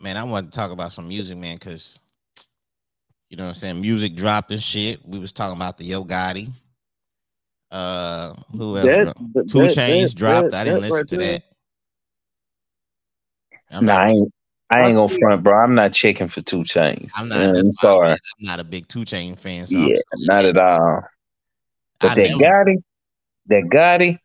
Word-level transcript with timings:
Man, 0.00 0.16
I 0.16 0.22
want 0.24 0.50
to 0.52 0.56
talk 0.56 0.70
about 0.70 0.92
some 0.92 1.08
music, 1.08 1.36
man, 1.38 1.56
because 1.56 1.98
you 3.30 3.36
know 3.36 3.44
what 3.44 3.48
I'm 3.48 3.54
saying. 3.54 3.80
Music 3.80 4.14
dropped 4.14 4.50
and 4.52 4.62
shit. 4.62 5.00
We 5.06 5.18
was 5.18 5.32
talking 5.32 5.56
about 5.56 5.76
the 5.76 5.84
Yo 5.84 6.04
Gotti. 6.04 6.50
Uh, 7.70 8.34
who 8.56 8.76
else? 8.78 8.86
That- 8.86 9.02
dropped? 9.04 9.48
Two 9.50 9.58
that- 9.62 9.74
Chains 9.74 10.12
that- 10.14 10.18
dropped. 10.18 10.50
that- 10.52 10.60
I 10.60 10.64
didn't 10.64 10.80
listen 10.82 10.96
right 10.96 11.08
to 11.08 11.16
there. 11.16 11.32
that. 11.32 11.42
I'm 13.70 13.84
Nah, 13.84 13.94
not. 13.98 14.06
I 14.06 14.10
ain't. 14.10 14.32
I 14.70 14.82
ain't 14.86 14.96
gonna 14.96 15.08
front, 15.18 15.42
bro. 15.42 15.56
I'm 15.64 15.74
not 15.74 15.94
checking 15.94 16.28
for 16.28 16.42
2 16.42 16.58
Chainz. 16.58 17.10
I'm 17.16 17.28
not. 17.28 17.38
I'm, 17.40 17.52
not. 17.54 17.74
sorry. 17.74 18.12
I'm 18.12 18.18
not 18.42 18.60
a 18.60 18.64
big 18.64 18.86
Two 18.86 19.04
Chain 19.06 19.34
fan. 19.34 19.64
So 19.66 19.78
I'm 19.78 19.88
yeah, 19.88 19.96
not 20.26 20.44
at 20.44 20.56
all. 20.58 21.02
But 22.00 22.10
I 22.10 22.14
that 22.16 22.28
never- 22.36 22.42
Gotti, 22.42 22.76
that 23.46 23.62
Gotti, 23.64 24.18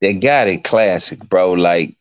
that 0.00 0.20
Gotti 0.20 0.64
classic, 0.64 1.20
bro. 1.28 1.52
Like, 1.52 1.94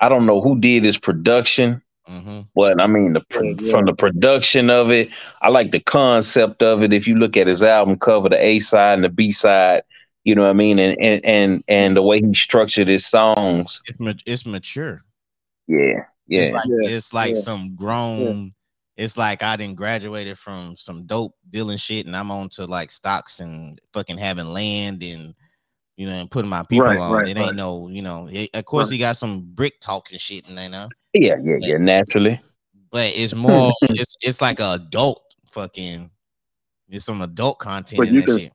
I 0.00 0.08
don't 0.08 0.26
know 0.26 0.40
who 0.40 0.58
did 0.58 0.84
his 0.84 0.98
production, 0.98 1.80
Mhm. 2.10 2.48
but 2.54 2.82
I 2.82 2.86
mean, 2.86 3.12
the 3.12 3.20
pro- 3.20 3.50
Yeah, 3.50 3.54
yeah. 3.60 3.70
from 3.70 3.84
the 3.86 3.94
production 3.94 4.68
of 4.70 4.90
it, 4.90 5.10
I 5.42 5.48
like 5.48 5.70
the 5.70 5.80
concept 5.80 6.62
of 6.62 6.82
it. 6.82 6.92
If 6.92 7.06
you 7.06 7.14
look 7.16 7.36
at 7.36 7.46
his 7.46 7.62
album 7.62 7.98
cover, 7.98 8.28
the 8.28 8.44
A 8.44 8.58
side 8.60 8.94
and 8.94 9.04
the 9.04 9.08
B 9.08 9.30
side, 9.32 9.82
you 10.24 10.34
know 10.34 10.42
what 10.42 10.50
I 10.50 10.54
mean, 10.54 10.78
and 10.78 11.00
and 11.00 11.24
and 11.24 11.64
and 11.68 11.96
the 11.96 12.02
way 12.02 12.20
he 12.20 12.34
structured 12.34 12.88
his 12.88 13.06
songs, 13.06 13.80
It's 13.86 14.00
ma- 14.00 14.12
it's 14.26 14.44
mature. 14.44 15.02
yeah, 15.68 16.04
yeah, 16.26 16.42
It's 16.42 16.52
like 16.52 16.64
Yeah, 16.66 16.88
it's 16.88 17.12
like 17.14 17.34
yeah, 17.34 17.40
some 17.40 17.76
grown. 17.76 18.54
It's 18.96 19.16
like 19.16 19.42
I 19.42 19.56
didn't 19.56 19.76
graduated 19.76 20.36
from 20.36 20.74
some 20.76 21.06
dope 21.06 21.34
dealing 21.48 21.78
shit, 21.78 22.06
and 22.06 22.14
I'm 22.16 22.30
on 22.30 22.48
to 22.50 22.66
like 22.66 22.90
stocks 22.90 23.40
and 23.40 23.78
fucking 23.94 24.18
having 24.18 24.46
land 24.46 25.02
and 25.02 25.34
you 25.96 26.06
know 26.06 26.12
and 26.14 26.30
putting 26.30 26.50
my 26.50 26.64
people 26.64 26.86
Right, 26.86 26.98
on. 26.98 27.12
right, 27.12 27.28
it 27.28 27.36
ain't 27.38 27.46
right. 27.46 27.54
no, 27.54 27.88
you 27.88 28.02
know. 28.02 28.28
It, 28.30 28.50
of 28.52 28.64
course, 28.64 28.88
Right. 28.88 28.94
he 28.94 28.98
got 28.98 29.16
some 29.16 29.42
brick 29.54 29.80
talking 29.80 30.18
shit, 30.18 30.48
and 30.48 30.58
you 30.58 30.68
know, 30.68 30.88
yeah, 31.14 31.36
yeah, 31.42 31.56
yeah. 31.60 31.76
Naturally, 31.78 32.40
but 32.90 33.12
it's 33.14 33.34
more. 33.46 33.72
it's 33.90 34.16
it's 34.22 34.40
like 34.40 34.60
a 34.60 34.72
adult 34.74 35.22
fucking. 35.50 36.10
There's 36.88 37.04
some 37.04 37.22
adult 37.22 37.58
content 37.60 37.98
But 37.98 38.08
you 38.08 38.22
can- 38.22 38.38
shit. 38.38 38.52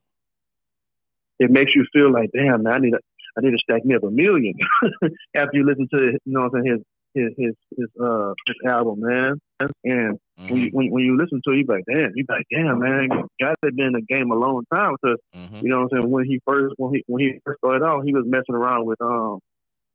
It 1.38 1.50
makes 1.50 1.72
you 1.74 1.84
feel 1.92 2.10
like, 2.10 2.30
damn, 2.34 2.62
man, 2.62 2.72
I 2.72 2.78
need 2.78 2.90
to, 2.92 2.98
I 3.36 3.42
need 3.42 3.50
to 3.50 3.58
stack 3.58 3.84
me 3.84 3.94
up 3.94 4.02
a 4.04 4.10
million 4.10 4.54
after 5.34 5.50
you 5.58 5.66
listen 5.66 5.86
to, 5.92 6.12
you 6.12 6.18
know, 6.24 6.48
what 6.48 6.54
I'm 6.58 6.64
saying, 6.64 6.84
his 7.14 7.24
his 7.36 7.46
his 7.46 7.54
his 7.76 7.88
uh 8.02 8.32
his 8.46 8.56
album, 8.66 9.00
man. 9.00 9.38
And 9.84 10.18
when 10.48 10.60
Mhm, 10.60 10.64
you 10.64 10.68
when, 10.72 10.90
when 10.92 11.04
you 11.04 11.16
listen 11.18 11.40
to 11.44 11.52
it, 11.52 11.58
you 11.58 11.66
be 11.66 11.72
like, 11.74 11.84
damn, 11.92 12.12
you 12.14 12.24
be 12.24 12.32
like, 12.32 12.46
damn, 12.50 12.78
man, 12.78 13.08
guys 13.40 13.54
have 13.62 13.76
been 13.76 13.86
in 13.88 13.92
the 13.92 14.00
game 14.02 14.30
a 14.30 14.34
long 14.34 14.64
time. 14.72 14.96
Because 15.02 15.18
mhm. 15.34 15.62
you 15.62 15.68
know 15.68 15.82
what 15.82 15.92
I'm 15.92 16.00
saying, 16.02 16.10
when 16.10 16.24
he 16.24 16.40
first 16.46 16.74
when 16.78 16.94
he 16.94 17.04
when 17.06 17.22
he 17.22 17.38
first 17.44 17.58
started 17.58 17.84
out, 17.84 18.04
he 18.06 18.14
was 18.14 18.24
messing 18.26 18.54
around 18.54 18.86
with 18.86 19.00
um 19.02 19.40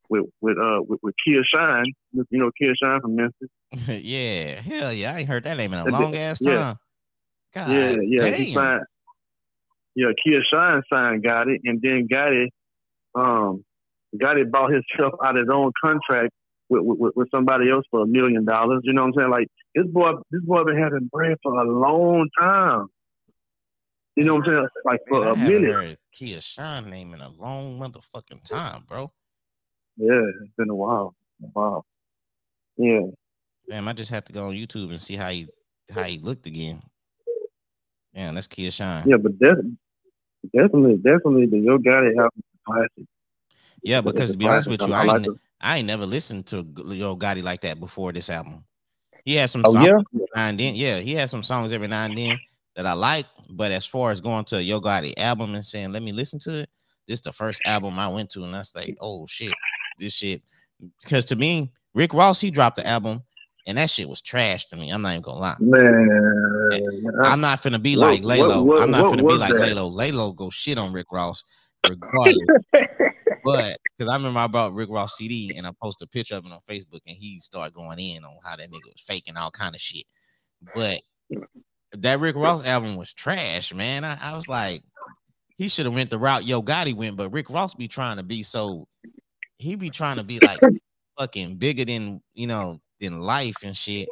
with 0.08 0.24
with 0.40 0.58
uh 0.58 0.82
with, 0.82 1.00
with 1.02 1.14
Kia 1.24 1.42
Shine, 1.54 1.86
you 2.12 2.24
know, 2.32 2.50
Kia 2.60 2.74
Shine 2.82 3.00
from 3.00 3.16
Memphis. 3.16 3.48
yeah, 4.02 4.60
hell 4.60 4.92
yeah, 4.92 5.14
I 5.14 5.20
ain't 5.20 5.28
heard 5.28 5.44
that 5.44 5.56
name 5.56 5.72
in 5.72 5.80
a 5.80 5.90
long 5.90 6.14
ass 6.14 6.38
yeah. 6.40 6.56
time. 6.56 6.76
God 7.54 7.70
yeah, 7.70 7.96
yeah, 8.02 8.26
he 8.36 8.46
damn. 8.46 8.54
signed. 8.54 8.82
Yeah, 9.94 10.06
Kia 10.24 10.40
Shine 10.52 10.82
signed 10.92 11.22
got 11.22 11.48
it, 11.48 11.60
and 11.64 11.80
then 11.82 12.06
got 12.06 12.32
it. 12.32 12.50
Um, 13.14 13.64
got 14.18 14.38
it 14.38 14.50
bought 14.50 14.70
himself 14.72 15.14
out 15.24 15.38
of 15.38 15.46
his 15.46 15.48
own 15.52 15.72
contract 15.82 16.32
with, 16.68 16.82
with 16.82 17.12
with 17.14 17.28
somebody 17.34 17.70
else 17.70 17.84
for 17.90 18.02
a 18.02 18.06
million 18.06 18.44
dollars. 18.44 18.80
You 18.84 18.92
know 18.94 19.02
what 19.02 19.08
I'm 19.08 19.22
saying? 19.22 19.30
Like 19.30 19.48
this 19.74 19.86
boy, 19.86 20.12
this 20.30 20.42
boy 20.42 20.64
been 20.64 20.78
having 20.78 21.08
bread 21.12 21.36
for 21.42 21.54
a 21.60 21.64
long 21.64 22.28
time. 22.38 22.86
You 24.16 24.24
know 24.24 24.34
what 24.34 24.48
I'm 24.48 24.54
saying? 24.54 24.68
Like 24.84 25.00
for 25.08 25.20
Man, 25.20 25.28
I 25.28 25.32
a 25.32 25.50
minute. 25.50 25.72
heard 25.72 25.98
Kia 26.12 26.40
Shine 26.40 26.90
name 26.90 27.14
in 27.14 27.20
a 27.20 27.30
long 27.30 27.78
motherfucking 27.78 28.46
time, 28.48 28.84
bro. 28.86 29.10
Yeah, 29.96 30.22
it's 30.42 30.52
been 30.56 30.70
a 30.70 30.74
while. 30.74 31.14
Wow. 31.40 31.84
Yeah. 32.76 33.02
Damn, 33.68 33.88
I 33.88 33.92
just 33.92 34.10
have 34.10 34.24
to 34.24 34.32
go 34.32 34.46
on 34.46 34.54
YouTube 34.54 34.90
and 34.90 35.00
see 35.00 35.14
how 35.14 35.28
he 35.28 35.48
how 35.92 36.02
he 36.02 36.18
looked 36.18 36.46
again. 36.46 36.82
Damn, 38.14 38.34
that's 38.34 38.46
Kia 38.46 38.70
Shine. 38.70 39.08
Yeah, 39.08 39.16
but 39.16 39.38
def- 39.38 39.64
definitely, 40.54 40.96
definitely, 40.96 41.46
the 41.46 41.58
Yo 41.58 41.78
Gotti 41.78 42.16
album 42.16 42.30
is 42.36 42.60
classic. 42.66 43.06
Yeah, 43.82 44.00
because 44.00 44.32
to 44.32 44.36
be 44.36 44.46
honest 44.46 44.68
with 44.68 44.82
you, 44.82 44.92
I 44.92 45.04
I, 45.04 45.16
ain't. 45.16 45.40
I 45.60 45.78
ain't 45.78 45.86
never 45.86 46.06
listened 46.06 46.46
to 46.46 46.56
Yo 46.56 47.16
Gotti 47.16 47.42
like 47.42 47.60
that 47.62 47.78
before 47.80 48.12
this 48.12 48.28
album. 48.28 48.64
He 49.24 49.36
had 49.36 49.50
some 49.50 49.62
Oh, 49.64 49.72
songs 49.72 49.86
yeah? 49.86 50.24
now 50.34 50.46
and 50.48 50.58
then. 50.58 50.74
Yeah, 50.74 50.98
he 50.98 51.14
had 51.14 51.30
some 51.30 51.42
songs 51.42 51.72
every 51.72 51.88
now 51.88 52.04
and 52.04 52.18
then 52.18 52.38
that 52.74 52.86
I 52.86 52.94
like. 52.94 53.26
But 53.48 53.70
as 53.70 53.86
far 53.86 54.10
as 54.10 54.20
going 54.20 54.44
to 54.46 54.56
a 54.56 54.60
Yo 54.60 54.80
Gotti 54.80 55.14
album 55.16 55.54
and 55.54 55.64
saying, 55.64 55.92
let 55.92 56.02
me 56.02 56.12
listen 56.12 56.38
to 56.40 56.60
it, 56.60 56.70
this 57.06 57.20
the 57.20 57.32
first 57.32 57.62
album 57.64 57.98
I 57.98 58.08
went 58.08 58.30
to, 58.30 58.42
and 58.42 58.54
I 58.54 58.58
was 58.58 58.72
like, 58.74 58.96
oh 59.00 59.26
shit, 59.26 59.52
this 60.02 60.14
shit. 60.14 60.42
Because 61.00 61.24
to 61.26 61.36
me, 61.36 61.72
Rick 61.94 62.12
Ross, 62.12 62.40
he 62.40 62.50
dropped 62.50 62.76
the 62.76 62.86
album, 62.86 63.22
and 63.66 63.78
that 63.78 63.88
shit 63.88 64.08
was 64.08 64.20
trash 64.20 64.66
to 64.66 64.76
me. 64.76 64.90
I'm 64.90 65.00
not 65.02 65.10
even 65.10 65.22
gonna 65.22 65.38
lie. 65.38 65.56
Man, 65.60 67.04
I'm 67.22 67.40
not 67.40 67.62
finna 67.62 67.80
be 67.80 67.96
What- 67.96 68.20
like 68.20 68.22
Laylo. 68.22 68.58
what- 68.58 68.66
what- 68.66 68.82
I'm 68.82 68.90
not 68.90 69.12
finna 69.14 69.26
be 69.28 69.34
like 69.34 69.52
that? 69.52 69.60
Laylo. 69.76 69.92
Laylo 69.92 70.34
go 70.34 70.50
shit 70.50 70.78
on 70.78 70.92
Rick 70.92 71.06
Ross 71.12 71.44
regardless. 71.88 72.36
but 73.44 73.76
because 73.96 74.10
I 74.10 74.16
remember 74.16 74.40
I 74.40 74.46
bought 74.48 74.74
Rick 74.74 74.88
Ross 74.90 75.16
CD 75.16 75.54
and 75.56 75.66
I 75.66 75.70
posted 75.80 76.06
a 76.06 76.10
picture 76.10 76.34
of 76.36 76.44
it 76.46 76.52
on 76.52 76.60
Facebook 76.68 77.00
and 77.06 77.16
he 77.16 77.38
started 77.38 77.74
going 77.74 77.98
in 77.98 78.24
on 78.24 78.36
how 78.44 78.56
that 78.56 78.68
nigga 78.68 78.84
was 78.92 79.02
faking 79.06 79.36
all 79.36 79.50
kind 79.50 79.74
of 79.74 79.80
shit. 79.80 80.04
But 80.74 81.00
that 81.92 82.20
Rick 82.20 82.36
Ross 82.36 82.64
album 82.64 82.96
was 82.96 83.12
trash, 83.12 83.72
man. 83.74 84.04
I, 84.04 84.16
I 84.20 84.34
was 84.34 84.48
like, 84.48 84.80
he 85.56 85.68
should 85.68 85.86
have 85.86 85.94
went 85.94 86.10
the 86.10 86.18
route 86.18 86.44
Yo 86.44 86.62
Gotti 86.62 86.94
went, 86.94 87.16
but 87.16 87.30
Rick 87.30 87.50
Ross 87.50 87.74
be 87.74 87.86
trying 87.86 88.16
to 88.16 88.22
be 88.22 88.42
so 88.42 88.88
he 89.62 89.76
be 89.76 89.88
trying 89.90 90.16
to 90.16 90.24
be 90.24 90.38
like 90.40 90.58
fucking 91.18 91.56
bigger 91.56 91.84
than 91.84 92.20
you 92.34 92.46
know 92.46 92.80
than 93.00 93.20
life 93.20 93.54
and 93.64 93.76
shit. 93.76 94.08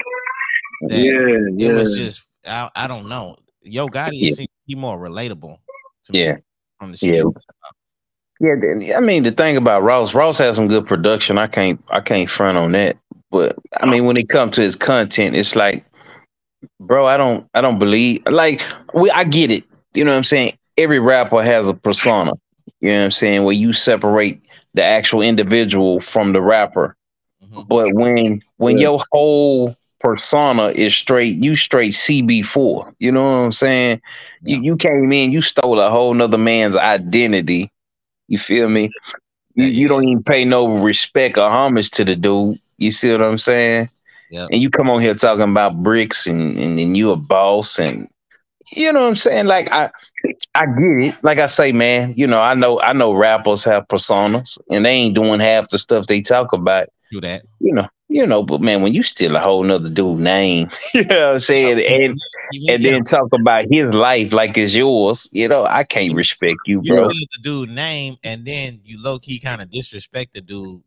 Yeah, 0.89 1.13
yeah. 1.57 1.69
it 1.69 1.73
was 1.73 1.97
just 1.97 2.23
I, 2.47 2.71
I 2.75 2.87
don't 2.87 3.09
know. 3.09 3.37
Yo 3.63 3.89
Gotti 3.89 4.11
Yeah. 4.13 4.33
seemed 4.33 4.49
he 4.67 4.75
more 4.75 4.99
relatable 4.99 5.59
to 6.05 6.19
Yeah. 6.19 6.37
from 6.79 6.93
the 6.93 6.97
shit. 6.97 7.17
Yeah. 7.17 7.25
Yeah, 8.43 8.97
I 8.97 9.01
mean 9.01 9.25
the 9.25 9.33
thing 9.33 9.59
about 9.59 9.83
Ross, 9.83 10.15
Ross 10.15 10.39
has 10.39 10.57
some 10.57 10.67
good 10.67 10.87
production. 10.87 11.37
I 11.37 11.47
can't 11.47 11.83
I 11.91 12.01
can't 12.01 12.31
front 12.31 12.57
on 12.57 12.73
that. 12.73 12.97
But 13.31 13.57
I 13.81 13.87
mean 13.87 14.07
when 14.07 14.17
it 14.17 14.31
comes 14.31 14.55
to 14.55 14.63
his 14.63 14.77
content, 14.77 15.37
it's 15.37 15.55
like, 15.55 15.85
bro, 16.79 17.07
I 17.07 17.19
don't 17.19 17.47
I 17.53 17.61
don't 17.61 17.79
believe 17.79 18.23
like 18.27 18.63
we 18.95 19.11
I 19.11 19.25
get 19.25 19.51
it. 19.51 19.65
You 19.93 20.05
know 20.05 20.13
what 20.13 20.17
I'm 20.17 20.25
saying? 20.25 20.57
Every 20.79 21.01
rapper 21.01 21.43
has 21.43 21.67
a 21.67 21.75
persona. 21.75 22.33
You 22.81 22.93
know 22.93 22.99
what 23.01 23.05
I'm 23.05 23.11
saying? 23.11 23.45
Where 23.45 23.53
you 23.55 23.75
separate 23.75 24.41
the 24.75 24.83
actual 24.85 25.23
individual 25.23 26.01
from 26.01 26.33
the 26.33 26.41
rapper. 26.41 26.97
Mhm. 27.43 27.69
But 27.69 27.93
when 27.95 28.43
when 28.57 28.79
Yeah. 28.79 28.83
your 28.83 29.01
whole 29.13 29.77
persona 30.01 30.69
is 30.69 30.95
straight, 30.97 31.37
you 31.43 31.57
straight 31.57 31.95
CB4. 31.95 32.93
You 32.99 33.13
know 33.13 33.23
what 33.23 33.45
I'm 33.47 33.53
saying? 33.53 34.01
Yeah. 34.43 34.57
You 34.57 34.63
you 34.63 34.77
came 34.77 35.13
in, 35.13 35.33
you 35.33 35.43
stole 35.43 35.81
a 35.81 35.91
whole 35.91 36.15
nother 36.15 36.39
man's 36.39 36.77
identity. 36.77 37.71
You 38.29 38.39
feel 38.39 38.69
me? 38.69 38.91
You, 39.55 39.67
you 39.67 39.89
don't 39.89 40.05
even 40.05 40.23
pay 40.23 40.45
no 40.45 40.67
respect 40.79 41.37
or 41.39 41.49
homage 41.49 41.91
to 41.93 42.05
the 42.05 42.17
dude. 42.17 42.59
You 42.79 42.91
see 42.91 43.11
what 43.11 43.23
I'm 43.23 43.39
saying? 43.39 43.89
Yep. 44.31 44.49
And 44.53 44.61
you 44.61 44.71
come 44.71 44.89
on 44.91 45.01
here 45.01 45.15
talking 45.15 45.51
about 45.51 45.83
bricks 45.83 46.27
and, 46.27 46.57
and, 46.59 46.79
and 46.79 46.97
you 46.97 47.11
a 47.11 47.17
boss 47.17 47.79
and 47.79 48.09
you 48.73 48.93
know 48.93 49.01
what 49.01 49.09
I'm 49.09 49.17
saying? 49.17 49.47
Like 49.47 49.71
I 49.71 49.91
I 50.55 50.67
get 50.67 50.99
it. 50.99 51.15
Like 51.23 51.39
I 51.39 51.47
say, 51.47 51.73
man, 51.73 52.15
you 52.17 52.27
know, 52.27 52.41
I 52.41 52.55
know 52.55 52.81
I 52.81 52.93
know 52.93 53.13
rappers 53.13 53.65
have 53.65 53.89
personas 53.89 54.59
and 54.71 54.85
they 54.85 54.91
ain't 54.91 55.15
doing 55.15 55.41
half 55.41 55.69
the 55.69 55.79
stuff 55.79 56.07
they 56.07 56.21
talk 56.21 56.53
about 56.53 56.89
Do 57.11 57.21
that. 57.21 57.45
you 57.61 57.73
know, 57.73 57.89
you 58.09 58.27
know, 58.27 58.43
but 58.43 58.61
man, 58.61 58.83
when 58.83 58.93
you 58.93 59.03
steal 59.03 59.37
a 59.37 59.41
whole 59.41 59.63
nother 59.63 59.89
dude 59.89 60.19
name, 60.19 60.71
you 60.95 61.05
know 61.05 61.27
what 61.27 61.33
I'm 61.35 61.39
saying, 61.39 61.81
and 61.81 62.15
and 62.69 62.85
then 62.85 63.05
talk 63.05 63.29
about 63.33 63.67
his 63.71 63.93
life 63.95 64.33
like 64.33 64.57
it's 64.59 64.75
yours, 64.75 65.29
you 65.33 65.49
know, 65.49 65.65
I 65.65 65.85
can't 65.85 66.15
respect 66.15 66.59
you, 66.67 66.83
bro. 66.83 66.97
you 66.97 67.11
steal 67.11 67.27
the 67.33 67.43
dude 67.43 67.71
name 67.71 68.17
and 68.25 68.45
then 68.45 68.81
you 68.85 69.03
low 69.03 69.19
key 69.19 69.39
kind 69.39 69.63
of 69.63 69.71
disrespect 69.71 70.33
the 70.35 70.41
dude. 70.41 70.83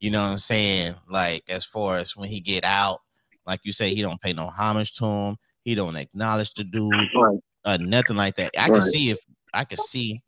You 0.00 0.10
know 0.10 0.22
what 0.22 0.32
I'm 0.32 0.38
saying? 0.38 0.94
Like 1.08 1.44
as 1.48 1.64
far 1.64 1.96
as 1.96 2.16
when 2.16 2.28
he 2.28 2.40
get 2.40 2.64
out, 2.64 3.00
like 3.46 3.60
you 3.64 3.72
say, 3.72 3.94
he 3.94 4.02
don't 4.02 4.20
pay 4.20 4.32
no 4.32 4.46
homage 4.46 4.94
to 4.96 5.04
him. 5.04 5.36
He 5.64 5.74
don't 5.74 5.96
acknowledge 5.96 6.54
the 6.54 6.64
dude. 6.64 6.92
Right. 7.16 7.38
uh, 7.64 7.78
nothing 7.80 8.16
like 8.16 8.36
that. 8.36 8.52
I 8.58 8.68
can 8.68 8.82
see 8.82 9.10
if 9.10 9.18
I 9.52 9.64
could 9.64 9.78
see 9.78 10.22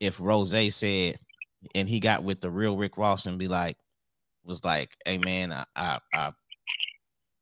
if 0.00 0.20
Rose 0.20 0.74
said 0.74 1.16
and 1.74 1.88
he 1.88 1.98
got 2.00 2.22
with 2.22 2.40
the 2.40 2.50
real 2.50 2.76
Rick 2.76 2.96
Ross 2.98 3.26
and 3.26 3.38
be 3.38 3.48
like, 3.48 3.76
was 4.44 4.64
like, 4.64 4.90
hey 5.04 5.18
man, 5.18 5.52
I 5.52 5.64
I 5.74 5.98
I, 6.12 6.32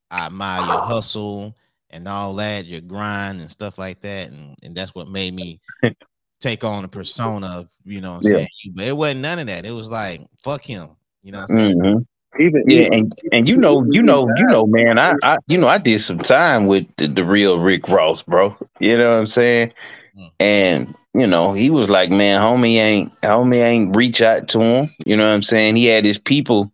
I 0.09 0.25
admire 0.27 0.61
your 0.61 0.81
hustle 0.81 1.55
and 1.89 2.07
all 2.07 2.33
that, 2.35 2.65
your 2.65 2.81
grind 2.81 3.39
and 3.41 3.49
stuff 3.49 3.77
like 3.77 4.01
that, 4.01 4.29
and 4.29 4.55
and 4.63 4.75
that's 4.75 4.95
what 4.95 5.09
made 5.09 5.33
me 5.33 5.59
take 6.39 6.63
on 6.63 6.83
the 6.83 6.87
persona 6.87 7.47
of 7.47 7.71
you 7.83 8.01
know 8.01 8.11
what 8.11 8.25
I'm 8.25 8.31
Yeah. 8.31 8.37
saying. 8.37 8.49
But 8.73 8.85
it 8.87 8.95
wasn't 8.97 9.21
none 9.21 9.39
of 9.39 9.47
that. 9.47 9.65
It 9.65 9.71
was 9.71 9.91
like 9.91 10.21
fuck 10.43 10.63
him. 10.63 10.89
You 11.23 11.33
know 11.33 11.39
what 11.39 11.51
I'm 11.51 11.57
saying? 11.57 11.79
Mhm. 11.79 12.05
Even 12.39 12.63
Yeah, 12.67 12.81
even- 12.81 12.93
and 12.93 13.13
and 13.31 13.49
you 13.49 13.57
know, 13.57 13.85
you 13.89 14.01
know, 14.01 14.27
you 14.37 14.45
know, 14.47 14.65
man, 14.67 14.99
I, 14.99 15.13
I 15.23 15.37
you 15.47 15.57
know, 15.57 15.67
I 15.67 15.77
did 15.77 16.01
some 16.01 16.19
time 16.19 16.67
with 16.67 16.85
the, 16.97 17.07
the 17.07 17.23
real 17.23 17.59
Rick 17.59 17.87
Ross, 17.87 18.21
bro. 18.21 18.55
You 18.79 18.97
know 18.97 19.11
what 19.11 19.19
I'm 19.19 19.27
saying? 19.27 19.73
Mm. 20.17 20.31
And 20.39 20.95
you 21.13 21.27
know, 21.27 21.53
he 21.53 21.69
was 21.69 21.89
like, 21.89 22.09
man, 22.09 22.41
homie 22.41 22.75
ain't 22.75 23.21
homie 23.21 23.63
ain't 23.63 23.95
reach 23.95 24.21
out 24.21 24.47
to 24.49 24.61
him. 24.61 24.89
You 25.05 25.17
know 25.17 25.23
what 25.23 25.31
I'm 25.33 25.41
saying? 25.41 25.75
He 25.75 25.85
had 25.85 26.05
his 26.05 26.17
people 26.19 26.71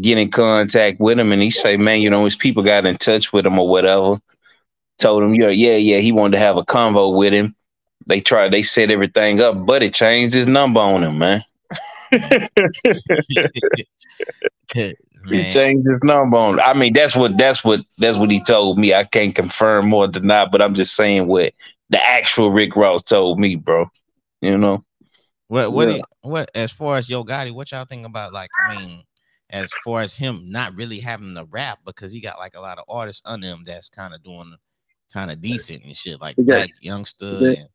get 0.00 0.18
in 0.18 0.30
contact 0.30 1.00
with 1.00 1.18
him, 1.18 1.32
and 1.32 1.42
he 1.42 1.50
say, 1.50 1.76
"Man, 1.76 2.00
you 2.00 2.08
know, 2.10 2.24
his 2.24 2.36
people 2.36 2.62
got 2.62 2.86
in 2.86 2.96
touch 2.96 3.32
with 3.32 3.44
him 3.46 3.58
or 3.58 3.68
whatever." 3.68 4.20
Told 4.98 5.22
him, 5.22 5.34
"Yeah, 5.34 5.48
yeah, 5.48 5.76
yeah." 5.76 5.98
He 5.98 6.12
wanted 6.12 6.32
to 6.32 6.38
have 6.38 6.56
a 6.56 6.64
convo 6.64 7.16
with 7.16 7.32
him. 7.32 7.54
They 8.06 8.20
tried, 8.20 8.52
they 8.52 8.62
set 8.62 8.90
everything 8.90 9.40
up, 9.40 9.66
but 9.66 9.82
it 9.82 9.94
changed 9.94 10.34
his 10.34 10.46
number 10.46 10.80
on 10.80 11.04
him, 11.04 11.18
man. 11.18 11.44
He 15.28 15.50
changed 15.50 15.86
his 15.88 16.00
number 16.02 16.36
on. 16.36 16.60
I 16.60 16.72
mean, 16.74 16.92
that's 16.92 17.14
what 17.14 17.36
that's 17.36 17.62
what 17.62 17.80
that's 17.98 18.16
what 18.16 18.30
he 18.30 18.42
told 18.42 18.78
me. 18.78 18.94
I 18.94 19.04
can't 19.04 19.34
confirm 19.34 19.92
or 19.92 20.08
deny, 20.08 20.46
but 20.46 20.62
I'm 20.62 20.74
just 20.74 20.94
saying 20.96 21.26
what 21.26 21.52
the 21.90 22.02
actual 22.02 22.50
Rick 22.50 22.76
Ross 22.76 23.02
told 23.02 23.38
me, 23.38 23.56
bro. 23.56 23.86
You 24.40 24.56
know. 24.56 24.84
What 25.48 25.72
what 25.72 25.90
yeah. 25.90 26.02
what 26.22 26.50
as 26.54 26.72
far 26.72 26.96
as 26.96 27.10
Yo 27.10 27.24
Gotti, 27.24 27.52
what 27.52 27.70
y'all 27.72 27.84
think 27.84 28.06
about 28.06 28.32
like 28.32 28.50
I 28.68 28.76
mean, 28.76 29.02
as 29.50 29.70
far 29.84 30.00
as 30.00 30.16
him 30.16 30.44
not 30.46 30.74
really 30.76 31.00
having 31.00 31.34
the 31.34 31.44
rap 31.46 31.80
because 31.84 32.12
he 32.12 32.20
got 32.20 32.38
like 32.38 32.56
a 32.56 32.60
lot 32.60 32.78
of 32.78 32.84
artists 32.88 33.22
under 33.28 33.48
him 33.48 33.62
that's 33.66 33.90
kind 33.90 34.14
of 34.14 34.22
doing 34.22 34.54
kind 35.12 35.30
of 35.30 35.40
decent 35.40 35.82
and 35.84 35.96
shit 35.96 36.20
like 36.20 36.36
yeah. 36.38 36.66
Blac 36.66 36.68
Youngsta 36.84 37.40
yeah. 37.40 37.48
and, 37.48 37.68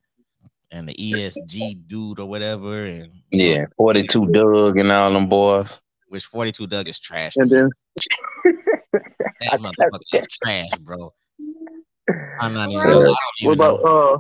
and 0.72 0.88
the 0.88 0.96
EST 0.98 1.42
Gee 1.48 1.76
dude 1.76 2.20
or 2.20 2.28
whatever 2.28 2.86
and 2.86 3.12
yeah, 3.32 3.66
42 3.78 4.28
Dugg 4.28 4.78
and 4.78 4.92
all 4.92 5.14
them 5.14 5.30
boys. 5.30 5.78
Which 6.08 6.26
42 6.26 6.68
Dugg 6.68 6.88
is 6.88 7.00
trash. 7.00 7.34
And 7.36 7.50
then 7.50 7.70
that 8.44 9.60
motherfucker 9.60 10.22
is 10.22 10.28
trash, 10.42 10.70
bro. 10.82 11.14
I'm 12.40 12.54
not 12.54 12.70
even. 12.70 12.88
Uh, 12.88 13.14
what 13.44 13.54
about 13.54 13.84
know. 13.84 14.14
uh? 14.14 14.20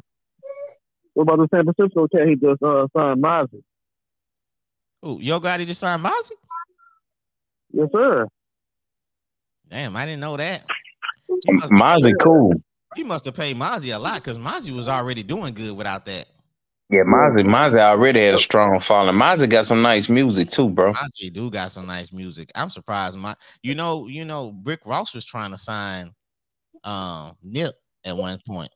What 1.13 1.23
about 1.23 1.37
the 1.37 1.47
San 1.55 1.63
Francisco 1.63 2.07
cat? 2.07 2.27
He 2.27 2.35
just 2.35 2.61
uh 2.61 2.87
signed 2.95 3.23
Mozzy. 3.23 3.63
Who? 5.01 5.21
Yo 5.21 5.39
Gotti 5.39 5.65
just 5.65 5.79
signed 5.79 6.03
Mozzy? 6.03 6.31
Yes, 7.71 7.87
sir. 7.93 8.27
Damn, 9.69 9.95
I 9.95 10.05
didn't 10.05 10.21
know 10.21 10.37
that. 10.37 10.65
Mozzy 11.47 12.13
cool. 12.23 12.53
He 12.95 13.03
must 13.03 13.25
have 13.25 13.35
paid 13.35 13.57
Mozzy 13.57 13.95
a 13.95 13.99
lot 13.99 14.15
because 14.15 14.37
Mozzy 14.37 14.75
was 14.75 14.87
already 14.87 15.23
doing 15.23 15.53
good 15.53 15.75
without 15.75 16.05
that. 16.05 16.27
Yeah, 16.89 17.01
Mozzy, 17.01 17.43
Mozzy 17.43 17.79
already 17.79 18.23
had 18.23 18.35
a 18.35 18.37
strong 18.37 18.79
following. 18.79 19.15
Mozzy 19.15 19.49
got 19.49 19.65
some 19.65 19.81
nice 19.81 20.07
music 20.07 20.51
too, 20.51 20.69
bro. 20.69 20.93
Mozzy 20.93 21.33
do 21.33 21.49
got 21.49 21.71
some 21.71 21.87
nice 21.87 22.13
music. 22.13 22.51
I'm 22.53 22.69
surprised. 22.69 23.17
My, 23.17 23.35
you 23.63 23.73
know, 23.73 24.07
you 24.07 24.23
know, 24.23 24.55
Rick 24.63 24.81
Ross 24.85 25.15
was 25.15 25.25
trying 25.25 25.51
to 25.51 25.57
sign 25.57 26.11
um 26.83 27.35
Nip 27.41 27.73
at 28.05 28.15
one 28.15 28.39
point. 28.45 28.71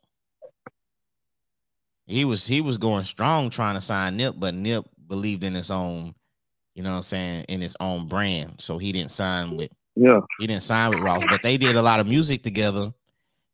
He 2.08 2.26
was 2.26 2.48
he 2.48 2.62
was 2.62 2.80
going 2.80 3.04
strong 3.04 3.52
trying 3.52 3.76
to 3.76 3.82
sign 3.82 4.18
Nip, 4.18 4.36
but 4.40 4.56
Nip 4.56 4.86
believed 5.08 5.44
in 5.44 5.54
his 5.54 5.70
own, 5.70 6.16
you 6.74 6.82
know 6.82 6.90
what 6.90 6.96
I'm 6.98 7.02
saying, 7.04 7.46
in 7.48 7.62
his 7.62 7.78
own 7.80 8.08
brand. 8.08 8.56
So 8.58 8.80
he 8.80 8.92
didn't 8.92 9.12
sign 9.12 9.56
with 9.56 9.70
yeah, 9.96 10.22
he 10.40 10.48
didn't 10.48 10.64
sign 10.64 10.90
with 10.90 11.04
Ross, 11.04 11.24
but 11.30 11.44
they 11.44 11.58
did 11.58 11.76
a 11.76 11.82
lot 11.84 12.00
of 12.00 12.08
music 12.08 12.42
together. 12.42 12.92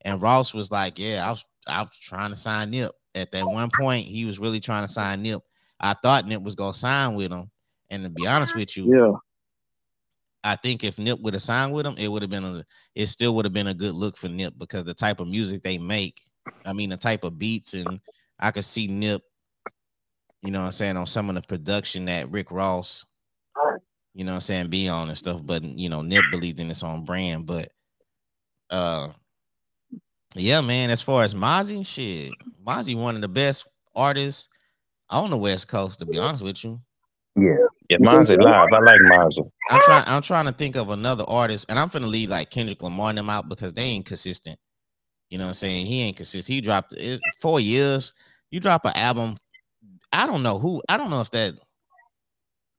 And 0.05 0.21
Ross 0.21 0.53
was 0.53 0.71
like, 0.71 0.97
Yeah, 0.97 1.27
I 1.27 1.31
was 1.31 1.45
I 1.67 1.81
was 1.81 1.99
trying 1.99 2.29
to 2.29 2.37
sign 2.37 2.69
Nip. 2.69 2.93
At 3.15 3.31
that 3.31 3.45
one 3.45 3.69
point, 3.69 4.05
he 4.05 4.25
was 4.25 4.39
really 4.39 4.59
trying 4.59 4.83
to 4.83 4.91
sign 4.91 5.23
Nip. 5.23 5.41
I 5.79 5.93
thought 5.93 6.27
Nip 6.27 6.41
was 6.41 6.55
gonna 6.55 6.73
sign 6.73 7.15
with 7.15 7.31
him. 7.31 7.49
And 7.89 8.03
to 8.03 8.09
be 8.09 8.27
honest 8.27 8.55
with 8.55 8.75
you, 8.75 8.93
yeah, 8.93 9.13
I 10.43 10.55
think 10.55 10.83
if 10.83 10.99
Nip 10.99 11.19
would 11.21 11.33
have 11.33 11.41
signed 11.41 11.73
with 11.73 11.85
him, 11.85 11.95
it 11.97 12.07
would 12.07 12.21
have 12.21 12.29
been 12.29 12.43
a 12.45 12.63
it 12.93 13.07
still 13.07 13.35
would 13.35 13.45
have 13.45 13.53
been 13.53 13.67
a 13.67 13.73
good 13.73 13.93
look 13.93 14.17
for 14.17 14.29
Nip 14.29 14.53
because 14.57 14.83
the 14.85 14.93
type 14.93 15.19
of 15.19 15.27
music 15.27 15.63
they 15.63 15.77
make, 15.77 16.21
I 16.65 16.73
mean 16.73 16.89
the 16.89 16.97
type 16.97 17.23
of 17.23 17.39
beats 17.39 17.73
and 17.73 17.99
I 18.39 18.51
could 18.51 18.65
see 18.65 18.87
Nip, 18.87 19.21
you 20.43 20.51
know 20.51 20.59
what 20.59 20.65
I'm 20.65 20.71
saying, 20.71 20.97
on 20.97 21.07
some 21.07 21.29
of 21.29 21.35
the 21.35 21.41
production 21.41 22.05
that 22.05 22.29
Rick 22.29 22.51
Ross, 22.51 23.05
you 24.13 24.23
know 24.23 24.33
what 24.33 24.35
I'm 24.35 24.41
saying, 24.41 24.69
be 24.69 24.87
on 24.87 25.07
and 25.07 25.17
stuff. 25.17 25.41
But 25.43 25.63
you 25.63 25.89
know, 25.89 26.01
Nip 26.01 26.23
believed 26.31 26.59
in 26.59 26.69
its 26.69 26.83
own 26.83 27.05
brand. 27.05 27.47
But 27.47 27.69
uh 28.69 29.09
yeah, 30.43 30.61
man, 30.61 30.89
as 30.89 31.01
far 31.01 31.23
as 31.23 31.33
Mozzy, 31.33 31.85
shit, 31.85 32.31
Mozzy 32.65 32.95
one 32.95 33.15
of 33.15 33.21
the 33.21 33.27
best 33.27 33.67
artists 33.95 34.49
on 35.09 35.29
the 35.29 35.37
West 35.37 35.67
Coast, 35.67 35.99
to 35.99 36.05
be 36.05 36.17
honest 36.17 36.43
with 36.43 36.63
you. 36.63 36.79
Yeah. 37.35 37.55
Yeah, 37.89 37.97
Mozzy 37.97 38.41
live. 38.41 38.69
I 38.73 38.79
like 38.79 38.99
Mozzy. 39.15 39.47
I'm 39.69 39.81
trying. 39.81 40.03
I'm 40.07 40.21
trying 40.23 40.45
to 40.45 40.51
think 40.51 40.75
of 40.75 40.89
another 40.89 41.23
artist, 41.27 41.67
and 41.69 41.77
I'm 41.77 41.89
finna 41.89 42.07
leave 42.07 42.29
like 42.29 42.49
Kendrick 42.49 42.81
Lamar 42.81 43.09
and 43.09 43.17
them 43.17 43.29
out 43.29 43.47
because 43.47 43.73
they 43.73 43.83
ain't 43.83 44.07
consistent. 44.07 44.57
You 45.29 45.37
know 45.37 45.43
what 45.43 45.49
I'm 45.49 45.55
saying? 45.55 45.85
He 45.85 46.01
ain't 46.01 46.17
consistent. 46.17 46.53
He 46.53 46.61
dropped 46.61 46.93
it, 46.93 47.19
four 47.39 47.59
years. 47.59 48.13
You 48.49 48.59
drop 48.59 48.85
an 48.85 48.93
album. 48.95 49.37
I 50.11 50.25
don't 50.25 50.41
know 50.41 50.57
who. 50.57 50.81
I 50.89 50.97
don't 50.97 51.11
know 51.11 51.21
if 51.21 51.29
that 51.31 51.53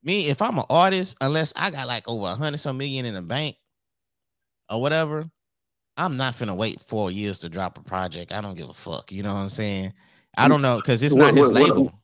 me. 0.03 0.29
If 0.29 0.43
I'm 0.43 0.59
an 0.59 0.65
artist, 0.71 1.17
unless 1.21 1.53
I 1.55 1.71
got 1.71 1.87
like 1.87 2.09
over 2.09 2.27
a 2.27 2.35
hundred 2.35 2.59
some 2.59 2.79
million 2.79 3.05
in 3.05 3.15
the 3.15 3.23
bank 3.23 3.57
or 4.69 4.81
whatever, 4.81 5.31
I'm 5.97 6.17
not 6.17 6.35
finna 6.35 6.57
wait 6.57 6.81
four 6.81 7.11
years 7.11 7.39
to 7.41 7.49
drop 7.49 7.79
a 7.79 7.83
project. 7.83 8.33
I 8.33 8.41
don't 8.41 8.57
give 8.57 8.69
a 8.69 8.75
fuck. 8.75 9.11
You 9.13 9.23
know 9.23 9.35
what 9.35 9.41
I'm 9.41 9.49
saying? 9.49 9.93
I 10.37 10.49
don't 10.49 10.63
know 10.63 10.77
because 10.77 11.03
it's 11.03 11.15
not 11.15 11.33
what, 11.33 11.37
his 11.37 11.53
what, 11.53 11.63
label. 11.63 11.85
What, 11.85 11.95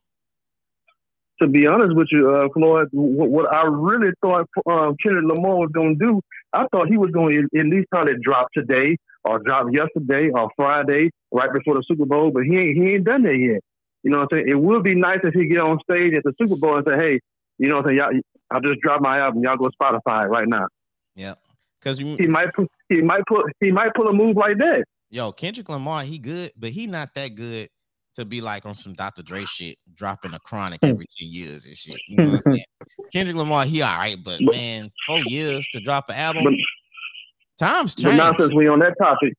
to 1.41 1.47
be 1.47 1.67
honest 1.67 1.95
with 1.95 2.07
you, 2.11 2.29
uh, 2.29 2.47
Floyd, 2.53 2.87
what, 2.91 3.29
what 3.29 3.53
I 3.53 3.65
really 3.65 4.11
thought 4.21 4.47
um, 4.65 4.95
Kendrick 5.01 5.25
Lamar 5.25 5.57
was 5.57 5.71
going 5.73 5.99
to 5.99 6.05
do, 6.05 6.21
I 6.53 6.65
thought 6.71 6.87
he 6.87 6.97
was 6.97 7.11
going 7.11 7.47
to 7.53 7.59
at 7.59 7.65
least 7.65 7.87
probably 7.91 8.15
drop 8.21 8.47
today 8.53 8.97
or 9.23 9.39
drop 9.39 9.67
yesterday 9.71 10.29
or 10.29 10.49
Friday 10.55 11.09
right 11.31 11.51
before 11.51 11.75
the 11.75 11.83
Super 11.87 12.05
Bowl, 12.05 12.31
but 12.31 12.43
he 12.43 12.57
ain't 12.57 12.77
he 12.77 12.93
ain't 12.93 13.03
done 13.03 13.23
that 13.23 13.37
yet. 13.37 13.61
You 14.03 14.11
know 14.11 14.19
what 14.19 14.33
I'm 14.33 14.39
saying? 14.39 14.49
It 14.49 14.59
would 14.59 14.83
be 14.83 14.95
nice 14.95 15.19
if 15.23 15.33
he 15.33 15.47
get 15.47 15.59
on 15.59 15.79
stage 15.89 16.13
at 16.13 16.23
the 16.23 16.33
Super 16.39 16.57
Bowl 16.57 16.77
and 16.77 16.85
say, 16.87 16.95
"Hey, 16.95 17.19
you 17.57 17.69
know 17.69 17.77
what 17.77 17.85
I'm 17.85 17.97
saying? 17.97 17.97
Y'all, 17.99 18.21
I 18.51 18.59
just 18.59 18.81
dropped 18.81 19.01
my 19.01 19.19
album. 19.19 19.43
Y'all 19.43 19.55
go 19.55 19.69
Spotify 19.81 20.27
right 20.27 20.47
now." 20.47 20.67
Yeah, 21.15 21.35
because 21.83 21.97
he 21.97 22.27
might 22.27 22.49
he 22.89 23.01
might 23.01 23.25
put 23.27 23.45
he 23.59 23.71
might 23.71 23.93
pull 23.93 24.07
a 24.07 24.13
move 24.13 24.37
like 24.37 24.57
that. 24.57 24.85
Yo, 25.09 25.31
Kendrick 25.31 25.69
Lamar, 25.69 26.03
he 26.03 26.17
good, 26.17 26.51
but 26.57 26.69
he 26.69 26.87
not 26.87 27.13
that 27.15 27.35
good 27.35 27.69
to 28.15 28.25
be 28.25 28.41
like 28.41 28.65
on 28.65 28.75
some 28.75 28.93
Dr. 28.93 29.23
Dre 29.23 29.43
shit, 29.45 29.77
dropping 29.95 30.33
a 30.33 30.39
chronic 30.39 30.79
hmm. 30.81 30.89
every 30.89 31.05
10 31.19 31.29
years 31.29 31.65
and 31.65 31.75
shit. 31.75 31.99
You 32.07 32.17
know 32.17 32.25
what 32.29 32.41
I'm 32.45 32.53
saying? 32.53 32.65
Kendrick 33.11 33.37
Lamar, 33.37 33.65
he 33.65 33.81
all 33.81 33.97
right, 33.97 34.17
but, 34.23 34.39
but 34.43 34.55
man, 34.55 34.91
four 35.07 35.19
years 35.25 35.67
to 35.73 35.79
drop 35.79 36.09
an 36.09 36.15
album. 36.15 36.43
But, 36.43 36.53
times 37.59 37.95
change. 37.95 38.17
But 38.17 38.31
now 38.31 38.37
since 38.37 38.53
we 38.53 38.67
on 38.67 38.79
that 38.79 38.95
topic, 39.01 39.33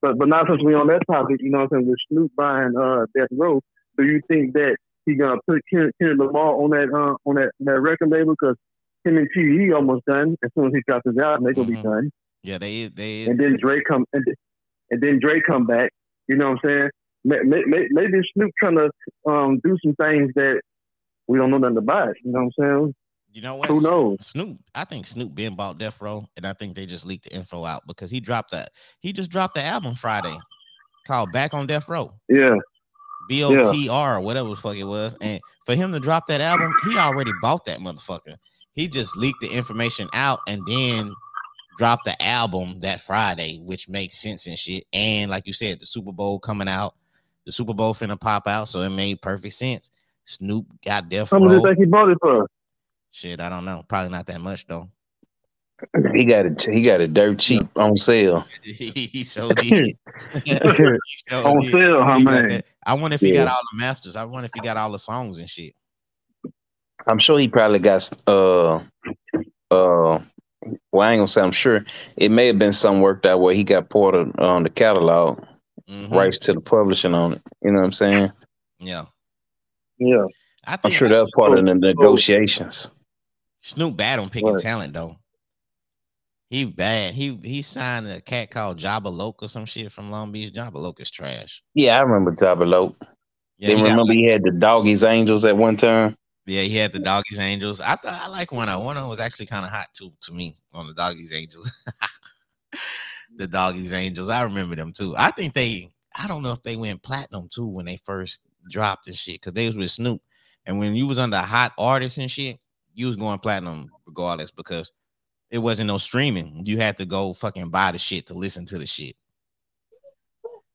but 0.00 0.18
but 0.18 0.28
now 0.28 0.44
since 0.48 0.62
we 0.62 0.74
on 0.74 0.88
that 0.88 1.02
topic, 1.10 1.36
you 1.40 1.50
know 1.50 1.58
what 1.58 1.72
I'm 1.72 1.80
saying, 1.80 1.88
with 1.88 1.98
Snoop 2.10 2.32
buying 2.36 2.74
uh 2.76 3.06
Death 3.16 3.28
Row, 3.32 3.60
do 3.98 4.04
you 4.04 4.20
think 4.28 4.54
that 4.54 4.76
he 5.06 5.14
gonna 5.14 5.40
put 5.46 5.62
Kendrick 5.70 6.18
Lamar 6.18 6.54
on 6.54 6.70
that 6.70 6.88
uh 6.92 7.14
on 7.28 7.36
that, 7.36 7.52
that 7.60 7.80
record 7.80 8.10
label? 8.10 8.34
Because 8.38 8.56
him 9.04 9.16
and 9.16 9.28
TDE 9.36 9.74
almost 9.74 10.04
done. 10.06 10.36
As 10.44 10.50
soon 10.56 10.66
as 10.66 10.72
he 10.74 10.82
drops 10.86 11.06
his 11.06 11.18
album, 11.18 11.44
they 11.44 11.52
gonna 11.52 11.68
mm-hmm. 11.68 11.76
be 11.76 11.82
done. 11.82 12.10
Yeah, 12.42 12.58
they 12.58 12.86
they 12.88 13.26
and 13.26 13.38
then 13.38 13.56
Drake 13.56 13.84
come 13.88 14.04
and, 14.12 14.24
and 14.90 15.00
then 15.02 15.18
Drake 15.20 15.44
come 15.46 15.66
back. 15.66 15.90
You 16.28 16.36
know 16.36 16.50
what 16.50 16.64
I'm 16.64 16.68
saying? 16.68 16.90
maybe 17.24 18.20
Snoop 18.34 18.50
trying 18.58 18.76
to 18.76 18.90
um, 19.26 19.60
do 19.62 19.76
some 19.84 19.94
things 19.94 20.32
that 20.34 20.60
we 21.28 21.38
don't 21.38 21.50
know 21.50 21.58
nothing 21.58 21.76
about. 21.76 22.14
You 22.24 22.32
know 22.32 22.40
what 22.40 22.64
I'm 22.64 22.80
saying? 22.80 22.94
You 23.32 23.42
know 23.42 23.54
what? 23.56 23.68
Who 23.68 23.80
knows? 23.80 24.26
Snoop. 24.26 24.58
I 24.74 24.84
think 24.84 25.06
Snoop 25.06 25.34
been 25.34 25.56
bought 25.56 25.78
Death 25.78 26.00
Row, 26.02 26.26
and 26.36 26.46
I 26.46 26.52
think 26.52 26.74
they 26.74 26.84
just 26.84 27.06
leaked 27.06 27.24
the 27.24 27.34
info 27.34 27.64
out 27.64 27.86
because 27.86 28.10
he 28.10 28.20
dropped 28.20 28.50
that. 28.50 28.70
He 29.00 29.12
just 29.12 29.30
dropped 29.30 29.54
the 29.54 29.64
album 29.64 29.94
Friday 29.94 30.36
called 31.06 31.32
Back 31.32 31.54
on 31.54 31.66
Death 31.66 31.88
Row. 31.88 32.12
Yeah. 32.28 32.56
B 33.28 33.44
O 33.44 33.72
T 33.72 33.88
R 33.88 34.20
whatever 34.20 34.48
the 34.48 34.56
fuck 34.56 34.76
it 34.76 34.84
was. 34.84 35.16
And 35.20 35.40
for 35.64 35.74
him 35.74 35.92
to 35.92 36.00
drop 36.00 36.26
that 36.26 36.40
album, 36.40 36.74
he 36.84 36.98
already 36.98 37.30
bought 37.40 37.64
that 37.66 37.78
motherfucker. 37.78 38.36
He 38.74 38.88
just 38.88 39.16
leaked 39.16 39.40
the 39.40 39.48
information 39.48 40.08
out 40.14 40.40
and 40.48 40.62
then 40.66 41.12
dropped 41.76 42.04
the 42.04 42.22
album 42.22 42.80
that 42.80 43.00
Friday, 43.00 43.58
which 43.62 43.88
makes 43.88 44.20
sense 44.20 44.46
and 44.46 44.58
shit. 44.58 44.84
And 44.92 45.30
like 45.30 45.46
you 45.46 45.52
said, 45.52 45.80
the 45.80 45.86
Super 45.86 46.12
Bowl 46.12 46.38
coming 46.38 46.68
out 46.68 46.94
the 47.44 47.52
Super 47.52 47.74
Bowl 47.74 47.94
finna 47.94 48.20
pop 48.20 48.46
out, 48.46 48.68
so 48.68 48.80
it 48.80 48.90
made 48.90 49.20
perfect 49.20 49.54
sense. 49.54 49.90
Snoop 50.24 50.66
got 50.84 51.08
Death 51.08 51.30
How 51.30 51.38
much 51.38 51.48
do 51.48 51.54
you 51.56 51.62
think 51.62 51.78
he 51.78 51.84
bought 51.86 52.10
it 52.10 52.18
for? 52.20 52.46
Shit, 53.10 53.40
I 53.40 53.48
don't 53.48 53.64
know. 53.64 53.82
Probably 53.88 54.10
not 54.10 54.26
that 54.26 54.40
much 54.40 54.66
though. 54.66 54.88
He 56.14 56.24
got 56.24 56.46
it. 56.46 56.62
He 56.62 56.82
got 56.82 57.00
it 57.00 57.12
dirt 57.12 57.40
cheap 57.40 57.66
on 57.76 57.96
sale. 57.96 58.46
he 58.62 59.24
so 59.24 59.52
did. 59.52 59.96
on 61.32 61.60
did. 61.60 61.72
sale, 61.72 62.04
how 62.04 62.20
man? 62.20 62.62
I 62.86 62.94
wonder 62.94 63.16
if 63.16 63.20
he 63.20 63.34
yeah. 63.34 63.44
got 63.44 63.48
all 63.48 63.60
the 63.72 63.78
masters. 63.80 64.14
I 64.14 64.24
wonder 64.24 64.46
if 64.46 64.52
he 64.54 64.60
got 64.60 64.76
all 64.76 64.92
the 64.92 64.98
songs 64.98 65.40
and 65.40 65.50
shit. 65.50 65.74
I'm 67.06 67.18
sure 67.18 67.38
he 67.38 67.48
probably 67.48 67.78
got 67.78 68.10
uh 68.26 68.76
uh 69.70 70.20
well, 70.92 71.08
I 71.08 71.12
ain't 71.12 71.20
gonna 71.20 71.28
say 71.28 71.40
I'm 71.40 71.52
sure. 71.52 71.84
It 72.16 72.30
may 72.30 72.46
have 72.46 72.58
been 72.58 72.72
some 72.72 73.00
work 73.00 73.22
that 73.22 73.40
way 73.40 73.56
he 73.56 73.64
got 73.64 73.90
ported 73.90 74.38
on 74.38 74.62
the 74.62 74.70
catalog 74.70 75.42
mm-hmm. 75.88 76.14
rights 76.14 76.38
to 76.40 76.52
the 76.52 76.60
publishing 76.60 77.14
on 77.14 77.34
it. 77.34 77.42
You 77.62 77.72
know 77.72 77.80
what 77.80 77.86
I'm 77.86 77.92
saying? 77.92 78.32
Yeah. 78.78 79.06
Yeah. 79.98 80.24
I 80.64 80.78
am 80.84 80.90
sure 80.90 81.08
that's 81.08 81.30
part 81.32 81.58
of 81.58 81.64
the 81.64 81.74
negotiations. 81.74 82.88
Snoop 83.62 83.96
bad 83.96 84.18
on 84.18 84.28
picking 84.28 84.52
right. 84.52 84.62
talent 84.62 84.94
though. 84.94 85.16
He 86.50 86.66
bad. 86.66 87.14
He 87.14 87.36
he 87.42 87.62
signed 87.62 88.06
a 88.06 88.20
cat 88.20 88.50
called 88.50 88.78
Jabba 88.78 89.12
Loke 89.12 89.42
or 89.42 89.48
some 89.48 89.64
shit 89.64 89.90
from 89.90 90.10
Long 90.10 90.32
Beach. 90.32 90.52
Jabba 90.52 90.74
Loke 90.74 91.00
is 91.00 91.10
trash. 91.10 91.62
Yeah, 91.74 91.96
I 91.96 92.02
remember 92.02 92.32
Jabba 92.32 92.66
Loke. 92.66 92.96
Yeah, 93.58 93.68
then 93.68 93.82
remember 93.82 94.04
like, 94.04 94.16
he 94.16 94.24
had 94.24 94.42
the 94.42 94.50
Doggy's 94.50 95.02
Angels 95.02 95.44
at 95.44 95.56
one 95.56 95.76
time. 95.76 96.16
Yeah, 96.46 96.62
he 96.62 96.76
had 96.76 96.92
the 96.92 96.98
Doggy's 96.98 97.38
Angels. 97.38 97.80
I 97.80 97.94
thought 97.94 98.20
I 98.20 98.28
like 98.28 98.50
one 98.50 98.68
of 98.68 98.82
one 98.82 98.96
of 98.96 99.02
them 99.02 99.10
was 99.10 99.20
actually 99.20 99.46
kind 99.46 99.64
of 99.64 99.70
hot 99.70 99.88
too 99.92 100.12
to 100.22 100.32
me 100.32 100.56
on 100.72 100.86
the 100.86 100.94
Doggy's 100.94 101.32
Angels. 101.32 101.70
the 103.36 103.46
Doggy's 103.46 103.92
Angels. 103.92 104.28
I 104.28 104.42
remember 104.42 104.74
them 104.74 104.92
too. 104.92 105.14
I 105.16 105.30
think 105.30 105.54
they 105.54 105.88
I 106.16 106.26
don't 106.26 106.42
know 106.42 106.52
if 106.52 106.62
they 106.62 106.76
went 106.76 107.02
platinum 107.02 107.48
too 107.52 107.66
when 107.66 107.86
they 107.86 107.96
first 107.96 108.40
dropped 108.68 109.06
and 109.06 109.16
shit 109.16 109.36
because 109.40 109.52
they 109.52 109.66
was 109.66 109.76
with 109.76 109.90
Snoop. 109.90 110.20
And 110.66 110.78
when 110.78 110.94
you 110.94 111.06
was 111.06 111.18
under 111.18 111.38
hot 111.38 111.72
artists 111.78 112.18
and 112.18 112.30
shit, 112.30 112.58
you 112.94 113.06
was 113.06 113.16
going 113.16 113.38
platinum 113.38 113.90
regardless 114.06 114.50
because 114.50 114.92
it 115.50 115.58
wasn't 115.58 115.88
no 115.88 115.98
streaming. 115.98 116.62
You 116.64 116.78
had 116.78 116.96
to 116.98 117.04
go 117.04 117.32
fucking 117.34 117.70
buy 117.70 117.92
the 117.92 117.98
shit 117.98 118.26
to 118.28 118.34
listen 118.34 118.64
to 118.66 118.78
the 118.78 118.86
shit. 118.86 119.16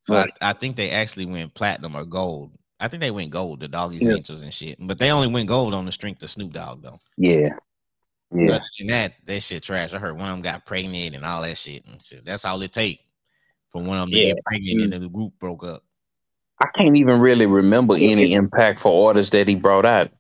So 0.04 0.16
right. 0.16 0.30
I, 0.42 0.52
I, 0.52 0.54
think 0.54 0.76
they 0.76 0.92
actually 0.92 1.26
went 1.26 1.54
platinum 1.54 1.96
or 1.96 2.06
gold. 2.06 2.52
I 2.80 2.88
think 2.88 3.02
they 3.02 3.12
went 3.12 3.32
gold, 3.32 3.60
the 3.60 3.68
Doggies 3.68 4.04
yeah. 4.04 4.14
Angels 4.14 4.44
and 4.44 4.54
shit. 4.54 4.78
But 4.80 5.00
they 5.00 5.12
only 5.12 5.28
went 5.28 5.48
gold 5.48 5.74
on 5.74 5.86
the 5.86 5.92
strength 5.92 6.22
of 6.24 6.30
Snoop 6.30 6.54
Dogg 6.54 6.84
though. 6.84 7.00
Yeah. 7.18 7.50
Yeah. 8.34 8.56
Other 8.56 8.64
than 8.78 8.88
that, 8.88 9.14
that 9.26 9.42
shit 9.42 9.64
trash. 9.64 9.94
I 9.94 9.98
heard 9.98 10.18
one 10.18 10.30
of 10.30 10.36
them 10.36 10.42
got 10.42 10.66
pregnant 10.66 11.16
and 11.16 11.26
all 11.26 11.42
that 11.42 11.58
shit. 11.58 11.86
And 11.88 12.02
shit. 12.02 12.26
That's 12.26 12.46
all 12.46 12.62
it 12.62 12.72
take 12.72 13.02
for 13.70 13.82
one 13.82 13.98
of 13.98 14.10
them 14.10 14.10
yeah. 14.12 14.30
to 14.30 14.36
get 14.36 14.46
pregnant 14.46 14.82
mm-hmm. 14.82 14.94
and 14.94 15.04
the 15.04 15.10
group 15.10 15.34
broke 15.40 15.66
up. 15.66 15.84
I 16.60 16.68
can't 16.76 16.98
even 16.98 17.20
really 17.20 17.46
remember 17.46 17.96
any 17.96 18.32
impactful 18.32 19.08
artists 19.08 19.32
that 19.32 19.48
he 19.48 19.56
brought 19.56 19.86
out. 19.86 20.12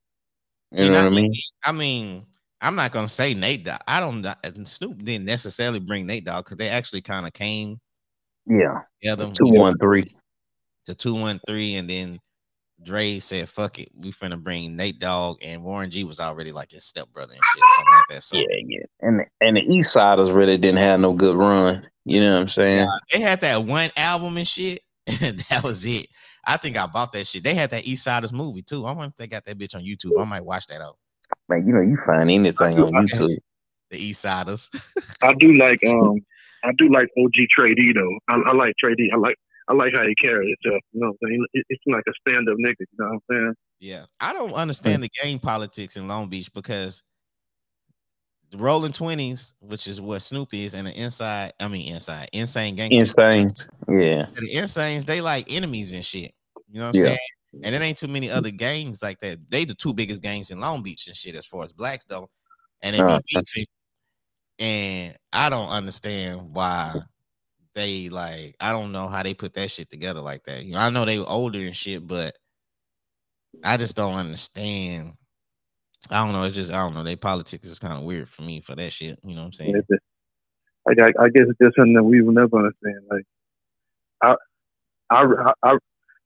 You, 0.71 0.85
you 0.85 0.91
know, 0.91 0.99
know, 0.99 1.05
what 1.05 1.13
I 1.13 1.21
mean? 1.21 1.31
I 1.65 1.71
mean, 1.71 2.25
I'm 2.61 2.75
not 2.75 2.91
gonna 2.91 3.07
say 3.07 3.33
Nate 3.33 3.65
Dogg. 3.65 3.81
I 3.87 3.99
don't. 3.99 4.67
Snoop 4.67 5.03
didn't 5.03 5.25
necessarily 5.25 5.79
bring 5.79 6.05
Nate 6.05 6.25
Dogg 6.25 6.45
because 6.45 6.57
they 6.57 6.69
actually 6.69 7.01
kind 7.01 7.25
of 7.25 7.33
came. 7.33 7.79
Yeah. 8.45 8.81
Yeah. 9.01 9.15
Two 9.15 9.47
one 9.47 9.77
three. 9.79 10.15
The 10.85 10.93
two 10.93 11.15
one 11.15 11.39
three, 11.47 11.75
and 11.75 11.89
then 11.89 12.19
Dre 12.83 13.19
said, 13.19 13.49
"Fuck 13.49 13.79
it, 13.79 13.89
we 13.95 14.11
finna 14.11 14.41
bring 14.41 14.75
Nate 14.75 14.99
Dogg." 14.99 15.39
And 15.43 15.63
Warren 15.63 15.89
G 15.89 16.03
was 16.03 16.19
already 16.19 16.51
like 16.51 16.71
his 16.71 16.83
stepbrother 16.83 17.33
and 17.33 17.41
shit, 17.53 17.63
something 17.75 17.93
like 17.93 18.03
that. 18.09 18.23
So 18.23 18.37
yeah, 18.37 18.45
yeah. 18.65 18.85
And 19.01 19.21
and 19.41 19.57
the 19.57 19.61
Eastsidaz 19.61 20.33
really 20.33 20.57
didn't 20.57 20.79
have 20.79 20.99
no 20.99 21.13
good 21.13 21.35
run. 21.35 21.87
You 22.05 22.21
know 22.21 22.33
what 22.35 22.41
I'm 22.41 22.49
saying? 22.49 22.85
Yeah, 22.85 22.97
they 23.11 23.19
had 23.19 23.41
that 23.41 23.63
one 23.63 23.89
album 23.97 24.37
and 24.37 24.47
shit, 24.47 24.81
and 25.21 25.39
that 25.49 25.63
was 25.63 25.85
it. 25.85 26.07
I 26.45 26.57
think 26.57 26.77
I 26.77 26.85
bought 26.85 27.11
that 27.13 27.27
shit. 27.27 27.43
They 27.43 27.55
had 27.55 27.71
that 27.71 27.83
Eastsidaz 27.83 28.31
movie 28.31 28.61
too. 28.61 28.85
I 28.85 28.93
wonder 28.93 29.09
if 29.09 29.15
they 29.15 29.27
got 29.27 29.43
that 29.45 29.57
bitch 29.57 29.75
on 29.75 29.81
YouTube. 29.81 30.19
I 30.19 30.23
might 30.23 30.45
watch 30.45 30.67
that 30.67 30.81
out. 30.81 30.97
Man, 31.49 31.67
you 31.67 31.73
know, 31.73 31.81
you 31.81 31.97
find 32.05 32.29
anything 32.29 32.79
on 32.79 32.93
YouTube. 32.93 33.37
The 33.89 34.11
Eastsidaz. 34.11 34.67
I 35.23 35.33
do 35.35 35.53
like 35.53 35.81
um 35.85 36.19
I 36.65 36.73
do 36.77 36.91
like 36.91 37.07
OG 37.17 37.31
Tray 37.49 37.73
Deee 37.73 37.93
though. 37.93 38.19
I, 38.27 38.35
I 38.49 38.53
like 38.53 38.73
Tray 38.77 38.95
Deee. 38.95 39.09
I 39.13 39.17
like 39.17 39.37
I 39.67 39.73
like 39.73 39.93
how 39.93 40.05
he 40.05 40.15
carries 40.15 40.55
himself. 40.61 40.81
You 40.93 41.01
know 41.01 41.07
what 41.07 41.17
I'm 41.23 41.29
saying? 41.29 41.45
It, 41.53 41.65
it's 41.69 41.83
like 41.85 42.03
a 42.07 42.13
stand 42.27 42.47
up 42.49 42.55
nigga. 42.57 42.75
You 42.79 42.87
know 42.99 43.05
what 43.05 43.13
I'm 43.13 43.19
saying? 43.29 43.53
Yeah, 43.79 44.05
I 44.19 44.33
don't 44.33 44.53
understand 44.53 45.03
the 45.03 45.09
game 45.21 45.39
politics 45.39 45.97
in 45.97 46.07
Long 46.07 46.29
Beach 46.29 46.51
because 46.53 47.03
the 48.49 48.57
Rolling 48.57 48.93
Twenties, 48.93 49.55
which 49.59 49.87
is 49.87 49.99
what 49.99 50.21
Snoop 50.21 50.53
is, 50.53 50.73
and 50.73 50.87
the 50.87 50.93
Inside, 50.93 51.53
I 51.59 51.67
mean 51.67 51.93
Inside, 51.93 52.29
Insane 52.33 52.75
Gangsters. 52.75 53.13
Insane, 53.17 53.53
yeah. 53.89 54.27
The 54.33 54.49
Insanes, 54.53 55.05
they 55.05 55.21
like 55.21 55.51
enemies 55.51 55.93
and 55.93 56.03
shit. 56.03 56.31
You 56.71 56.79
know 56.79 56.87
what 56.87 56.95
I'm 56.95 57.01
yeah. 57.01 57.07
saying? 57.07 57.19
And 57.63 57.75
it 57.75 57.81
ain't 57.81 57.97
too 57.97 58.07
many 58.07 58.29
other 58.29 58.51
gangs 58.51 59.01
like 59.01 59.19
that. 59.19 59.37
They 59.49 59.65
the 59.65 59.73
two 59.73 59.93
biggest 59.93 60.21
gangs 60.21 60.51
in 60.51 60.59
Long 60.59 60.83
Beach 60.83 61.07
and 61.07 61.15
shit 61.15 61.35
as 61.35 61.45
far 61.45 61.63
as 61.63 61.73
blacks 61.73 62.05
though. 62.05 62.29
And 62.81 62.95
they 62.95 62.99
uh, 62.99 63.19
be 63.19 63.41
beefing. 63.41 63.65
And 64.59 65.17
I 65.33 65.49
don't 65.49 65.69
understand 65.69 66.55
why 66.55 66.95
they 67.77 68.09
like 68.09 68.55
I 68.59 68.71
don't 68.71 68.91
know 68.91 69.07
how 69.07 69.21
they 69.21 69.35
put 69.35 69.53
that 69.53 69.69
shit 69.69 69.89
together 69.89 70.19
like 70.19 70.43
that. 70.45 70.65
You 70.65 70.73
know, 70.73 70.79
I 70.79 70.89
know 70.89 71.05
they 71.05 71.19
were 71.19 71.29
older 71.29 71.59
and 71.59 71.75
shit, 71.75 72.05
but 72.05 72.35
I 73.63 73.77
just 73.77 73.95
don't 73.95 74.15
understand. 74.15 75.13
I 76.09 76.23
don't 76.23 76.33
know. 76.33 76.43
It's 76.43 76.55
just 76.55 76.73
I 76.73 76.77
don't 76.77 76.95
know. 76.95 77.03
They 77.03 77.15
politics 77.15 77.67
is 77.67 77.79
kind 77.79 77.93
of 77.93 78.03
weird 78.03 78.27
for 78.27 78.41
me 78.41 78.61
for 78.61 78.75
that 78.75 78.91
shit. 78.91 79.19
You 79.23 79.35
know 79.35 79.41
what 79.41 79.47
I'm 79.47 79.53
saying? 79.53 79.83
I, 80.87 80.91
I 81.19 81.29
guess 81.29 81.45
it's 81.47 81.59
just 81.61 81.75
something 81.75 81.93
that 81.93 82.03
we 82.03 82.21
will 82.21 82.33
never 82.33 82.57
understand. 82.57 83.01
Like 83.11 83.23
I, 84.21 84.35
I, 85.09 85.51
I, 85.63 85.77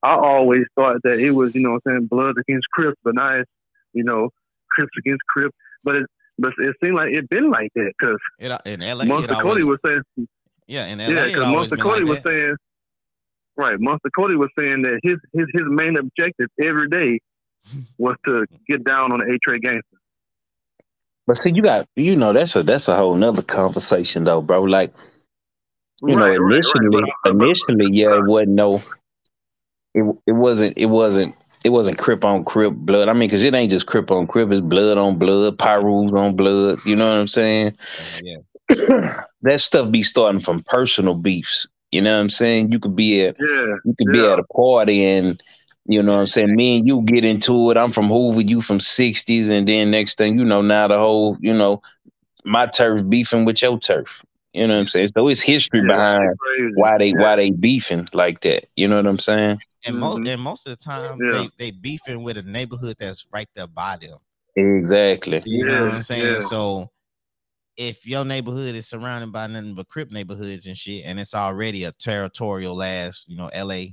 I 0.04 0.16
always 0.16 0.64
thought 0.76 0.98
that 1.04 1.20
it 1.20 1.32
was, 1.32 1.54
you 1.54 1.62
know 1.62 1.72
what 1.72 1.82
I'm 1.86 1.94
saying, 1.94 2.08
blood 2.08 2.36
against 2.40 2.68
Crips, 2.70 2.98
but 3.04 3.16
now 3.16 3.40
it's, 3.40 3.50
you 3.94 4.04
know, 4.04 4.30
Crips 4.70 4.92
against 5.00 5.22
Crips. 5.28 5.56
But 5.84 5.96
it, 5.96 6.06
but 6.38 6.54
it 6.60 6.76
seemed 6.82 6.96
like 6.96 7.14
it 7.14 7.28
been 7.30 7.50
like 7.50 7.72
that 7.76 7.92
because 8.00 8.18
uh, 8.52 8.58
in 8.66 8.80
LA, 8.80 9.06
Monster 9.06 9.34
Kody 9.34 9.64
was 9.64 9.80
saying, 9.86 10.02
yeah, 10.72 10.86
and 10.86 11.02
LA, 11.02 11.08
yeah, 11.08 11.26
because 11.26 11.48
Monster 11.48 11.76
Kody 11.76 12.00
like 12.00 12.06
was 12.06 12.24
that. 12.24 12.30
saying, 12.30 12.56
right, 13.58 13.80
Monster 13.80 14.10
Kody 14.18 14.38
was 14.38 14.50
saying 14.58 14.84
that 14.84 15.00
his 15.04 15.18
his 15.34 15.48
his 15.54 15.64
main 15.68 15.98
objective 15.98 16.48
every 16.64 16.88
day 16.88 17.20
was 17.98 18.16
to 18.26 18.46
get 18.70 18.84
down 18.86 19.12
on 19.12 19.20
the 19.20 19.34
Eight 19.34 19.40
Tray 19.46 19.60
gangster. 19.60 19.98
But 21.28 21.38
see, 21.38 21.52
you 21.52 21.62
got 21.62 21.88
you 21.98 22.16
know 22.16 22.32
that's 22.32 22.56
a 22.56 22.64
that's 22.64 22.88
a 22.88 22.96
whole 22.96 23.16
nother 23.16 23.42
conversation 23.42 24.24
though, 24.24 24.42
bro. 24.42 24.62
Like, 24.62 24.94
you 26.02 26.16
right, 26.18 26.38
know, 26.38 26.48
initially, 26.48 26.88
right, 26.88 27.04
right. 27.26 27.36
initially, 27.36 27.90
yeah, 27.92 28.18
it 28.18 28.26
wasn't 28.26 28.52
no 28.52 28.82
it 29.94 30.04
it 30.26 30.32
wasn't 30.32 30.78
it 30.78 30.86
wasn't 30.86 31.36
it 31.66 31.70
wasn't 31.70 31.98
crip 31.98 32.24
on 32.24 32.46
crip 32.46 32.74
blood. 32.74 33.10
I 33.10 33.14
mean, 33.14 33.28
because 33.28 33.44
it 33.44 33.54
ain't 33.54 33.72
just 33.72 33.88
crip 33.88 34.10
on 34.10 34.26
crip, 34.26 34.52
it's 34.52 34.62
blood 34.62 34.98
on 34.98 35.20
blood, 35.20 35.58
Pirus 35.58 36.14
on 36.14 36.36
blood. 36.36 36.80
You 36.86 36.96
know 36.96 37.06
what 37.06 37.18
I'm 37.18 37.28
saying? 37.28 37.76
Yeah. 38.24 39.24
that 39.44 39.62
stuff 39.62 39.92
be 39.92 40.04
starting 40.04 40.42
from 40.42 40.64
personal 40.64 41.16
beefs. 41.16 41.68
You 41.92 42.02
know 42.02 42.14
what 42.14 42.22
I'm 42.22 42.30
saying? 42.30 42.72
You 42.72 42.80
could 42.80 42.96
be 42.96 43.26
at 43.26 43.36
yeah, 43.40 43.76
you 43.86 43.96
could 43.98 44.08
yeah. 44.16 44.22
be 44.22 44.28
at 44.28 44.40
a 44.40 44.44
party 44.44 45.06
and 45.06 45.42
you 45.86 46.02
know 46.02 46.16
what 46.16 46.22
I'm 46.22 46.28
saying? 46.36 46.56
Me 46.56 46.78
and 46.78 46.88
you 46.88 47.02
get 47.02 47.26
into 47.26 47.72
it. 47.72 47.78
I'm 47.78 47.92
from 47.92 48.08
Hoover, 48.08 48.42
you 48.42 48.62
from 48.62 48.80
60s, 48.80 49.50
and 49.50 49.68
then 49.68 49.92
next 49.92 50.18
thing 50.18 50.38
you 50.38 50.46
know, 50.46 50.62
now 50.62 50.88
the 50.88 50.98
whole, 50.98 51.38
you 51.40 51.54
know, 51.54 51.82
my 52.46 52.66
turf 52.66 53.08
beefing 53.10 53.46
with 53.46 53.62
your 53.62 53.80
turf. 53.80 54.08
You 54.54 54.68
know 54.68 54.74
what 54.74 54.82
I'm 54.82 54.88
saying? 54.88 55.10
So 55.16 55.28
it's 55.30 55.40
history 55.40 55.80
yeah, 55.80 55.96
behind 55.96 56.36
why 56.76 56.98
they 56.98 57.08
yeah. 57.08 57.22
why 57.22 57.36
they 57.38 57.52
beefing 57.52 58.10
like 58.12 58.42
that. 58.42 58.66
You 58.76 58.88
know 58.88 58.98
what 58.98 59.08
I'm 59.08 59.20
saying? 59.20 59.60
And 59.86 59.98
most 59.98 60.20
mm-hmm. 60.20 60.28
and 60.28 60.42
most 60.42 60.68
of 60.68 60.78
the 60.78 60.84
time 60.84 61.18
yeah. 61.22 61.32
they 61.32 61.50
they 61.58 61.72
beefing 61.72 62.22
with 62.22 62.38
a 62.38 62.44
neighborhood 62.44 62.98
that's 63.00 63.26
right 63.34 63.48
there 63.56 63.68
by 63.68 63.98
them. 64.02 64.18
Exactly. 64.58 65.42
You 65.46 65.66
know 65.66 65.86
what 65.86 65.94
I'm 65.96 66.02
saying? 66.02 66.42
So 66.42 66.90
if 67.78 68.08
your 68.08 68.26
neighborhood 68.26 68.76
is 68.76 68.88
surrounded 68.88 69.32
by 69.32 69.48
nothing 69.48 69.76
but 69.76 69.88
Crip 69.88 70.12
neighborhoods 70.12 70.66
and 70.68 70.78
shit, 70.78 71.04
and 71.06 71.20
it's 71.20 71.36
already 71.36 71.86
a 71.86 71.92
territorial 71.94 72.82
ass, 72.84 73.26
you 73.28 73.38
know, 73.38 73.50
LA 73.58 73.86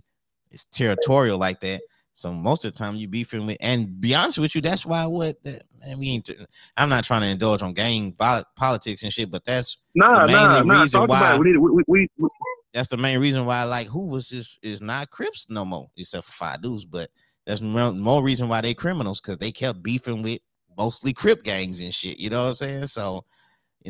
is 0.50 0.66
territorial 0.70 1.38
like 1.38 1.60
that. 1.60 1.80
So 2.12 2.32
most 2.32 2.64
of 2.64 2.72
the 2.72 2.78
time 2.78 2.96
you 2.96 3.06
beefing 3.06 3.46
with, 3.46 3.58
and 3.60 4.00
be 4.00 4.14
honest 4.14 4.40
with 4.40 4.54
you, 4.56 4.60
that's 4.60 4.84
why 4.84 5.06
what 5.06 5.40
that 5.44 5.62
man, 5.80 6.00
we 6.00 6.08
ain't. 6.10 6.28
I'm 6.76 6.88
not 6.88 7.04
trying 7.04 7.22
to 7.22 7.28
indulge 7.28 7.62
on 7.62 7.74
gang 7.74 8.12
politics 8.56 9.04
and 9.04 9.12
shit, 9.12 9.30
but 9.30 9.44
that's 9.44 9.78
nah, 9.94 10.26
the 10.26 10.32
nah, 10.32 10.62
nah. 10.62 10.80
Reason 10.82 11.06
why, 11.06 11.38
we, 11.38 11.56
we, 11.56 11.84
we, 11.86 12.08
we, 12.18 12.28
that's 12.74 12.88
the 12.88 12.96
main 12.96 13.20
reason 13.20 13.46
why 13.46 13.62
like 13.62 13.86
Hoover's 13.86 14.32
is 14.32 14.58
is 14.62 14.82
not 14.82 15.10
Crips 15.10 15.48
no 15.48 15.64
more, 15.64 15.90
except 15.96 16.26
for 16.26 16.32
five 16.32 16.60
dudes. 16.60 16.84
But 16.84 17.08
that's 17.46 17.60
more, 17.60 17.92
more 17.92 18.22
reason 18.22 18.48
why 18.48 18.62
they 18.62 18.74
criminals 18.74 19.20
because 19.20 19.38
they 19.38 19.52
kept 19.52 19.82
beefing 19.82 20.22
with 20.22 20.40
mostly 20.76 21.12
Crip 21.12 21.44
gangs 21.44 21.80
and 21.80 21.94
shit. 21.94 22.18
You 22.18 22.30
know 22.30 22.42
what 22.42 22.48
I'm 22.48 22.54
saying? 22.54 22.86
So, 22.88 23.24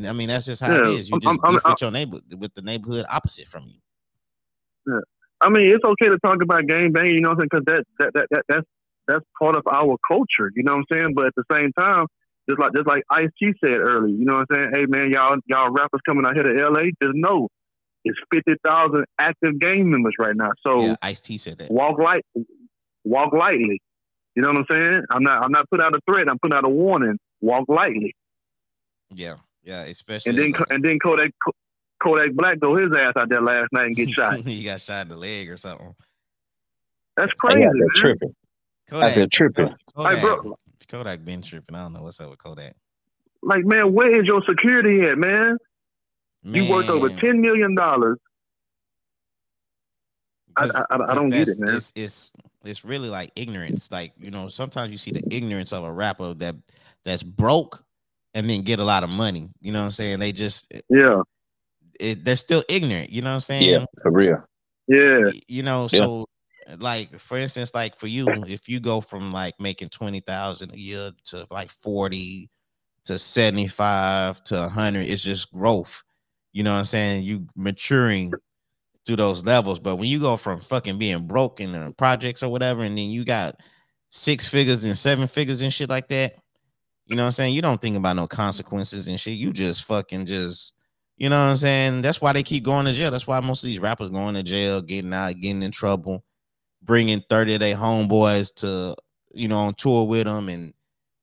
know, 0.02 0.10
I 0.10 0.12
mean, 0.12 0.28
that's 0.28 0.44
just 0.44 0.62
how 0.62 0.72
yeah, 0.72 0.80
it 0.80 0.86
is. 0.98 1.10
You 1.10 1.18
just 1.20 1.40
with 1.42 1.80
your 1.80 1.90
neighbor 1.90 2.18
with 2.36 2.54
the 2.54 2.62
neighborhood 2.62 3.06
opposite 3.10 3.46
from 3.46 3.64
you. 3.64 3.80
Yeah. 4.86 5.00
I 5.40 5.50
mean, 5.50 5.68
it's 5.72 5.84
okay 5.84 6.08
to 6.08 6.18
talk 6.18 6.42
about 6.42 6.66
gang 6.66 6.92
banging, 6.92 7.14
you 7.14 7.20
know 7.20 7.30
what 7.30 7.42
I'm 7.42 7.48
saying? 7.52 7.64
Because 7.66 7.84
that, 7.98 8.12
that, 8.12 8.12
that, 8.14 8.26
that, 8.30 8.42
that's 8.48 8.66
that's 9.06 9.24
part 9.40 9.56
of 9.56 9.62
our 9.66 9.96
culture, 10.06 10.52
you 10.54 10.62
know 10.62 10.76
what 10.76 10.84
I'm 10.90 11.00
saying? 11.00 11.14
But 11.14 11.26
at 11.26 11.32
the 11.36 11.44
same 11.50 11.72
time, 11.78 12.06
just 12.48 12.60
like 12.60 12.72
just 12.74 12.86
like 12.86 13.02
Ice 13.10 13.30
T 13.38 13.52
said 13.64 13.76
earlier, 13.76 14.14
you 14.14 14.24
know 14.24 14.34
what 14.34 14.46
I'm 14.50 14.56
saying? 14.56 14.70
Hey 14.74 14.86
man, 14.86 15.10
y'all 15.10 15.36
y'all 15.46 15.70
rappers 15.70 16.00
coming 16.06 16.26
out 16.26 16.34
here 16.34 16.42
to 16.42 16.68
LA, 16.68 16.84
just 17.02 17.14
know 17.14 17.48
it's 18.04 18.18
fifty 18.32 18.54
thousand 18.64 19.04
active 19.18 19.58
gang 19.58 19.90
members 19.90 20.14
right 20.18 20.36
now. 20.36 20.50
So 20.66 20.80
yeah, 20.82 20.96
Ice 21.02 21.20
T 21.20 21.38
said 21.38 21.58
that. 21.58 21.70
Walk 21.70 21.98
light, 21.98 22.24
walk 23.04 23.32
lightly. 23.32 23.80
You 24.34 24.42
know 24.42 24.48
what 24.48 24.58
I'm 24.58 24.66
saying? 24.70 25.02
I'm 25.10 25.22
not 25.22 25.44
I'm 25.44 25.52
not 25.52 25.68
putting 25.70 25.84
out 25.84 25.94
a 25.94 26.00
threat. 26.10 26.28
I'm 26.28 26.38
putting 26.38 26.56
out 26.56 26.64
a 26.64 26.70
warning. 26.70 27.18
Walk 27.40 27.64
lightly. 27.68 28.14
Yeah, 29.14 29.36
yeah, 29.62 29.82
especially. 29.82 30.30
And 30.30 30.38
then 30.38 30.52
like, 30.52 30.70
and 30.70 30.84
then 30.84 30.98
Kodak 30.98 31.32
Kodak 32.02 32.32
Black 32.32 32.60
throw 32.60 32.76
his 32.76 32.94
ass 32.96 33.14
out 33.16 33.28
there 33.28 33.42
last 33.42 33.72
night 33.72 33.86
and 33.86 33.96
get 33.96 34.10
shot. 34.10 34.38
he 34.46 34.62
got 34.64 34.80
shot 34.80 35.02
in 35.02 35.08
the 35.08 35.16
leg 35.16 35.50
or 35.50 35.56
something. 35.56 35.94
That's 37.16 37.32
crazy. 37.32 37.60
Yeah, 37.60 37.70
they're 37.72 37.88
tripping. 37.94 38.34
Kodak, 38.88 39.14
they're 39.14 39.26
tripping. 39.26 39.74
Kodak, 39.94 40.14
hey, 40.14 40.20
bro. 40.20 40.56
Kodak 40.88 41.24
been 41.24 41.42
tripping. 41.42 41.74
I 41.74 41.82
don't 41.82 41.92
know 41.92 42.02
what's 42.02 42.20
up 42.20 42.30
with 42.30 42.38
Kodak. 42.38 42.74
Like, 43.42 43.64
man, 43.64 43.92
where 43.92 44.18
is 44.18 44.26
your 44.26 44.42
security 44.42 45.02
at, 45.02 45.18
man? 45.18 45.58
man. 46.42 46.64
You 46.64 46.70
worth 46.70 46.88
over 46.88 47.08
ten 47.08 47.40
million 47.40 47.74
dollars. 47.74 48.18
I, 50.56 50.84
I, 50.90 50.96
I, 51.10 51.14
don't 51.14 51.28
get 51.28 51.48
it, 51.48 51.60
man. 51.60 51.76
It's, 51.76 51.92
it's 51.94 52.32
it's 52.64 52.84
really 52.84 53.08
like 53.08 53.30
ignorance. 53.36 53.90
Like 53.92 54.12
you 54.18 54.30
know, 54.30 54.48
sometimes 54.48 54.90
you 54.90 54.98
see 54.98 55.12
the 55.12 55.22
ignorance 55.30 55.72
of 55.72 55.84
a 55.84 55.92
rapper 55.92 56.34
that 56.34 56.56
that's 57.04 57.22
broke 57.22 57.84
and 58.38 58.48
then 58.48 58.62
get 58.62 58.78
a 58.78 58.84
lot 58.84 59.02
of 59.02 59.10
money. 59.10 59.50
You 59.60 59.72
know 59.72 59.80
what 59.80 59.86
I'm 59.86 59.90
saying? 59.90 60.20
They 60.20 60.30
just 60.30 60.72
yeah 60.88 61.16
it, 61.98 62.24
they're 62.24 62.36
still 62.36 62.62
ignorant. 62.68 63.10
You 63.10 63.22
know 63.22 63.30
what 63.30 63.34
I'm 63.34 63.40
saying? 63.40 63.80
Yeah, 63.80 63.84
for 64.00 64.12
real. 64.12 64.44
Yeah. 64.86 65.30
You 65.48 65.64
know, 65.64 65.88
so 65.88 66.26
like 66.78 67.10
for 67.18 67.36
instance, 67.36 67.74
like 67.74 67.96
for 67.96 68.06
you, 68.06 68.28
if 68.46 68.68
you 68.68 68.78
go 68.78 69.00
from 69.00 69.32
like 69.32 69.54
making 69.58 69.88
twenty 69.88 70.20
thousand 70.20 70.72
a 70.72 70.78
year 70.78 71.10
to 71.24 71.46
like 71.50 71.70
forty 71.70 72.48
to 73.04 73.18
seventy 73.18 73.66
five 73.66 74.42
to 74.44 74.68
hundred, 74.68 75.08
it's 75.08 75.22
just 75.22 75.52
growth. 75.52 76.02
You 76.52 76.62
know 76.62 76.72
what 76.72 76.78
I'm 76.78 76.84
saying? 76.84 77.24
You 77.24 77.46
maturing 77.56 78.32
through 79.04 79.16
those 79.16 79.44
levels. 79.44 79.80
But 79.80 79.96
when 79.96 80.08
you 80.08 80.20
go 80.20 80.36
from 80.36 80.60
fucking 80.60 80.98
being 80.98 81.26
broke 81.26 81.60
in 81.60 81.72
the 81.72 81.92
projects 81.96 82.42
or 82.42 82.50
whatever, 82.50 82.82
and 82.82 82.96
then 82.96 83.10
you 83.10 83.24
got 83.24 83.60
six 84.08 84.46
figures 84.46 84.84
and 84.84 84.96
seven 84.96 85.26
figures 85.26 85.60
and 85.62 85.72
shit 85.72 85.90
like 85.90 86.08
that, 86.08 86.36
you 87.08 87.16
know 87.16 87.22
what 87.22 87.28
I'm 87.28 87.32
saying? 87.32 87.54
You 87.54 87.62
don't 87.62 87.80
think 87.80 87.96
about 87.96 88.16
no 88.16 88.26
consequences 88.26 89.08
and 89.08 89.18
shit. 89.18 89.38
You 89.38 89.50
just 89.50 89.84
fucking 89.84 90.26
just, 90.26 90.74
you 91.16 91.30
know 91.30 91.42
what 91.42 91.50
I'm 91.50 91.56
saying? 91.56 92.02
That's 92.02 92.20
why 92.20 92.34
they 92.34 92.42
keep 92.42 92.64
going 92.64 92.84
to 92.84 92.92
jail. 92.92 93.10
That's 93.10 93.26
why 93.26 93.40
most 93.40 93.64
of 93.64 93.68
these 93.68 93.80
rappers 93.80 94.10
going 94.10 94.34
to 94.34 94.42
jail, 94.42 94.82
getting 94.82 95.14
out, 95.14 95.40
getting 95.40 95.62
in 95.62 95.70
trouble, 95.70 96.22
bringing 96.82 97.22
30 97.30 97.54
of 97.54 97.60
their 97.60 97.76
homeboys 97.76 98.54
to, 98.56 98.94
you 99.32 99.48
know, 99.48 99.56
on 99.56 99.72
tour 99.72 100.06
with 100.06 100.26
them. 100.26 100.50
And 100.50 100.74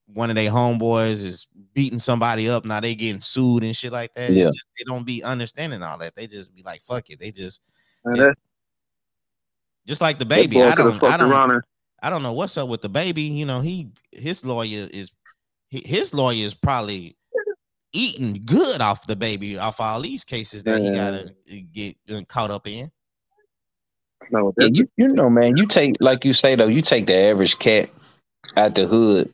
one 0.08 0.32
of 0.32 0.36
their 0.36 0.50
homeboys 0.50 1.24
is 1.24 1.48
beating 1.76 2.00
somebody 2.00 2.50
up. 2.50 2.66
Now 2.66 2.80
they 2.80 2.96
getting 2.96 3.22
sued 3.22 3.64
and 3.64 3.76
shit 3.76 3.92
like 3.92 4.12
that. 4.16 4.32
Yeah. 4.32 4.46
Just, 4.46 4.70
they 4.76 4.86
don't 4.86 5.06
be 5.06 5.22
understanding 5.22 5.84
all 5.84 6.00
that. 6.00 6.16
They 6.16 6.26
just 6.26 6.56
be 6.56 6.64
like, 6.64 6.82
fuck 6.82 7.12
it. 7.12 7.20
They 7.20 7.32
just, 7.32 7.62
just 9.86 10.02
like 10.02 10.18
the 10.18 10.26
baby. 10.26 10.64
I 10.64 10.74
don't, 10.74 11.04
I 11.04 11.16
don't, 11.16 11.64
I 12.02 12.10
don't 12.10 12.24
know 12.24 12.34
what's 12.34 12.58
up 12.58 12.70
with 12.70 12.82
the 12.82 12.90
baby. 12.90 13.22
You 13.22 13.46
know, 13.46 13.62
he 13.62 13.90
his 14.12 14.44
lawyer 14.46 14.88
is 14.92 15.12
his 15.70 16.14
lawyer 16.14 16.46
is 16.46 16.54
probably 16.54 17.18
eating 17.94 18.42
good 18.46 18.82
off 18.82 19.08
the 19.08 19.16
baby 19.16 19.58
off 19.58 19.80
all 19.80 20.02
these 20.02 20.24
cases 20.24 20.64
that 20.64 20.82
he 20.82 20.92
gotta 20.92 21.34
get 21.72 21.96
uh, 22.12 22.22
caught 22.28 22.52
up 22.52 22.68
in. 22.68 22.92
no, 24.32 24.54
Yeah, 24.58 24.68
you 24.72 24.90
you 24.98 25.08
know, 25.08 25.30
man, 25.30 25.58
you 25.58 25.66
take 25.66 25.96
like 26.00 26.26
you 26.26 26.34
say 26.34 26.56
though, 26.56 26.68
you 26.68 26.82
take 26.82 27.08
the 27.08 27.16
average 27.16 27.58
cat 27.60 27.90
out 28.58 28.76
the 28.76 28.86
hood, 28.86 29.34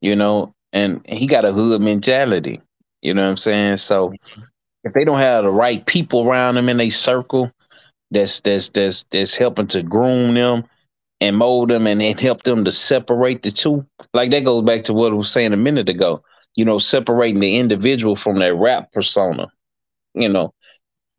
you 0.00 0.16
know, 0.16 0.54
and, 0.72 1.00
and 1.04 1.18
he 1.18 1.26
got 1.26 1.44
a 1.44 1.52
hood 1.52 1.80
mentality. 1.80 2.60
You 3.02 3.14
know 3.14 3.22
what 3.22 3.30
I'm 3.30 3.36
saying? 3.36 3.76
So 3.78 4.14
if 4.82 4.92
they 4.92 5.04
don't 5.04 5.18
have 5.18 5.44
the 5.44 5.50
right 5.50 5.84
people 5.84 6.28
around 6.28 6.54
them 6.54 6.68
in 6.68 6.80
a 6.80 6.90
circle 6.90 7.50
that's 8.10 8.40
that's 8.40 8.70
that's 8.70 9.04
that's 9.10 9.34
helping 9.34 9.66
to 9.68 9.82
groom 9.82 10.34
them 10.34 10.64
and 11.20 11.36
mold 11.36 11.70
them 11.70 11.86
and, 11.86 12.02
and 12.02 12.18
help 12.20 12.42
them 12.42 12.64
to 12.64 12.72
separate 12.72 13.42
the 13.42 13.50
two, 13.50 13.86
like 14.12 14.30
that 14.30 14.44
goes 14.44 14.64
back 14.64 14.84
to 14.84 14.94
what 14.94 15.12
I 15.12 15.16
was 15.16 15.30
saying 15.30 15.52
a 15.52 15.56
minute 15.58 15.88
ago. 15.88 16.22
You 16.56 16.64
know, 16.64 16.78
separating 16.78 17.40
the 17.40 17.56
individual 17.56 18.16
from 18.16 18.38
their 18.38 18.54
rap 18.54 18.92
persona. 18.92 19.48
You 20.14 20.28
know, 20.28 20.54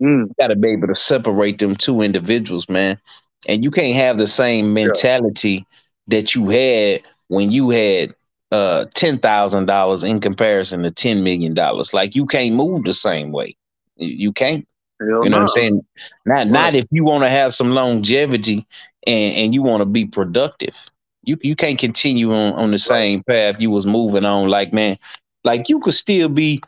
mm, 0.01 0.27
got 0.39 0.47
to 0.47 0.55
be 0.55 0.69
able 0.69 0.87
to 0.87 0.95
separate 0.95 1.59
them 1.59 1.75
two 1.75 2.01
individuals, 2.01 2.69
man. 2.69 2.99
And 3.47 3.63
you 3.63 3.71
can't 3.71 3.95
have 3.95 4.17
the 4.17 4.27
same 4.27 4.73
mentality 4.73 5.65
that 6.07 6.35
you 6.35 6.49
had 6.49 7.01
when 7.27 7.51
you 7.51 7.69
had 7.69 8.13
uh 8.51 8.85
ten 8.93 9.19
thousand 9.19 9.65
dollars 9.65 10.03
in 10.03 10.19
comparison 10.21 10.83
to 10.83 10.91
ten 10.91 11.23
million 11.23 11.53
dollars. 11.53 11.93
Like 11.93 12.15
you 12.15 12.25
can't 12.25 12.55
move 12.55 12.83
the 12.83 12.93
same 12.93 13.31
way. 13.31 13.55
You, 13.97 14.07
you 14.27 14.33
can't. 14.33 14.67
hell 14.99 15.21
You 15.21 15.29
know 15.29 15.37
what 15.37 15.41
I'm 15.43 15.47
saying? 15.49 15.81
Not 16.25 16.47
not 16.47 16.75
if 16.75 16.85
you 16.91 17.03
want 17.03 17.23
to 17.23 17.29
have 17.29 17.53
some 17.53 17.71
longevity 17.71 18.67
and 19.05 19.33
and 19.35 19.53
you 19.53 19.63
want 19.63 19.81
to 19.81 19.85
be 19.85 20.05
productive. 20.05 20.75
You 21.23 21.37
you 21.41 21.55
can't 21.55 21.79
continue 21.79 22.33
on 22.33 22.53
on 22.53 22.71
the 22.71 22.77
same 22.79 23.23
path 23.23 23.55
you 23.59 23.71
was 23.71 23.85
moving 23.85 24.25
on. 24.25 24.49
Like 24.49 24.73
man, 24.73 24.97
like 25.43 25.69
you 25.69 25.79
could 25.79 25.93
still 25.95 26.29
be, 26.29 26.61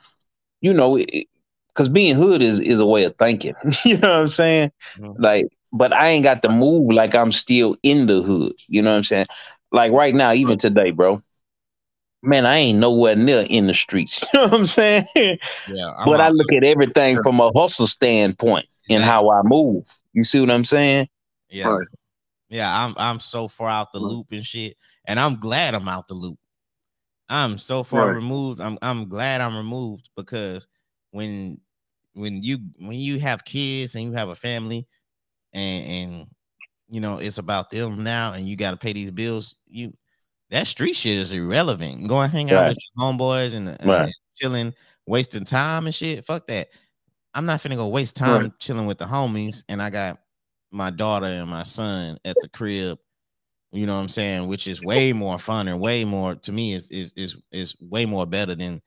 you 0.61 0.73
know, 0.73 0.97
because 0.97 1.89
being 1.89 2.15
hood 2.15 2.41
is 2.41 2.59
is 2.59 2.79
a 2.79 2.85
way 2.85 3.03
of 3.03 3.15
thinking. 3.17 3.55
you 3.85 3.97
know 3.97 4.09
what 4.09 4.17
I'm 4.19 4.27
saying? 4.27 4.71
Mhm. 4.97 5.17
Like, 5.17 5.47
but 5.71 5.93
I 5.93 6.09
ain't 6.09 6.23
got 6.23 6.41
to 6.43 6.49
move 6.49 6.91
like 6.93 7.15
I'm 7.15 7.31
still 7.31 7.75
in 7.83 8.07
the 8.07 8.21
hood. 8.21 8.53
You 8.67 8.81
know 8.81 8.91
what 8.91 8.97
I'm 8.97 9.03
saying? 9.03 9.27
Like 9.71 9.91
right 9.91 10.13
now, 10.15 10.33
even 10.33 10.57
today, 10.57 10.91
bro. 10.91 11.21
Man, 12.23 12.45
I 12.45 12.57
ain't 12.57 12.79
nowhere 12.79 13.15
near 13.15 13.45
in 13.49 13.67
the 13.67 13.73
streets. 13.73 14.23
You 14.33 14.39
know 14.39 14.45
what 14.47 14.53
I'm 14.53 14.65
saying? 14.65 15.05
Yeah, 15.65 15.91
I'm 15.97 16.09
but 16.09 16.19
I 16.21 16.29
look 16.29 16.51
at 16.51 16.63
everything 16.63 17.19
from 17.21 17.39
a 17.39 17.51
hustle 17.55 17.87
standpoint 17.87 18.65
and 18.89 19.03
how 19.03 19.29
I 19.31 19.41
move. 19.43 19.85
You 20.13 20.23
see 20.23 20.39
what 20.39 20.51
I'm 20.51 20.65
saying? 20.65 21.07
yeah, 21.49 21.67
Right. 21.69 21.87
Yeah. 22.49 22.85
I'm 22.85 22.93
I'm 22.97 23.19
so 23.19 23.47
far 23.47 23.69
out 23.69 23.91
the 23.91 23.99
loop 23.99 24.27
and 24.31 24.45
shit, 24.45 24.77
and 25.05 25.19
I'm 25.19 25.39
glad 25.39 25.75
I'm 25.75 25.87
out 25.87 26.07
the 26.07 26.13
loop. 26.15 26.37
I'm 27.29 27.57
so 27.57 27.83
far 27.83 28.07
Right. 28.07 28.15
removed. 28.15 28.59
I'm 28.61 28.77
I'm 28.81 29.09
glad 29.09 29.41
I'm 29.41 29.55
removed 29.57 30.09
because 30.15 30.67
when 31.11 31.59
when 32.13 32.41
you 32.41 32.59
when 32.79 32.97
you 32.97 33.19
have 33.19 33.45
kids 33.45 33.95
and 33.95 34.05
you 34.05 34.13
have 34.13 34.29
a 34.29 34.35
family 34.35 34.87
and 35.53 35.85
and 35.87 36.27
you 36.89 37.01
know 37.01 37.19
it's 37.19 37.37
about 37.37 37.69
them 37.69 38.03
now 38.03 38.33
and 38.33 38.47
you 38.47 38.55
got 38.55 38.71
to 38.71 38.77
pay 38.77 38.93
these 38.93 39.11
bills 39.11 39.55
you 39.67 39.91
that 40.49 40.67
street 40.67 40.95
shit 40.95 41.17
is 41.17 41.33
irrelevant 41.33 42.07
Going 42.07 42.25
and 42.25 42.31
hang 42.33 42.51
out 42.51 42.63
Right. 42.63 42.69
with 42.69 42.77
your 42.97 43.05
homeboys 43.05 43.53
and, 43.55 43.69
and 43.69 43.79
Right. 43.85 44.11
chilling 44.35 44.73
wasting 45.07 45.45
time 45.45 45.85
and 45.85 45.93
shit 45.95 46.25
fuck 46.25 46.47
that 46.47 46.69
i'm 47.33 47.45
not 47.45 47.59
finna 47.59 47.75
go 47.75 47.87
waste 47.87 48.15
time 48.15 48.53
chilling 48.59 48.85
with 48.87 48.97
the 48.97 49.05
homies 49.05 49.63
and 49.69 49.81
i 49.81 49.89
got 49.89 50.19
my 50.71 50.89
daughter 50.89 51.25
and 51.27 51.49
my 51.49 51.63
son 51.63 52.17
at 52.25 52.35
the 52.41 52.49
crib 52.49 52.97
you 53.71 53.85
know 53.85 53.95
what 53.95 54.01
i'm 54.01 54.07
saying 54.07 54.47
which 54.47 54.67
is 54.67 54.81
way 54.83 55.13
more 55.13 55.37
fun 55.37 55.67
and 55.67 55.79
way 55.79 56.03
more 56.05 56.35
to 56.35 56.51
me 56.51 56.73
is 56.73 56.89
is 56.91 57.13
is, 57.15 57.37
is 57.51 57.75
way 57.81 58.05
more 58.05 58.25
better 58.25 58.55
than 58.55 58.81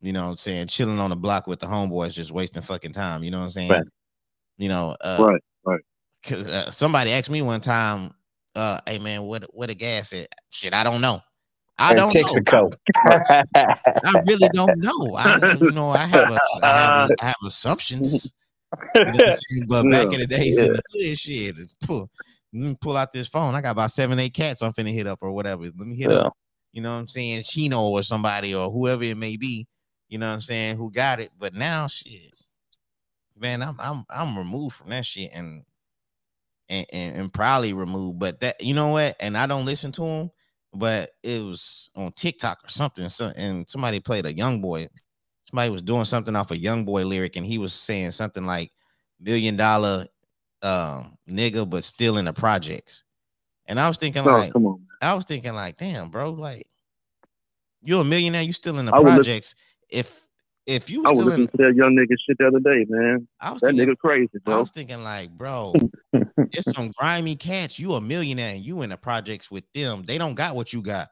you 0.00 0.12
know 0.12 0.24
what 0.24 0.30
i'm 0.32 0.36
saying 0.36 0.66
chilling 0.66 1.00
on 1.00 1.10
the 1.10 1.16
block 1.16 1.46
with 1.46 1.58
the 1.60 1.66
homeboys 1.66 2.12
just 2.12 2.30
wasting 2.30 2.62
fucking 2.62 2.92
time 2.92 3.22
you 3.24 3.30
know 3.30 3.38
what 3.38 3.44
i'm 3.44 3.50
saying 3.50 3.70
Right. 3.70 3.84
you 4.58 4.68
know 4.68 4.96
uh 5.00 5.16
Right. 5.20 5.42
Right. 5.64 5.80
Uh, 6.30 6.70
somebody 6.70 7.12
asked 7.12 7.30
me 7.30 7.42
one 7.42 7.60
time, 7.60 8.12
uh, 8.56 8.80
"Hey 8.86 8.98
man, 8.98 9.22
what 9.22 9.44
what 9.54 9.68
the 9.68 9.74
gas 9.74 10.12
at?" 10.12 10.28
Shit, 10.50 10.74
I 10.74 10.82
don't 10.82 11.00
know. 11.00 11.20
I 11.78 11.94
don't 11.94 12.12
Texaco. 12.12 12.70
know. 12.70 12.70
I 14.04 14.20
really 14.26 14.48
don't 14.48 14.78
know. 14.80 15.14
I 15.16 15.36
you 15.60 15.72
know 15.72 15.90
I 15.90 16.06
have 16.06 16.28
a, 16.30 16.38
I 16.62 16.72
have, 16.80 16.94
a, 16.96 17.08
I 17.22 17.26
have 17.26 17.36
assumptions. 17.46 18.32
You 18.94 19.04
know 19.04 19.12
what 19.12 19.78
I'm 19.78 19.90
but 19.90 19.90
back 19.90 20.12
in 20.12 20.28
the 20.28 20.36
in 20.36 20.72
the 20.72 20.82
hood, 20.92 21.18
shit, 21.18 21.56
pull, 21.84 22.10
pull 22.80 22.96
out 22.96 23.12
this 23.12 23.28
phone. 23.28 23.54
I 23.54 23.60
got 23.60 23.72
about 23.72 23.90
seven, 23.90 24.18
eight 24.18 24.34
cats 24.34 24.62
I'm 24.62 24.72
finna 24.72 24.92
hit 24.92 25.06
up 25.06 25.18
or 25.22 25.32
whatever. 25.32 25.64
Let 25.64 25.76
me 25.76 25.96
hit 25.96 26.10
yeah. 26.10 26.18
up. 26.18 26.36
You 26.72 26.82
know 26.82 26.92
what 26.92 27.00
I'm 27.00 27.08
saying? 27.08 27.42
Chino 27.44 27.88
or 27.88 28.02
somebody 28.02 28.54
or 28.54 28.70
whoever 28.70 29.04
it 29.04 29.16
may 29.16 29.36
be. 29.36 29.66
You 30.08 30.18
know 30.18 30.26
what 30.26 30.34
I'm 30.34 30.40
saying? 30.40 30.76
Who 30.76 30.90
got 30.90 31.20
it? 31.20 31.30
But 31.38 31.54
now, 31.54 31.86
shit, 31.86 32.32
man, 33.36 33.62
I'm 33.62 33.76
I'm 33.78 34.04
I'm 34.10 34.38
removed 34.38 34.76
from 34.76 34.90
that 34.90 35.06
shit 35.06 35.30
and 35.32 35.64
and 36.68 36.86
and, 36.92 37.16
and 37.16 37.32
probably 37.32 37.72
removed. 37.72 38.18
But 38.18 38.40
that 38.40 38.62
you 38.62 38.74
know 38.74 38.88
what? 38.88 39.16
And 39.20 39.36
I 39.36 39.46
don't 39.46 39.64
listen 39.64 39.92
to 39.92 40.04
him. 40.04 40.30
But 40.74 41.10
it 41.22 41.42
was 41.42 41.90
on 41.96 42.12
TikTok 42.12 42.58
or 42.64 42.68
something. 42.68 43.08
So 43.08 43.32
and 43.36 43.68
somebody 43.68 44.00
played 44.00 44.26
a 44.26 44.34
young 44.34 44.60
boy. 44.60 44.88
Somebody 45.50 45.70
was 45.70 45.82
doing 45.82 46.04
something 46.04 46.36
off 46.36 46.50
a 46.50 46.58
young 46.58 46.84
boy 46.84 47.04
lyric, 47.04 47.36
and 47.36 47.46
he 47.46 47.58
was 47.58 47.72
saying 47.72 48.10
something 48.10 48.44
like 48.44 48.72
million 49.20 49.56
dollar 49.56 50.06
um 50.62 51.16
nigga, 51.28 51.68
but 51.68 51.84
still 51.84 52.18
in 52.18 52.26
the 52.26 52.32
projects. 52.32 53.04
And 53.66 53.78
I 53.80 53.88
was 53.88 53.96
thinking 53.96 54.24
like. 54.24 54.52
I 55.00 55.14
was 55.14 55.24
thinking 55.24 55.54
like, 55.54 55.76
damn, 55.76 56.10
bro, 56.10 56.30
like 56.30 56.66
you're 57.82 58.02
a 58.02 58.04
millionaire, 58.04 58.42
you 58.42 58.52
still 58.52 58.78
in 58.78 58.86
the 58.86 58.94
I 58.94 59.00
projects. 59.00 59.54
If 59.88 60.26
if 60.66 60.90
you 60.90 61.04
I 61.06 61.10
was 61.10 61.20
still 61.20 61.32
in, 61.32 61.46
to 61.46 61.56
that 61.56 61.74
young 61.74 61.96
nigga 61.96 62.16
shit 62.26 62.36
the 62.38 62.46
other 62.46 62.60
day, 62.60 62.84
man. 62.88 63.26
I 63.40 63.52
was 63.52 63.62
That 63.62 63.68
thinking, 63.68 63.94
nigga 63.94 63.98
crazy, 63.98 64.28
I 64.46 64.56
was 64.56 64.70
thinking 64.70 65.02
like, 65.02 65.30
bro, 65.30 65.74
it's 66.12 66.70
some 66.72 66.92
grimy 66.98 67.36
cats. 67.36 67.78
You 67.78 67.94
a 67.94 68.00
millionaire 68.00 68.54
and 68.54 68.64
you 68.64 68.82
in 68.82 68.90
the 68.90 68.96
projects 68.96 69.50
with 69.50 69.64
them. 69.72 70.02
They 70.04 70.18
don't 70.18 70.34
got 70.34 70.54
what 70.54 70.72
you 70.72 70.82
got. 70.82 71.08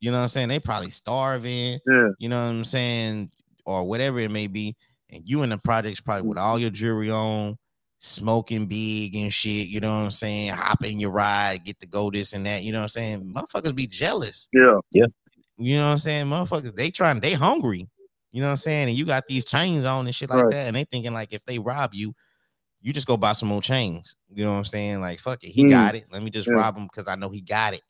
You 0.00 0.10
know 0.10 0.18
what 0.18 0.24
I'm 0.24 0.28
saying? 0.28 0.48
They 0.48 0.58
probably 0.58 0.90
starving. 0.90 1.78
Yeah. 1.86 2.08
You 2.18 2.28
know 2.28 2.44
what 2.44 2.50
I'm 2.50 2.64
saying? 2.64 3.30
Or 3.64 3.84
whatever 3.84 4.18
it 4.18 4.30
may 4.30 4.46
be. 4.46 4.76
And 5.10 5.28
you 5.28 5.42
in 5.42 5.50
the 5.50 5.58
projects 5.58 6.00
probably 6.00 6.28
with 6.28 6.38
all 6.38 6.58
your 6.58 6.70
jewelry 6.70 7.10
on, 7.10 7.56
smoking 7.98 8.66
big 8.66 9.14
and 9.14 9.32
shit. 9.32 9.68
You 9.68 9.80
know 9.80 9.90
what 9.90 10.04
I'm 10.04 10.10
saying? 10.10 10.50
Hop 10.50 10.84
in 10.84 10.98
your 10.98 11.10
ride, 11.10 11.64
get 11.64 11.78
to 11.80 11.86
go 11.86 12.10
this 12.10 12.32
and 12.32 12.44
that. 12.46 12.64
You 12.64 12.72
know 12.72 12.78
what 12.78 12.84
I'm 12.84 12.88
saying? 12.88 13.32
Motherfuckers 13.34 13.74
be 13.74 13.86
jealous. 13.86 14.48
Yeah. 14.52 14.78
Yeah. 14.90 15.06
You 15.58 15.76
know 15.76 15.86
what 15.86 15.92
I'm 15.92 15.98
saying? 15.98 16.26
Motherfuckers, 16.26 16.74
they 16.74 16.90
trying, 16.90 17.20
they 17.20 17.34
hungry. 17.34 17.88
You 18.32 18.40
know 18.40 18.48
what 18.48 18.52
I'm 18.52 18.56
saying? 18.56 18.88
And 18.88 18.96
you 18.96 19.04
got 19.04 19.26
these 19.26 19.44
chains 19.44 19.84
on 19.84 20.06
and 20.06 20.14
shit 20.14 20.30
like 20.30 20.44
Right. 20.44 20.50
that. 20.52 20.66
And 20.66 20.74
they 20.74 20.84
thinking 20.84 21.12
like 21.12 21.32
if 21.32 21.44
they 21.44 21.58
rob 21.58 21.94
you, 21.94 22.14
you 22.80 22.92
just 22.92 23.06
go 23.06 23.16
buy 23.16 23.34
some 23.34 23.48
more 23.48 23.62
chains. 23.62 24.16
You 24.32 24.44
know 24.44 24.52
what 24.52 24.58
I'm 24.58 24.64
saying? 24.64 25.00
Like, 25.00 25.20
fuck 25.20 25.44
it. 25.44 25.50
He 25.50 25.64
Mm. 25.64 25.70
got 25.70 25.94
it. 25.94 26.06
Let 26.10 26.22
me 26.22 26.30
just 26.30 26.48
Yeah. 26.48 26.54
rob 26.54 26.76
him 26.76 26.84
because 26.84 27.06
I 27.06 27.14
know 27.14 27.28
he 27.28 27.42
got 27.42 27.74
it 27.74 27.82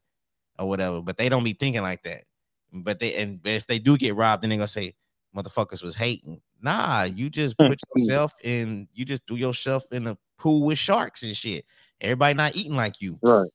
or 0.58 0.68
whatever. 0.68 1.00
But 1.00 1.16
they 1.16 1.28
don't 1.28 1.44
be 1.44 1.54
thinking 1.54 1.82
like 1.82 2.02
that. 2.02 2.24
But 2.72 2.98
they 2.98 3.14
and 3.14 3.40
if 3.46 3.66
they 3.66 3.78
do 3.78 3.96
get 3.96 4.14
robbed, 4.16 4.42
then 4.42 4.50
they 4.50 4.56
gonna 4.56 4.66
say 4.66 4.94
motherfuckers 5.36 5.82
was 5.82 5.96
hating. 5.96 6.40
Nah, 6.60 7.04
you 7.04 7.30
just 7.30 7.54
hmm. 7.58 7.66
put 7.68 7.80
yourself 7.94 8.32
in, 8.42 8.88
you 8.92 9.04
just 9.04 9.26
do 9.26 9.36
yourself 9.36 9.84
in 9.92 10.06
a 10.06 10.16
pool 10.38 10.66
with 10.66 10.78
sharks 10.78 11.22
and 11.22 11.36
shit. 11.36 11.64
Everybody 12.00 12.34
not 12.34 12.56
eating 12.56 12.76
like 12.76 13.00
you. 13.00 13.18
Right. 13.22 13.50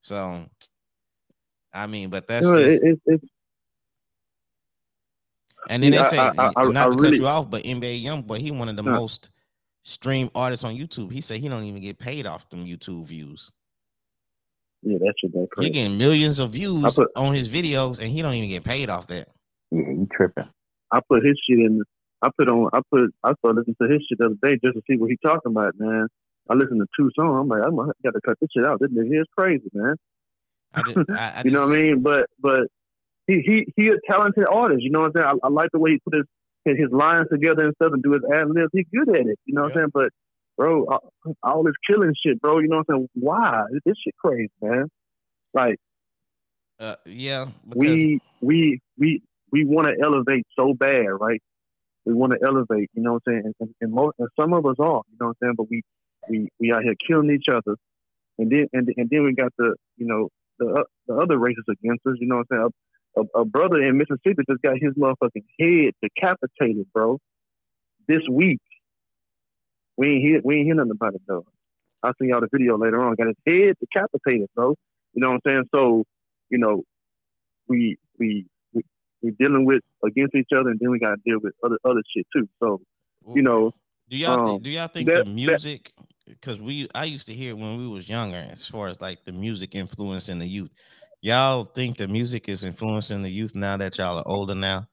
So 0.00 0.44
I 1.72 1.86
mean, 1.86 2.10
but 2.10 2.26
that's 2.26 2.46
just 2.46 2.60
it, 2.60 2.82
it, 2.82 3.00
it's 3.06 3.24
And 5.68 5.82
then 5.82 5.92
Yeah, 5.92 6.02
they 6.02 6.08
say, 6.08 6.18
I- 6.18 6.52
I- 6.56 6.68
not 6.68 6.88
I 6.88 6.90
to 6.90 6.96
cut 6.96 7.14
you 7.14 7.26
off, 7.26 7.48
but 7.48 7.62
NBA 7.64 8.02
Youngboy, 8.02 8.38
he 8.38 8.50
one 8.50 8.68
of 8.68 8.76
the 8.76 8.82
Yeah. 8.82 8.90
most 8.92 9.30
streamed 9.82 10.30
artists 10.34 10.64
on 10.64 10.74
YouTube. 10.76 11.12
He 11.12 11.20
said 11.20 11.40
he 11.40 11.48
don't 11.48 11.64
even 11.64 11.80
get 11.80 11.98
paid 11.98 12.26
off 12.26 12.48
them 12.50 12.66
YouTube 12.66 13.04
views. 13.06 13.50
Yeah, 14.82 14.98
that 14.98 15.14
shit 15.18 15.32
that 15.32 15.40
He 15.40 15.46
crazy. 15.46 15.70
getting 15.70 15.96
millions 15.98 16.40
of 16.40 16.50
views 16.50 16.96
put- 16.96 17.10
on 17.14 17.34
his 17.34 17.48
videos, 17.48 18.00
and 18.00 18.10
he 18.10 18.20
don't 18.20 18.34
even 18.34 18.48
get 18.48 18.64
paid 18.64 18.90
off 18.90 19.06
that. 19.06 19.28
Yeah, 19.70 19.90
you 19.90 20.08
tripping. 20.12 20.48
I 20.92 21.00
put 21.08 21.24
his 21.24 21.40
shit 21.48 21.58
in. 21.58 21.82
I 22.22 22.28
put 22.38 22.48
on. 22.48 22.68
I 22.72 22.80
put. 22.90 23.10
I 23.24 23.32
started 23.38 23.58
listening 23.60 23.76
to 23.82 23.88
his 23.88 24.06
shit 24.08 24.18
the 24.18 24.26
other 24.26 24.34
day 24.42 24.58
just 24.62 24.76
to 24.76 24.82
see 24.88 24.96
what 24.96 25.10
he 25.10 25.16
talking 25.24 25.52
about, 25.52 25.74
man. 25.78 26.06
I 26.48 26.54
listened 26.54 26.80
to 26.80 26.86
two 26.96 27.10
songs. 27.18 27.38
I'm 27.40 27.48
like, 27.48 27.62
I'm 27.64 27.76
gonna 27.76 27.92
got 28.04 28.14
to 28.14 28.20
cut 28.24 28.36
this 28.40 28.50
shit 28.56 28.66
out. 28.66 28.80
This 28.80 28.90
nigga 28.90 29.20
is 29.22 29.26
crazy, 29.36 29.70
man. 29.72 29.96
I 30.74 30.82
just, 30.82 30.98
I, 31.10 31.14
I 31.14 31.42
you 31.44 31.50
know 31.50 31.66
what 31.66 31.78
I 31.78 31.82
mean? 31.82 32.02
But 32.02 32.26
but 32.40 32.62
he 33.26 33.40
he 33.44 33.66
he 33.76 33.88
a 33.88 33.96
talented 34.10 34.46
artist. 34.50 34.82
You 34.82 34.90
know 34.90 35.00
what 35.00 35.16
I'm 35.16 35.22
saying? 35.22 35.40
I, 35.42 35.46
I 35.46 35.50
like 35.50 35.70
the 35.72 35.78
way 35.78 35.92
he 35.92 35.98
put 35.98 36.16
his 36.16 36.26
his, 36.64 36.90
lines 36.92 37.26
together 37.30 37.64
and 37.64 37.74
stuff 37.74 37.92
and 37.92 38.02
do 38.02 38.12
his 38.12 38.22
ad 38.32 38.48
libs. 38.48 38.70
He 38.72 38.86
good 38.94 39.08
at 39.08 39.26
it. 39.26 39.38
You 39.46 39.54
know 39.54 39.62
what 39.62 39.72
Yeah. 39.74 39.82
I'm 39.82 39.90
saying? 39.90 39.90
But 39.94 40.08
bro, 40.56 40.84
all, 40.86 41.12
all 41.42 41.62
this 41.64 41.74
killing 41.88 42.14
shit, 42.24 42.40
bro. 42.40 42.58
You 42.58 42.68
know 42.68 42.78
what 42.78 42.94
I'm 42.94 42.96
saying? 42.96 43.08
Why? 43.14 43.64
This 43.84 43.94
shit 44.04 44.14
crazy, 44.24 44.50
man. 44.60 44.88
Like 45.54 45.78
Uh, 46.78 46.96
yeah, 47.06 47.46
because 47.68 47.78
we 47.78 48.20
we 48.40 48.80
we 48.98 49.22
we 49.52 49.64
want 49.64 49.86
to 49.86 49.94
elevate 50.02 50.46
so 50.58 50.74
bad, 50.74 51.06
right? 51.20 51.42
We 52.04 52.14
want 52.14 52.32
to 52.32 52.38
elevate, 52.44 52.90
you 52.94 53.02
know 53.02 53.14
what 53.14 53.22
I'm 53.28 53.32
saying? 53.34 53.54
And, 53.60 53.74
and 53.80 53.92
most 53.92 54.14
and 54.18 54.28
some 54.38 54.54
of 54.54 54.66
us 54.66 54.76
are, 54.78 55.02
you 55.10 55.16
know 55.20 55.28
what 55.28 55.28
I'm 55.28 55.34
saying? 55.42 55.54
But 55.56 55.70
we 55.70 55.82
we 56.28 56.48
we 56.58 56.72
out 56.72 56.82
here 56.82 56.94
killing 57.06 57.30
each 57.30 57.46
other, 57.48 57.76
and 58.38 58.50
then 58.50 58.66
and 58.72 58.88
and 58.96 59.08
then 59.10 59.24
we 59.24 59.34
got 59.34 59.52
the 59.58 59.76
you 59.96 60.06
know 60.06 60.28
the 60.58 60.66
uh, 60.66 60.84
the 61.06 61.14
other 61.14 61.38
races 61.38 61.64
against 61.68 62.04
us, 62.06 62.14
you 62.18 62.26
know 62.26 62.36
what 62.36 62.46
I'm 62.50 62.58
saying? 62.58 62.70
A, 63.16 63.20
a, 63.20 63.42
a 63.42 63.44
brother 63.44 63.80
in 63.82 63.98
Mississippi 63.98 64.42
just 64.48 64.62
got 64.62 64.78
his 64.80 64.94
motherfucking 64.94 65.44
head 65.60 65.92
decapitated, 66.02 66.86
bro. 66.92 67.18
This 68.08 68.22
week, 68.30 68.60
we 69.96 70.08
ain't 70.08 70.22
hear 70.24 70.40
we 70.42 70.56
ain't 70.56 70.66
hear 70.66 70.74
nothing 70.74 70.92
about 70.92 71.14
it 71.14 71.22
though. 71.28 71.44
I'll 72.02 72.14
see 72.20 72.28
y'all 72.28 72.40
the 72.40 72.48
video 72.52 72.76
later 72.78 73.00
on. 73.00 73.14
Got 73.14 73.28
his 73.28 73.36
head 73.46 73.74
decapitated, 73.80 74.48
bro. 74.56 74.74
You 75.14 75.20
know 75.20 75.30
what 75.30 75.40
I'm 75.44 75.50
saying? 75.50 75.64
So, 75.74 76.04
you 76.50 76.58
know, 76.58 76.82
we 77.68 77.96
we 78.18 78.46
we 79.22 79.30
we 79.30 79.44
dealing 79.44 79.64
with 79.64 79.82
against 80.04 80.34
each 80.34 80.48
other, 80.56 80.70
and 80.70 80.78
then 80.80 80.90
we 80.90 80.98
got 80.98 81.10
to 81.10 81.20
deal 81.24 81.38
with 81.42 81.54
other 81.64 81.78
other 81.84 82.02
shit 82.14 82.26
too. 82.34 82.48
So, 82.60 82.80
you 83.34 83.42
know, 83.42 83.72
do 84.08 84.16
y'all 84.16 84.54
um, 84.54 84.62
do 84.62 84.70
y'all 84.70 84.88
think 84.88 85.08
that- 85.08 85.24
the 85.24 85.30
music? 85.30 85.92
Because 86.26 86.60
we, 86.60 86.88
I 86.94 87.04
used 87.04 87.26
to 87.26 87.34
hear 87.34 87.56
when 87.56 87.76
we 87.76 87.88
was 87.88 88.08
younger, 88.08 88.46
as 88.50 88.66
far 88.66 88.86
as 88.86 89.00
like 89.00 89.24
the 89.24 89.32
music 89.32 89.74
influencing 89.74 90.38
the 90.38 90.46
youth. 90.46 90.70
Y'all 91.20 91.64
think 91.64 91.96
the 91.96 92.06
music 92.06 92.48
is 92.48 92.64
influencing 92.64 93.22
the 93.22 93.30
youth 93.30 93.56
now 93.56 93.76
that 93.76 93.98
y'all 93.98 94.18
are 94.18 94.26
older 94.26 94.54
now? 94.54 94.86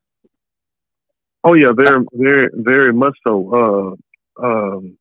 oh 1.44 1.54
yeah, 1.54 1.70
very 1.76 2.06
very 2.14 2.50
very 2.54 2.94
much 2.94 3.16
so. 3.28 3.98
Uh, 4.42 4.46
um, 4.46 4.98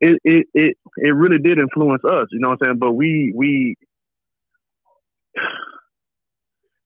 it 0.00 0.18
it 0.24 0.46
it 0.54 0.76
it 0.96 1.14
really 1.14 1.38
did 1.38 1.58
influence 1.58 2.02
us. 2.04 2.26
You 2.30 2.40
know 2.40 2.50
what 2.50 2.58
I'm 2.62 2.66
saying? 2.66 2.78
But 2.78 2.92
we 2.92 3.32
we. 3.34 3.76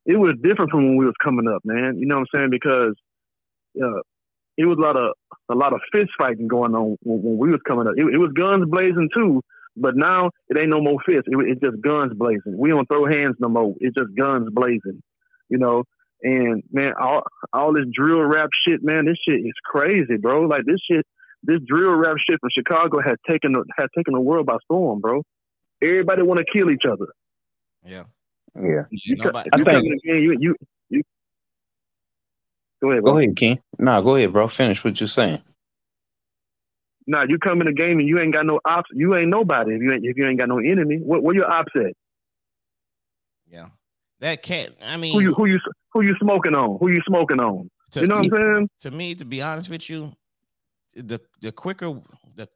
It 0.07 0.19
was 0.19 0.35
different 0.43 0.71
from 0.71 0.87
when 0.87 0.97
we 0.97 1.05
was 1.05 1.15
coming 1.23 1.47
up, 1.49 1.63
man. 1.65 1.99
You 1.99 2.07
know 2.07 2.17
what 2.17 2.29
I'm 2.35 2.41
saying? 2.41 2.51
Because 2.51 2.95
uh, 3.81 4.01
it 4.57 4.67
was 4.67 4.79
a 4.79 4.81
lot 4.81 4.97
of 4.97 5.13
a 5.51 5.55
lot 5.55 5.73
of 5.73 5.81
fist 5.93 6.11
fighting 6.19 6.49
going 6.49 6.75
on 6.75 6.97
when, 7.03 7.23
when 7.23 7.39
we 7.39 7.51
was 7.51 7.61
coming 7.67 7.87
up. 7.87 7.95
It, 7.97 8.05
it 8.15 8.19
was 8.19 8.33
guns 8.35 8.65
blazing 8.69 9.09
too, 9.15 9.43
but 9.77 9.97
now 9.97 10.31
it 10.49 10.59
ain't 10.59 10.71
no 10.71 10.81
more 10.81 10.99
fists. 11.07 11.27
It, 11.27 11.37
it's 11.49 11.61
just 11.61 11.81
guns 11.83 12.13
blazing. 12.15 12.57
We 12.57 12.71
don't 12.71 12.87
throw 12.87 13.07
hands 13.07 13.37
no 13.39 13.49
more. 13.49 13.75
It's 13.81 13.97
just 13.97 14.15
guns 14.17 14.49
blazing, 14.51 15.03
you 15.49 15.59
know. 15.59 15.85
And 16.23 16.63
man, 16.71 16.93
all 17.01 17.23
all 17.53 17.73
this 17.73 17.87
drill 17.95 18.23
rap 18.23 18.51
shit, 18.67 18.83
man, 18.83 19.07
this 19.07 19.17
shit 19.27 19.41
is 19.41 19.55
crazy, 19.65 20.17
bro. 20.21 20.43
Like 20.43 20.65
this 20.67 20.81
shit, 20.91 21.07
this 21.43 21.61
drill 21.67 21.95
rap 21.95 22.17
shit 22.19 22.39
from 22.41 22.51
Chicago 22.53 23.01
has 23.01 23.17
taken 23.29 23.55
has 23.79 23.89
taken 23.97 24.13
the 24.15 24.21
world 24.21 24.47
by 24.47 24.57
storm, 24.65 25.01
bro. 25.01 25.23
Everybody 25.83 26.23
want 26.23 26.39
to 26.39 26.45
kill 26.53 26.71
each 26.71 26.85
other. 26.87 27.07
Yeah, 27.83 28.05
Yeah. 28.55 28.83
Yeah, 28.91 29.15
nobody, 29.17 29.51
I 29.53 29.57
come 29.57 29.65
think- 29.65 30.05
in 30.05 30.17
you 30.17 30.37
you 30.39 30.57
you. 30.89 31.03
Go 32.83 32.91
ahead, 32.91 33.03
bro. 33.03 33.13
Go 33.13 33.19
ahead, 33.19 33.37
King. 33.37 33.61
Nah, 33.79 34.01
go 34.01 34.17
ahead, 34.17 34.33
bro. 34.33 34.49
Finish 34.49 34.83
what 34.83 34.99
you're 35.01 35.09
saying. 35.09 35.43
Nah, 37.07 37.25
you 37.29 37.39
come 37.39 37.61
in 37.61 37.67
the 37.67 37.73
game 37.73 37.99
and 37.99 38.09
you 38.09 38.19
ain't 38.21 38.33
got 38.33 38.47
no 38.47 38.61
ops. 38.65 38.89
You 38.93 39.15
ain't 39.17 39.29
nobody 39.29 39.75
if 39.75 39.83
you 39.83 39.93
ain't 39.93 40.05
if 40.05 40.17
you 40.17 40.27
ain't 40.27 40.39
got 40.39 40.49
no 40.49 40.59
enemy. 40.59 40.97
What 40.99 41.23
where 41.23 41.35
your 41.35 41.51
ops 41.51 41.73
at? 41.77 41.93
yeah. 43.51 43.67
That 44.21 44.43
can't. 44.43 44.75
I 44.83 44.97
mean, 44.97 45.13
Who 45.15 45.21
you 45.21 45.35
who 45.35 45.47
you 45.47 45.59
who 45.93 46.03
you 46.03 46.15
smoking 46.21 46.55
on? 46.55 46.79
Who 46.79 46.89
you 46.91 47.01
smoking 47.07 47.41
on? 47.41 47.71
to, 47.93 48.01
You 48.01 48.07
know 48.07 48.17
what 48.21 48.29
to- 48.31 48.37
I'm 48.37 48.55
saying? 48.55 48.71
to 48.81 48.91
me, 48.91 49.15
to 49.17 49.25
be 49.25 49.43
honest 49.43 49.69
with 49.71 49.89
you, 49.91 50.13
the 50.95 51.21
the 51.41 51.53
quicker 51.53 52.01
the 52.35 52.49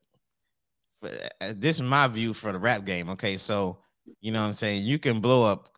for, 0.98 1.08
uh, 1.40 1.52
this 1.56 1.76
is 1.76 1.82
my 1.82 2.06
view 2.08 2.32
for 2.34 2.52
the 2.52 2.58
rap 2.58 2.84
game. 2.84 3.08
Okay, 3.10 3.36
so 3.36 3.78
you 4.20 4.30
know 4.30 4.40
what 4.42 4.48
I'm 4.48 4.52
saying 4.52 4.84
you 4.84 4.98
can 4.98 5.20
blow 5.20 5.42
up 5.42 5.73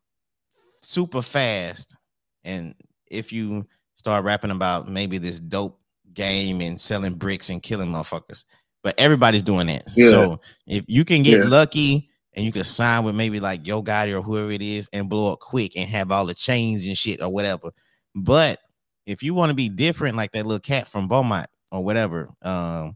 super 0.87 1.22
fast, 1.22 1.96
and 2.44 2.75
if 3.11 3.33
you 3.33 3.66
start 3.94 4.25
rapping 4.25 4.51
about 4.51 4.88
maybe 4.88 5.18
this 5.18 5.40
dope 5.40 5.81
game 6.14 6.61
and 6.61 6.81
selling 6.81 7.14
bricks 7.14 7.51
and 7.51 7.62
killing 7.62 7.88
motherfuckers, 7.88 8.44
but 8.83 8.94
everybody's 8.99 9.42
doing 9.42 9.66
that. 9.66 9.83
Yeah. 9.96 10.11
So 10.11 10.40
if 10.66 10.85
you 10.88 11.05
can 11.05 11.22
get 11.22 11.42
Yeah. 11.42 11.49
lucky. 11.49 12.09
And 12.35 12.44
you 12.44 12.53
can 12.53 12.64
sign 12.64 13.03
with 13.03 13.14
maybe 13.14 13.40
like 13.40 13.66
Yo 13.66 13.83
Gotti 13.83 14.12
or 14.12 14.20
whoever 14.20 14.51
it 14.51 14.61
is 14.61 14.90
and 14.92 15.09
blow 15.09 15.33
up 15.33 15.40
quick 15.40 15.75
and 15.75 15.88
have 15.88 16.12
all 16.12 16.27
the 16.27 16.35
chains 16.35 16.85
and 16.85 16.94
shit 16.94 17.22
or 17.22 17.33
whatever. 17.33 17.70
But 18.14 18.59
if 19.07 19.22
you 19.22 19.33
want 19.33 19.49
to 19.49 19.55
be 19.55 19.70
different, 19.70 20.18
like 20.18 20.33
that 20.33 20.44
little 20.44 20.61
cat 20.61 20.87
from 20.87 21.09
Beaumont 21.09 21.46
or 21.72 21.83
whatever, 21.83 22.29
um, 22.42 22.94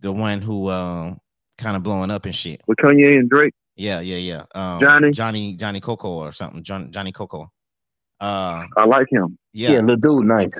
the 0.00 0.12
one 0.12 0.42
who 0.42 0.68
um 0.68 1.20
kind 1.56 1.74
of 1.74 1.82
blowing 1.82 2.10
up 2.10 2.26
and 2.26 2.34
shit. 2.34 2.60
With 2.66 2.76
Kanye 2.76 3.18
and 3.18 3.30
Drake. 3.30 3.54
Yeah, 3.76 4.00
yeah, 4.00 4.16
yeah. 4.16 4.44
Um, 4.54 4.80
Johnny? 4.80 5.10
Johnny, 5.10 5.56
Johnny 5.56 5.80
Coco 5.80 6.08
or 6.08 6.32
something. 6.32 6.62
John, 6.62 6.90
Johnny 6.92 7.12
Coco. 7.12 7.50
Uh, 8.20 8.64
I 8.76 8.84
like 8.86 9.08
him. 9.10 9.36
Yeah, 9.52 9.72
yeah, 9.72 9.80
little 9.80 9.96
dude, 10.20 10.26
nice. 10.26 10.50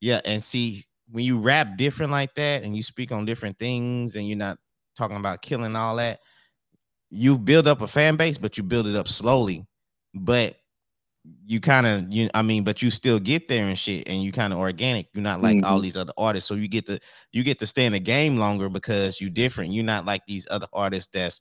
yeah. 0.00 0.20
And 0.24 0.42
see, 0.42 0.84
when 1.10 1.24
you 1.24 1.38
rap 1.38 1.76
different 1.76 2.10
like 2.12 2.34
that, 2.34 2.62
and 2.62 2.74
you 2.76 2.82
speak 2.82 3.12
on 3.12 3.24
different 3.26 3.58
things, 3.58 4.16
and 4.16 4.26
you're 4.26 4.38
not 4.38 4.58
talking 4.96 5.16
about 5.16 5.42
killing 5.42 5.76
all 5.76 5.96
that, 5.96 6.20
you 7.10 7.38
build 7.38 7.68
up 7.68 7.82
a 7.82 7.86
fan 7.86 8.16
base, 8.16 8.38
but 8.38 8.56
you 8.56 8.64
build 8.64 8.86
it 8.86 8.96
up 8.96 9.08
slowly. 9.08 9.66
But 10.14 10.56
you 11.46 11.58
kind 11.60 11.86
of 11.86 12.12
you 12.12 12.28
I 12.34 12.42
mean, 12.42 12.64
but 12.64 12.82
you 12.82 12.90
still 12.90 13.18
get 13.18 13.48
there 13.48 13.66
and 13.66 13.78
shit, 13.78 14.08
and 14.08 14.22
you 14.22 14.32
kind 14.32 14.52
of 14.52 14.58
organic. 14.58 15.08
You're 15.14 15.22
not 15.22 15.42
like 15.42 15.62
all 15.64 15.78
Mhm. 15.78 15.82
these 15.82 15.96
other 15.96 16.12
artists, 16.16 16.48
so 16.48 16.54
you 16.54 16.68
get 16.68 16.86
to 16.86 16.98
you 17.32 17.42
get 17.44 17.58
to 17.60 17.66
stay 17.66 17.84
in 17.86 17.92
the 17.92 18.00
game 18.00 18.36
longer 18.38 18.68
because 18.68 19.20
you're 19.20 19.30
different. 19.30 19.72
You're 19.72 19.84
not 19.84 20.06
like 20.06 20.22
these 20.26 20.46
other 20.50 20.66
artists 20.72 21.10
that's 21.12 21.40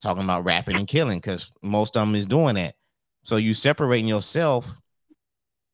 talking 0.00 0.24
about 0.24 0.44
rapping 0.44 0.76
and 0.76 0.88
killing 0.88 1.18
because 1.18 1.52
most 1.62 1.96
of 1.96 2.06
them 2.06 2.14
is 2.14 2.26
doing 2.26 2.54
that. 2.56 2.74
So 3.22 3.36
you 3.36 3.54
separating 3.54 4.08
yourself 4.08 4.70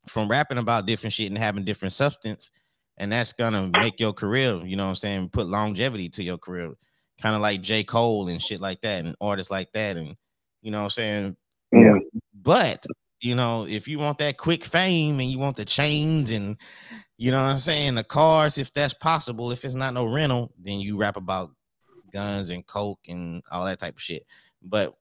from 0.08 0.28
rapping 0.28 0.58
about 0.58 0.86
different 0.86 1.12
shit 1.12 1.28
and 1.28 1.38
having 1.38 1.64
different 1.64 1.92
substance, 1.92 2.50
and 2.96 3.12
that's 3.12 3.32
gonna 3.32 3.70
make 3.80 4.00
your 4.00 4.12
career. 4.12 4.60
You 4.64 4.76
know 4.76 4.84
what 4.84 4.90
I'm 4.90 4.96
saying? 4.96 5.28
Put 5.30 5.46
longevity 5.46 6.08
to 6.10 6.22
your 6.22 6.38
career, 6.38 6.72
kind 7.20 7.36
of 7.36 7.42
like 7.42 7.62
J 7.62 7.84
Cole 7.84 8.28
and 8.28 8.42
shit 8.42 8.60
like 8.60 8.80
that, 8.82 9.04
and 9.04 9.16
artists 9.20 9.50
like 9.50 9.72
that, 9.72 9.96
and 9.96 10.16
you 10.62 10.70
know 10.70 10.78
what 10.78 10.84
I'm 10.84 10.90
saying. 10.90 11.36
Yeah. 11.72 11.98
But 12.34 12.84
you 13.20 13.34
know, 13.34 13.66
if 13.66 13.88
you 13.88 13.98
want 13.98 14.18
that 14.18 14.36
quick 14.36 14.64
fame 14.64 15.20
and 15.20 15.30
you 15.30 15.38
want 15.38 15.56
the 15.56 15.64
chains 15.64 16.30
and 16.30 16.56
you 17.18 17.30
know 17.30 17.42
what 17.42 17.50
I'm 17.50 17.56
saying, 17.56 17.94
the 17.94 18.04
cars, 18.04 18.58
if 18.58 18.72
that's 18.72 18.92
possible, 18.92 19.50
if 19.50 19.64
it's 19.64 19.74
not 19.74 19.94
no 19.94 20.04
rental, 20.04 20.52
then 20.60 20.80
you 20.80 20.98
rap 20.98 21.16
about 21.16 21.50
guns 22.12 22.50
and 22.50 22.66
coke 22.66 23.00
and 23.08 23.42
all 23.50 23.64
that 23.64 23.78
type 23.78 23.94
of 23.94 24.02
shit. 24.02 24.26
But 24.62 24.94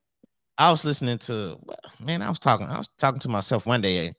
I 0.57 0.71
was 0.71 0.85
listening 0.85 1.17
to 1.19 1.59
man, 1.99 2.21
I 2.21 2.29
was 2.29 2.39
talking, 2.39 2.67
I 2.67 2.77
was 2.77 2.87
talking 2.87 3.19
to 3.21 3.29
myself 3.29 3.65
one 3.65 3.81
day, 3.81 4.13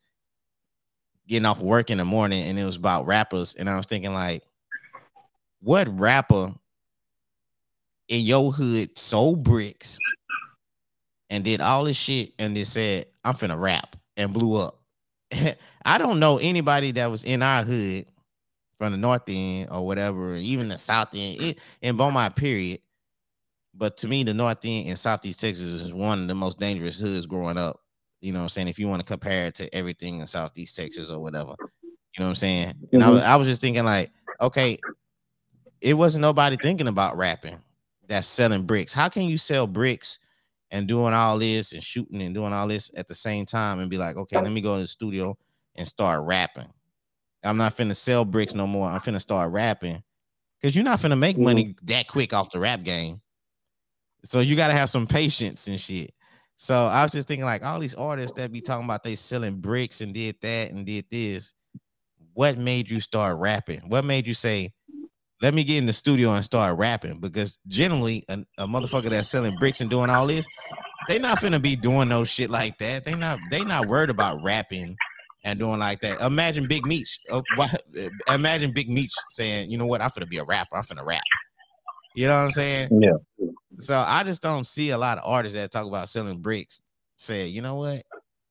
getting 1.26 1.46
off 1.46 1.60
work 1.60 1.90
in 1.90 1.98
the 1.98 2.04
morning, 2.04 2.46
and 2.46 2.58
it 2.58 2.64
was 2.64 2.76
about 2.76 3.06
rappers, 3.06 3.54
and 3.54 3.68
I 3.68 3.76
was 3.76 3.86
thinking 3.86 4.12
like, 4.12 4.42
what 5.60 5.88
rapper 5.98 6.54
in 8.08 8.20
your 8.22 8.52
hood 8.52 8.96
sold 8.96 9.42
bricks 9.42 9.98
and 11.30 11.44
did 11.44 11.60
all 11.60 11.84
this 11.84 11.96
shit 11.96 12.32
and 12.38 12.56
they 12.56 12.64
said, 12.64 13.06
I'm 13.24 13.34
finna 13.34 13.60
rap 13.60 13.96
and 14.16 14.32
blew 14.32 14.56
up. 14.56 14.80
I 15.84 15.98
don't 15.98 16.20
know 16.20 16.38
anybody 16.38 16.92
that 16.92 17.10
was 17.10 17.24
in 17.24 17.42
our 17.42 17.62
hood 17.62 18.06
from 18.76 18.92
the 18.92 18.98
north 18.98 19.22
end 19.28 19.68
or 19.70 19.86
whatever, 19.86 20.36
even 20.36 20.68
the 20.68 20.78
south 20.78 21.08
end, 21.14 21.40
it, 21.40 21.58
in 21.82 21.96
Beaumont, 21.96 22.36
period. 22.36 22.80
But 23.74 23.96
to 23.98 24.08
me, 24.08 24.24
the 24.24 24.34
north 24.34 24.64
end 24.64 24.88
in 24.88 24.96
Southeast 24.96 25.40
Texas 25.40 25.66
is 25.66 25.92
one 25.92 26.22
of 26.22 26.28
the 26.28 26.34
most 26.34 26.58
dangerous 26.58 26.98
hoods 26.98 27.26
growing 27.26 27.58
up. 27.58 27.80
You 28.20 28.32
know 28.32 28.38
what 28.38 28.44
I'm 28.44 28.48
saying? 28.48 28.68
If 28.68 28.78
you 28.78 28.88
want 28.88 29.00
to 29.00 29.06
compare 29.06 29.46
it 29.46 29.54
to 29.56 29.74
everything 29.74 30.20
in 30.20 30.26
Southeast 30.26 30.76
Texas 30.76 31.10
or 31.10 31.20
whatever, 31.20 31.54
you 31.60 32.20
know 32.20 32.26
what 32.26 32.30
I'm 32.30 32.34
saying? 32.36 32.72
And 32.92 33.02
I, 33.02 33.06
mm-hmm. 33.06 33.14
was, 33.14 33.22
I 33.22 33.36
was 33.36 33.48
just 33.48 33.60
thinking, 33.60 33.84
like, 33.84 34.10
okay, 34.40 34.78
it 35.80 35.94
wasn't 35.94 36.22
nobody 36.22 36.56
thinking 36.56 36.88
about 36.88 37.16
rapping 37.16 37.60
that's 38.08 38.26
selling 38.26 38.62
bricks. 38.62 38.92
How 38.92 39.08
can 39.08 39.24
you 39.24 39.36
sell 39.36 39.66
bricks 39.66 40.18
and 40.70 40.88
doing 40.88 41.12
all 41.12 41.38
this 41.38 41.72
and 41.72 41.82
shooting 41.82 42.22
and 42.22 42.34
doing 42.34 42.52
all 42.52 42.66
this 42.66 42.90
at 42.96 43.08
the 43.08 43.14
same 43.14 43.44
time 43.44 43.78
and 43.80 43.90
be 43.90 43.98
like, 43.98 44.16
okay, 44.16 44.40
let 44.40 44.52
me 44.52 44.60
go 44.60 44.76
to 44.76 44.82
the 44.82 44.86
studio 44.86 45.36
and 45.74 45.86
start 45.86 46.24
rapping? 46.24 46.72
I'm 47.44 47.56
not 47.56 47.76
finna 47.76 47.96
sell 47.96 48.24
bricks 48.24 48.54
no 48.54 48.66
more. 48.66 48.88
I'm 48.88 49.00
finna 49.00 49.20
start 49.20 49.52
rapping 49.52 50.02
because 50.60 50.74
you're 50.74 50.84
not 50.84 51.00
finna 51.00 51.18
make 51.18 51.38
money 51.38 51.66
mm. 51.66 51.76
that 51.84 52.08
quick 52.08 52.32
off 52.32 52.50
the 52.50 52.58
rap 52.58 52.82
game. 52.82 53.20
So 54.24 54.40
you 54.40 54.56
got 54.56 54.68
to 54.68 54.74
have 54.74 54.90
some 54.90 55.06
patience 55.06 55.68
and 55.68 55.80
shit. 55.80 56.12
So 56.56 56.86
I 56.86 57.02
was 57.02 57.12
just 57.12 57.28
thinking, 57.28 57.44
like 57.44 57.64
all 57.64 57.78
these 57.78 57.94
artists 57.94 58.36
that 58.38 58.50
be 58.50 58.60
talking 58.60 58.84
about 58.84 59.04
they 59.04 59.14
selling 59.14 59.60
bricks 59.60 60.00
and 60.00 60.14
did 60.14 60.36
that 60.40 60.72
and 60.72 60.86
did 60.86 61.04
this. 61.10 61.52
What 62.32 62.58
made 62.58 62.90
you 62.90 63.00
start 63.00 63.38
rapping? 63.38 63.88
What 63.88 64.04
made 64.04 64.26
you 64.26 64.34
say, 64.34 64.72
"Let 65.42 65.54
me 65.54 65.64
get 65.64 65.78
in 65.78 65.86
the 65.86 65.92
studio 65.92 66.32
and 66.32 66.44
start 66.44 66.78
rapping"? 66.78 67.20
Because 67.20 67.58
generally, 67.66 68.24
a, 68.28 68.44
a 68.58 68.66
motherfucker 68.66 69.10
that's 69.10 69.28
selling 69.28 69.56
bricks 69.56 69.80
and 69.80 69.90
doing 69.90 70.10
all 70.10 70.26
this, 70.26 70.46
they 71.08 71.18
not 71.18 71.38
finna 71.38 71.60
be 71.60 71.76
doing 71.76 72.08
no 72.08 72.24
shit 72.24 72.50
like 72.50 72.78
that. 72.78 73.04
They 73.04 73.14
not 73.14 73.38
they 73.50 73.62
not 73.62 73.86
worried 73.86 74.10
about 74.10 74.42
rapping 74.42 74.96
and 75.46 75.60
doing 75.60 75.78
like 75.78 76.00
that. 76.00 76.20
Imagine 76.20 76.66
Big 76.66 76.84
Meech. 76.84 77.20
Uh, 77.30 77.40
imagine 78.34 78.72
Big 78.72 78.90
Meech 78.90 79.12
saying, 79.30 79.70
"You 79.70 79.78
know 79.78 79.86
what? 79.86 80.02
I'm 80.02 80.10
finna 80.10 80.28
be 80.28 80.38
a 80.38 80.44
rapper. 80.44 80.76
I'm 80.76 80.82
finna 80.82 81.06
rap." 81.06 81.22
You 82.16 82.26
know 82.26 82.34
what 82.34 82.44
I'm 82.44 82.50
saying? 82.50 82.88
Yeah. 83.00 83.46
So 83.78 83.96
I 83.96 84.24
just 84.24 84.42
don't 84.42 84.66
see 84.66 84.90
a 84.90 84.98
lot 84.98 85.18
of 85.18 85.24
artists 85.24 85.56
that 85.56 85.70
talk 85.70 85.86
about 85.86 86.08
selling 86.08 86.40
bricks 86.40 86.82
say, 87.14 87.46
you 87.46 87.62
know 87.62 87.76
what? 87.76 88.02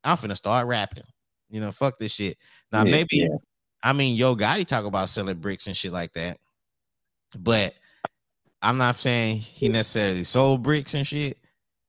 I'm 0.04 0.18
finna 0.18 0.38
start 0.38 0.68
rapping. 0.68 1.04
You 1.50 1.60
know, 1.60 1.72
fuck 1.72 2.00
this 2.00 2.14
shit. 2.14 2.38
Now 2.72 2.86
yeah, 2.86 2.92
maybe 2.92 3.18
yeah. 3.18 3.36
I 3.84 3.92
mean 3.92 4.16
Yo 4.16 4.36
Gotti 4.36 4.66
talk 4.66 4.86
about 4.86 5.10
selling 5.10 5.38
bricks 5.38 5.68
and 5.68 5.76
shit 5.76 5.92
like 5.92 6.14
that, 6.14 6.38
but 7.38 7.74
I'm 8.62 8.78
not 8.78 8.96
saying 8.96 9.38
he 9.38 9.68
necessarily 9.68 10.24
sold 10.24 10.64
bricks 10.64 10.94
and 10.94 11.06
shit. 11.06 11.38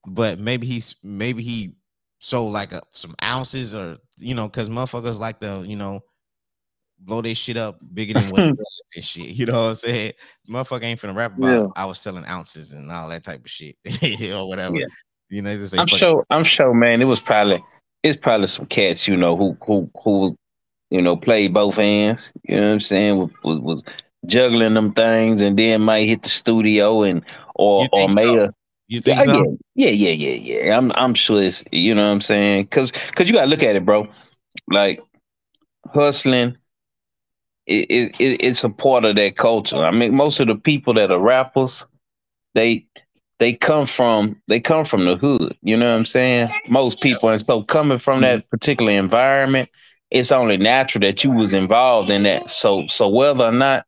But 0.06 0.40
maybe 0.40 0.66
he's 0.66 0.96
maybe 1.02 1.42
he 1.42 1.74
sold 2.18 2.52
like 2.52 2.72
a, 2.72 2.82
some 2.90 3.14
ounces 3.22 3.74
or 3.74 3.96
you 4.18 4.34
know, 4.34 4.48
because 4.48 4.68
motherfuckers 4.68 5.18
like 5.18 5.40
the 5.40 5.64
you 5.66 5.76
know 5.76 6.00
blow 6.98 7.20
their 7.20 7.34
shit 7.34 7.56
up 7.56 7.78
bigger 7.92 8.14
than 8.14 8.30
what 8.30 8.42
it 8.42 8.56
was 8.56 8.84
and 8.94 9.04
shit. 9.04 9.26
You 9.26 9.46
know 9.46 9.62
what 9.62 9.68
I'm 9.68 9.74
saying? 9.74 10.12
Motherfucker 10.48 10.84
ain't 10.84 11.00
finna 11.00 11.14
rap 11.14 11.36
about 11.36 11.48
yeah. 11.48 11.66
I 11.76 11.84
was 11.84 11.98
selling 11.98 12.24
ounces 12.26 12.72
and 12.72 12.90
all 12.90 13.08
that 13.08 13.24
type 13.24 13.40
of 13.40 13.50
shit 13.50 13.76
or 14.34 14.48
whatever. 14.48 14.76
Yeah. 14.76 14.86
You 15.28 15.42
know, 15.42 15.60
say, 15.64 15.78
I'm 15.78 15.88
sure. 15.88 16.24
I'm 16.30 16.44
sure, 16.44 16.72
man. 16.72 17.02
It 17.02 17.06
was 17.06 17.20
probably 17.20 17.62
it's 18.02 18.16
probably 18.16 18.46
some 18.46 18.66
cats, 18.66 19.08
you 19.08 19.16
know, 19.16 19.36
who 19.36 19.56
who 19.64 19.90
who 20.02 20.36
you 20.90 21.02
know 21.02 21.16
played 21.16 21.52
both 21.52 21.74
hands. 21.74 22.32
You 22.44 22.56
know 22.56 22.68
what 22.68 22.74
I'm 22.74 22.80
saying? 22.80 23.18
Was 23.18 23.30
was, 23.42 23.60
was 23.60 23.82
juggling 24.26 24.74
them 24.74 24.92
things 24.92 25.40
and 25.40 25.58
then 25.58 25.82
might 25.82 26.06
hit 26.06 26.22
the 26.22 26.28
studio 26.28 27.02
and 27.02 27.22
or 27.56 27.88
or 27.92 28.08
may 28.10 28.22
so? 28.22 28.52
You 28.88 29.00
think 29.00 29.18
yeah, 29.18 29.24
so? 29.24 29.56
Yeah, 29.74 29.90
yeah, 29.90 30.10
yeah, 30.10 30.64
yeah. 30.64 30.78
I'm 30.78 30.92
I'm 30.94 31.14
sure 31.14 31.42
it's 31.42 31.64
you 31.72 31.94
know 31.94 32.06
what 32.06 32.14
I'm 32.14 32.20
saying? 32.20 32.68
Cause 32.68 32.92
cause 32.92 33.26
you 33.26 33.32
gotta 33.32 33.48
look 33.48 33.62
at 33.62 33.76
it, 33.76 33.84
bro. 33.84 34.06
Like 34.68 35.00
hustling 35.92 36.56
it, 37.66 38.14
it, 38.20 38.40
it's 38.40 38.64
a 38.64 38.68
part 38.68 39.04
of 39.04 39.16
that 39.16 39.36
culture. 39.36 39.84
I 39.84 39.90
mean, 39.90 40.14
most 40.14 40.40
of 40.40 40.46
the 40.46 40.54
people 40.54 40.94
that 40.94 41.10
are 41.10 41.18
rappers, 41.18 41.84
they 42.54 42.86
they 43.38 43.52
come 43.52 43.86
from 43.86 44.40
they 44.48 44.60
come 44.60 44.84
from 44.84 45.04
the 45.04 45.16
hood. 45.16 45.56
You 45.62 45.76
know 45.76 45.90
what 45.90 45.98
I'm 45.98 46.06
saying? 46.06 46.50
Most 46.68 47.00
people, 47.00 47.28
and 47.28 47.44
so 47.44 47.62
coming 47.62 47.98
from 47.98 48.20
that 48.22 48.38
mm-hmm. 48.38 48.48
particular 48.48 48.92
environment, 48.92 49.68
it's 50.10 50.32
only 50.32 50.56
natural 50.56 51.02
that 51.02 51.24
you 51.24 51.30
was 51.30 51.52
involved 51.52 52.10
in 52.10 52.22
that. 52.22 52.50
So 52.50 52.86
so 52.86 53.08
whether 53.08 53.44
or 53.44 53.52
not 53.52 53.84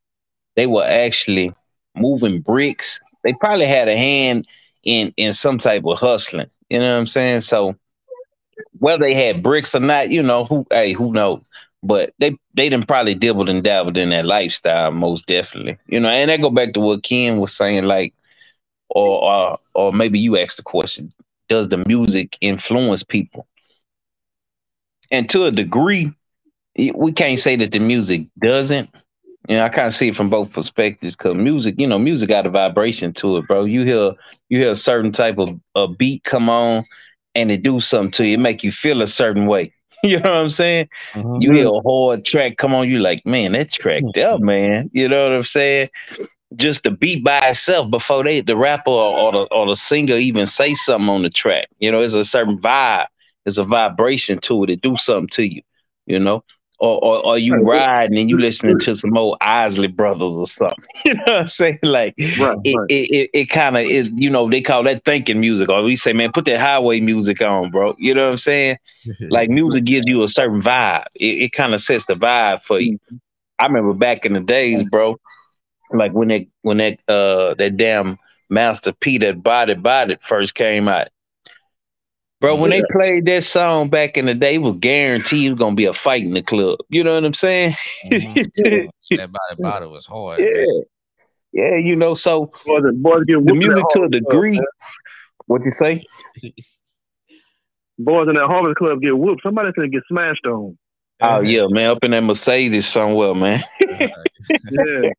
they 0.56 0.66
were 0.66 0.84
actually 0.84 1.52
moving 1.94 2.40
bricks, 2.40 3.00
they 3.22 3.32
probably 3.34 3.66
had 3.66 3.88
a 3.88 3.96
hand 3.96 4.46
in 4.88 5.12
in 5.18 5.34
some 5.34 5.58
type 5.58 5.84
of 5.84 5.98
hustling. 5.98 6.48
You 6.70 6.78
know 6.78 6.92
what 6.92 7.00
I'm 7.00 7.06
saying? 7.06 7.42
So 7.42 7.76
whether 8.78 9.04
they 9.04 9.14
had 9.14 9.42
bricks 9.42 9.74
or 9.74 9.80
not, 9.80 10.10
you 10.10 10.22
know, 10.22 10.46
who 10.46 10.66
hey, 10.70 10.94
who 10.94 11.12
knows? 11.12 11.42
But 11.82 12.14
they 12.18 12.30
they 12.54 12.70
didn't 12.70 12.88
probably 12.88 13.14
dibbled 13.14 13.50
and 13.50 13.62
dabbled 13.62 13.98
in 13.98 14.10
that 14.10 14.24
lifestyle 14.24 14.90
most 14.90 15.26
definitely. 15.26 15.78
You 15.86 16.00
know, 16.00 16.08
and 16.08 16.30
that 16.30 16.40
go 16.40 16.50
back 16.50 16.72
to 16.72 16.80
what 16.80 17.02
Ken 17.02 17.38
was 17.38 17.54
saying, 17.54 17.84
like, 17.84 18.14
or 18.88 19.22
or 19.22 19.58
or 19.74 19.92
maybe 19.92 20.18
you 20.18 20.38
asked 20.38 20.56
the 20.56 20.62
question, 20.62 21.12
does 21.50 21.68
the 21.68 21.84
music 21.86 22.38
influence 22.40 23.02
people? 23.02 23.46
And 25.10 25.28
to 25.30 25.44
a 25.44 25.52
degree, 25.52 26.12
we 26.94 27.12
can't 27.12 27.38
say 27.38 27.56
that 27.56 27.72
the 27.72 27.78
music 27.78 28.26
doesn't. 28.40 28.88
You 29.48 29.56
know, 29.56 29.64
I 29.64 29.70
kind 29.70 29.86
of 29.86 29.94
see 29.94 30.08
it 30.08 30.16
from 30.16 30.28
both 30.28 30.52
perspectives 30.52 31.16
because 31.16 31.34
music, 31.34 31.76
you 31.78 31.86
know, 31.86 31.98
music 31.98 32.28
got 32.28 32.44
a 32.44 32.50
vibration 32.50 33.14
to 33.14 33.38
it, 33.38 33.48
bro. 33.48 33.64
You 33.64 33.82
hear 33.82 34.12
you 34.50 34.58
hear 34.58 34.70
a 34.70 34.76
certain 34.76 35.10
type 35.10 35.38
of 35.38 35.58
a 35.74 35.88
beat 35.88 36.22
come 36.24 36.50
on 36.50 36.84
and 37.34 37.50
it 37.50 37.62
do 37.62 37.80
something 37.80 38.10
to 38.12 38.26
you, 38.26 38.34
it 38.34 38.40
make 38.40 38.62
you 38.62 38.70
feel 38.70 39.00
a 39.02 39.06
certain 39.06 39.46
way. 39.46 39.72
You 40.04 40.20
know 40.20 40.30
what 40.30 40.42
I'm 40.42 40.50
saying? 40.50 40.88
Mm-hmm. 41.14 41.42
You 41.42 41.52
hear 41.54 41.66
a 41.66 41.80
hard 41.80 42.24
track 42.24 42.56
come 42.56 42.72
on, 42.72 42.88
you 42.88 43.00
like, 43.00 43.26
man, 43.26 43.50
that's 43.50 43.76
cracked 43.76 44.04
mm-hmm. 44.14 44.32
up, 44.32 44.40
man. 44.40 44.90
You 44.92 45.08
know 45.08 45.24
what 45.24 45.36
I'm 45.36 45.42
saying? 45.42 45.88
Just 46.54 46.84
the 46.84 46.92
beat 46.92 47.24
by 47.24 47.40
itself 47.48 47.90
before 47.90 48.22
they 48.22 48.40
the 48.40 48.56
rapper 48.56 48.92
or, 48.92 49.18
or, 49.18 49.32
the 49.32 49.38
or 49.50 49.66
the 49.66 49.74
singer 49.74 50.14
even 50.14 50.46
say 50.46 50.74
something 50.74 51.08
on 51.08 51.22
the 51.22 51.30
track. 51.30 51.66
You 51.80 51.90
know, 51.90 52.00
it's 52.00 52.14
a 52.14 52.22
certain 52.22 52.60
vibe, 52.60 53.06
It's 53.44 53.58
a 53.58 53.64
vibration 53.64 54.38
to 54.42 54.62
it. 54.62 54.70
It 54.70 54.82
do 54.82 54.96
something 54.96 55.30
to 55.30 55.42
you, 55.42 55.62
you 56.06 56.20
know 56.20 56.44
or, 56.78 57.04
or, 57.04 57.26
or 57.26 57.38
you 57.38 57.56
riding 57.56 58.18
and 58.18 58.30
you 58.30 58.38
listening 58.38 58.78
to 58.78 58.94
some 58.94 59.16
old 59.16 59.36
Isley 59.40 59.88
Brothers 59.88 60.32
or 60.34 60.46
something. 60.46 60.84
You 61.04 61.14
know 61.14 61.22
what 61.26 61.36
I'm 61.36 61.46
saying? 61.48 61.78
Like 61.82 62.14
right, 62.38 62.56
it, 62.64 62.76
right. 62.76 62.86
it, 62.90 63.10
it, 63.10 63.30
it 63.32 63.44
kind 63.46 63.76
of 63.76 63.84
is, 63.84 64.08
you 64.14 64.28
know, 64.28 64.50
they 64.50 64.60
call 64.60 64.82
that 64.84 65.04
thinking 65.04 65.40
music. 65.40 65.68
Or 65.68 65.82
we 65.82 65.96
say, 65.96 66.12
man, 66.12 66.32
put 66.32 66.44
that 66.44 66.60
highway 66.60 67.00
music 67.00 67.40
on, 67.40 67.70
bro. 67.70 67.94
You 67.98 68.14
know 68.14 68.26
what 68.26 68.32
I'm 68.32 68.38
saying? 68.38 68.78
like 69.30 69.48
music 69.48 69.84
gives 69.84 70.06
you 70.06 70.22
a 70.22 70.28
certain 70.28 70.60
vibe. 70.60 71.06
It, 71.14 71.42
it 71.42 71.52
kind 71.52 71.74
of 71.74 71.80
sets 71.80 72.04
the 72.06 72.14
vibe 72.14 72.62
for 72.62 72.80
you. 72.80 72.98
I 73.58 73.66
remember 73.66 73.94
back 73.94 74.24
in 74.24 74.34
the 74.34 74.40
days, 74.40 74.82
bro, 74.84 75.18
like 75.90 76.12
when 76.12 76.28
that 76.28 76.46
when 76.62 76.76
that 76.78 77.00
uh 77.08 77.54
that 77.54 77.76
damn 77.76 78.18
Master 78.50 78.92
P 78.92 79.18
that 79.18 79.42
Bout 79.42 79.70
It 79.70 79.82
Bout 79.82 80.10
It 80.10 80.20
first 80.22 80.54
came 80.54 80.88
out. 80.88 81.08
Bro, 82.40 82.56
when 82.56 82.70
yeah. 82.70 82.78
they 82.78 82.84
played 82.92 83.26
that 83.26 83.42
song 83.42 83.88
back 83.88 84.16
in 84.16 84.26
the 84.26 84.34
day, 84.34 84.54
it 84.54 84.58
was 84.58 84.76
guaranteed 84.78 85.46
it 85.46 85.50
was 85.50 85.58
gonna 85.58 85.74
be 85.74 85.86
a 85.86 85.92
fight 85.92 86.22
in 86.22 86.34
the 86.34 86.42
club. 86.42 86.78
You 86.88 87.02
know 87.02 87.14
what 87.14 87.24
I'm 87.24 87.34
saying? 87.34 87.74
Mm-hmm. 88.06 88.34
that 89.16 89.32
Bout 89.32 89.40
It 89.50 89.58
Bout 89.58 89.82
It 89.82 89.90
was 89.90 90.06
hard. 90.06 90.38
Yeah, 90.38 90.46
man. 90.52 90.82
yeah, 91.52 91.76
you 91.76 91.96
know. 91.96 92.14
So 92.14 92.52
boys, 92.64 92.82
boys 92.94 93.22
the 93.26 93.40
music 93.40 93.84
to 93.90 94.02
a 94.02 94.08
degree. 94.08 94.60
What 95.46 95.64
you 95.64 95.72
say? 95.72 96.04
boys 97.98 98.28
in 98.28 98.34
that 98.34 98.46
Harvard 98.46 98.76
Club 98.76 99.00
get 99.02 99.18
whooped. 99.18 99.42
Somebody's 99.42 99.72
gonna 99.72 99.88
get 99.88 100.02
smashed 100.08 100.46
on. 100.46 100.78
Oh 101.20 101.40
yeah, 101.40 101.66
man, 101.70 101.88
up 101.88 102.04
in 102.04 102.12
that 102.12 102.20
Mercedes 102.20 102.86
somewhere, 102.86 103.34
man. 103.34 103.64
yeah. 104.70 105.10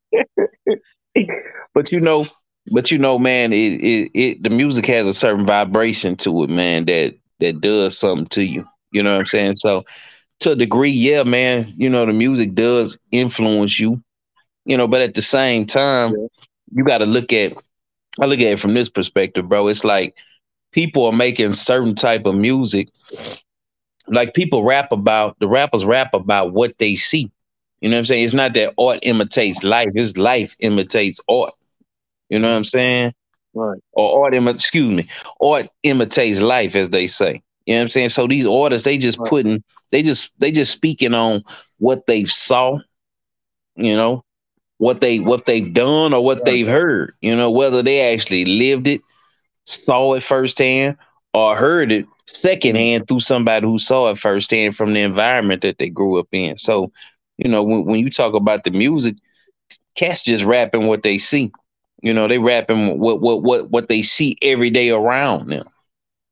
but 1.74 1.92
you 1.92 2.00
know, 2.00 2.28
but 2.72 2.92
you 2.92 2.98
know, 2.98 3.20
man, 3.20 3.54
it, 3.54 3.82
it 3.82 4.12
it 4.14 4.44
the 4.44 4.50
music 4.50 4.86
has 4.88 5.06
a 5.06 5.14
certain 5.14 5.46
vibration 5.46 6.16
to 6.18 6.44
it, 6.44 6.50
man, 6.50 6.86
that 6.86 7.16
that 7.40 7.62
does 7.62 7.98
something 7.98 8.28
to 8.28 8.44
you. 8.44 8.66
You 8.92 9.04
know 9.04 9.14
what 9.14 9.20
I'm 9.20 9.26
saying? 9.26 9.56
So 9.56 9.86
to 10.42 10.52
a 10.52 10.56
degree, 10.56 10.92
yeah, 10.92 11.24
man, 11.24 11.74
you 11.78 11.90
know, 11.90 12.06
the 12.06 12.14
music 12.14 12.56
does 12.56 12.98
influence 13.12 13.80
you, 13.80 14.02
you 14.66 14.78
know, 14.78 14.88
but 14.88 15.02
at 15.02 15.14
the 15.14 15.22
same 15.22 15.66
time, 15.66 16.14
yeah. 16.18 16.28
you 16.74 16.84
gotta 16.84 17.06
look 17.06 17.34
at 17.34 17.54
I 18.20 18.26
look 18.26 18.40
at 18.40 18.54
it 18.54 18.60
from 18.60 18.74
this 18.74 18.90
perspective, 18.90 19.48
bro. 19.50 19.68
It's 19.68 19.84
like 19.84 20.16
people 20.72 21.06
are 21.06 21.14
making 21.14 21.54
certain 21.54 21.96
type 21.96 22.26
of 22.26 22.36
music. 22.36 22.90
Like 24.08 24.34
people 24.34 24.64
rap 24.64 24.92
about 24.92 25.38
the 25.40 25.48
rappers 25.48 25.86
rap 25.86 26.14
about 26.14 26.54
what 26.54 26.78
they 26.80 26.96
see. 26.96 27.32
You 27.82 27.90
know 27.90 27.96
what 27.96 28.00
I'm 28.00 28.06
saying? 28.06 28.24
It's 28.26 28.34
not 28.34 28.54
that 28.56 28.74
art 28.78 29.00
imitates 29.04 29.64
life, 29.64 29.92
it's 29.96 30.18
life 30.18 30.56
imitates 30.60 31.20
art. 31.30 31.54
You 32.30 32.40
know 32.40 32.50
what 32.50 32.56
I'm 32.56 32.66
saying? 32.66 33.14
Right. 33.54 33.80
Or 33.94 34.24
art, 34.26 34.34
Im- 34.34 34.48
excuse 34.48 34.92
me, 34.92 35.10
art 35.42 35.68
imitates 35.84 36.40
life, 36.40 36.76
as 36.76 36.90
they 36.90 37.08
say. 37.08 37.42
You 37.66 37.74
know 37.74 37.80
what 37.80 37.84
I'm 37.84 37.90
saying? 37.90 38.10
So 38.10 38.28
these 38.28 38.46
artists, 38.48 38.86
they 38.86 38.98
just 38.98 39.18
right. 39.18 39.30
putting, 39.30 39.64
they 39.92 40.04
just, 40.04 40.32
they 40.40 40.52
just 40.52 40.72
speaking 40.72 41.14
on 41.14 41.44
what 41.78 42.06
they've 42.08 42.32
saw. 42.32 42.80
You 43.76 43.96
know, 43.96 44.26
what 44.78 45.00
they 45.00 45.20
what 45.20 45.46
they've 45.46 45.74
done 45.74 46.14
or 46.14 46.24
what 46.24 46.40
right. 46.40 46.46
they've 46.46 46.68
heard. 46.68 47.14
You 47.22 47.36
know, 47.36 47.50
whether 47.50 47.82
they 47.82 48.14
actually 48.14 48.46
lived 48.46 48.88
it, 48.88 49.02
saw 49.66 50.14
it 50.16 50.24
firsthand, 50.24 50.98
or 51.34 51.56
heard 51.56 51.92
it 51.92 52.06
secondhand 52.26 53.08
through 53.08 53.22
somebody 53.22 53.66
who 53.66 53.80
saw 53.80 54.10
it 54.10 54.18
firsthand 54.18 54.76
from 54.76 54.94
the 54.94 55.02
environment 55.02 55.62
that 55.62 55.78
they 55.78 55.90
grew 55.90 56.20
up 56.20 56.28
in. 56.32 56.58
So, 56.58 56.92
you 57.38 57.50
know, 57.50 57.64
when, 57.64 57.86
when 57.86 58.00
you 58.00 58.10
talk 58.10 58.34
about 58.34 58.64
the 58.64 58.72
music, 58.72 59.16
cats 59.96 60.24
just 60.24 60.44
rapping 60.44 60.88
what 60.88 61.04
they 61.04 61.18
see. 61.18 61.52
You 62.02 62.14
know, 62.14 62.28
they 62.28 62.40
rapping 62.40 63.00
what 63.00 63.22
what 63.22 63.44
what 63.44 63.70
what 63.70 63.88
they 63.90 64.02
see 64.02 64.38
every 64.42 64.70
day 64.70 64.90
around 64.90 65.50
them. 65.50 65.68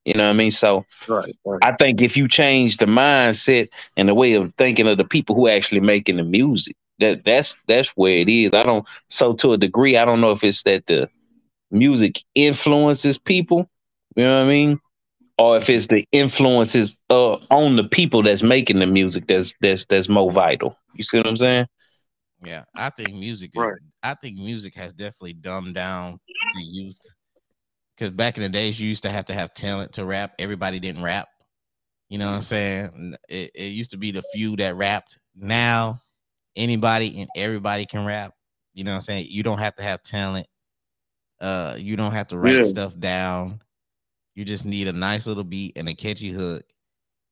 You 0.05 0.13
know 0.13 0.23
what 0.23 0.29
I 0.29 0.33
mean? 0.33 0.51
So 0.51 0.85
right, 1.07 1.35
right. 1.45 1.59
I 1.63 1.73
think 1.73 2.01
if 2.01 2.15
you 2.15 2.27
change 2.27 2.77
the 2.77 2.85
mindset 2.85 3.69
and 3.97 4.07
the 4.07 4.15
way 4.15 4.33
of 4.33 4.53
thinking 4.57 4.87
of 4.87 4.97
the 4.97 5.03
people 5.03 5.35
who 5.35 5.47
actually 5.47 5.81
making 5.81 6.17
the 6.17 6.23
music, 6.23 6.75
that 6.99 7.23
that's 7.25 7.55
that's 7.67 7.89
where 7.89 8.15
it 8.15 8.29
is. 8.29 8.53
I 8.53 8.63
don't 8.63 8.85
so 9.09 9.33
to 9.33 9.53
a 9.53 9.57
degree, 9.57 9.97
I 9.97 10.05
don't 10.05 10.21
know 10.21 10.31
if 10.31 10.43
it's 10.43 10.63
that 10.63 10.85
the 10.87 11.09
music 11.71 12.23
influences 12.35 13.17
people, 13.17 13.67
you 14.15 14.23
know 14.23 14.37
what 14.39 14.45
I 14.45 14.49
mean? 14.49 14.79
Or 15.37 15.57
if 15.57 15.69
it's 15.69 15.87
the 15.87 16.05
influences 16.11 16.97
uh, 17.09 17.33
on 17.51 17.75
the 17.75 17.83
people 17.83 18.23
that's 18.23 18.43
making 18.43 18.79
the 18.79 18.87
music 18.87 19.27
that's 19.27 19.53
that's 19.61 19.85
that's 19.85 20.09
more 20.09 20.31
vital. 20.31 20.77
You 20.95 21.03
see 21.03 21.17
what 21.17 21.27
I'm 21.27 21.37
saying? 21.37 21.67
Yeah, 22.43 22.63
I 22.75 22.89
think 22.89 23.15
music 23.15 23.51
is. 23.55 23.61
Right. 23.61 23.79
I 24.03 24.13
think 24.13 24.37
music 24.37 24.75
has 24.75 24.93
definitely 24.93 25.33
dumbed 25.33 25.75
down 25.75 26.19
the 26.55 26.61
youth 26.61 26.99
because 27.95 28.11
back 28.11 28.37
in 28.37 28.43
the 28.43 28.49
days 28.49 28.79
you 28.79 28.87
used 28.87 29.03
to 29.03 29.09
have 29.09 29.25
to 29.25 29.33
have 29.33 29.53
talent 29.53 29.93
to 29.93 30.05
rap. 30.05 30.33
Everybody 30.39 30.79
didn't 30.79 31.03
rap. 31.03 31.27
You 32.09 32.17
know 32.17 32.27
what 32.27 32.35
I'm 32.35 32.41
saying? 32.41 33.15
It, 33.27 33.51
it 33.53 33.67
used 33.67 33.91
to 33.91 33.97
be 33.97 34.11
the 34.11 34.23
few 34.33 34.55
that 34.57 34.75
rapped. 34.75 35.19
Now 35.35 35.99
anybody 36.55 37.19
and 37.21 37.29
everybody 37.35 37.85
can 37.85 38.05
rap. 38.05 38.33
You 38.73 38.83
know 38.83 38.91
what 38.91 38.95
I'm 38.95 39.01
saying? 39.01 39.27
You 39.29 39.43
don't 39.43 39.59
have 39.59 39.75
to 39.75 39.83
have 39.83 40.03
talent. 40.03 40.47
Uh, 41.39 41.75
you 41.77 41.95
don't 41.95 42.11
have 42.11 42.27
to 42.27 42.37
write 42.37 42.55
yeah. 42.55 42.63
stuff 42.63 42.97
down. 42.97 43.61
You 44.35 44.45
just 44.45 44.65
need 44.65 44.87
a 44.87 44.93
nice 44.93 45.27
little 45.27 45.43
beat 45.43 45.77
and 45.77 45.89
a 45.89 45.95
catchy 45.95 46.29
hook, 46.29 46.63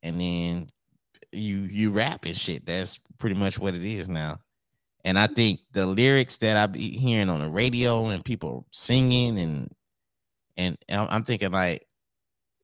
and 0.01 0.19
then 0.19 0.67
you 1.31 1.57
you 1.57 1.91
rap 1.91 2.25
and 2.25 2.35
shit. 2.35 2.65
That's 2.65 2.99
pretty 3.19 3.35
much 3.35 3.59
what 3.59 3.75
it 3.75 3.83
is 3.83 4.09
now. 4.09 4.39
And 5.05 5.19
I 5.19 5.27
think 5.27 5.59
the 5.71 5.85
lyrics 5.85 6.37
that 6.37 6.57
I 6.57 6.65
be 6.65 6.97
hearing 6.97 7.29
on 7.29 7.39
the 7.39 7.49
radio 7.49 8.07
and 8.07 8.25
people 8.25 8.65
singing 8.71 9.37
and 9.37 9.69
and 10.57 10.77
I'm 10.89 11.23
thinking 11.23 11.51
like 11.51 11.85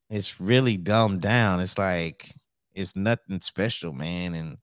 it's 0.09 0.41
really 0.41 0.75
dumbed 0.75 1.21
down. 1.21 1.59
It's 1.59 1.77
like 1.77 2.33
it's 2.73 2.95
nothing 2.95 3.41
special, 3.41 3.93
man. 3.93 4.33
And 4.33 4.57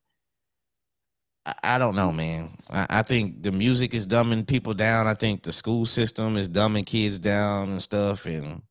I, 1.46 1.54
I 1.62 1.78
don't 1.78 1.94
know, 1.94 2.10
man. 2.10 2.56
I, 2.68 2.86
I, 2.90 3.02
think 3.02 3.44
the 3.44 3.52
music 3.52 3.94
is 3.94 4.08
dumbing 4.08 4.46
people 4.46 4.74
down. 4.74 5.06
I 5.06 5.14
think 5.14 5.44
the 5.44 5.52
school 5.52 5.86
system 5.86 6.36
is 6.36 6.48
dumbing 6.48 6.86
kids 6.86 7.18
down 7.18 7.70
and 7.70 7.80
stuff. 7.80 8.26
And 8.26 8.62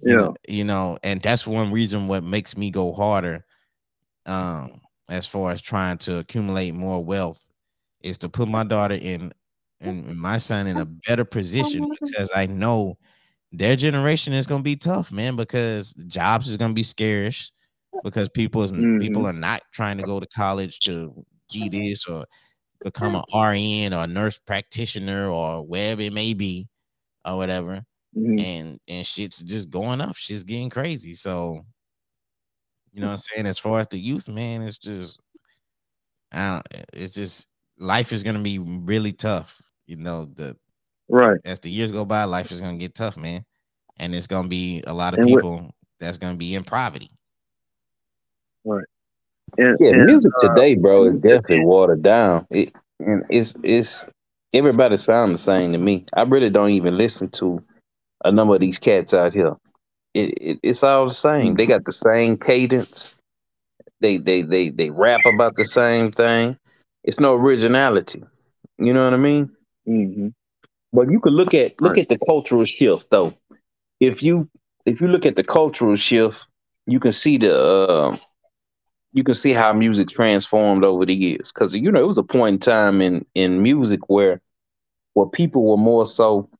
yeah, 0.00 0.12
you 0.12 0.16
know, 0.16 0.34
you 0.48 0.64
know 0.64 0.98
and 1.02 1.20
that's 1.20 1.46
one 1.46 1.72
reason 1.72 2.06
what 2.06 2.24
makes 2.24 2.56
me 2.56 2.70
go 2.70 2.92
harder. 2.92 3.44
Um, 4.24 4.80
as 5.10 5.26
far 5.26 5.50
as 5.50 5.60
trying 5.60 5.98
to 5.98 6.18
accumulate 6.18 6.74
more 6.74 7.04
wealth 7.04 7.47
is 8.02 8.18
to 8.18 8.28
put 8.28 8.48
my 8.48 8.64
daughter 8.64 8.98
in 9.00 9.32
and 9.80 10.16
my 10.16 10.38
son 10.38 10.66
in 10.66 10.76
a 10.76 10.84
better 10.84 11.24
position 11.24 11.88
because 12.00 12.30
I 12.34 12.46
know 12.46 12.98
their 13.52 13.76
generation 13.76 14.32
is 14.32 14.46
gonna 14.46 14.62
be 14.62 14.76
tough, 14.76 15.12
man, 15.12 15.36
because 15.36 15.92
jobs 16.06 16.48
is 16.48 16.56
gonna 16.56 16.74
be 16.74 16.82
scarce 16.82 17.52
because 18.04 18.28
people 18.28 18.62
is 18.62 18.72
mm-hmm. 18.72 18.98
people 18.98 19.26
are 19.26 19.32
not 19.32 19.62
trying 19.72 19.98
to 19.98 20.04
go 20.04 20.20
to 20.20 20.26
college 20.26 20.80
to 20.80 21.12
be 21.52 21.68
this 21.68 22.06
or 22.06 22.26
become 22.84 23.14
an 23.14 23.22
RN 23.34 23.94
or 23.94 24.04
a 24.04 24.06
nurse 24.06 24.38
practitioner 24.38 25.28
or 25.28 25.66
wherever 25.66 26.02
it 26.02 26.12
may 26.12 26.34
be 26.34 26.68
or 27.24 27.36
whatever. 27.36 27.84
Mm-hmm. 28.16 28.38
And 28.38 28.80
and 28.88 29.06
shit's 29.06 29.42
just 29.42 29.70
going 29.70 30.00
up. 30.00 30.16
Shit's 30.16 30.42
getting 30.42 30.70
crazy. 30.70 31.14
So 31.14 31.60
you 32.92 33.00
know 33.00 33.08
what 33.08 33.14
I'm 33.14 33.20
saying? 33.34 33.46
As 33.46 33.58
far 33.58 33.80
as 33.80 33.88
the 33.88 33.98
youth, 33.98 34.28
man, 34.28 34.62
it's 34.62 34.78
just 34.78 35.20
I 36.32 36.54
don't 36.54 36.84
it's 36.92 37.14
just 37.14 37.47
life 37.78 38.12
is 38.12 38.22
gonna 38.22 38.40
be 38.40 38.58
really 38.58 39.12
tough. 39.12 39.62
You 39.86 39.96
know, 39.96 40.26
the 40.26 40.56
right 41.08 41.40
as 41.44 41.60
the 41.60 41.70
years 41.70 41.92
go 41.92 42.04
by, 42.04 42.24
life 42.24 42.52
is 42.52 42.60
gonna 42.60 42.76
get 42.76 42.94
tough, 42.94 43.16
man. 43.16 43.44
And 43.96 44.14
it's 44.14 44.26
gonna 44.26 44.48
be 44.48 44.82
a 44.86 44.94
lot 44.94 45.14
of 45.14 45.20
and 45.20 45.28
people 45.28 45.74
that's 45.98 46.18
gonna 46.18 46.36
be 46.36 46.54
in 46.54 46.64
poverty. 46.64 47.10
Right. 48.64 48.84
And, 49.56 49.76
yeah, 49.80 49.90
and, 49.90 50.04
music 50.04 50.32
uh, 50.42 50.48
today, 50.48 50.74
bro, 50.74 51.08
is 51.08 51.20
definitely 51.20 51.64
watered 51.64 52.02
down. 52.02 52.46
It 52.50 52.72
and 53.00 53.24
it's 53.30 53.54
it's 53.62 54.04
everybody 54.52 54.96
sound 54.96 55.34
the 55.34 55.38
same 55.38 55.72
to 55.72 55.78
me. 55.78 56.04
I 56.14 56.22
really 56.22 56.50
don't 56.50 56.70
even 56.70 56.96
listen 56.96 57.28
to 57.30 57.62
a 58.24 58.32
number 58.32 58.54
of 58.54 58.60
these 58.60 58.78
cats 58.78 59.14
out 59.14 59.32
here. 59.32 59.56
It, 60.14 60.34
it 60.40 60.60
it's 60.62 60.82
all 60.82 61.08
the 61.08 61.14
same. 61.14 61.54
They 61.54 61.66
got 61.66 61.84
the 61.84 61.92
same 61.92 62.36
cadence. 62.36 63.16
They 64.00 64.18
they 64.18 64.42
they 64.42 64.70
they 64.70 64.90
rap 64.90 65.20
about 65.26 65.54
the 65.56 65.64
same 65.64 66.12
thing. 66.12 66.58
It's 67.08 67.18
no 67.18 67.36
originality. 67.36 68.22
You 68.76 68.92
know 68.92 69.02
what 69.02 69.14
I 69.14 69.16
mean? 69.16 69.50
Mm-hmm. 69.88 70.28
But 70.92 71.10
you 71.10 71.20
could 71.20 71.32
look 71.32 71.54
at 71.54 71.80
look 71.80 71.96
at 71.96 72.10
the 72.10 72.18
cultural 72.18 72.66
shift 72.66 73.08
though. 73.10 73.32
If 73.98 74.22
you 74.22 74.46
if 74.84 75.00
you 75.00 75.08
look 75.08 75.24
at 75.24 75.34
the 75.34 75.42
cultural 75.42 75.96
shift, 75.96 76.38
you 76.84 77.00
can 77.00 77.12
see 77.12 77.38
the 77.38 77.58
uh, 77.58 78.16
you 79.14 79.24
can 79.24 79.34
see 79.34 79.54
how 79.54 79.72
music 79.72 80.10
transformed 80.10 80.84
over 80.84 81.06
the 81.06 81.14
years. 81.14 81.50
Because 81.50 81.72
you 81.72 81.90
know, 81.90 81.98
it 81.98 82.06
was 82.06 82.18
a 82.18 82.22
point 82.22 82.54
in 82.56 82.60
time 82.60 83.00
in 83.00 83.24
in 83.34 83.62
music 83.62 84.10
where 84.10 84.42
where 85.14 85.26
people 85.26 85.64
were 85.64 85.78
more 85.78 86.04
so. 86.04 86.50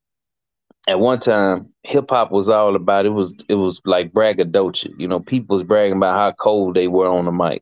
At 0.87 0.99
one 0.99 1.19
time, 1.19 1.71
hip 1.83 2.09
hop 2.09 2.31
was 2.31 2.49
all 2.49 2.75
about 2.75 3.05
it 3.05 3.09
was 3.09 3.35
it 3.47 3.55
was 3.55 3.81
like 3.85 4.13
braggadocio. 4.13 4.93
You 4.97 5.07
know, 5.07 5.19
people 5.19 5.57
was 5.57 5.63
bragging 5.63 5.97
about 5.97 6.15
how 6.15 6.31
cold 6.31 6.73
they 6.75 6.87
were 6.87 7.07
on 7.07 7.25
the 7.25 7.31
mic. 7.31 7.61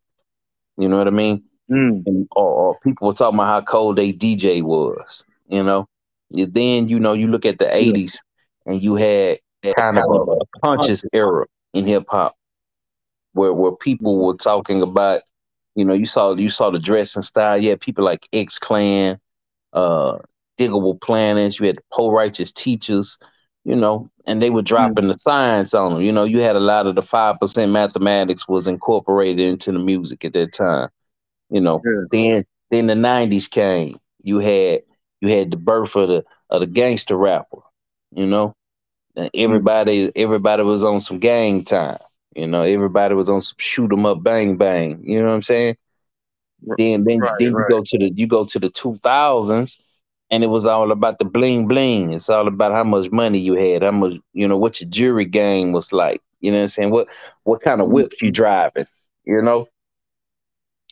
You 0.77 0.87
know 0.87 0.97
what 0.97 1.07
I 1.07 1.11
mean? 1.11 1.43
Mm. 1.69 2.03
And, 2.05 2.27
or, 2.31 2.49
or, 2.49 2.79
people 2.79 3.07
were 3.07 3.13
talking 3.13 3.37
about 3.37 3.47
how 3.47 3.61
cold 3.61 3.97
they 3.97 4.13
DJ 4.13 4.63
was. 4.63 5.23
You 5.47 5.63
know, 5.63 5.87
and 6.31 6.53
then 6.53 6.87
you 6.87 6.99
know 6.99 7.13
you 7.13 7.27
look 7.27 7.45
at 7.45 7.57
the 7.59 7.65
'80s 7.65 8.17
and 8.65 8.81
you 8.81 8.95
had 8.95 9.39
kind 9.75 9.97
of 9.97 10.03
a, 10.03 10.31
a 10.31 10.45
conscious 10.63 11.03
era 11.13 11.45
in 11.73 11.85
hip 11.85 12.05
hop 12.09 12.35
where 13.33 13.53
where 13.53 13.71
people 13.71 14.25
were 14.25 14.35
talking 14.35 14.81
about, 14.81 15.21
you 15.75 15.85
know, 15.85 15.93
you 15.93 16.05
saw 16.05 16.33
you 16.35 16.49
saw 16.49 16.69
the 16.69 16.79
dressing 16.79 17.21
style. 17.21 17.57
You 17.57 17.69
had 17.69 17.79
people 17.79 18.03
like 18.03 18.27
X 18.33 18.59
Clan, 18.59 19.19
uh, 19.73 20.17
Digable 20.59 20.99
Planets. 20.99 21.59
You 21.59 21.67
had 21.67 21.79
Poor 21.93 22.13
Righteous 22.13 22.51
Teachers, 22.51 23.17
you 23.63 23.75
know, 23.75 24.09
and 24.25 24.41
they 24.41 24.49
were 24.49 24.61
dropping 24.61 24.95
mm-hmm. 24.95 25.07
the 25.09 25.19
science 25.19 25.73
on 25.73 25.93
them. 25.93 26.01
You 26.01 26.11
know, 26.11 26.23
you 26.23 26.39
had 26.39 26.55
a 26.55 26.61
lot 26.61 26.87
of 26.87 26.95
the 26.95 27.01
five 27.01 27.39
percent 27.39 27.71
mathematics 27.71 28.47
was 28.47 28.67
incorporated 28.67 29.47
into 29.47 29.71
the 29.71 29.79
music 29.79 30.25
at 30.25 30.33
that 30.33 30.53
time. 30.53 30.89
You 31.49 31.61
know, 31.61 31.81
yeah. 31.85 32.03
then 32.11 32.45
then 32.71 32.87
the 32.87 32.95
nineties 32.95 33.47
came. 33.47 33.97
You 34.21 34.39
had 34.39 34.81
you 35.21 35.29
had 35.29 35.51
the 35.51 35.57
birth 35.57 35.95
of 35.95 36.09
the 36.09 36.25
of 36.49 36.61
the 36.61 36.67
gangster 36.67 37.15
rapper. 37.15 37.59
You 38.11 38.25
know, 38.25 38.55
and 39.15 39.27
mm-hmm. 39.27 39.43
everybody 39.43 40.11
everybody 40.15 40.63
was 40.63 40.83
on 40.83 40.99
some 40.99 41.19
gang 41.19 41.63
time. 41.63 41.99
You 42.35 42.47
know, 42.47 42.63
everybody 42.63 43.15
was 43.15 43.29
on 43.29 43.41
some 43.41 43.55
shoot 43.57 43.91
'em 43.91 44.05
up, 44.05 44.23
bang 44.23 44.57
bang. 44.57 45.01
You 45.03 45.19
know 45.19 45.27
what 45.27 45.33
I'm 45.33 45.41
saying? 45.41 45.77
Then 46.77 47.03
then 47.03 47.19
right, 47.19 47.35
then 47.39 47.53
right. 47.53 47.69
you 47.69 47.75
go 47.75 47.83
to 47.83 47.97
the 47.97 48.11
you 48.11 48.27
go 48.27 48.45
to 48.45 48.59
the 48.59 48.69
two 48.69 48.99
thousands, 49.03 49.79
and 50.29 50.43
it 50.43 50.47
was 50.47 50.65
all 50.65 50.91
about 50.91 51.19
the 51.19 51.25
bling 51.25 51.67
bling. 51.67 52.13
It's 52.13 52.29
all 52.29 52.47
about 52.47 52.71
how 52.71 52.83
much 52.83 53.11
money 53.11 53.39
you 53.39 53.55
had, 53.55 53.83
how 53.83 53.91
much 53.91 54.13
you 54.33 54.47
know 54.47 54.57
what 54.57 54.81
your 54.81 54.89
jury 54.89 55.25
game 55.25 55.71
was 55.71 55.91
like. 55.91 56.21
You 56.39 56.51
know 56.51 56.57
what 56.57 56.63
I'm 56.63 56.69
saying? 56.69 56.91
What 56.91 57.07
what 57.43 57.61
kind 57.61 57.81
of 57.81 57.87
mm-hmm. 57.87 57.95
whips 57.95 58.21
you 58.21 58.31
driving? 58.31 58.87
You 59.25 59.41
know. 59.41 59.67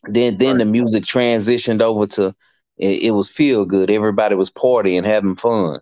Then 0.08 0.38
then 0.38 0.58
right. 0.58 0.60
the 0.60 0.65
music 0.65 1.04
transitioned 1.04 1.82
over 1.82 2.08
to 2.08 2.36
it, 2.78 3.04
it 3.04 3.12
was 3.12 3.30
feel 3.30 3.65
good. 3.65 3.89
Everybody 3.89 4.36
was 4.36 4.50
partying, 4.50 5.06
having 5.06 5.36
fun. 5.36 5.80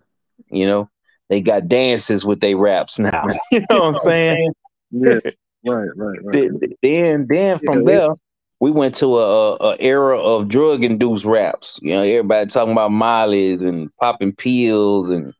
You 0.50 0.68
know, 0.68 0.90
they 1.30 1.42
got 1.42 1.68
dances 1.68 2.26
with 2.26 2.40
their 2.40 2.58
raps 2.58 3.00
now. 3.00 3.26
you 3.52 3.62
know 3.70 3.80
what 3.80 3.84
I'm 3.84 3.94
saying? 3.94 4.54
Yeah. 4.92 5.20
Right, 5.66 5.88
right, 5.96 6.20
right. 6.26 6.50
Then, 6.82 7.26
then 7.30 7.60
from 7.66 7.88
yeah, 7.88 7.96
there, 7.96 8.10
we 8.60 8.70
went 8.72 8.96
to 8.96 9.18
a, 9.18 9.56
a 9.56 9.78
era 9.80 10.20
of 10.20 10.50
drug 10.50 10.84
induced 10.84 11.24
raps. 11.24 11.80
You 11.82 11.94
know, 11.94 12.02
everybody 12.02 12.50
talking 12.50 12.74
about 12.74 12.92
Molly's 12.92 13.62
and 13.62 13.90
popping 13.96 14.34
pills 14.34 15.10
and 15.10 15.34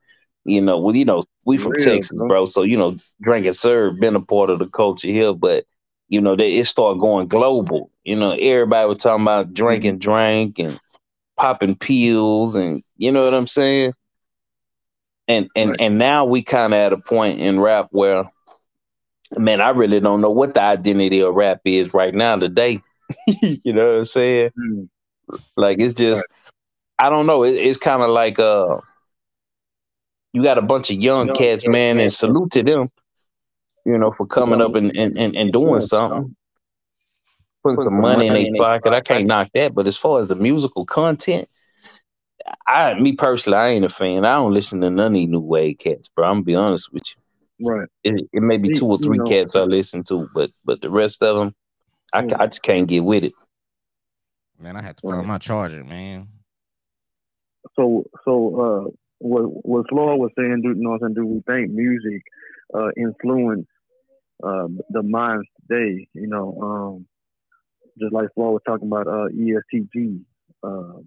you 0.46 0.62
know, 0.62 0.78
well, 0.78 0.96
you 0.96 1.04
know, 1.04 1.24
we 1.44 1.58
from 1.58 1.72
Real, 1.72 1.84
Texas, 1.84 2.18
bro. 2.26 2.46
So 2.46 2.62
you 2.62 2.76
know, 2.76 2.96
drinking 3.20 3.52
serve 3.52 4.00
been 4.00 4.16
a 4.16 4.20
part 4.20 4.48
of 4.48 4.58
the 4.58 4.66
culture 4.66 5.08
here, 5.08 5.34
but 5.34 5.66
you 6.08 6.20
know, 6.20 6.36
they, 6.36 6.58
it 6.58 6.66
started 6.66 7.00
going 7.00 7.28
global. 7.28 7.90
You 8.04 8.16
know, 8.16 8.32
everybody 8.32 8.88
was 8.88 8.98
talking 8.98 9.24
about 9.24 9.54
drinking, 9.54 9.98
drink 9.98 10.58
and 10.58 10.78
popping 11.36 11.76
pills, 11.76 12.54
and 12.54 12.82
you 12.96 13.12
know 13.12 13.24
what 13.24 13.34
I'm 13.34 13.46
saying. 13.46 13.94
And 15.26 15.48
and 15.56 15.70
right. 15.70 15.80
and 15.80 15.98
now 15.98 16.26
we 16.26 16.42
kind 16.42 16.74
of 16.74 16.78
at 16.78 16.92
a 16.92 16.98
point 16.98 17.40
in 17.40 17.58
rap 17.58 17.88
where 17.90 18.24
man, 19.36 19.60
I 19.60 19.70
really 19.70 20.00
don't 20.00 20.20
know 20.20 20.30
what 20.30 20.54
the 20.54 20.62
identity 20.62 21.20
of 21.20 21.34
rap 21.34 21.60
is 21.64 21.94
right 21.94 22.14
now 22.14 22.36
today. 22.36 22.82
you 23.26 23.72
know 23.72 23.92
what 23.92 23.98
I'm 23.98 24.04
saying? 24.04 24.50
Mm. 24.58 24.88
Like 25.56 25.78
it's 25.80 25.94
just, 25.94 26.18
right. 26.18 27.06
I 27.06 27.10
don't 27.10 27.26
know. 27.26 27.44
It, 27.44 27.54
it's 27.54 27.78
kind 27.78 28.02
of 28.02 28.10
like 28.10 28.38
uh, 28.38 28.78
you 30.32 30.42
got 30.42 30.58
a 30.58 30.62
bunch 30.62 30.90
of 30.90 30.96
young, 30.96 31.28
young 31.28 31.36
cats, 31.36 31.66
man, 31.66 31.98
and 32.00 32.12
salute 32.12 32.52
to 32.52 32.62
them. 32.62 32.90
You 33.84 33.98
know, 33.98 34.12
for 34.12 34.26
coming 34.26 34.60
up 34.60 34.74
and 34.74 34.96
and, 34.96 35.18
and, 35.18 35.36
and 35.36 35.52
doing 35.52 35.80
something, 35.80 36.34
putting, 37.62 37.78
some, 37.78 37.90
some 37.90 38.00
money, 38.00 38.28
money 38.28 38.46
in 38.46 38.52
their 38.54 38.62
pocket. 38.62 38.92
I 38.92 39.00
can't 39.00 39.26
knock 39.26 39.48
that. 39.54 39.74
But 39.74 39.86
as 39.86 39.96
far 39.96 40.22
as 40.22 40.28
the 40.28 40.34
musical 40.34 40.86
content, 40.86 41.48
I, 42.66 42.94
me 42.94 43.12
personally, 43.12 43.58
I 43.58 43.68
ain't 43.70 43.84
a 43.84 43.88
fan. 43.88 44.24
I 44.24 44.36
don't 44.36 44.54
listen 44.54 44.80
to 44.80 44.90
none 44.90 45.08
of 45.08 45.12
these 45.14 45.28
new 45.28 45.40
wave 45.40 45.78
cats, 45.78 46.08
bro. 46.08 46.26
I'm 46.26 46.36
gonna 46.36 46.44
be 46.44 46.54
honest 46.54 46.92
with 46.92 47.04
you. 47.10 47.68
Right. 47.70 47.88
It, 48.02 48.28
it 48.32 48.42
may 48.42 48.56
be 48.56 48.72
two 48.72 48.86
or 48.86 48.98
three 48.98 49.18
you 49.18 49.24
know, 49.24 49.30
cats 49.30 49.54
I 49.54 49.60
listen 49.60 50.02
to, 50.04 50.28
but 50.34 50.50
but 50.64 50.80
the 50.80 50.90
rest 50.90 51.22
of 51.22 51.36
them, 51.36 51.54
I. 52.12 52.26
I 52.38 52.46
just 52.46 52.62
can't 52.62 52.86
get 52.86 53.04
with 53.04 53.24
it. 53.24 53.32
Man, 54.58 54.76
I 54.76 54.82
had 54.82 54.96
to 54.98 55.08
find 55.08 55.26
my 55.26 55.38
charger, 55.38 55.84
man. 55.84 56.28
So 57.76 58.04
so 58.24 58.60
uh, 58.60 58.90
what 59.18 59.42
what 59.64 59.88
Floyd 59.88 60.18
was 60.18 60.30
saying, 60.38 60.62
do 60.62 60.68
you 60.70 60.74
know 60.76 60.90
what 60.90 61.02
I'm 61.02 61.14
saying? 61.14 61.14
Do 61.14 61.26
we 61.26 61.42
think 61.46 61.70
music 61.70 62.22
uh, 62.72 62.90
influence 62.96 63.66
uh, 64.42 64.66
the 64.90 65.02
minds 65.02 65.46
today? 65.68 66.08
You 66.14 66.26
know, 66.26 66.58
um, 66.62 67.06
just 67.98 68.12
like 68.12 68.28
Floyd 68.34 68.54
was 68.54 68.62
talking 68.66 68.88
about 68.88 69.06
uh, 69.06 69.26
EST 69.26 69.88
Gee. 69.92 70.20
Uh, 70.62 71.00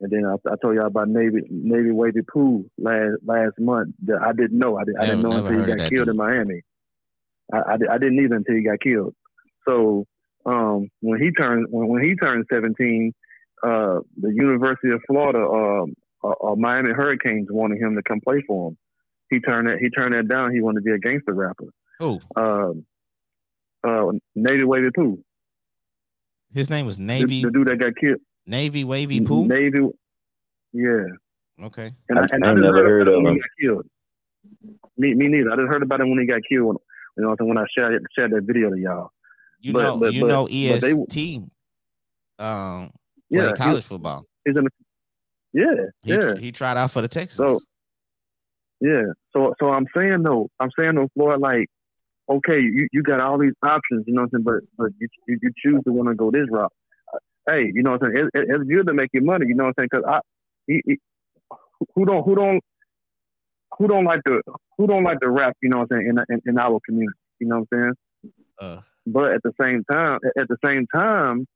And 0.00 0.10
then 0.10 0.24
I, 0.24 0.34
I 0.48 0.54
told 0.62 0.76
y'all 0.76 0.86
about 0.86 1.08
Navy 1.08 1.42
Navy 1.50 1.90
Wavy 1.90 2.22
Pool 2.22 2.64
last 2.78 3.16
last 3.24 3.58
month. 3.58 3.94
That 4.04 4.22
I 4.22 4.32
didn't 4.32 4.58
know. 4.58 4.78
I, 4.78 4.84
did, 4.84 4.96
I 4.98 5.06
didn't 5.06 5.22
know 5.22 5.32
until 5.32 5.60
he 5.60 5.66
got 5.66 5.90
killed 5.90 6.06
dude. 6.06 6.08
in 6.08 6.16
Miami. 6.16 6.62
I, 7.52 7.58
I, 7.58 7.74
I, 7.94 7.98
didn't 7.98 8.22
either 8.22 8.36
until 8.36 8.54
he 8.54 8.62
got 8.62 8.80
killed. 8.80 9.14
So 9.68 10.06
um, 10.46 10.88
when 11.00 11.20
he 11.20 11.32
turned 11.32 11.66
when, 11.70 11.88
when 11.88 12.04
he 12.04 12.14
turned 12.14 12.44
17, 12.52 13.12
uh, 13.62 14.00
the 14.16 14.32
University 14.32 14.92
of 14.92 15.00
Florida 15.06 15.40
um, 15.40 15.94
uh, 16.22 16.52
uh, 16.52 16.56
Miami 16.56 16.92
Hurricanes 16.92 17.48
wanted 17.50 17.80
him 17.80 17.96
to 17.96 18.02
come 18.02 18.20
play 18.20 18.42
for 18.46 18.68
him. 18.70 18.78
He 19.30 19.40
turned 19.40 19.68
that 19.68 19.78
he 19.78 19.90
turned 19.90 20.14
that 20.14 20.28
down. 20.28 20.54
He 20.54 20.60
wanted 20.60 20.80
to 20.80 20.84
be 20.84 20.92
a 20.92 20.98
gangster 20.98 21.34
rapper. 21.34 21.66
Who? 21.98 22.20
Um, 22.36 22.84
uh, 23.86 24.12
Navy 24.34 24.64
Wavy 24.64 24.90
Pooh. 24.94 25.22
His 26.52 26.70
name 26.70 26.86
was 26.86 26.98
Navy. 26.98 27.42
The, 27.42 27.48
the 27.48 27.50
dude 27.52 27.66
that 27.66 27.78
got 27.78 27.96
killed. 27.96 28.20
Navy 28.46 28.84
Wavy 28.84 29.20
Pooh. 29.20 29.46
Navy. 29.46 29.80
Yeah. 30.72 31.04
Okay. 31.62 31.92
And 32.08 32.18
I, 32.18 32.26
and 32.30 32.44
I, 32.44 32.48
I 32.50 32.54
never 32.54 32.72
heard, 32.72 33.06
heard 33.06 33.08
of 33.08 33.24
him. 33.24 33.40
killed. 33.60 33.86
Me, 34.96 35.14
me 35.14 35.28
neither. 35.28 35.52
I 35.52 35.56
just 35.56 35.68
heard 35.68 35.82
about 35.82 36.00
him 36.00 36.10
when 36.10 36.20
he 36.20 36.26
got 36.26 36.40
killed. 36.48 36.76
You 37.16 37.24
know, 37.24 37.36
when 37.40 37.58
I 37.58 37.64
shared 37.76 38.00
shared 38.16 38.32
that 38.32 38.44
video 38.44 38.70
to 38.70 38.78
y'all. 38.78 39.10
You 39.60 39.72
but, 39.72 39.82
know, 39.82 39.96
but, 39.96 40.14
you 40.14 40.20
but, 40.22 40.26
know, 40.28 40.46
EST. 40.46 41.10
They, 41.10 42.44
um, 42.44 42.92
yeah, 43.28 43.52
college 43.52 43.84
he, 43.84 43.88
football. 43.88 44.24
He's 44.44 44.56
in 44.56 44.64
the, 44.64 44.70
yeah, 45.52 45.64
he, 46.02 46.12
yeah. 46.12 46.36
He 46.36 46.52
tried 46.52 46.76
out 46.76 46.92
for 46.92 47.02
the 47.02 47.08
Texans. 47.08 47.36
So, 47.36 47.60
yeah. 48.80 49.02
So, 49.32 49.54
so 49.60 49.70
I'm 49.70 49.86
saying 49.96 50.22
though, 50.22 50.48
I'm 50.60 50.70
saying 50.78 50.94
though, 50.94 51.08
Floyd, 51.14 51.40
like, 51.40 51.68
okay, 52.28 52.60
you, 52.60 52.88
you 52.92 53.02
got 53.02 53.20
all 53.20 53.38
these 53.38 53.54
options, 53.62 54.04
you 54.06 54.14
know 54.14 54.22
what 54.22 54.30
I'm 54.34 54.44
saying, 54.44 54.62
but 54.76 54.84
but 54.84 54.92
you 55.00 55.08
you, 55.26 55.38
you 55.42 55.52
choose 55.64 55.82
to 55.84 55.92
want 55.92 56.08
to 56.08 56.14
go 56.14 56.30
this 56.30 56.46
route. 56.50 56.72
Uh, 57.12 57.18
hey, 57.50 57.70
you 57.72 57.82
know 57.82 57.92
what 57.92 58.04
I'm 58.04 58.14
saying? 58.14 58.28
It, 58.34 58.40
it, 58.40 58.46
it's 58.48 58.64
good 58.64 58.86
to 58.86 58.94
make 58.94 59.10
your 59.12 59.24
money, 59.24 59.46
you 59.48 59.54
know 59.54 59.64
what 59.64 59.74
I'm 59.78 59.82
saying? 59.82 59.88
Because 59.92 60.04
I, 60.08 60.20
he, 60.66 60.82
he, 60.86 60.98
who 61.94 62.04
don't 62.04 62.24
who 62.24 62.34
don't 62.34 62.62
who 63.78 63.88
don't 63.88 64.04
like 64.04 64.20
the 64.24 64.42
who 64.76 64.86
don't 64.86 65.04
like 65.04 65.20
to 65.20 65.30
rap, 65.30 65.56
you 65.62 65.70
know 65.70 65.78
what 65.78 65.88
I'm 65.92 65.98
saying, 65.98 66.18
in 66.28 66.34
in, 66.34 66.42
in 66.46 66.58
our 66.58 66.78
community, 66.84 67.18
you 67.38 67.48
know 67.48 67.66
what 67.70 67.78
I'm 67.78 67.94
saying? 68.20 68.32
Uh. 68.60 68.80
But 69.06 69.32
at 69.32 69.42
the 69.42 69.52
same 69.60 69.84
time, 69.90 70.18
at 70.38 70.48
the 70.48 70.58
same 70.64 70.86
time, 70.94 71.46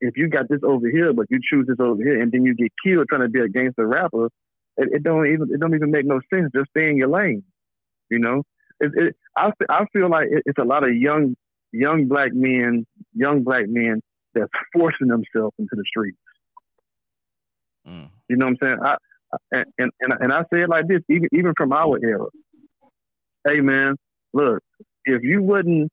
if 0.00 0.16
you 0.16 0.28
got 0.28 0.48
this 0.48 0.60
over 0.62 0.88
here, 0.88 1.12
but 1.12 1.26
you 1.30 1.38
choose 1.42 1.66
this 1.66 1.76
over 1.80 2.02
here, 2.02 2.20
and 2.20 2.32
then 2.32 2.44
you 2.44 2.54
get 2.54 2.72
killed 2.84 3.06
trying 3.10 3.22
to 3.22 3.28
be 3.28 3.40
a 3.40 3.48
gangster 3.48 3.86
rapper, 3.86 4.26
it, 4.76 4.88
it 4.92 5.02
don't 5.02 5.26
even 5.26 5.48
it 5.52 5.60
don't 5.60 5.74
even 5.74 5.90
make 5.90 6.06
no 6.06 6.20
sense. 6.32 6.50
Just 6.54 6.70
stay 6.70 6.88
in 6.88 6.96
your 6.96 7.08
lane, 7.08 7.42
you 8.10 8.18
know. 8.18 8.42
It, 8.80 8.92
it, 8.96 9.16
I 9.36 9.50
I 9.68 9.84
feel 9.92 10.08
like 10.08 10.28
it's 10.30 10.58
a 10.58 10.64
lot 10.64 10.84
of 10.84 10.94
young 10.94 11.34
young 11.72 12.06
black 12.06 12.32
men, 12.32 12.86
young 13.14 13.42
black 13.42 13.64
men 13.68 14.00
that's 14.34 14.50
forcing 14.72 15.08
themselves 15.08 15.54
into 15.58 15.74
the 15.74 15.84
streets. 15.86 16.18
Mm. 17.86 18.10
You 18.28 18.36
know 18.36 18.46
what 18.46 18.56
I'm 18.62 18.68
saying? 18.68 18.78
I, 18.82 18.96
and, 19.52 19.90
and 20.00 20.12
and 20.20 20.32
I 20.32 20.42
say 20.52 20.62
it 20.62 20.68
like 20.68 20.88
this, 20.88 21.00
even 21.08 21.28
even 21.32 21.52
from 21.56 21.72
our 21.72 21.98
era. 22.02 22.26
Hey 23.46 23.60
man, 23.60 23.96
look, 24.32 24.62
if 25.04 25.22
you 25.22 25.42
wouldn't 25.42 25.90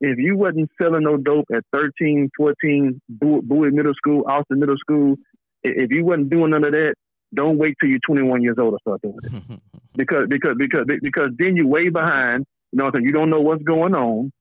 if 0.00 0.18
you 0.18 0.36
wasn't 0.36 0.70
selling 0.80 1.02
no 1.02 1.16
dope 1.16 1.46
at 1.52 1.64
13, 1.72 2.30
14, 2.36 3.00
Bowie 3.08 3.70
Middle 3.72 3.94
School, 3.94 4.24
Austin 4.28 4.60
Middle 4.60 4.76
School, 4.78 5.16
if 5.64 5.90
you 5.90 6.04
wasn't 6.04 6.30
doing 6.30 6.50
none 6.50 6.64
of 6.64 6.72
that, 6.72 6.94
don't 7.34 7.58
wait 7.58 7.74
till 7.80 7.90
you're 7.90 7.98
21 8.06 8.42
years 8.42 8.56
old 8.58 8.78
doing 9.02 9.18
it. 9.22 9.60
because 9.96 10.26
because 10.28 10.54
because 10.56 10.86
because 11.02 11.28
then 11.38 11.56
you're 11.56 11.66
way 11.66 11.88
behind. 11.88 12.46
You 12.72 12.78
know 12.78 12.84
what 12.84 12.94
I'm 12.94 13.00
saying? 13.00 13.06
You 13.06 13.12
don't 13.12 13.30
know 13.30 13.40
what's 13.40 13.62
going 13.62 13.94
on, 13.94 14.32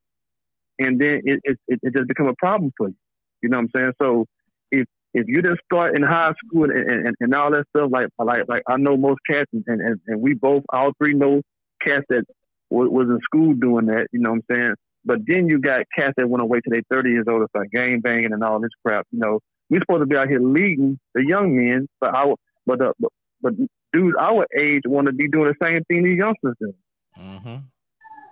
and 0.79 0.99
then 0.99 1.21
it 1.23 1.39
it, 1.43 1.57
it 1.67 1.93
just 1.95 2.07
become 2.07 2.27
a 2.27 2.35
problem 2.37 2.71
for 2.77 2.89
you. 2.89 2.95
You 3.41 3.49
know 3.49 3.57
what 3.57 3.69
I'm 3.75 3.81
saying? 3.81 3.93
So 4.01 4.25
if 4.71 4.85
if 5.13 5.27
you 5.27 5.41
just 5.41 5.59
start 5.71 5.95
in 5.95 6.03
high 6.03 6.33
school 6.45 6.65
and, 6.65 7.07
and, 7.07 7.15
and 7.19 7.35
all 7.35 7.51
that 7.51 7.65
stuff, 7.75 7.89
like 7.91 8.07
like 8.19 8.43
like 8.47 8.63
I 8.67 8.77
know 8.77 8.97
most 8.97 9.19
cats, 9.29 9.49
and, 9.53 9.63
and, 9.67 9.99
and 10.07 10.21
we 10.21 10.33
both 10.33 10.63
all 10.71 10.91
three 10.97 11.13
know 11.13 11.41
cats 11.85 12.05
that 12.09 12.23
was, 12.69 12.89
was 12.89 13.07
in 13.09 13.19
school 13.23 13.53
doing 13.53 13.87
that. 13.87 14.07
You 14.11 14.19
know 14.19 14.31
what 14.31 14.43
I'm 14.49 14.55
saying? 14.55 14.73
But 15.05 15.19
then 15.25 15.47
you 15.47 15.59
got 15.59 15.83
cats 15.97 16.13
that 16.17 16.27
want 16.29 16.41
to 16.41 16.45
wait 16.45 16.63
30 16.91 17.09
years 17.09 17.25
old 17.29 17.41
to 17.41 17.47
start 17.49 17.71
game 17.71 18.01
banging 18.01 18.33
and 18.33 18.43
all 18.43 18.59
this 18.59 18.71
crap. 18.85 19.07
You 19.11 19.19
know, 19.19 19.39
we're 19.69 19.79
supposed 19.79 20.01
to 20.01 20.05
be 20.05 20.17
out 20.17 20.27
here 20.27 20.41
leading 20.41 20.99
the 21.15 21.25
young 21.25 21.55
men, 21.55 21.87
but 22.01 22.13
our, 22.13 22.35
but, 22.65 22.79
the, 22.79 22.93
but, 22.99 23.11
but 23.41 23.53
dudes 23.93 24.15
our 24.19 24.45
age 24.59 24.81
want 24.85 25.07
to 25.07 25.13
be 25.13 25.29
doing 25.29 25.45
the 25.45 25.65
same 25.65 25.83
thing 25.85 26.03
these 26.03 26.17
youngsters 26.17 26.55
do. 26.59 26.73
Mm-hmm. 27.17 27.55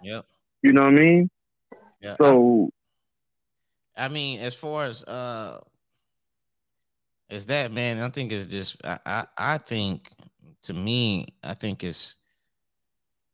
Yep. 0.03 0.25
You 0.61 0.73
know 0.73 0.83
what 0.83 0.93
I 0.93 0.97
mean? 0.97 1.29
Yeah. 2.01 2.15
So, 2.21 2.69
I, 3.95 4.05
I 4.05 4.09
mean, 4.09 4.39
as 4.39 4.55
far 4.55 4.85
as 4.85 5.03
uh, 5.03 5.59
as 7.29 7.45
that 7.47 7.71
man, 7.71 7.99
I 7.99 8.09
think 8.09 8.31
it's 8.31 8.47
just 8.47 8.77
I, 8.83 8.99
I 9.05 9.25
I 9.37 9.57
think 9.57 10.09
to 10.63 10.73
me, 10.73 11.27
I 11.43 11.53
think 11.53 11.83
it's 11.83 12.17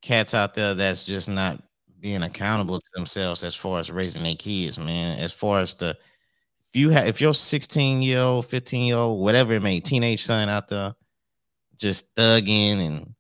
cats 0.01 0.33
out 0.33 0.53
there 0.55 0.73
that's 0.73 1.05
just 1.05 1.29
not 1.29 1.61
being 1.99 2.23
accountable 2.23 2.79
to 2.79 2.87
themselves 2.95 3.43
as 3.43 3.55
far 3.55 3.79
as 3.79 3.91
raising 3.91 4.23
their 4.23 4.35
kids, 4.35 4.77
man. 4.77 5.19
As 5.19 5.31
far 5.31 5.59
as 5.59 5.73
the 5.75 5.89
if 6.69 6.75
you 6.75 6.89
have 6.89 7.07
if 7.07 7.21
your 7.21 7.33
16 7.33 8.01
year 8.01 8.19
old, 8.19 8.45
15 8.45 8.85
year 8.85 8.97
old, 8.97 9.21
whatever 9.21 9.53
it 9.53 9.61
may, 9.61 9.79
teenage 9.79 10.23
son 10.23 10.49
out 10.49 10.67
there 10.67 10.93
just 11.77 12.15
thugging 12.15 12.79
and 12.85 13.15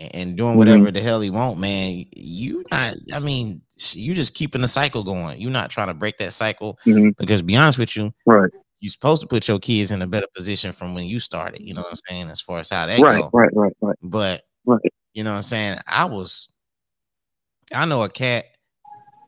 and 0.00 0.36
doing 0.36 0.56
whatever 0.56 0.84
mm-hmm. 0.84 0.94
the 0.94 1.00
hell 1.00 1.20
he 1.20 1.30
want, 1.30 1.58
man, 1.58 2.04
you 2.16 2.64
not. 2.70 2.94
I 3.12 3.20
mean, 3.20 3.62
you 3.92 4.14
just 4.14 4.34
keeping 4.34 4.62
the 4.62 4.68
cycle 4.68 5.04
going. 5.04 5.40
You're 5.40 5.50
not 5.50 5.70
trying 5.70 5.88
to 5.88 5.94
break 5.94 6.18
that 6.18 6.32
cycle 6.32 6.78
mm-hmm. 6.86 7.10
because, 7.18 7.42
be 7.42 7.56
honest 7.56 7.78
with 7.78 7.96
you, 7.96 8.12
right? 8.26 8.50
You're 8.80 8.90
supposed 8.90 9.20
to 9.20 9.28
put 9.28 9.46
your 9.46 9.58
kids 9.58 9.90
in 9.90 10.00
a 10.00 10.06
better 10.06 10.26
position 10.34 10.72
from 10.72 10.94
when 10.94 11.04
you 11.04 11.20
started. 11.20 11.60
You 11.60 11.74
know 11.74 11.82
what 11.82 11.90
I'm 11.90 11.96
saying? 11.96 12.30
As 12.30 12.40
far 12.40 12.60
as 12.60 12.70
how 12.70 12.86
they 12.86 13.00
right, 13.00 13.20
go, 13.20 13.30
right, 13.32 13.50
right, 13.52 13.72
right. 13.82 13.96
But 14.02 14.42
right. 14.64 14.80
you 15.12 15.22
know 15.22 15.32
what 15.32 15.36
I'm 15.36 15.42
saying? 15.42 15.78
I 15.86 16.06
was 16.06 16.48
I 17.74 17.84
know 17.84 18.02
a 18.02 18.08
cat 18.08 18.46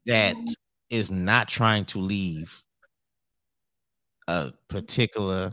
that 0.07 0.35
is 0.91 1.11
not 1.11 1.49
trying 1.49 1.85
to 1.87 1.99
leave 1.99 2.63
a 4.29 4.53
particular 4.69 5.53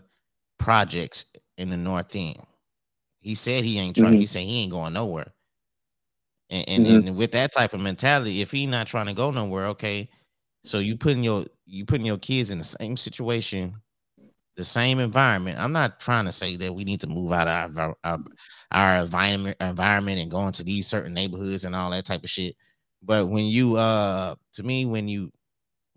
projects 0.57 1.25
in 1.57 1.69
the 1.69 1.77
north 1.77 2.15
end. 2.15 2.37
He 3.29 3.35
said 3.35 3.63
he 3.63 3.77
ain't 3.77 3.95
trying. 3.95 4.13
Mm-hmm. 4.13 4.21
He 4.21 4.25
said 4.25 4.41
he 4.41 4.63
ain't 4.63 4.71
going 4.71 4.93
nowhere. 4.93 5.31
And 6.49 6.67
and, 6.67 6.85
mm-hmm. 6.87 7.07
and 7.09 7.15
with 7.15 7.31
that 7.33 7.53
type 7.53 7.73
of 7.73 7.79
mentality, 7.79 8.41
if 8.41 8.49
he 8.49 8.65
not 8.65 8.87
trying 8.87 9.05
to 9.05 9.13
go 9.13 9.29
nowhere, 9.29 9.67
okay. 9.67 10.09
So 10.63 10.79
you 10.79 10.97
putting 10.97 11.21
your 11.23 11.45
you 11.67 11.85
putting 11.85 12.07
your 12.07 12.17
kids 12.17 12.49
in 12.49 12.57
the 12.57 12.63
same 12.63 12.97
situation, 12.97 13.75
the 14.55 14.63
same 14.63 14.99
environment. 14.99 15.59
I'm 15.59 15.71
not 15.71 15.99
trying 15.99 16.25
to 16.25 16.31
say 16.31 16.55
that 16.55 16.73
we 16.73 16.83
need 16.83 17.01
to 17.01 17.07
move 17.07 17.31
out 17.31 17.47
of 17.47 17.77
our 17.77 17.95
our, 18.03 18.17
our 18.71 18.95
environment 18.95 19.57
environment 19.61 20.19
and 20.19 20.31
go 20.31 20.47
into 20.47 20.63
these 20.63 20.87
certain 20.87 21.13
neighborhoods 21.13 21.65
and 21.65 21.75
all 21.75 21.91
that 21.91 22.05
type 22.05 22.23
of 22.23 22.31
shit. 22.31 22.55
But 23.03 23.27
when 23.27 23.45
you 23.45 23.77
uh 23.77 24.33
to 24.53 24.63
me, 24.63 24.85
when 24.87 25.07
you 25.07 25.31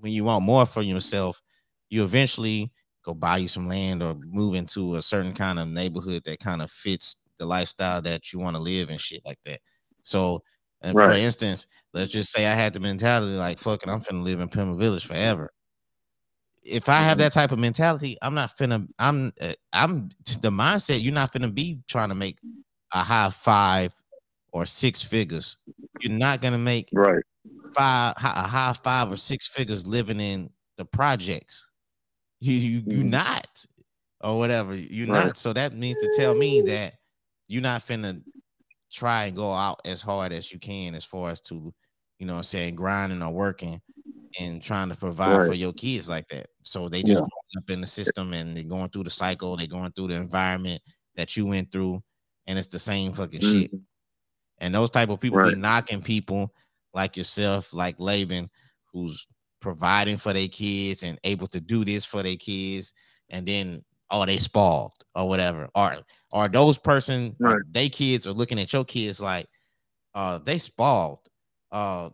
when 0.00 0.12
you 0.12 0.24
want 0.24 0.44
more 0.44 0.66
for 0.66 0.82
yourself, 0.82 1.40
you 1.88 2.04
eventually 2.04 2.70
go 3.02 3.14
buy 3.14 3.38
you 3.38 3.48
some 3.48 3.68
land 3.68 4.02
or 4.02 4.16
move 4.26 4.54
into 4.54 4.96
a 4.96 5.02
certain 5.02 5.32
kind 5.32 5.58
of 5.58 5.66
neighborhood 5.68 6.24
that 6.24 6.40
kind 6.40 6.60
of 6.60 6.70
fits 6.70 7.16
the 7.42 7.46
lifestyle 7.46 8.00
that 8.00 8.32
you 8.32 8.38
want 8.38 8.54
to 8.54 8.62
live 8.62 8.88
and 8.88 9.00
shit 9.00 9.20
like 9.26 9.38
that. 9.44 9.58
So 10.02 10.42
right. 10.84 10.94
for 10.94 11.10
instance, 11.12 11.66
let's 11.92 12.12
just 12.12 12.30
say 12.30 12.46
I 12.46 12.54
had 12.54 12.72
the 12.72 12.80
mentality 12.80 13.34
like 13.34 13.58
fucking 13.58 13.90
I'm 13.90 14.00
finna 14.00 14.22
live 14.22 14.40
in 14.40 14.48
Pima 14.48 14.76
Village 14.76 15.06
forever. 15.06 15.50
If 16.64 16.88
I 16.88 17.00
have 17.00 17.12
mm-hmm. 17.12 17.18
that 17.22 17.32
type 17.32 17.50
of 17.50 17.58
mentality, 17.58 18.16
I'm 18.22 18.34
not 18.34 18.56
finna 18.56 18.86
I'm 19.00 19.32
uh, 19.40 19.54
I'm 19.72 20.10
the 20.40 20.50
mindset 20.50 21.02
you're 21.02 21.12
not 21.12 21.32
finna 21.32 21.52
be 21.52 21.80
trying 21.88 22.10
to 22.10 22.14
make 22.14 22.38
a 22.94 22.98
high 22.98 23.30
five 23.30 23.92
or 24.52 24.64
six 24.64 25.02
figures. 25.02 25.56
You're 26.00 26.12
not 26.12 26.40
gonna 26.40 26.58
make 26.58 26.90
right 26.92 27.24
five 27.74 28.14
a 28.18 28.46
high 28.46 28.74
five 28.84 29.10
or 29.10 29.16
six 29.16 29.48
figures 29.48 29.84
living 29.84 30.20
in 30.20 30.50
the 30.76 30.84
projects. 30.84 31.68
You 32.38 32.54
you 32.54 32.82
you 32.86 33.02
mm. 33.02 33.10
not 33.10 33.66
or 34.20 34.38
whatever. 34.38 34.76
You're 34.76 35.08
right. 35.08 35.26
not. 35.26 35.36
So 35.36 35.52
that 35.52 35.74
means 35.74 35.96
to 35.98 36.12
tell 36.16 36.34
me 36.34 36.60
that 36.62 36.94
you're 37.52 37.60
not 37.60 37.82
finna 37.82 38.22
try 38.90 39.26
and 39.26 39.36
go 39.36 39.52
out 39.52 39.78
as 39.84 40.00
hard 40.00 40.32
as 40.32 40.50
you 40.50 40.58
can 40.58 40.94
as 40.94 41.04
far 41.04 41.28
as 41.28 41.38
to, 41.42 41.72
you 42.18 42.26
know 42.26 42.36
I'm 42.36 42.42
saying, 42.42 42.76
grinding 42.76 43.22
or 43.22 43.30
working 43.30 43.78
and 44.40 44.62
trying 44.62 44.88
to 44.88 44.96
provide 44.96 45.36
right. 45.36 45.48
for 45.48 45.54
your 45.54 45.74
kids 45.74 46.08
like 46.08 46.26
that. 46.28 46.46
So 46.62 46.88
they 46.88 47.02
just 47.02 47.22
yeah. 47.22 47.58
up 47.58 47.68
in 47.68 47.82
the 47.82 47.86
system 47.86 48.32
and 48.32 48.56
they're 48.56 48.64
going 48.64 48.88
through 48.88 49.04
the 49.04 49.10
cycle, 49.10 49.58
they're 49.58 49.66
going 49.66 49.92
through 49.92 50.08
the 50.08 50.14
environment 50.14 50.80
that 51.14 51.36
you 51.36 51.44
went 51.44 51.70
through, 51.70 52.02
and 52.46 52.58
it's 52.58 52.68
the 52.68 52.78
same 52.78 53.12
fucking 53.12 53.40
mm-hmm. 53.40 53.60
shit. 53.60 53.70
And 54.58 54.74
those 54.74 54.88
type 54.88 55.10
of 55.10 55.20
people 55.20 55.38
right. 55.38 55.54
be 55.54 55.60
knocking 55.60 56.00
people 56.00 56.54
like 56.94 57.18
yourself, 57.18 57.74
like 57.74 57.98
Laben, 57.98 58.48
who's 58.94 59.26
providing 59.60 60.16
for 60.16 60.32
their 60.32 60.48
kids 60.48 61.02
and 61.02 61.18
able 61.22 61.48
to 61.48 61.60
do 61.60 61.84
this 61.84 62.06
for 62.06 62.22
their 62.22 62.36
kids, 62.36 62.94
and 63.28 63.46
then 63.46 63.84
oh 64.10 64.24
they 64.24 64.38
spoiled 64.38 64.92
or 65.14 65.28
whatever. 65.28 65.68
Or 65.74 65.98
or 66.30 66.48
those 66.48 66.78
person 66.78 67.36
right. 67.38 67.56
they 67.70 67.88
kids 67.88 68.26
are 68.26 68.32
looking 68.32 68.60
at 68.60 68.72
your 68.72 68.84
kids 68.84 69.20
like 69.20 69.48
uh 70.14 70.38
they 70.38 70.58
spoiled. 70.58 71.20
Uh 71.70 72.10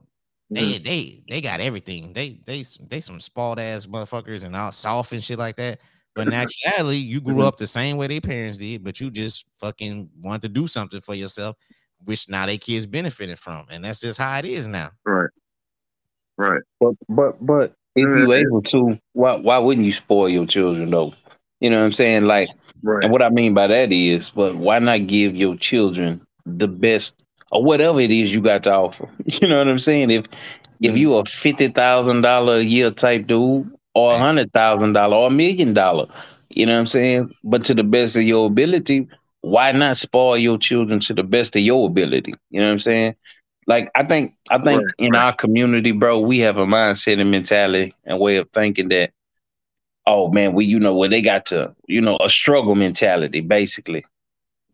they 0.50 0.78
mm. 0.78 0.84
they 0.84 1.24
they 1.28 1.40
got 1.40 1.60
everything. 1.60 2.12
They 2.12 2.40
they 2.44 2.64
they 2.88 3.00
some 3.00 3.20
spoiled 3.20 3.58
ass 3.58 3.86
motherfuckers 3.86 4.44
and 4.44 4.56
all 4.56 4.72
soft 4.72 5.12
and 5.12 5.22
shit 5.22 5.38
like 5.38 5.56
that. 5.56 5.80
But 6.14 6.28
naturally, 6.28 6.96
you 6.96 7.20
grew 7.20 7.42
up 7.42 7.58
the 7.58 7.66
same 7.68 7.96
way 7.96 8.08
their 8.08 8.20
parents 8.20 8.58
did, 8.58 8.82
but 8.82 8.98
you 8.98 9.08
just 9.08 9.46
fucking 9.60 10.10
wanted 10.20 10.42
to 10.42 10.48
do 10.48 10.66
something 10.66 11.00
for 11.00 11.14
yourself, 11.14 11.56
which 12.04 12.28
now 12.28 12.44
they 12.46 12.58
kids 12.58 12.86
benefited 12.86 13.38
from, 13.38 13.66
and 13.70 13.84
that's 13.84 14.00
just 14.00 14.18
how 14.18 14.36
it 14.38 14.44
is 14.44 14.66
now. 14.66 14.90
Right. 15.04 15.30
Right. 16.36 16.62
But 16.80 16.94
but 17.08 17.46
but 17.46 17.74
if 17.94 18.02
you 18.02 18.32
able 18.32 18.62
to, 18.62 18.98
why 19.12 19.36
why 19.36 19.58
wouldn't 19.58 19.86
you 19.86 19.92
spoil 19.92 20.28
your 20.28 20.46
children 20.46 20.90
though? 20.90 21.14
You 21.60 21.70
know 21.70 21.78
what 21.78 21.84
I'm 21.84 21.92
saying? 21.92 22.24
Like, 22.24 22.48
Right. 22.82 23.02
and 23.02 23.12
what 23.12 23.22
I 23.22 23.30
mean 23.30 23.54
by 23.54 23.66
that 23.68 23.92
is, 23.92 24.30
but 24.30 24.56
why 24.56 24.78
not 24.78 25.06
give 25.06 25.34
your 25.36 25.56
children 25.56 26.20
the 26.46 26.68
best 26.68 27.14
or 27.50 27.62
whatever 27.64 28.00
it 28.00 28.10
is 28.10 28.32
you 28.32 28.40
got 28.40 28.64
to 28.64 28.72
offer? 28.72 29.08
You 29.26 29.48
know 29.48 29.58
what 29.58 29.68
I'm 29.68 29.78
saying? 29.78 30.10
If 30.10 30.26
if 30.82 30.94
mm-hmm. 30.94 30.96
you 30.96 31.14
a 31.14 31.24
fifty 31.24 31.68
thousand 31.68 32.22
dollar 32.22 32.56
a 32.56 32.62
year 32.62 32.90
type 32.90 33.26
dude, 33.26 33.70
or 33.94 34.14
a 34.14 34.18
hundred 34.18 34.52
thousand 34.52 34.92
dollar, 34.92 35.16
or 35.16 35.28
a 35.28 35.30
million 35.30 35.72
dollar, 35.74 36.06
you 36.50 36.66
know 36.66 36.74
what 36.74 36.80
I'm 36.80 36.86
saying? 36.86 37.32
But 37.44 37.64
to 37.64 37.74
the 37.74 37.84
best 37.84 38.16
of 38.16 38.22
your 38.22 38.46
ability, 38.46 39.08
why 39.40 39.72
not 39.72 39.96
spoil 39.96 40.36
your 40.38 40.58
children 40.58 41.00
to 41.00 41.14
the 41.14 41.22
best 41.22 41.56
of 41.56 41.62
your 41.62 41.86
ability? 41.88 42.34
You 42.50 42.60
know 42.60 42.66
what 42.66 42.72
I'm 42.72 42.78
saying? 42.80 43.14
Like 43.66 43.90
I 43.94 44.04
think 44.04 44.34
I 44.50 44.58
think 44.58 44.82
Right, 44.82 44.94
in 44.98 45.14
our 45.14 45.32
community, 45.34 45.92
bro, 45.92 46.20
we 46.20 46.38
have 46.40 46.56
a 46.56 46.66
mindset 46.66 47.20
and 47.20 47.30
mentality 47.30 47.94
and 48.04 48.18
way 48.18 48.36
of 48.36 48.48
thinking 48.50 48.88
that, 48.88 49.10
oh 50.08 50.32
man, 50.32 50.54
we 50.54 50.66
you 50.66 50.80
know 50.80 50.96
where 50.96 51.10
they 51.10 51.22
got 51.22 51.46
to, 51.48 51.76
you 51.88 52.02
know, 52.02 52.18
a 52.22 52.30
struggle 52.30 52.76
mentality, 52.76 53.42
basically. 53.42 54.06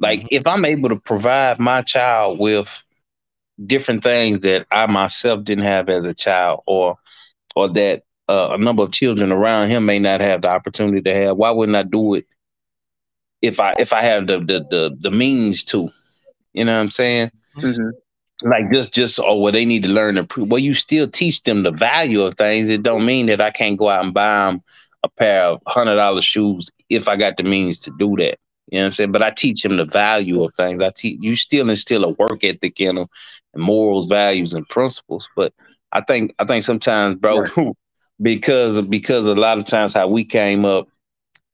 Like 0.01 0.25
Mhm. 0.25 0.29
if 0.31 0.47
I'm 0.47 0.65
able 0.67 0.91
to 0.91 0.97
provide 0.97 1.61
my 1.61 1.83
child 1.83 2.41
with 2.41 2.69
different 3.65 4.05
things 4.05 4.41
that 4.41 4.67
I 4.73 4.87
myself 4.87 5.45
didn't 5.45 5.65
have 5.65 5.91
as 5.91 6.07
a 6.07 6.15
child, 6.15 6.63
or 6.67 6.99
or 7.57 7.69
that 7.75 8.05
uh, 8.29 8.51
a 8.53 8.59
number 8.59 8.85
of 8.85 8.93
children 8.93 9.33
around 9.33 9.71
him 9.71 9.87
may 9.87 10.01
not 10.01 10.21
have 10.21 10.43
the 10.43 10.51
opportunity 10.51 11.03
to 11.03 11.15
have, 11.15 11.37
why 11.39 11.51
wouldn't 11.53 11.77
I 11.77 11.85
do 11.85 12.15
it 12.17 12.27
if 13.43 13.61
I 13.61 13.75
if 13.79 13.93
I 13.93 14.03
have 14.03 14.27
the 14.29 14.39
the 14.41 14.67
the, 14.71 14.97
the 15.01 15.11
means 15.13 15.65
to? 15.67 15.91
You 16.55 16.65
know 16.65 16.73
what 16.75 16.83
I'm 16.83 16.91
saying? 16.91 17.31
Mhm. 17.57 17.93
like 18.43 18.71
just 18.73 18.93
just 18.95 19.21
or 19.21 19.43
where 19.43 19.53
they 19.53 19.67
need 19.67 19.85
to 19.85 19.91
learn 19.91 20.17
to 20.17 20.25
prove 20.25 20.49
well 20.51 20.61
you 20.61 20.75
still 20.75 21.09
teach 21.09 21.43
them 21.45 21.63
the 21.65 21.73
value 21.73 22.23
of 22.23 22.35
things 22.37 22.69
it 22.71 22.83
don't 22.83 23.07
mean 23.07 23.27
that 23.27 23.41
i 23.41 23.51
can't 23.51 23.79
go 23.79 23.89
out 23.89 24.05
and 24.05 24.15
buy 24.15 24.47
them 24.47 24.63
a 25.05 25.09
pair 25.09 25.45
of 25.45 25.61
hundred 25.67 25.97
dollar 25.97 26.21
shoes 26.23 26.71
if 26.89 27.09
i 27.09 27.17
got 27.17 27.37
the 27.37 27.43
means 27.43 27.79
to 27.79 27.93
do 27.99 28.17
that 28.17 28.39
you 28.71 28.79
know 28.79 28.83
what 28.83 28.87
i'm 28.87 28.93
saying 28.93 29.13
but 29.13 29.23
i 29.23 29.31
teach 29.31 29.63
them 29.63 29.77
the 29.77 29.85
value 29.85 30.43
of 30.43 30.53
things 30.55 30.83
i 30.83 30.91
teach 30.91 31.19
you 31.21 31.37
still 31.37 31.69
instill 31.69 32.05
a 32.05 32.11
work 32.11 32.43
ethic 32.43 32.81
in 32.81 32.97
them 32.97 33.07
and 33.53 33.63
morals 33.63 34.07
values 34.07 34.53
and 34.55 34.69
principles 34.69 35.29
but 35.37 35.53
i 35.93 36.01
think 36.01 36.35
i 36.39 36.45
think 36.45 36.65
sometimes 36.65 37.15
bro 37.17 37.47
because 38.23 38.77
of 38.77 38.89
because 38.89 39.27
a 39.27 39.35
lot 39.35 39.59
of 39.59 39.65
times 39.65 39.93
how 39.93 40.09
we 40.09 40.25
came 40.25 40.65
up 40.65 40.89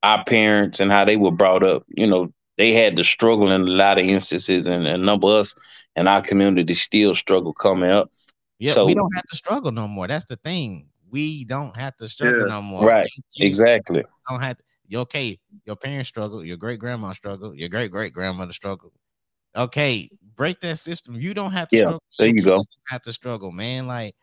our 0.03 0.25
parents 0.25 0.81
and 0.81 0.91
how 0.93 1.05
they 1.05 1.17
were 1.17 1.31
brought 1.33 1.63
up 1.63 1.83
you 1.89 2.07
know 2.07 2.33
they 2.61 2.73
had 2.75 2.95
to 2.97 3.05
struggle 3.05 3.51
in 3.51 3.63
a 3.63 3.65
lot 3.65 3.99
of 3.99 4.05
instances 4.05 4.67
and 4.67 4.87
a 4.87 4.99
number 4.99 5.27
of 5.27 5.33
us 5.33 5.55
in 5.97 6.07
our 6.07 6.21
community 6.21 6.75
still 6.75 7.15
struggle 7.15 7.55
coming 7.55 7.91
up. 7.91 8.11
Yeah, 8.59 8.75
So- 8.75 8.85
we 8.85 8.95
don't 8.95 9.11
have 9.15 9.25
to 9.25 9.37
struggle 9.37 9.73
no 9.73 9.89
more. 9.89 10.07
That's 10.07 10.27
the 10.27 10.37
thing. 10.37 10.90
We 11.11 11.45
don't 11.45 11.77
have 11.77 11.97
to 11.97 12.09
struggle 12.09 12.47
Yeah. 12.47 12.55
no 12.55 12.63
more. 12.63 12.87
Right. 12.87 13.09
Exactly. 13.39 14.05
Don't 14.29 14.41
have 14.41 14.59
to. 14.59 14.99
okay, 14.99 15.39
your 15.67 15.77
parents 15.77 16.09
struggle. 16.09 16.45
Your 16.45 16.57
great 16.57 16.79
grandma 16.79 17.13
struggle. 17.13 17.55
Your 17.55 17.69
great 17.69 17.91
great 17.91 18.13
grandmother 18.13 18.53
struggle. 18.53 18.93
Okay, 19.57 20.09
break 20.37 20.61
that 20.61 20.79
system. 20.79 21.17
You 21.17 21.35
don't 21.35 21.53
have 21.53 21.69
to 21.69 21.77
Yeah, 21.77 21.83
struggle. 21.83 22.03
there 22.19 22.29
you 22.29 22.43
go. 22.43 22.57
don't 22.57 22.67
Have 22.91 23.03
to 23.03 23.13
struggle, 23.13 23.53
man. 23.53 23.87
Like 23.87 24.15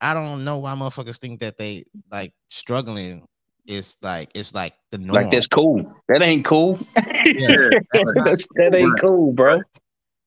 I 0.00 0.14
don't 0.14 0.44
know 0.44 0.58
why 0.58 0.74
motherfuckers 0.74 1.18
think 1.18 1.40
that 1.40 1.56
they 1.56 1.84
like 2.10 2.32
struggling 2.48 3.26
is 3.66 3.96
like 4.02 4.30
it's 4.34 4.54
like 4.54 4.74
the 4.90 4.98
norm. 4.98 5.22
Like 5.22 5.30
that's 5.30 5.46
cool. 5.46 5.84
That 6.08 6.22
ain't 6.22 6.44
cool. 6.44 6.78
Yeah, 6.96 7.70
that 7.92 8.72
ain't 8.74 8.98
cool, 9.00 9.32
bro. 9.32 9.62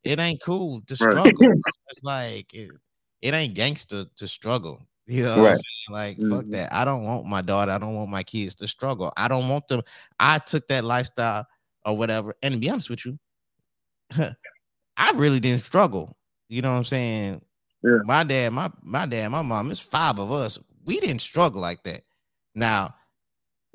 it 0.04 0.20
ain't 0.20 0.42
cool 0.42 0.82
to 0.88 0.96
struggle. 0.96 1.54
It's 1.90 2.04
like 2.04 2.52
it, 2.54 2.72
it 3.22 3.34
ain't 3.36 3.54
gangster 3.54 4.06
to 4.16 4.28
struggle. 4.28 4.80
You 5.06 5.24
know, 5.24 5.30
what 5.32 5.38
I'm 5.38 5.44
Right. 5.46 5.58
saying? 5.58 5.64
like 5.90 6.18
fuck 6.18 6.46
Mhm. 6.46 6.52
that. 6.52 6.74
I 6.74 6.86
don't 6.86 7.04
want 7.04 7.26
my 7.26 7.42
daughter. 7.42 7.72
I 7.72 7.78
don't 7.78 7.94
want 7.94 8.10
my 8.10 8.24
kids 8.24 8.56
to 8.56 8.68
struggle. 8.68 9.12
I 9.18 9.28
don't 9.28 9.50
want 9.50 9.68
them. 9.68 9.82
I 10.20 10.40
took 10.40 10.68
that 10.70 10.84
lifestyle 10.86 11.46
or 11.86 11.98
whatever. 11.98 12.34
And 12.42 12.54
to 12.54 12.60
be 12.60 12.70
honest 12.70 12.90
with 12.90 13.06
you, 13.06 13.20
I 14.98 15.12
really 15.16 15.40
didn't 15.40 15.62
struggle. 15.62 16.18
You 16.50 16.62
know 16.62 16.72
what 16.72 16.78
I'm 16.78 16.86
saying? 16.86 17.42
Yeah. 17.84 17.98
My 18.06 18.24
dad, 18.24 18.54
my 18.54 18.72
my 18.82 19.06
dad, 19.06 19.30
my 19.30 19.42
mom. 19.42 19.72
It's 19.72 19.80
five 19.80 20.20
of 20.20 20.32
us. 20.32 20.58
We 20.86 21.00
didn't 21.00 21.20
struggle 21.20 21.62
like 21.62 21.84
that. 21.84 22.04
Now, 22.56 22.96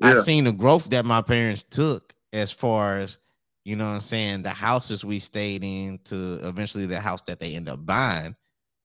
I 0.01 0.13
Yeah. 0.13 0.21
seen 0.21 0.45
the 0.45 0.51
growth 0.51 0.89
that 0.91 1.05
my 1.05 1.21
parents 1.21 1.63
took 1.63 2.13
as 2.33 2.51
far 2.51 2.99
as 2.99 3.19
you 3.65 3.75
know 3.75 3.85
what 3.85 3.95
I'm 3.95 3.99
saying, 3.99 4.41
the 4.41 4.49
houses 4.49 5.05
we 5.05 5.19
stayed 5.19 5.63
in 5.63 5.99
to 6.05 6.39
eventually 6.47 6.87
the 6.87 6.99
house 6.99 7.21
that 7.23 7.39
they 7.39 7.53
end 7.55 7.69
up 7.69 7.85
buying, 7.85 8.35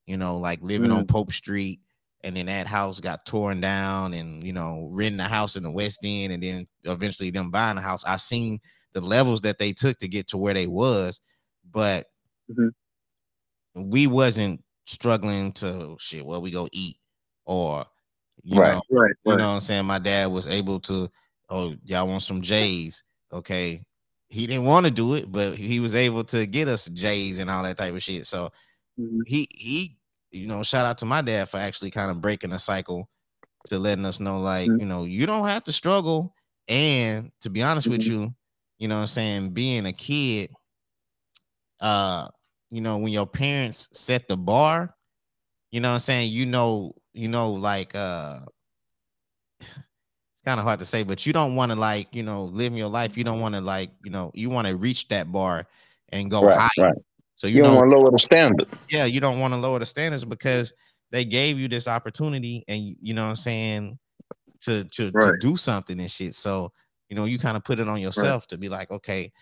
you 0.07 0.17
know, 0.19 0.37
like 0.37 0.61
living 0.61 0.91
on 0.91 1.07
Pope 1.07 1.33
Street, 1.33 1.81
and 2.25 2.37
then 2.37 2.47
that 2.47 2.67
house 2.67 3.01
got 3.01 3.25
torn 3.27 3.61
down 3.61 4.15
and 4.15 4.43
you 4.43 4.53
know, 4.53 4.89
renting 4.91 5.21
a 5.21 5.29
house 5.29 5.57
in 5.57 5.63
the 5.63 5.71
West 5.71 6.01
End, 6.03 6.33
and 6.33 6.43
then 6.43 6.67
eventually 6.85 7.31
them 7.31 7.51
buying 7.51 7.77
a 7.79 7.81
house. 7.83 8.05
I 8.05 8.17
seen 8.17 8.59
the 8.95 9.01
levels 9.01 9.43
that 9.43 9.59
they 9.59 9.73
took 9.73 9.99
to 9.99 10.09
get 10.09 10.27
to 10.29 10.39
where 10.39 10.55
they 10.55 10.67
was, 10.67 11.21
but 11.71 12.07
Mhm. 12.51 12.71
we 13.75 14.07
wasn't 14.07 14.63
struggling 14.87 15.53
to 15.53 15.97
shit, 15.99 16.25
where 16.25 16.41
we 16.41 16.51
go 16.51 16.69
eat 16.73 16.97
or 17.45 17.85
you 18.43 18.59
Right. 18.61 18.75
know, 18.75 18.83
Right. 18.91 19.15
you 19.25 19.37
know 19.37 19.49
what 19.49 19.55
I'm 19.55 19.61
saying? 19.61 19.87
My 19.87 19.99
dad 19.99 20.31
was 20.31 20.49
able 20.49 20.81
to, 20.81 21.09
oh, 21.49 21.75
y'all 21.85 22.07
want 22.09 22.23
some 22.23 22.43
J's? 22.43 23.05
Okay. 23.33 23.83
He 24.29 24.47
didn't 24.47 24.65
want 24.65 24.87
to 24.87 24.93
do 24.93 25.15
it, 25.15 25.31
but 25.33 25.57
he 25.57 25.81
was 25.81 25.95
able 25.95 26.25
to 26.25 26.47
get 26.47 26.69
us 26.69 26.87
J's 26.87 27.39
and 27.39 27.49
all 27.51 27.63
that 27.63 27.77
type 27.79 27.95
of 27.95 28.03
shit. 28.03 28.27
So 28.27 28.51
Mhm. 28.99 29.23
he 29.27 29.49
he, 29.51 29.97
you 30.35 30.49
know, 30.49 30.63
shout 30.63 30.87
out 30.87 30.99
to 30.99 31.07
my 31.07 31.23
dad 31.23 31.49
for 31.49 31.59
actually 31.59 31.91
kind 31.91 32.11
of 32.11 32.21
breaking 32.21 32.51
the 32.51 32.59
cycle 32.59 33.09
to 33.67 33.79
letting 33.79 34.07
us 34.07 34.21
know, 34.21 34.41
like, 34.41 34.73
Mhm. 34.73 34.79
you 34.79 34.87
know, 34.87 35.05
you 35.05 35.27
don't 35.27 35.47
have 35.49 35.65
to 35.65 35.73
struggle. 35.73 36.35
And 36.69 37.33
to 37.43 37.51
be 37.51 37.63
honest 37.63 37.89
with 37.89 38.07
Mhm. 38.07 38.09
you, 38.09 38.35
you 38.79 38.89
know 38.89 38.97
what 38.97 39.03
I'm 39.03 39.07
saying, 39.09 39.51
being 39.55 39.87
a 39.87 39.93
kid, 39.93 40.51
uh, 41.81 42.29
you 42.71 42.81
know, 42.81 42.99
when 42.99 43.13
your 43.13 43.27
parents 43.27 43.89
set 43.93 44.29
the 44.29 44.37
bar, 44.37 44.95
you 45.73 45.81
know 45.81 45.91
what 45.91 45.95
I'm 45.95 46.01
saying, 46.01 46.33
you 46.33 46.47
know, 46.47 46.95
you 47.15 47.29
know, 47.29 47.53
like 47.53 47.95
uh 47.95 48.41
it's 50.35 50.43
kind 50.45 50.59
of 50.61 50.65
hard 50.67 50.79
to 50.81 50.85
say, 50.85 51.03
but 51.03 51.27
you 51.27 51.33
don't 51.33 51.55
want 51.55 51.73
to 51.73 51.77
like, 51.79 52.15
you 52.15 52.23
know, 52.23 52.45
live 52.45 52.75
your 52.77 52.89
life. 52.89 53.17
You 53.17 53.25
don't 53.25 53.41
want 53.41 53.55
to 53.55 53.61
like, 53.61 53.91
you 54.03 54.11
know, 54.11 54.31
you 54.35 54.51
want 54.51 54.67
to 54.69 54.77
reach 54.77 55.09
that 55.09 55.31
bar 55.33 55.67
and 56.11 56.31
go 56.31 56.49
Right, 56.49 56.51
high. 56.51 56.69
right. 56.77 56.95
So 57.37 57.47
you, 57.47 57.57
You 57.57 57.63
don't 57.65 57.77
want 57.77 57.91
to 57.91 57.97
lower 57.99 58.11
the 58.11 58.19
standard. 58.19 58.67
yeah, 58.91 59.05
you 59.05 59.21
don't 59.21 59.41
want 59.41 59.55
to 59.55 59.59
lower 59.59 59.79
the 59.79 59.87
standards 59.87 60.25
because 60.25 60.73
they 61.11 61.25
gave 61.25 61.59
you 61.59 61.69
this 61.69 61.89
opportunity 61.89 62.65
and 62.69 62.97
you, 63.01 63.15
know 63.15 63.25
what 63.25 63.31
I'm 63.31 63.37
saying 63.37 63.99
to 64.63 64.85
to, 64.85 65.11
to 65.11 65.37
do 65.39 65.57
something 65.57 66.01
and 66.01 66.11
shit. 66.11 66.35
So, 66.35 66.73
you 67.09 67.17
know, 67.17 67.25
you 67.25 67.39
kind 67.39 67.57
of 67.57 67.65
put 67.65 67.81
it 67.81 67.89
on 67.89 68.01
yourself 68.01 68.47
to 68.49 68.59
be 68.59 68.69
like, 68.69 68.91
okay, 68.91 69.33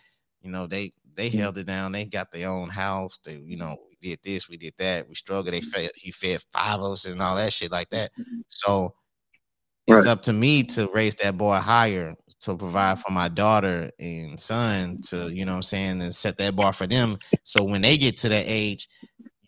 you 0.42 0.50
know, 0.50 0.66
they 0.66 0.92
they 1.14 1.28
Mhm. 1.30 1.38
held 1.38 1.58
it 1.58 1.66
down, 1.66 1.92
they 1.92 2.06
got 2.06 2.30
their 2.30 2.48
own 2.48 2.68
house, 2.70 3.18
they, 3.24 3.36
you 3.44 3.56
know, 3.56 3.76
we 3.88 3.96
did 4.00 4.18
this, 4.22 4.48
we 4.48 4.56
did 4.56 4.74
that, 4.78 5.08
we 5.08 5.14
struggled, 5.14 5.52
they 5.54 5.60
fed 5.60 5.90
he 5.94 6.10
fed 6.10 6.42
five 6.52 6.80
of 6.80 6.92
us 6.92 7.04
and 7.04 7.20
all 7.20 7.36
that 7.36 7.52
shit 7.52 7.70
like 7.70 7.90
that. 7.90 8.10
So 8.48 8.94
it's 9.98 10.06
up 10.06 10.22
to 10.22 10.32
me 10.32 10.62
to 10.64 10.88
raise 10.92 11.14
that 11.16 11.36
boy 11.36 11.56
higher 11.56 12.14
to 12.42 12.56
provide 12.56 12.98
for 12.98 13.12
my 13.12 13.28
daughter 13.28 13.88
and 14.00 14.38
son 14.38 14.98
to, 15.08 15.32
you 15.32 15.44
know 15.44 15.52
what 15.52 15.56
I'm 15.56 15.62
saying, 15.62 16.02
and 16.02 16.14
set 16.14 16.36
that 16.38 16.56
bar 16.56 16.72
for 16.72 16.86
them. 16.86 17.18
So 17.44 17.62
when 17.62 17.82
they 17.82 17.96
get 17.96 18.16
to 18.18 18.28
that 18.30 18.44
age, 18.48 18.88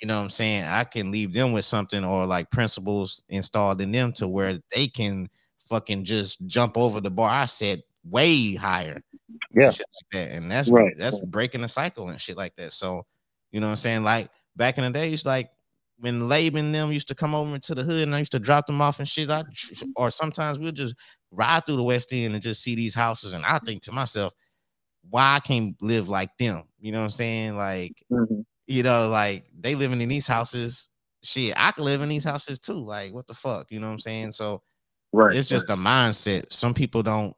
you 0.01 0.07
know 0.07 0.17
what 0.19 0.25
I'm 0.25 0.31
saying, 0.31 0.65
I 0.65 0.85
can 0.85 1.11
leave 1.11 1.33
them 1.33 1.53
with 1.53 1.65
something 1.65 2.05
or 2.05 2.27
like 2.27 2.51
principles 2.51 3.25
installed 3.29 3.81
in 3.81 3.91
them 3.91 4.13
to 4.15 4.29
where 4.29 4.59
they 4.75 4.87
can 4.87 5.29
fucking 5.69 6.05
just 6.05 6.45
jump 6.47 6.77
over 6.77 7.01
the 7.01 7.11
bar 7.11 7.31
I 7.31 7.47
set 7.47 7.81
way 8.05 8.55
higher. 8.55 9.01
Yeah. 9.55 9.71
shit 9.71 9.87
like 10.13 10.29
that. 10.29 10.37
And 10.37 10.51
that's 10.51 10.69
Right. 10.69 10.93
that's 10.97 11.19
breaking 11.21 11.63
the 11.63 11.69
cycle 11.69 12.09
and 12.09 12.21
shit 12.21 12.37
like 12.37 12.55
that. 12.57 12.73
So, 12.73 13.07
you 13.51 13.61
know 13.61 13.67
what 13.67 13.71
I'm 13.73 13.77
saying? 13.77 14.05
Like 14.05 14.31
back 14.57 14.79
in 14.79 14.85
the 14.85 14.91
days, 14.91 15.25
like 15.25 15.51
when 16.05 16.29
Laben 16.29 16.71
them 16.71 16.93
used 16.93 17.09
to 17.09 17.15
come 17.15 17.35
over 17.35 17.55
into 17.55 17.75
the 17.75 17.83
hood 17.83 18.03
and 18.03 18.15
I 18.15 18.19
used 18.19 18.33
to 18.33 18.39
drop 18.39 18.67
them 18.67 18.83
off 18.83 18.99
and 18.99 19.09
shit, 19.09 19.31
I 19.31 19.43
or 19.97 20.11
sometimes 20.11 20.59
we'll 20.59 20.71
just 20.71 20.95
ride 21.31 21.65
through 21.65 21.77
the 21.77 21.83
West 21.83 22.13
End 22.13 22.35
and 22.35 22.43
just 22.43 22.63
see 22.63 22.75
these 22.75 22.95
houses. 22.95 23.33
And 23.33 23.43
I 23.43 23.59
think 23.61 23.81
to 23.85 23.93
myself, 23.93 24.35
why 25.09 25.37
I 25.37 25.41
can't 25.41 25.75
live 25.81 26.11
like 26.11 26.29
them? 26.39 26.65
You 26.79 26.93
know 26.93 26.99
what 26.99 27.05
I'm 27.05 27.11
saying? 27.11 27.57
Like, 27.57 27.95
Mhm. 28.13 28.45
you 28.67 28.83
know, 28.83 29.09
like 29.09 29.47
they 29.59 29.75
living 29.75 30.03
in 30.03 30.11
these 30.11 30.27
houses. 30.27 30.91
Shit, 31.23 31.55
I 31.57 31.71
could 31.71 31.85
live 31.85 32.03
in 32.03 32.11
these 32.11 32.25
houses 32.25 32.59
too. 32.59 32.75
Like, 32.75 33.15
what 33.15 33.27
the 33.27 33.33
fuck? 33.33 33.69
You 33.71 33.81
know 33.81 33.87
what 33.87 33.95
I'm 33.95 34.01
saying? 34.01 34.33
So 34.33 34.63
Right. 35.11 35.35
it's 35.35 35.49
just 35.49 35.71
a 35.71 35.77
mindset. 35.77 36.53
Some 36.53 36.75
people 36.75 37.03
don't. 37.03 37.35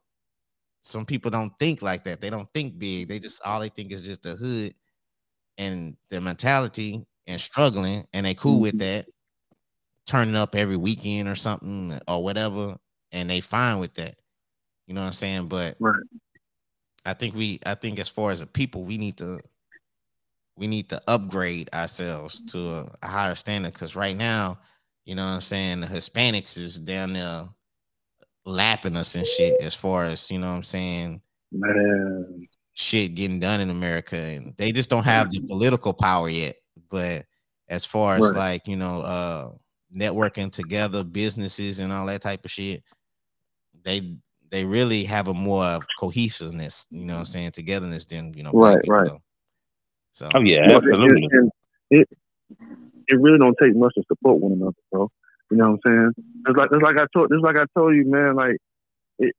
Some 0.83 1.07
people 1.07 1.31
don't 1.31 1.57
think 1.61 1.83
like 1.83 2.03
that. 2.03 2.21
They 2.21 2.31
don't 2.31 2.51
think 2.53 2.81
big. 2.81 3.07
They 3.07 3.21
just 3.21 3.41
all 3.43 3.61
they 3.61 3.69
think 3.69 3.93
is 3.93 4.03
just 4.03 4.23
the 4.23 4.35
hood 4.35 4.75
and 5.57 5.97
the 6.11 6.21
mentality 6.21 7.07
and 7.27 7.41
struggling, 7.41 8.07
and 8.12 8.27
they 8.27 8.35
cool 8.35 8.61
with 8.61 8.79
mm-hmm. 8.79 9.01
that. 9.01 9.07
Turning 10.07 10.37
up 10.37 10.55
every 10.55 10.77
weekend 10.77 11.29
or 11.29 11.35
something 11.35 11.99
or 12.07 12.22
whatever, 12.22 12.77
and 13.11 13.29
they 13.29 13.41
fine 13.41 13.81
with 13.81 13.95
that. 13.95 14.14
You 14.87 14.95
know 14.95 15.01
what 15.01 15.09
I'm 15.09 15.12
saying? 15.12 15.49
But 15.49 15.77
Right. 15.81 16.03
I 17.05 17.14
think 17.14 17.35
we 17.35 17.61
I 17.64 17.74
think 17.74 17.99
as 17.99 18.09
far 18.09 18.31
as 18.31 18.41
a 18.41 18.47
people, 18.47 18.85
we 18.85 18.99
need 18.99 19.16
to 19.18 19.41
we 20.57 20.66
need 20.66 20.89
to 20.89 21.01
upgrade 21.07 21.68
ourselves 21.72 22.41
to 22.53 22.70
a, 22.70 22.89
a 23.03 23.07
higher 23.07 23.35
standard 23.35 23.72
because 23.72 23.95
right 23.95 24.16
now, 24.16 24.59
you 25.05 25.14
know 25.14 25.24
what 25.24 25.33
I'm 25.33 25.41
saying, 25.41 25.81
the 25.81 25.87
Hispanics 25.87 26.59
is 26.59 26.79
down 26.79 27.12
there 27.12 27.49
lapping 28.45 28.97
us 28.97 29.14
and 29.14 29.27
shit 29.27 29.61
as 29.61 29.74
far 29.74 30.05
as 30.05 30.31
you 30.31 30.39
know 30.39 30.49
what 30.49 30.57
I'm 30.57 30.62
saying 30.62 31.20
Man. 31.51 32.49
shit 32.74 33.14
getting 33.14 33.41
done 33.41 33.61
in 33.61 33.70
America 33.70 34.16
and 34.16 34.55
they 34.57 34.70
just 34.70 34.89
don't 34.89 35.05
have 35.05 35.31
the 35.31 35.39
mm-hmm. 35.39 35.49
political 35.49 35.93
power 35.93 36.29
yet. 36.29 36.57
But 36.91 37.24
as 37.68 37.84
far 37.84 38.16
as 38.16 38.22
Right. 38.32 38.37
like, 38.37 38.66
you 38.68 38.76
know, 38.76 39.01
uh 39.03 39.51
networking 39.95 40.51
together, 40.51 41.05
businesses 41.05 41.78
and 41.78 41.93
all 41.93 42.07
that 42.07 42.20
type 42.22 42.45
of 42.45 42.51
shit, 42.51 42.82
they 43.82 44.16
they 44.51 44.64
really 44.64 45.05
have 45.05 45.28
a 45.28 45.34
more 45.34 45.64
of 45.64 45.87
cohesiveness, 45.97 46.87
you 46.91 47.05
know 47.05 47.14
what 47.14 47.18
I'm 47.20 47.24
saying, 47.24 47.51
togetherness 47.53 48.05
than 48.05 48.32
you 48.34 48.43
know, 48.43 48.53
Right, 48.53 48.80
people 48.82 48.95
right. 48.95 49.09
do. 49.09 49.18
So 50.12 50.30
Oh 50.34 50.41
yeah, 50.41 50.68
Well, 50.68 50.78
it- 50.78 50.84
absolutely. 50.84 51.28
It, 51.30 51.51
it 51.91 52.09
it 53.09 53.20
really 53.20 53.39
don't 53.39 53.57
take 53.62 53.76
much 53.76 53.95
to 53.95 54.03
support 54.09 54.41
one 54.41 54.53
another, 54.53 54.74
bro. 54.91 55.09
You 55.51 55.57
know 55.59 55.70
what 55.72 55.80
I'm 55.87 56.12
saying? 56.16 56.24
It's 56.49 56.57
like 56.57 56.68
it's 56.72 56.82
like 56.82 56.97
I 56.99 57.07
told 57.14 57.32
it's 57.32 57.43
like 57.43 57.57
I 57.57 57.64
told 57.78 57.95
you, 57.95 58.05
man. 58.07 58.34
Like 58.34 58.57
it, 59.20 59.34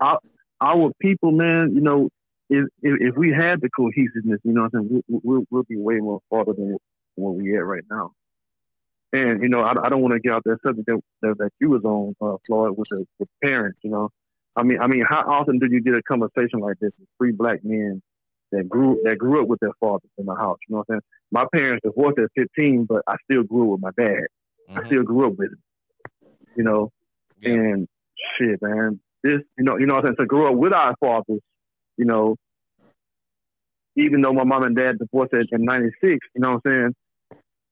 our, 0.00 0.18
our 0.60 0.90
people, 1.00 1.32
man. 1.32 1.74
You 1.74 1.82
know, 1.82 2.08
if, 2.50 2.64
if 2.82 2.94
if 3.00 3.16
we 3.16 3.32
had 3.32 3.60
the 3.60 3.70
cohesiveness, 3.70 4.40
you 4.44 4.52
know 4.52 4.62
what 4.62 4.74
I'm 4.74 4.88
saying, 4.88 5.04
we, 5.08 5.20
we'll 5.24 5.44
we'll 5.50 5.62
be 5.64 5.76
way 5.76 5.96
more 5.98 6.20
farther 6.30 6.52
than 6.54 6.76
where 7.16 7.32
we 7.32 7.56
at 7.56 7.64
right 7.64 7.84
now. 7.90 8.12
And 9.12 9.42
you 9.42 9.48
know, 9.48 9.60
I, 9.60 9.72
I 9.84 9.88
don't 9.88 10.02
want 10.02 10.14
to 10.14 10.20
get 10.20 10.32
out 10.32 10.44
that 10.44 10.58
subject 10.66 10.86
that, 10.86 11.00
that, 11.22 11.38
that 11.38 11.50
you 11.60 11.70
was 11.70 11.84
on, 11.84 12.14
uh, 12.20 12.36
Floyd, 12.46 12.76
with 12.76 12.88
the 12.90 13.06
with 13.18 13.28
parents. 13.42 13.78
You 13.82 13.90
know, 13.90 14.10
I 14.56 14.62
mean, 14.62 14.80
I 14.80 14.86
mean, 14.86 15.04
how 15.08 15.22
often 15.26 15.58
do 15.58 15.68
you 15.70 15.80
get 15.82 15.94
a 15.94 16.02
conversation 16.02 16.60
like 16.60 16.78
this 16.80 16.92
with 16.98 17.08
three 17.18 17.32
black 17.32 17.60
men 17.64 18.02
that 18.52 18.68
grew 18.68 19.00
that 19.04 19.18
grew 19.18 19.42
up 19.42 19.48
with 19.48 19.60
their 19.60 19.72
fathers 19.80 20.10
in 20.18 20.26
the 20.26 20.34
house? 20.34 20.58
You 20.68 20.74
know 20.76 20.84
what 20.86 20.94
I'm 20.94 21.00
saying? 21.00 21.02
My 21.32 21.44
parents 21.52 21.82
divorced 21.84 22.18
at 22.18 22.30
15, 22.36 22.84
but 22.84 23.02
I 23.08 23.16
still 23.30 23.42
grew 23.44 23.64
up 23.74 23.80
with 23.80 23.82
my 23.96 24.04
dad. 24.04 24.24
I 24.76 24.82
mhm, 24.82 24.86
still 24.86 25.02
grew 25.02 25.26
up 25.28 25.36
with 25.38 25.52
him. 25.52 25.62
You 26.56 26.64
know, 26.64 26.90
yeah, 27.40 27.52
and 27.52 27.88
shit, 28.38 28.60
man. 28.62 29.00
This, 29.22 29.40
you 29.56 29.64
know, 29.64 29.78
you 29.78 29.86
know 29.86 29.94
what 29.94 30.04
I'm 30.04 30.08
saying. 30.08 30.16
To 30.20 30.26
grow 30.26 30.48
up 30.48 30.54
with 30.56 30.72
our 30.72 30.94
fathers, 31.00 31.40
you 31.98 32.04
know, 32.04 32.36
even 33.96 34.22
though 34.22 34.32
my 34.32 34.44
mom 34.44 34.62
and 34.62 34.76
dad 34.76 34.98
divorced 34.98 35.34
at 35.34 35.46
96, 35.50 36.00
you 36.04 36.18
know 36.40 36.52
what 36.52 36.60
I'm 36.64 36.72
saying. 36.72 36.94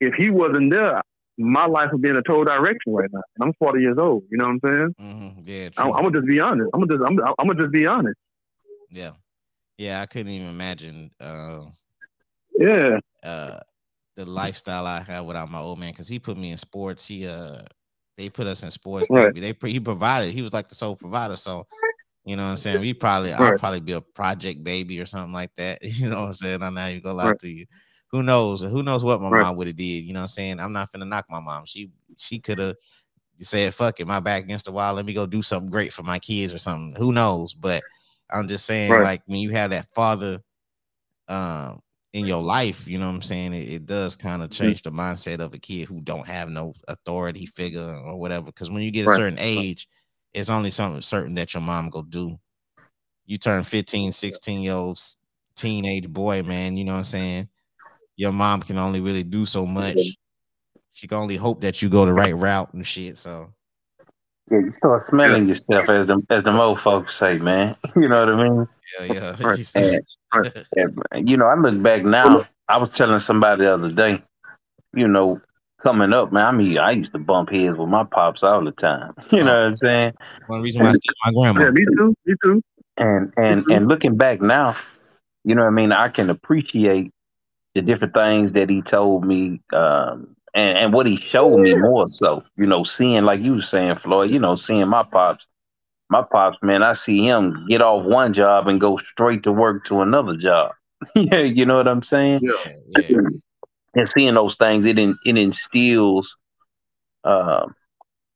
If 0.00 0.14
he 0.14 0.28
wasn't 0.28 0.72
there, 0.72 1.00
my 1.38 1.66
life 1.66 1.88
would 1.92 2.02
be 2.02 2.08
in 2.08 2.16
a 2.16 2.22
total 2.22 2.44
direction 2.44 2.92
right 2.92 3.08
now. 3.12 3.22
And 3.38 3.48
I'm 3.48 3.54
40 3.58 3.80
years 3.80 3.96
old. 3.98 4.24
You 4.30 4.38
know 4.38 4.46
what 4.46 4.50
I'm 4.50 4.60
saying? 4.66 4.94
mhm, 5.00 5.46
yeah, 5.46 5.64
I'm, 5.64 5.70
true. 5.72 5.94
I'm 5.94 6.02
gonna 6.02 6.18
just 6.18 6.26
be 6.26 6.40
honest. 6.40 6.70
I'm 6.74 6.80
gonna 6.80 6.92
just, 6.92 7.06
I'm, 7.06 7.34
I'm 7.38 7.46
gonna 7.46 7.60
just 7.60 7.72
be 7.72 7.86
honest. 7.86 8.18
yeah. 8.90 9.12
Yeah, 9.78 10.00
I 10.00 10.06
couldn't 10.06 10.32
even 10.32 10.48
imagine 10.48 11.10
uh 11.20 11.66
Yeah, 12.58 12.98
uh 13.22 13.60
the 14.16 14.24
lifestyle 14.24 14.86
I 14.86 15.00
had 15.00 15.20
without 15.20 15.50
my 15.50 15.58
old 15.58 15.78
man 15.78 15.90
because 15.90 16.08
he 16.08 16.18
put 16.18 16.38
me 16.38 16.50
in 16.50 16.56
sports. 16.56 17.06
He 17.06 17.26
uh 17.26 17.60
they 18.16 18.30
put 18.30 18.46
us 18.46 18.62
in 18.62 18.70
sports. 18.70 19.08
Right. 19.10 19.34
They, 19.34 19.52
they 19.52 19.70
he 19.70 19.78
provided. 19.78 20.32
He 20.32 20.40
was 20.40 20.54
like 20.54 20.68
the 20.68 20.74
sole 20.74 20.96
provider. 20.96 21.36
So 21.36 21.66
you 22.26 22.36
know 22.36 22.44
what 22.44 22.50
I'm 22.52 22.58
saying. 22.58 22.80
We 22.82 22.94
probably 22.94 23.32
I'll 23.32 23.54
probably 23.54 23.80
be 23.80 23.92
a 23.94 24.02
project 24.02 24.64
baby 24.64 25.00
or 25.00 25.06
something 25.06 25.34
like 25.34 25.52
that. 25.56 25.80
You 25.84 26.10
know 26.10 26.22
what 26.22 26.28
I'm 26.28 26.34
saying. 26.34 26.62
I'm 26.62 26.74
not 26.74 26.90
even 26.90 27.02
gonna 27.02 27.16
lie 27.16 27.32
Right. 27.32 27.40
to 27.40 27.48
you. 27.48 27.66
Who 28.12 28.22
knows? 28.24 28.62
Who 28.62 28.82
knows 28.84 29.04
what 29.04 29.22
my 29.22 29.30
Right. 29.30 29.48
mom 29.48 29.56
would 29.56 29.68
have 29.68 29.76
did? 29.76 30.04
You 30.04 30.14
know 30.14 30.20
what 30.20 30.24
I'm 30.24 30.28
saying. 30.28 30.60
I'm 30.60 30.72
not 30.74 30.90
finna 30.92 31.08
knock 31.08 31.26
my 31.30 31.40
mom. 31.40 31.66
She 31.66 31.90
she 32.18 32.40
could 32.40 32.58
have 32.60 32.76
said 33.40 33.74
fuck 33.74 34.00
it, 34.00 34.06
my 34.08 34.20
back 34.20 34.44
against 34.44 34.66
the 34.66 34.72
wall. 34.72 34.94
Let 34.94 35.06
me 35.06 35.14
go 35.14 35.26
do 35.26 35.42
something 35.42 35.70
great 35.70 35.92
for 35.94 36.04
my 36.04 36.18
kids 36.20 36.54
or 36.54 36.58
something. 36.58 36.96
Who 36.98 37.12
knows? 37.12 37.54
But 37.54 37.84
I'm 38.30 38.48
just 38.48 38.66
saying, 38.66 39.00
Right. 39.00 39.02
like 39.02 39.22
when 39.26 39.40
you 39.40 39.50
have 39.52 39.70
that 39.72 39.88
father 39.94 40.40
um 41.28 41.80
in 42.12 42.24
your 42.26 42.42
life, 42.42 42.88
you 42.88 42.98
know 42.98 43.08
what 43.08 43.14
I'm 43.16 43.22
saying? 43.22 43.52
It, 43.54 43.68
it 43.70 43.86
does 43.86 44.16
kind 44.16 44.42
Mm-hmm. 44.42 44.44
of 44.44 44.50
change 44.50 44.82
the 44.82 44.90
mindset 44.90 45.40
of 45.40 45.52
a 45.54 45.58
kid 45.58 45.86
who 45.88 46.00
don't 46.00 46.26
have 46.26 46.48
no 46.48 46.72
authority 46.88 47.46
figure 47.46 48.00
or 48.04 48.16
whatever. 48.18 48.46
Because 48.46 48.70
when 48.70 48.82
you 48.82 48.90
get 48.90 49.04
a 49.06 49.08
Right. 49.08 49.10
certain 49.10 49.38
age, 49.38 49.86
it's 50.36 50.50
only 50.50 50.70
something 50.70 51.00
certain 51.00 51.34
that 51.36 51.54
your 51.54 51.62
mom 51.62 51.88
go 51.88 52.02
do. 52.02 52.38
You 53.24 53.38
turn 53.38 53.64
15, 53.64 54.12
16 54.12 54.60
year 54.60 54.74
old 54.74 55.00
teenage 55.56 56.08
boy, 56.08 56.42
man, 56.42 56.76
you 56.76 56.84
know 56.84 56.92
what 56.92 56.98
I'm 56.98 57.04
saying? 57.04 57.48
Your 58.16 58.32
mom 58.32 58.60
can 58.60 58.76
only 58.76 59.00
really 59.00 59.24
do 59.24 59.46
so 59.46 59.64
much. 59.66 59.98
She 60.92 61.08
can 61.08 61.16
only 61.16 61.36
hope 61.36 61.62
that 61.62 61.80
you 61.80 61.88
go 61.88 62.04
the 62.04 62.12
right 62.12 62.36
route 62.36 62.72
and 62.74 62.86
shit. 62.86 63.16
So 63.16 63.52
Yeah, 64.50 64.58
you 64.58 64.74
start 64.76 65.08
smelling 65.08 65.48
yourself, 65.48 65.88
as 65.88 66.06
the 66.06 66.22
as 66.28 66.44
the 66.44 66.52
old 66.52 66.80
folks 66.80 67.18
say, 67.18 67.38
man. 67.38 67.74
You 67.96 68.08
know 68.08 68.20
what 68.20 68.28
I 68.28 68.48
mean? 68.48 68.68
yeah, 69.06 69.30
yeah. 69.74 69.98
Right. 70.34 70.64
And, 71.12 71.28
you 71.28 71.38
know, 71.38 71.46
I 71.46 71.54
look 71.54 71.82
back 71.82 72.04
now. 72.04 72.46
I 72.68 72.76
was 72.76 72.90
telling 72.90 73.20
somebody 73.20 73.64
the 73.64 73.72
other 73.72 73.90
day, 73.90 74.22
you 74.92 75.08
know, 75.08 75.40
coming 75.82 76.12
up, 76.12 76.32
man. 76.32 76.44
I 76.44 76.52
mean, 76.52 76.78
I 76.78 76.92
used 76.92 77.12
to 77.12 77.18
bump 77.18 77.50
heads 77.50 77.76
with 77.76 77.88
my 77.88 78.04
pops 78.04 78.42
all 78.42 78.64
the 78.64 78.72
time. 78.72 79.14
You 79.32 79.44
know 79.44 79.52
what 79.52 79.62
I'm 79.62 79.74
saying? 79.76 80.12
One 80.46 80.62
reason 80.62 80.82
why 80.82 80.90
I 80.90 80.92
still 80.92 81.14
my 81.24 81.32
grandma. 81.32 81.64
yeah, 81.64 81.70
me 81.70 81.84
too, 81.96 82.14
me 82.26 82.34
too. 82.44 82.62
And 82.96 83.32
and 83.36 83.64
Mhm. 83.66 83.76
and 83.76 83.88
looking 83.88 84.16
back 84.16 84.40
now, 84.40 84.76
you 85.44 85.54
know 85.54 85.62
what 85.62 85.68
I 85.68 85.72
mean. 85.72 85.92
I 85.92 86.08
can 86.08 86.30
appreciate 86.30 87.10
the 87.74 87.82
different 87.82 88.14
things 88.14 88.52
that 88.52 88.68
he 88.70 88.82
told 88.82 89.24
me, 89.24 89.60
um, 89.72 90.34
and 90.54 90.78
and 90.78 90.92
what 90.92 91.06
he 91.06 91.16
showed 91.16 91.58
me 91.58 91.74
more 91.74 92.08
so. 92.08 92.42
You 92.56 92.66
know, 92.66 92.84
seeing 92.84 93.24
like 93.24 93.40
you 93.40 93.54
were 93.56 93.62
saying, 93.62 93.96
Floyd. 93.96 94.30
You 94.30 94.38
know, 94.38 94.56
seeing 94.56 94.88
my 94.88 95.02
pops, 95.02 95.46
my 96.10 96.22
pops, 96.22 96.58
man. 96.62 96.82
I 96.82 96.94
see 96.94 97.24
him 97.26 97.66
get 97.68 97.82
off 97.82 98.04
one 98.04 98.32
job 98.32 98.68
and 98.68 98.80
go 98.80 98.98
straight 98.98 99.42
to 99.44 99.52
work 99.52 99.84
to 99.86 100.00
another 100.02 100.36
job. 100.36 100.72
yeah, 101.14 101.40
you 101.40 101.66
know 101.66 101.76
what 101.76 101.88
I'm 101.88 102.02
saying. 102.02 102.40
Yeah, 102.42 102.52
Yeah, 102.96 103.02
yeah. 103.08 103.18
And 103.96 104.08
seeing 104.08 104.34
those 104.34 104.54
things, 104.56 104.84
it 104.84 104.98
in, 104.98 105.18
it 105.24 105.36
instills 105.36 106.36
uh, 107.24 107.66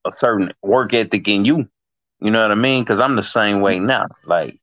a 0.04 0.12
certain 0.12 0.52
work 0.62 0.92
ethic 0.94 1.28
in 1.28 1.44
you. 1.44 1.68
You 2.20 2.30
know 2.30 2.42
what 2.42 2.50
I 2.50 2.56
mean? 2.56 2.82
Because 2.82 2.98
I'm 3.00 3.16
the 3.16 3.22
same 3.22 3.61
way 3.61 3.78
now. 3.78 4.06
Like, 4.24 4.58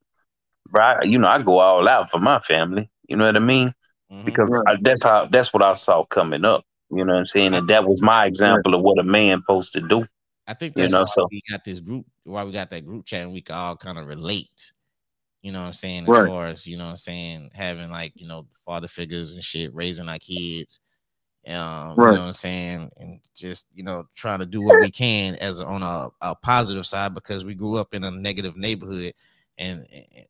bro, 0.68 0.84
I, 0.84 1.02
you 1.04 1.18
know, 1.18 1.28
I 1.28 1.40
go 1.42 1.58
all 1.58 1.88
out 1.88 2.10
for 2.10 2.18
my 2.18 2.40
family. 2.40 2.90
You 3.08 3.16
know 3.16 3.24
what 3.26 3.36
I 3.36 3.40
mean? 3.40 3.72
Mhm. 4.12 4.24
Because 4.24 4.50
I, 4.66 4.76
that's 4.80 5.02
how 5.02 5.26
that's 5.30 5.52
what 5.52 5.62
I 5.62 5.74
saw 5.74 6.04
coming 6.04 6.44
up. 6.44 6.64
You 6.90 7.04
know 7.04 7.12
what 7.14 7.20
I'm 7.20 7.26
saying? 7.26 7.54
And 7.54 7.68
that 7.68 7.84
was 7.84 8.00
my 8.00 8.26
example 8.26 8.74
of 8.74 8.82
what 8.82 8.98
a 8.98 9.02
man 9.02 9.40
supposed 9.40 9.72
to 9.74 9.80
do. 9.80 10.06
I 10.46 10.54
think 10.54 10.78
You 10.78 10.88
know, 10.88 11.00
why 11.00 11.12
so- 11.14 11.28
we 11.30 11.42
got 11.50 11.64
this 11.64 11.80
group, 11.80 12.06
why 12.24 12.44
we 12.44 12.52
got 12.52 12.70
that 12.70 12.86
group 12.86 13.04
chat, 13.04 13.22
and 13.22 13.32
we 13.32 13.42
can 13.42 13.54
all 13.54 13.76
kind 13.76 13.98
of 13.98 14.06
relate. 14.06 14.72
You 15.42 15.52
know 15.52 15.60
what 15.60 15.66
I'm 15.66 15.72
saying? 15.72 16.04
As 16.04 16.08
Right. 16.08 16.26
far 16.28 16.46
as 16.46 16.66
you 16.66 16.76
know, 16.76 16.84
what 16.84 16.90
I'm 16.90 16.96
saying 16.96 17.50
having 17.54 17.90
like 17.90 18.12
you 18.16 18.26
know 18.26 18.46
father 18.64 18.88
figures 18.88 19.30
and 19.32 19.42
shit, 19.42 19.74
raising 19.74 20.08
our 20.08 20.18
kids. 20.18 20.80
Um, 21.48 21.96
you 21.96 21.96
know 21.96 22.10
what 22.10 22.26
I'm 22.26 22.32
saying, 22.32 22.90
and 22.98 23.20
just 23.34 23.66
you 23.74 23.82
know 23.82 24.06
trying 24.14 24.40
to 24.40 24.46
do 24.46 24.60
what 24.60 24.80
we 24.80 24.90
can 24.90 25.34
as 25.36 25.60
on 25.60 25.82
a, 25.82 26.08
a 26.20 26.34
positive 26.34 26.86
side 26.86 27.14
because 27.14 27.44
we 27.44 27.54
grew 27.54 27.76
up 27.76 27.94
in 27.94 28.04
a 28.04 28.10
negative 28.10 28.56
neighborhood, 28.56 29.14
and, 29.56 29.86
and 29.92 30.26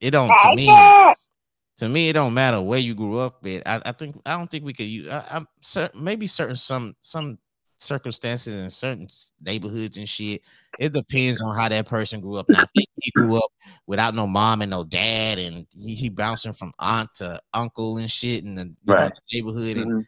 it 0.00 0.10
don't 0.12 0.28
to 0.40 0.56
me 0.56 0.66
to 1.78 1.88
me, 1.88 2.08
it 2.08 2.12
don't 2.12 2.34
matter 2.34 2.60
where 2.62 2.78
you 2.78 2.94
grew 2.94 3.18
up 3.18 3.44
at. 3.46 3.66
I, 3.66 3.82
I 3.86 3.92
think 3.92 4.16
I 4.24 4.36
don't 4.36 4.50
think 4.50 4.64
we 4.64 4.72
could 4.72 4.86
use. 4.86 5.08
I, 5.08 5.24
I'm 5.30 5.46
cer- 5.60 5.90
maybe 5.94 6.26
certain 6.26 6.56
some 6.56 6.94
some 7.00 7.38
circumstances 7.78 8.62
in 8.62 8.70
certain 8.70 9.08
neighborhoods 9.42 9.96
and 9.96 10.08
shit. 10.08 10.40
It 10.78 10.92
depends 10.92 11.40
on 11.40 11.54
how 11.56 11.68
that 11.68 11.86
person 11.86 12.20
grew 12.20 12.36
up. 12.36 12.48
Now, 12.48 12.62
if 12.62 12.86
he 13.00 13.10
grew 13.12 13.36
up 13.36 13.50
without 13.86 14.14
no 14.14 14.26
mom 14.26 14.62
and 14.62 14.70
no 14.70 14.84
dad, 14.84 15.38
and 15.38 15.66
he, 15.72 15.94
he 15.94 16.08
bouncing 16.08 16.52
from 16.52 16.72
aunt 16.78 17.12
to 17.16 17.40
uncle 17.52 17.98
and 17.98 18.10
shit 18.10 18.44
in 18.44 18.54
the 18.54 18.62
you 18.62 18.74
know, 18.86 18.94
Right. 18.94 19.12
neighborhood, 19.32 19.76
and 19.76 19.86
Mhm. 19.86 20.06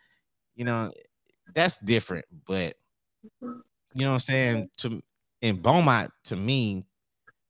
You 0.56 0.64
know 0.64 0.90
that's 1.54 1.78
different. 1.78 2.24
But 2.46 2.74
you 3.40 3.62
know 3.94 4.08
what 4.08 4.14
I'm 4.14 4.18
saying 4.18 4.70
to 4.78 5.02
in 5.42 5.60
Beaumont, 5.60 6.10
to 6.24 6.36
me, 6.36 6.84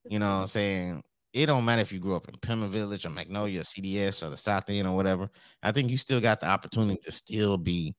you 0.09 0.19
know 0.19 0.27
what 0.27 0.41
I'm 0.43 0.47
saying 0.47 1.03
it 1.37 1.47
don't 1.47 1.67
matter 1.67 1.83
if 1.83 1.93
you 1.93 1.99
grew 1.99 2.17
up 2.17 2.29
in 2.29 2.35
Pima 2.39 2.67
Village 2.67 3.05
or 3.05 3.11
Magnolia, 3.11 3.61
or 3.61 3.63
CDS 3.63 4.25
or 4.27 4.31
the 4.31 4.39
South 4.39 4.71
End 4.71 4.89
or 4.89 4.97
whatever. 4.97 5.29
I 5.63 5.71
think 5.71 5.91
you 5.91 5.99
still 5.99 6.21
got 6.21 6.41
the 6.41 6.47
opportunity 6.47 6.99
to 7.05 7.13
still 7.13 7.59
be 7.59 7.95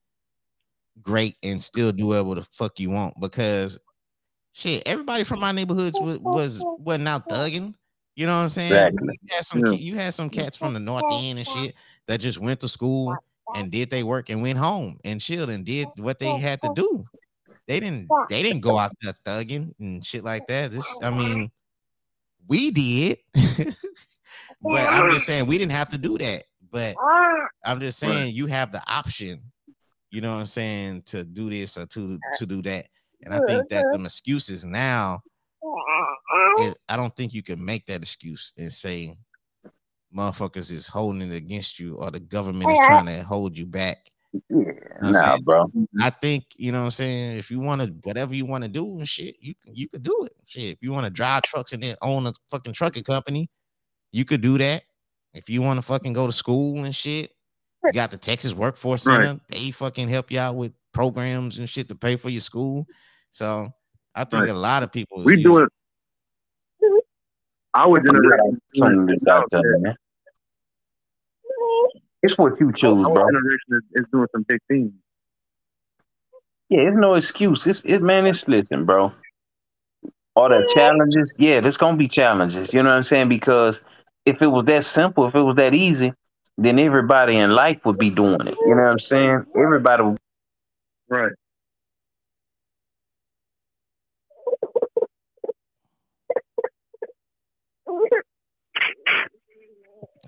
great 1.03 1.35
and 1.43 1.61
still 1.61 1.91
do 1.91 2.07
whatever 2.07 2.33
the 2.35 2.47
fuck 2.51 2.79
you 2.79 2.89
want 2.89 3.13
because 3.21 3.77
shit, 4.53 4.81
everybody 4.87 5.23
from 5.23 5.39
my 5.39 5.51
neighborhoods 5.51 5.99
was 5.99 6.17
was 6.17 6.65
wasn't 6.79 7.07
out 7.07 7.29
thugging. 7.29 7.75
You 8.15 8.25
know 8.25 8.35
what 8.37 8.43
I'm 8.43 8.49
saying? 8.49 8.71
Exactly. 8.71 9.19
You 9.21 9.35
had 9.35 9.45
some 9.45 9.65
Yeah. 9.67 9.71
you 9.73 9.95
had 9.95 10.13
some 10.15 10.29
cats 10.31 10.57
from 10.57 10.73
the 10.73 10.79
north 10.79 11.03
end 11.11 11.37
and 11.37 11.47
shit 11.47 11.75
that 12.07 12.19
just 12.19 12.39
went 12.39 12.59
to 12.61 12.67
school 12.67 13.15
and 13.55 13.71
did 13.71 13.89
they 13.89 14.03
work 14.03 14.29
and 14.29 14.41
went 14.41 14.57
home 14.57 14.99
and 15.03 15.21
chilled 15.21 15.49
and 15.49 15.65
did 15.65 15.87
what 15.97 16.19
they 16.19 16.37
had 16.37 16.61
to 16.61 16.71
do. 16.75 17.05
They 17.67 17.79
didn't 17.79 18.07
they 18.29 18.43
didn't 18.43 18.61
go 18.61 18.77
out 18.77 18.91
there 19.01 19.13
thugging 19.25 19.73
and 19.79 20.05
shit 20.05 20.23
like 20.23 20.47
that. 20.47 20.71
This 20.71 20.85
I 21.01 21.09
mean, 21.11 21.51
we 22.47 22.71
did. 22.71 23.17
but 24.61 24.87
I'm 24.87 25.11
just 25.11 25.25
saying 25.25 25.47
we 25.47 25.57
didn't 25.57 25.73
have 25.73 25.89
to 25.89 25.97
do 25.97 26.17
that. 26.17 26.43
But 26.71 26.95
I'm 27.65 27.79
just 27.79 27.99
saying 27.99 28.35
you 28.35 28.47
have 28.47 28.71
the 28.71 28.81
option, 28.87 29.41
you 30.11 30.21
know 30.21 30.31
what 30.31 30.39
I'm 30.39 30.45
saying, 30.45 31.03
to 31.07 31.23
do 31.23 31.49
this 31.49 31.77
or 31.77 31.85
to 31.87 32.19
to 32.37 32.45
do 32.45 32.61
that. 32.63 32.87
And 33.23 33.33
I 33.33 33.39
think 33.45 33.67
that 33.69 33.85
the 33.91 34.01
excuses 34.03 34.63
now 34.63 35.21
it, 36.59 36.77
I 36.89 36.97
don't 36.97 37.15
think 37.15 37.33
you 37.33 37.43
can 37.43 37.63
make 37.63 37.85
that 37.87 38.01
excuse 38.01 38.53
and 38.57 38.71
say 38.71 39.17
motherfuckers 40.15 40.71
is 40.71 40.87
holding 40.87 41.31
it 41.31 41.35
against 41.35 41.79
you 41.79 41.95
or 41.95 42.11
the 42.11 42.19
government 42.19 42.71
is 42.71 42.77
trying 42.79 43.05
to 43.07 43.23
hold 43.23 43.57
you 43.57 43.65
back. 43.65 44.09
Yeah, 44.49 44.71
nah, 45.01 45.37
bro. 45.39 45.71
I 46.01 46.09
think 46.09 46.45
you 46.57 46.71
know 46.71 46.79
what 46.79 46.85
I'm 46.85 46.91
saying. 46.91 47.37
If 47.37 47.49
you 47.49 47.59
want 47.59 47.81
to, 47.81 47.93
whatever 48.03 48.35
you 48.35 48.45
want 48.45 48.63
to 48.63 48.69
do 48.69 48.97
and 48.97 49.07
shit, 49.07 49.35
you 49.39 49.55
can 49.63 49.73
you 49.73 49.87
could 49.89 50.03
do 50.03 50.25
it. 50.25 50.33
Shit, 50.45 50.63
if 50.63 50.77
you 50.81 50.91
want 50.91 51.05
to 51.05 51.09
drive 51.09 51.43
trucks 51.43 51.73
and 51.73 51.81
then 51.81 51.95
own 52.01 52.27
a 52.27 52.33
fucking 52.51 52.73
trucking 52.73 53.03
company, 53.03 53.49
you 54.11 54.25
could 54.25 54.41
do 54.41 54.57
that. 54.57 54.83
If 55.33 55.49
you 55.49 55.61
want 55.61 55.77
to 55.77 55.81
fucking 55.81 56.13
go 56.13 56.25
to 56.25 56.33
school 56.33 56.83
and 56.83 56.95
shit, 56.95 57.31
you 57.83 57.91
got 57.93 58.11
the 58.11 58.17
Texas 58.17 58.53
Workforce 58.53 59.03
Center. 59.03 59.27
Right. 59.27 59.39
They 59.49 59.71
fucking 59.71 60.09
help 60.09 60.31
you 60.31 60.39
out 60.39 60.55
with 60.55 60.73
programs 60.93 61.59
and 61.59 61.69
shit 61.69 61.87
to 61.89 61.95
pay 61.95 62.15
for 62.15 62.29
your 62.29 62.41
school. 62.41 62.87
So 63.31 63.69
I 64.15 64.23
think 64.23 64.43
right. 64.43 64.49
a 64.49 64.53
lot 64.53 64.83
of 64.83 64.91
people 64.91 65.23
we 65.23 65.41
do 65.41 65.59
it. 65.59 65.69
Our 67.77 67.99
generation 67.99 68.59
mm-hmm. 68.75 69.89
It's 72.23 72.37
what 72.37 72.59
you 72.59 72.73
choose, 72.73 73.05
our 73.05 73.13
bro. 73.13 73.23
generation 73.27 73.69
is, 73.69 73.83
is 73.93 74.05
doing 74.11 74.27
some 74.31 74.43
big 74.47 74.59
things. 74.67 74.91
Yeah, 76.69 76.81
it's 76.81 76.97
no 76.97 77.13
excuse. 77.13 77.67
It's 77.67 77.81
it 77.85 78.01
man, 78.01 78.25
it's 78.25 78.47
listen, 78.47 78.85
bro. 78.85 79.13
All 80.35 80.49
the 80.49 80.55
mm-hmm. 80.55 80.73
challenges, 80.73 81.33
yeah, 81.37 81.61
there's 81.61 81.77
gonna 81.77 81.97
be 81.97 82.07
challenges. 82.07 82.73
You 82.73 82.81
know 82.81 82.89
what 82.89 82.95
I'm 82.95 83.03
saying? 83.03 83.29
Because 83.29 83.81
if 84.25 84.41
it 84.41 84.47
was 84.47 84.65
that 84.65 84.83
simple, 84.83 85.27
if 85.27 85.35
it 85.35 85.41
was 85.41 85.55
that 85.55 85.75
easy, 85.75 86.13
then 86.57 86.79
everybody 86.79 87.37
in 87.37 87.51
life 87.51 87.85
would 87.85 87.99
be 87.99 88.09
doing 88.09 88.47
it. 88.47 88.57
You 88.65 88.75
know 88.75 88.81
what 88.81 88.91
I'm 88.91 88.99
saying? 88.99 89.45
Everybody 89.55 90.03
would 90.03 90.17
Right. 91.09 91.31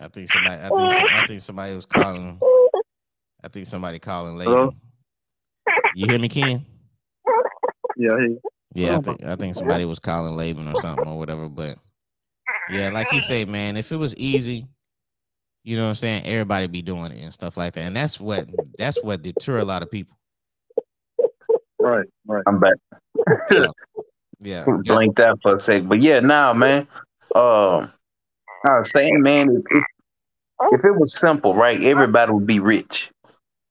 I 0.02 0.08
think 0.08 0.32
somebody. 0.32 0.62
I 0.62 0.70
think. 0.70 1.12
I 1.14 1.26
think 1.28 1.42
somebody 1.42 1.76
was 1.76 1.86
calling. 1.86 2.40
I 3.44 3.48
think 3.48 3.66
somebody 3.66 4.00
calling 4.00 4.36
late. 4.36 4.74
You 5.96 6.08
hear 6.08 6.20
me, 6.20 6.30
Ken? 6.30 6.66
Yeah. 7.98 8.16
Yeah, 8.76 8.98
I 8.98 9.02
think 9.02 9.26
I 9.26 9.36
think 9.36 9.56
somebody 9.56 9.86
was 9.86 10.00
calling 10.00 10.34
Laben 10.34 10.72
or 10.72 10.80
something 10.80 11.08
or 11.08 11.18
whatever. 11.18 11.50
But 11.50 11.78
yeah, 12.70 12.90
like 12.90 13.08
he 13.10 13.20
said, 13.20 13.50
man, 13.50 13.78
if 13.78 13.92
it 13.92 13.98
was 13.98 14.16
easy, 14.16 14.68
you 15.64 15.76
know 15.76 15.84
what 15.84 15.90
I'm 15.90 15.96
saying, 15.96 16.26
everybody 16.26 16.68
be 16.68 16.82
doing 16.82 17.12
it 17.12 17.24
and 17.24 17.34
stuff 17.34 17.58
like 17.58 17.74
that. 17.74 17.82
And 17.82 17.96
that's 17.96 18.20
what 18.20 18.48
that's 18.78 19.02
what 19.04 19.24
deter 19.24 19.58
a 19.58 19.66
lot 19.66 19.82
of 19.82 19.90
people. 19.90 20.18
Right, 21.80 22.06
right. 22.28 22.44
I'm 22.48 22.60
back. 22.60 22.76
yeah. 23.50 23.68
yeah. 24.40 24.66
Blink 24.84 25.18
that 25.18 25.38
for 25.42 25.56
a 25.56 25.60
sec. 25.60 25.88
But 25.88 26.02
yeah, 26.02 26.20
now 26.20 26.54
man. 26.54 26.88
Um 27.34 27.92
I 28.66 28.80
was 28.80 28.92
saying, 28.92 29.22
man, 29.22 29.50
if, 29.50 29.64
if, 29.72 29.84
if 30.74 30.86
it 30.86 31.00
was 31.00 31.14
simple, 31.14 31.56
right, 31.56 31.82
everybody 31.84 32.32
would 32.32 32.48
be 32.48 32.60
rich. 32.60 33.10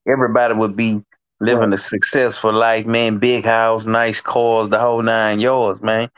Everybody 0.09 0.55
would 0.55 0.77
be 0.77 1.03
living 1.41 1.73
a 1.73 1.79
successful 1.79 2.53
life, 2.53 2.87
man. 2.87 3.19
Big 3.19 3.45
house, 3.45 3.85
nice 3.85 4.21
cars, 4.21 4.69
the 4.69 4.79
whole 4.79 5.03
nine 5.03 5.41
yards, 5.41 5.83
man. 5.83 6.11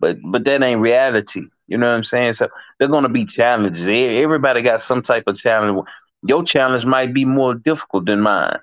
But 0.00 0.18
but 0.22 0.44
that 0.44 0.62
ain't 0.62 0.80
reality. 0.80 1.46
You 1.66 1.78
know 1.78 1.88
what 1.88 1.96
I'm 1.96 2.04
saying? 2.04 2.34
So 2.34 2.48
they're 2.78 2.88
gonna 2.88 3.08
be 3.08 3.24
challenges. 3.24 3.86
Everybody 3.88 4.62
got 4.62 4.80
some 4.80 5.02
type 5.02 5.24
of 5.26 5.38
challenge. 5.38 5.86
Your 6.22 6.44
challenge 6.44 6.84
might 6.84 7.14
be 7.14 7.24
more 7.24 7.54
difficult 7.54 8.06
than 8.06 8.20
mine. 8.20 8.58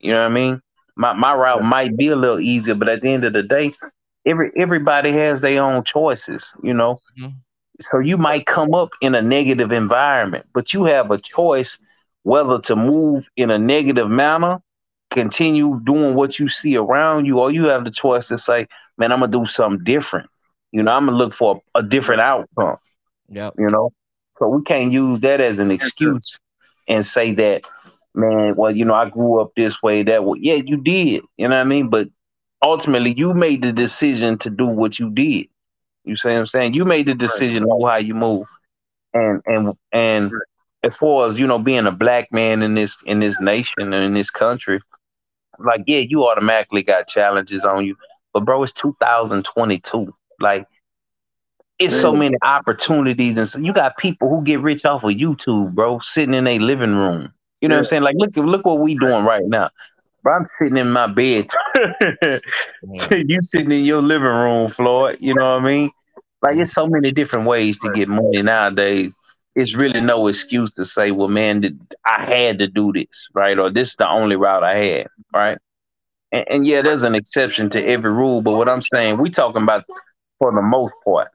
You 0.00 0.12
know 0.12 0.20
what 0.20 0.30
I 0.30 0.34
mean? 0.34 0.62
My 0.96 1.12
my 1.12 1.34
route 1.34 1.62
might 1.62 1.96
be 1.96 2.08
a 2.08 2.16
little 2.16 2.40
easier, 2.40 2.74
but 2.74 2.88
at 2.88 3.02
the 3.02 3.08
end 3.08 3.24
of 3.24 3.32
the 3.32 3.42
day, 3.42 3.74
every 4.26 4.50
everybody 4.56 5.12
has 5.12 5.40
their 5.40 5.62
own 5.62 5.84
choices. 5.84 6.52
You 6.62 6.74
know. 6.74 7.00
Mm-hmm. 7.18 7.28
So 7.80 7.98
you 7.98 8.16
might 8.16 8.46
come 8.46 8.74
up 8.74 8.90
in 9.00 9.14
a 9.14 9.22
negative 9.22 9.72
environment, 9.72 10.46
but 10.52 10.72
you 10.72 10.84
have 10.84 11.10
a 11.10 11.18
choice 11.18 11.78
whether 12.22 12.58
to 12.58 12.76
move 12.76 13.28
in 13.36 13.50
a 13.50 13.58
negative 13.58 14.08
manner, 14.08 14.60
continue 15.10 15.80
doing 15.84 16.14
what 16.14 16.38
you 16.38 16.48
see 16.48 16.76
around 16.76 17.26
you, 17.26 17.38
or 17.38 17.50
you 17.50 17.64
have 17.64 17.84
the 17.84 17.90
choice 17.90 18.28
to 18.28 18.38
say, 18.38 18.66
man, 18.96 19.12
I'm 19.12 19.20
gonna 19.20 19.32
do 19.32 19.46
something 19.46 19.84
different. 19.84 20.28
You 20.72 20.82
know, 20.82 20.92
I'm 20.92 21.06
gonna 21.06 21.16
look 21.16 21.34
for 21.34 21.60
a, 21.74 21.80
a 21.80 21.82
different 21.82 22.20
outcome. 22.20 22.76
Yeah. 23.28 23.50
You 23.58 23.70
know, 23.70 23.90
so 24.38 24.48
we 24.48 24.62
can't 24.62 24.92
use 24.92 25.20
that 25.20 25.40
as 25.40 25.58
an 25.58 25.70
excuse 25.70 26.38
and 26.88 27.04
say 27.04 27.34
that, 27.34 27.62
man, 28.14 28.54
well, 28.56 28.74
you 28.74 28.84
know, 28.84 28.94
I 28.94 29.08
grew 29.08 29.40
up 29.40 29.52
this 29.54 29.82
way, 29.82 30.02
that 30.04 30.24
way. 30.24 30.38
Yeah, 30.40 30.54
you 30.54 30.76
did. 30.76 31.22
You 31.36 31.48
know 31.48 31.56
what 31.56 31.60
I 31.60 31.64
mean? 31.64 31.88
But 31.88 32.08
ultimately, 32.64 33.14
you 33.16 33.34
made 33.34 33.62
the 33.62 33.72
decision 33.72 34.38
to 34.38 34.50
do 34.50 34.66
what 34.66 34.98
you 34.98 35.10
did. 35.10 35.46
You 36.04 36.16
see 36.16 36.28
what 36.28 36.38
I'm 36.38 36.46
saying? 36.46 36.74
You 36.74 36.84
made 36.84 37.06
the 37.06 37.14
decision 37.14 37.64
on 37.64 37.88
how 37.88 37.96
you 37.96 38.14
move, 38.14 38.46
and 39.12 39.42
and 39.46 39.72
and 39.92 40.32
as 40.82 40.94
far 40.94 41.26
as 41.26 41.38
you 41.38 41.46
know, 41.46 41.58
being 41.58 41.86
a 41.86 41.92
black 41.92 42.30
man 42.30 42.62
in 42.62 42.74
this 42.74 42.96
in 43.06 43.20
this 43.20 43.40
nation 43.40 43.92
and 43.92 43.94
in 43.94 44.14
this 44.14 44.30
country, 44.30 44.80
like 45.58 45.82
yeah, 45.86 46.00
you 46.00 46.26
automatically 46.26 46.82
got 46.82 47.08
challenges 47.08 47.64
on 47.64 47.86
you. 47.86 47.96
But 48.32 48.44
bro, 48.44 48.62
it's 48.62 48.72
2022. 48.74 50.14
Like 50.40 50.66
it's 51.78 51.98
so 51.98 52.12
many 52.14 52.36
opportunities, 52.42 53.36
and 53.36 53.48
so 53.48 53.58
you 53.58 53.72
got 53.72 53.96
people 53.96 54.28
who 54.28 54.44
get 54.44 54.60
rich 54.60 54.84
off 54.84 55.04
of 55.04 55.10
YouTube, 55.10 55.74
bro, 55.74 55.98
sitting 56.00 56.34
in 56.34 56.46
a 56.46 56.58
living 56.58 56.96
room. 56.96 57.32
You 57.60 57.68
know 57.68 57.76
what 57.76 57.80
I'm 57.80 57.86
saying? 57.86 58.02
Like 58.02 58.16
look 58.18 58.36
look 58.36 58.66
what 58.66 58.78
we 58.78 58.94
doing 58.94 59.24
right 59.24 59.44
now. 59.46 59.70
Bro, 60.24 60.36
I'm 60.36 60.48
sitting 60.58 60.78
in 60.78 60.90
my 60.90 61.06
bed. 61.06 61.48
you 63.10 63.42
sitting 63.42 63.72
in 63.72 63.84
your 63.84 64.02
living 64.02 64.26
room, 64.26 64.70
Floyd. 64.70 65.18
You 65.20 65.34
know 65.34 65.54
what 65.54 65.62
I 65.62 65.64
mean? 65.64 65.90
Like 66.42 66.56
it's 66.56 66.72
so 66.74 66.86
many 66.86 67.12
different 67.12 67.46
ways 67.46 67.78
to 67.80 67.92
get 67.92 68.08
money 68.08 68.42
nowadays. 68.42 69.12
It's 69.54 69.74
really 69.74 70.00
no 70.00 70.26
excuse 70.28 70.72
to 70.72 70.84
say, 70.86 71.10
"Well, 71.10 71.28
man, 71.28 71.78
I 72.06 72.24
had 72.24 72.58
to 72.58 72.66
do 72.68 72.92
this, 72.92 73.28
right?" 73.34 73.58
Or 73.58 73.70
this 73.70 73.90
is 73.90 73.96
the 73.96 74.08
only 74.08 74.36
route 74.36 74.64
I 74.64 74.76
had, 74.78 75.06
right? 75.32 75.58
And, 76.32 76.44
and 76.48 76.66
yeah, 76.66 76.82
there's 76.82 77.02
an 77.02 77.14
exception 77.14 77.70
to 77.70 77.84
every 77.84 78.10
rule, 78.10 78.42
but 78.42 78.56
what 78.56 78.68
I'm 78.68 78.82
saying, 78.82 79.18
we 79.18 79.30
talking 79.30 79.62
about 79.62 79.84
for 80.40 80.52
the 80.52 80.62
most 80.62 80.94
part, 81.04 81.28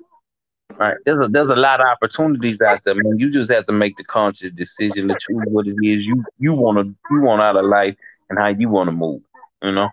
right? 0.78 0.98
There's 1.06 1.20
a 1.20 1.28
there's 1.30 1.50
a 1.50 1.56
lot 1.56 1.80
of 1.80 1.88
opportunities 1.88 2.60
out 2.62 2.82
there, 2.86 2.96
man. 2.96 3.20
You 3.20 3.32
just 3.32 3.52
have 3.52 3.68
to 3.68 3.74
make 3.74 3.98
the 3.98 4.04
conscious 4.04 4.52
decision 4.52 5.08
to 5.08 5.16
choose 5.16 5.44
what 5.48 5.68
it 5.68 5.78
is 5.82 6.06
you 6.06 6.24
you 6.40 6.54
want 6.54 6.80
to 6.80 6.96
you 7.12 7.22
want 7.22 7.42
out 7.42 7.56
of 7.56 7.66
life 7.66 7.96
and 8.30 8.40
how 8.40 8.48
you 8.48 8.70
want 8.70 8.88
to 8.88 8.92
move. 8.92 9.22
You 9.62 9.72
know. 9.72 9.90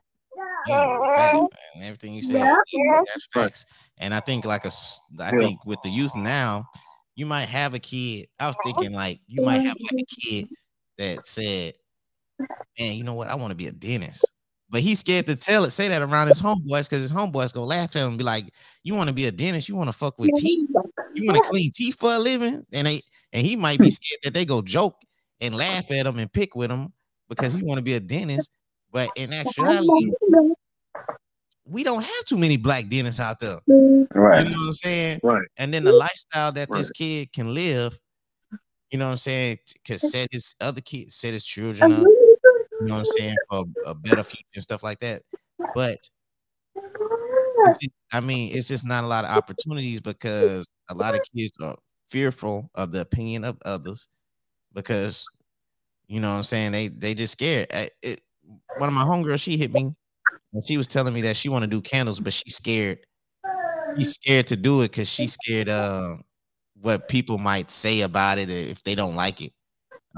Yeah, 0.66 0.98
fact, 1.14 1.54
everything 1.80 2.12
you 2.12 2.22
said, 2.22 2.42
that's 2.42 3.28
facts. 3.32 3.64
And 3.98 4.12
I 4.12 4.20
think 4.20 4.44
like 4.44 4.64
a, 4.64 4.70
I 5.20 5.30
yeah. 5.32 5.38
think 5.38 5.64
with 5.64 5.80
the 5.82 5.88
youth 5.88 6.14
now, 6.14 6.68
you 7.14 7.24
might 7.24 7.48
have 7.48 7.72
a 7.74 7.78
kid. 7.78 8.28
I 8.38 8.46
was 8.46 8.56
thinking 8.64 8.92
like 8.92 9.20
you 9.26 9.42
might 9.42 9.62
have 9.62 9.76
like 9.80 10.02
a 10.02 10.20
kid 10.20 10.48
that 10.98 11.26
said, 11.26 11.74
"Man, 12.78 12.94
you 12.94 13.04
know 13.04 13.14
what? 13.14 13.28
I 13.28 13.36
want 13.36 13.52
to 13.52 13.56
be 13.56 13.68
a 13.68 13.72
dentist." 13.72 14.28
But 14.68 14.80
he's 14.80 14.98
scared 14.98 15.26
to 15.26 15.36
tell 15.36 15.64
it, 15.64 15.70
say 15.70 15.88
that 15.88 16.02
around 16.02 16.26
his 16.28 16.42
homeboys 16.42 16.90
because 16.90 17.00
his 17.00 17.12
homeboys 17.12 17.54
go 17.54 17.64
laugh 17.64 17.94
at 17.94 18.02
him 18.02 18.08
and 18.08 18.18
be 18.18 18.24
like, 18.24 18.46
"You 18.82 18.94
want 18.94 19.08
to 19.08 19.14
be 19.14 19.26
a 19.26 19.32
dentist? 19.32 19.68
You 19.68 19.76
want 19.76 19.88
to 19.88 19.96
fuck 19.96 20.18
with 20.18 20.30
teeth? 20.36 20.68
You 21.14 21.26
want 21.30 21.42
to 21.42 21.48
clean 21.48 21.70
teeth 21.72 21.96
for 21.98 22.12
a 22.12 22.18
living?" 22.18 22.66
And 22.72 22.86
they 22.86 23.00
and 23.32 23.46
he 23.46 23.56
might 23.56 23.78
be 23.78 23.90
scared 23.90 24.20
that 24.24 24.34
they 24.34 24.44
go 24.44 24.60
joke 24.60 24.96
and 25.40 25.54
laugh 25.54 25.90
at 25.90 26.06
him 26.06 26.18
and 26.18 26.32
pick 26.32 26.54
with 26.54 26.70
him 26.70 26.92
because 27.28 27.54
he 27.54 27.62
want 27.62 27.78
to 27.78 27.82
be 27.82 27.94
a 27.94 28.00
dentist. 28.00 28.50
But 28.92 29.10
in 29.16 29.32
actuality, 29.32 30.12
we 31.68 31.82
don't 31.82 32.02
have 32.02 32.24
too 32.26 32.38
many 32.38 32.56
black 32.56 32.88
dentists 32.88 33.20
out 33.20 33.40
there. 33.40 33.58
Right. 33.66 34.44
You 34.44 34.50
know 34.50 34.56
what 34.56 34.66
I'm 34.66 34.72
saying? 34.72 35.20
Right. 35.22 35.46
And 35.56 35.72
then 35.74 35.84
the 35.84 35.92
lifestyle 35.92 36.52
that 36.52 36.68
right. 36.70 36.78
this 36.78 36.90
kid 36.90 37.32
can 37.32 37.52
live, 37.54 37.98
you 38.90 38.98
know 38.98 39.06
what 39.06 39.12
I'm 39.12 39.18
saying, 39.18 39.58
can 39.84 39.98
set 39.98 40.28
his 40.30 40.54
other 40.60 40.80
kids, 40.80 41.16
set 41.16 41.32
his 41.32 41.44
children 41.44 41.92
up, 41.92 41.98
you 42.00 42.36
know 42.82 42.94
what 42.94 43.00
I'm 43.00 43.06
saying, 43.06 43.36
for 43.50 43.64
a 43.84 43.94
better 43.94 44.22
future 44.22 44.44
and 44.54 44.62
stuff 44.62 44.82
like 44.82 45.00
that. 45.00 45.22
But 45.74 45.98
I 48.12 48.20
mean, 48.20 48.54
it's 48.54 48.68
just 48.68 48.86
not 48.86 49.04
a 49.04 49.06
lot 49.06 49.24
of 49.24 49.36
opportunities 49.36 50.00
because 50.00 50.72
a 50.88 50.94
lot 50.94 51.14
of 51.14 51.20
kids 51.34 51.52
are 51.60 51.76
fearful 52.08 52.70
of 52.74 52.92
the 52.92 53.00
opinion 53.00 53.44
of 53.44 53.58
others 53.64 54.08
because 54.72 55.26
you 56.08 56.20
know 56.20 56.30
what 56.30 56.36
I'm 56.36 56.42
saying 56.42 56.72
they 56.72 56.88
they 56.88 57.14
just 57.14 57.32
scared. 57.32 57.68
It, 58.02 58.20
one 58.78 58.88
of 58.88 58.94
my 58.94 59.04
homegirls, 59.04 59.42
she 59.42 59.56
hit 59.56 59.72
me 59.72 59.94
and 60.52 60.66
she 60.66 60.76
was 60.76 60.86
telling 60.86 61.14
me 61.14 61.22
that 61.22 61.36
she 61.36 61.48
want 61.48 61.62
to 61.62 61.68
do 61.68 61.80
candles, 61.80 62.20
but 62.20 62.32
she's 62.32 62.56
scared. 62.56 62.98
She's 63.96 64.14
scared 64.14 64.46
to 64.48 64.56
do 64.56 64.82
it 64.82 64.90
because 64.90 65.08
she's 65.08 65.32
scared 65.32 65.68
uh, 65.68 66.16
what 66.80 67.08
people 67.08 67.38
might 67.38 67.70
say 67.70 68.02
about 68.02 68.38
it 68.38 68.50
if 68.50 68.82
they 68.82 68.94
don't 68.94 69.14
like 69.14 69.40
it 69.40 69.52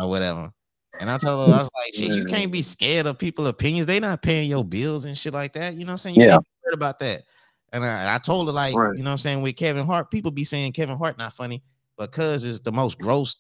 or 0.01 0.09
whatever. 0.09 0.51
And 1.01 1.09
I 1.09 1.19
told 1.19 1.49
her, 1.49 1.55
I 1.55 1.59
was 1.59 1.71
like, 1.85 1.95
shit, 1.95 2.17
you 2.17 2.25
can't 2.25 2.51
be 2.51 2.63
scared 2.63 3.07
of 3.07 3.19
people's 3.19 3.49
opinions. 3.49 3.87
They 3.87 4.01
not 4.01 4.21
paying 4.21 4.51
your 4.51 4.65
bills 4.65 5.05
and 5.05 5.17
shit 5.17 5.33
like 5.33 5.53
that. 5.53 5.75
You 5.75 5.81
know 5.81 5.87
what 5.87 5.93
I'm 5.93 5.99
saying? 5.99 6.17
You 6.17 6.25
yeah. 6.25 6.31
can't 6.33 6.45
be 6.45 6.51
worried 6.65 6.75
about 6.75 6.99
that. 6.99 7.23
And 7.73 7.85
I, 7.85 8.15
I 8.15 8.19
told 8.19 8.49
her, 8.49 8.53
like, 8.53 8.75
right. 8.75 8.97
you 8.97 9.05
know 9.05 9.11
what 9.11 9.13
I'm 9.13 9.19
saying, 9.19 9.43
with 9.43 9.55
Kevin 9.55 9.87
Hart, 9.87 10.11
people 10.11 10.31
be 10.31 10.45
saying 10.45 10.73
Kevin 10.73 10.99
Hart 10.99 11.19
not 11.19 11.35
funny 11.35 11.63
because 11.99 12.45
it's 12.45 12.61
the 12.61 12.73
most 12.73 12.99
gross, 12.99 13.37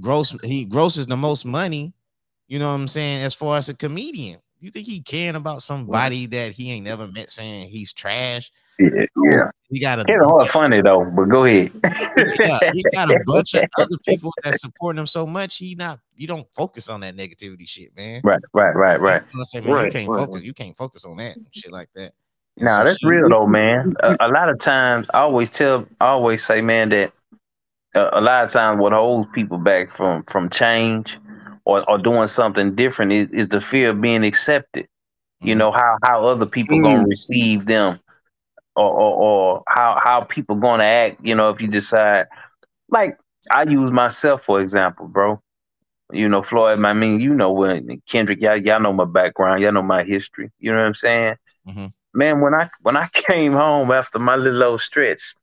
gross, 0.00 0.36
he 0.44 0.64
grosses 0.64 1.06
the 1.06 1.16
most 1.16 1.44
money, 1.44 1.92
you 2.48 2.58
know 2.58 2.68
what 2.68 2.74
I'm 2.74 2.88
saying, 2.88 3.22
as 3.22 3.34
far 3.34 3.56
as 3.58 3.68
a 3.68 3.74
comedian. 3.74 4.38
you 4.60 4.70
think 4.70 4.86
he 4.86 5.00
caring 5.00 5.36
about 5.36 5.62
somebody 5.62 6.26
that 6.26 6.52
he 6.52 6.72
ain't 6.72 6.84
never 6.86 7.06
met 7.08 7.30
saying 7.30 7.68
he's 7.68 7.92
trash? 7.92 8.50
Yeah, 8.78 9.06
yeah. 9.30 9.50
He 9.68 9.80
got 9.80 9.98
a 9.98 10.04
It's 10.06 10.24
hard 10.24 10.48
funny 10.50 10.80
though, 10.82 11.04
but 11.04 11.28
go 11.28 11.44
ahead. 11.44 11.72
yeah, 12.38 12.70
he 12.72 12.84
got 12.92 13.10
a 13.10 13.18
bunch 13.26 13.54
of 13.54 13.64
other 13.78 13.96
people 14.06 14.32
that 14.44 14.54
support 14.54 14.98
him 14.98 15.06
so 15.06 15.26
much. 15.26 15.58
He 15.58 15.74
not 15.74 16.00
you 16.14 16.26
don't 16.26 16.46
focus 16.54 16.88
on 16.88 17.00
that 17.00 17.16
negativity 17.16 17.68
shit, 17.68 17.96
man. 17.96 18.20
Right, 18.24 18.40
right, 18.52 18.74
right, 18.76 19.00
right. 19.00 19.22
I 19.22 19.42
say, 19.42 19.60
man, 19.60 19.86
you 19.86 19.90
can't 19.90 20.08
right, 20.10 20.26
focus. 20.26 20.42
You 20.42 20.54
can't 20.54 20.76
focus 20.76 21.04
on 21.04 21.16
that 21.18 21.36
and 21.36 21.46
shit 21.52 21.72
like 21.72 21.88
that. 21.94 22.12
And 22.58 22.64
Nah, 22.66 22.78
so 22.78 22.84
that's 22.84 22.98
she- 22.98 23.06
real 23.06 23.28
though, 23.28 23.46
man. 23.46 23.94
A, 24.00 24.16
a 24.20 24.28
lot 24.28 24.48
of 24.48 24.58
times, 24.58 25.08
I 25.12 25.20
always 25.20 25.50
tell, 25.50 25.86
I 26.00 26.06
always 26.08 26.44
say, 26.44 26.60
man, 26.60 26.88
that 26.90 27.12
a 27.96 28.20
lot 28.20 28.44
of 28.44 28.50
times 28.50 28.80
what 28.80 28.92
holds 28.92 29.28
people 29.32 29.58
back 29.58 29.96
from 29.96 30.24
from 30.24 30.48
change 30.50 31.18
or, 31.64 31.88
or 31.90 31.98
doing 31.98 32.28
something 32.28 32.74
different 32.74 33.12
is, 33.12 33.28
is 33.32 33.48
the 33.48 33.60
fear 33.60 33.90
of 33.90 34.00
being 34.00 34.24
accepted. 34.24 34.86
You 35.42 35.54
Mhm. 35.54 35.56
know 35.56 35.72
how 35.72 35.96
how 36.04 36.26
other 36.26 36.46
people 36.46 36.78
gonna 36.78 37.04
receive 37.08 37.66
them, 37.66 37.98
or, 38.76 38.90
or 38.90 39.14
or 39.14 39.62
how 39.68 39.98
how 40.02 40.20
people 40.22 40.56
gonna 40.56 40.84
act. 40.84 41.20
You 41.22 41.34
know, 41.34 41.50
if 41.50 41.60
you 41.60 41.68
decide, 41.68 42.26
like 42.90 43.18
I 43.50 43.62
use 43.64 43.90
myself 43.90 44.42
for 44.42 44.60
example, 44.60 45.06
bro. 45.08 45.40
You 46.12 46.28
know, 46.28 46.42
Floyd. 46.42 46.84
I 46.84 46.92
mean, 46.94 47.20
you 47.20 47.34
know 47.34 47.52
when 47.52 48.00
Kendrick, 48.08 48.40
y'all, 48.40 48.56
y'all 48.56 48.80
know 48.80 48.92
my 48.92 49.04
background, 49.04 49.62
y'all 49.62 49.72
know 49.72 49.82
my 49.82 50.04
history. 50.04 50.50
You 50.58 50.72
know 50.72 50.78
what 50.78 50.86
I'm 50.86 50.94
saying? 50.94 51.36
Mhm. 51.66 51.92
man, 52.14 52.40
when 52.40 52.54
I 52.54 52.68
when 52.82 52.96
I 52.96 53.08
came 53.12 53.52
home 53.52 53.90
after 53.90 54.18
my 54.18 54.36
little 54.36 54.62
old 54.64 54.80
stretch, 54.80 55.34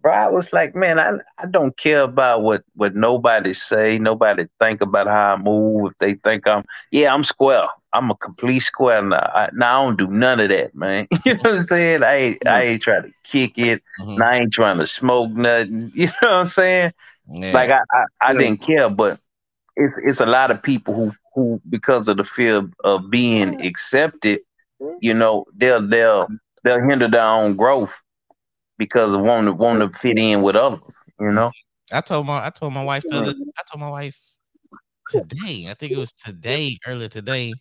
bro, 0.00 0.12
I 0.12 0.28
was 0.28 0.52
like, 0.52 0.74
man, 0.74 0.98
I, 0.98 1.12
I 1.38 1.46
don't 1.46 1.76
care 1.76 2.00
about 2.02 2.42
what 2.42 2.62
what 2.74 2.94
nobody 2.94 3.52
say, 3.54 3.98
nobody 3.98 4.44
think 4.60 4.80
about 4.80 5.06
how 5.06 5.34
I 5.34 5.36
move. 5.36 5.92
If 5.92 5.98
they 5.98 6.14
think 6.14 6.46
I'm, 6.46 6.64
yeah, 6.90 7.12
I'm 7.12 7.24
square. 7.24 7.66
I'm 7.92 8.10
a 8.10 8.16
complete 8.16 8.60
square 8.60 9.02
now. 9.02 9.30
I, 9.34 9.48
now 9.54 9.82
I 9.82 9.84
don't 9.86 9.98
do 9.98 10.06
none 10.08 10.40
of 10.40 10.48
that, 10.50 10.74
man. 10.74 11.06
you 11.24 11.34
know 11.34 11.40
what 11.42 11.52
I'm 11.54 11.60
saying? 11.60 12.02
I 12.02 12.14
ain't 12.14 12.46
I 12.48 12.62
ain't 12.64 12.82
trying 12.82 13.02
to 13.04 13.12
kick 13.24 13.58
it. 13.58 13.82
Mhm. 13.98 14.16
And 14.16 14.24
I 14.24 14.36
ain't 14.38 14.52
trying 14.52 14.78
to 14.80 14.86
smoke 14.86 15.30
nothing. 15.32 15.90
You 15.94 16.06
know 16.06 16.12
what 16.20 16.32
I'm 16.34 16.46
saying? 16.46 16.92
Yeah. 17.26 17.52
Like 17.52 17.70
I 17.70 17.78
I, 17.92 18.04
I 18.30 18.34
Yeah. 18.34 18.34
didn't 18.34 18.62
care, 18.62 18.88
but 18.90 19.18
it's 19.76 19.96
it's 20.04 20.20
a 20.20 20.26
lot 20.26 20.50
of 20.50 20.62
people 20.62 20.94
who 20.94 21.12
who 21.34 21.60
because 21.68 22.08
of 22.08 22.16
the 22.16 22.24
fear 22.24 22.56
of, 22.56 22.72
of 22.84 23.10
being 23.10 23.60
accepted, 23.64 24.40
you 25.00 25.14
know, 25.14 25.44
they'll 25.56 25.86
they'll 25.86 26.28
they'll 26.64 26.80
hinder 26.88 27.08
their 27.08 27.22
own 27.26 27.56
growth 27.56 27.92
because 28.78 29.14
of 29.14 29.20
wanting 29.20 29.46
to 29.46 29.52
want 29.52 29.80
to 29.80 29.98
fit 29.98 30.18
in 30.18 30.42
with 30.42 30.56
others. 30.56 30.80
You 31.20 31.30
know, 31.30 31.50
I 31.92 32.00
told 32.00 32.26
my 32.26 32.44
I 32.44 32.50
told 32.50 32.72
my 32.72 32.84
wife 32.84 33.04
the 33.08 33.16
other, 33.18 33.30
I 33.30 33.62
told 33.70 33.80
my 33.80 33.90
wife 33.90 34.18
today. 35.08 35.66
I 35.70 35.74
think 35.74 35.92
it 35.92 35.98
was 35.98 36.12
today, 36.12 36.78
earlier 36.86 37.08
today. 37.08 37.54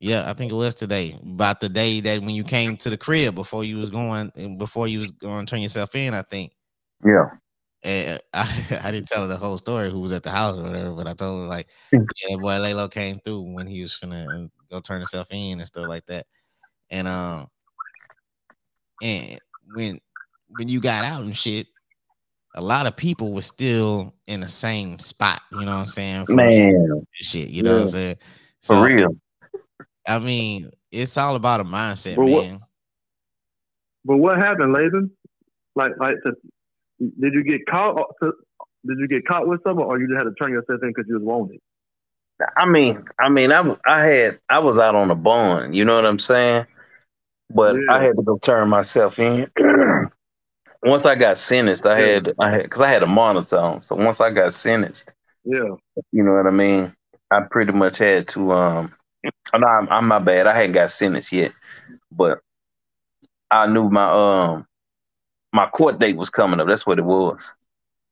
Yeah, 0.00 0.28
I 0.28 0.34
think 0.34 0.52
it 0.52 0.54
was 0.54 0.74
today. 0.74 1.18
About 1.22 1.60
the 1.60 1.68
day 1.70 2.00
that 2.00 2.20
when 2.20 2.30
you 2.30 2.44
came 2.44 2.76
to 2.78 2.90
the 2.90 2.98
crib 2.98 3.34
before 3.34 3.64
you 3.64 3.78
was 3.78 3.90
going 3.90 4.30
and 4.36 4.58
before 4.58 4.86
you 4.88 5.00
was 5.00 5.10
going 5.12 5.46
to 5.46 5.50
turn 5.50 5.62
yourself 5.62 5.94
in, 5.94 6.12
I 6.12 6.22
think. 6.22 6.52
yeah, 7.04 7.30
And 7.82 8.20
I, 8.34 8.80
I 8.84 8.90
didn't 8.90 9.08
tell 9.08 9.22
her 9.22 9.26
the 9.28 9.38
whole 9.38 9.56
story 9.56 9.90
who 9.90 10.00
was 10.00 10.12
at 10.12 10.22
the 10.22 10.30
house 10.30 10.58
or 10.58 10.64
whatever, 10.64 10.92
but 10.92 11.06
I 11.06 11.14
told 11.14 11.42
her 11.42 11.48
like, 11.48 11.70
Hmm. 11.90 12.02
yeah, 12.28 12.36
boy, 12.36 12.58
Lalo 12.58 12.88
came 12.88 13.20
through 13.20 13.54
when 13.54 13.66
he 13.66 13.80
was 13.80 13.98
finna 13.98 14.50
go 14.70 14.80
turn 14.80 15.00
himself 15.00 15.28
in 15.30 15.58
and 15.58 15.66
stuff 15.66 15.88
like 15.88 16.04
that. 16.06 16.26
And 16.90 17.08
um, 17.08 17.46
and 19.02 19.40
when 19.74 20.00
when 20.56 20.68
you 20.68 20.80
got 20.80 21.04
out 21.04 21.22
and 21.22 21.36
shit, 21.36 21.66
a 22.54 22.62
lot 22.62 22.86
of 22.86 22.96
people 22.96 23.32
were 23.32 23.42
still 23.42 24.14
in 24.26 24.40
the 24.40 24.48
same 24.48 24.98
spot. 24.98 25.40
You 25.52 25.60
know 25.60 25.66
what 25.66 25.72
I'm 25.78 25.86
saying? 25.86 26.26
from 26.26 26.36
man, 26.36 27.06
shit. 27.12 27.48
You 27.48 27.62
know 27.62 27.74
what 27.74 27.82
I'm 27.82 27.88
saying? 27.88 28.16
for 28.62 28.84
real. 28.84 29.16
I 30.08 30.18
mean, 30.18 30.70
it's 30.90 31.16
all 31.18 31.36
about 31.36 31.60
a 31.60 31.64
mindset, 31.64 32.16
But 32.16 32.26
what- 32.26 32.46
man. 32.46 32.60
But 34.04 34.18
what 34.18 34.36
happened, 34.38 34.72
Latham? 34.72 35.10
Like, 35.74 35.92
like, 35.98 36.14
to, 36.24 36.32
did 37.00 37.34
you 37.34 37.42
get 37.42 37.66
caught? 37.66 37.98
or- 37.98 38.14
to- 38.22 38.36
Did 38.86 38.98
you 39.00 39.08
get 39.08 39.26
caught 39.26 39.48
with 39.48 39.60
something, 39.64 39.84
or 39.84 39.98
you 39.98 40.06
just 40.06 40.16
had 40.24 40.30
to 40.30 40.34
turn 40.40 40.52
yourself 40.52 40.78
in 40.82 40.90
because 40.90 41.06
you 41.08 41.14
was 41.16 41.24
wanted? 41.24 41.58
I 42.56 42.66
mean, 42.66 43.02
I 43.18 43.28
mean, 43.28 43.50
I 43.50 43.76
I 43.84 44.06
had 44.06 44.38
I 44.48 44.60
was 44.60 44.78
out 44.78 44.94
on 44.94 45.10
a 45.10 45.14
bond. 45.16 45.74
You 45.74 45.84
know 45.84 45.96
what 45.96 46.06
I'm 46.06 46.18
saying? 46.20 46.66
But 47.50 47.82
I 47.88 48.02
had 48.02 48.16
to 48.16 48.22
go 48.22 48.38
turn 48.38 48.68
myself 48.68 49.18
in. 49.18 49.50
once 50.82 51.04
I 51.06 51.14
got 51.14 51.38
sentenced, 51.38 51.86
I 51.86 51.98
Yeah. 51.98 52.08
had 52.14 52.34
I 52.38 52.50
had 52.50 52.62
because 52.64 52.80
I 52.80 52.88
had 52.88 53.02
a 53.02 53.06
monitor 53.06 53.58
on. 53.58 53.80
So 53.82 53.96
once 53.96 54.20
I 54.20 54.30
got 54.30 54.52
sentenced. 54.54 55.10
Yeah, 55.44 55.76
You 56.12 56.24
know 56.24 56.32
what 56.32 56.46
I 56.46 56.50
mean? 56.50 56.94
I 57.30 57.40
pretty 57.50 57.72
much 57.72 57.98
had 57.98 58.28
to 58.28 58.52
um 58.52 58.94
no, 59.56 59.66
I'm, 59.66 59.88
I'm 59.90 60.08
my 60.08 60.18
bad. 60.18 60.46
I 60.46 60.54
hadn't 60.54 60.72
got 60.72 60.90
sentenced 60.90 61.32
yet. 61.32 61.52
But 62.10 62.40
I 63.50 63.66
knew 63.66 63.88
my 63.90 64.10
um 64.52 64.66
my 65.52 65.66
court 65.68 65.98
date 65.98 66.16
was 66.16 66.30
coming 66.30 66.60
up. 66.60 66.66
That's 66.68 66.86
what 66.86 66.98
it 66.98 67.04
was. 67.04 67.40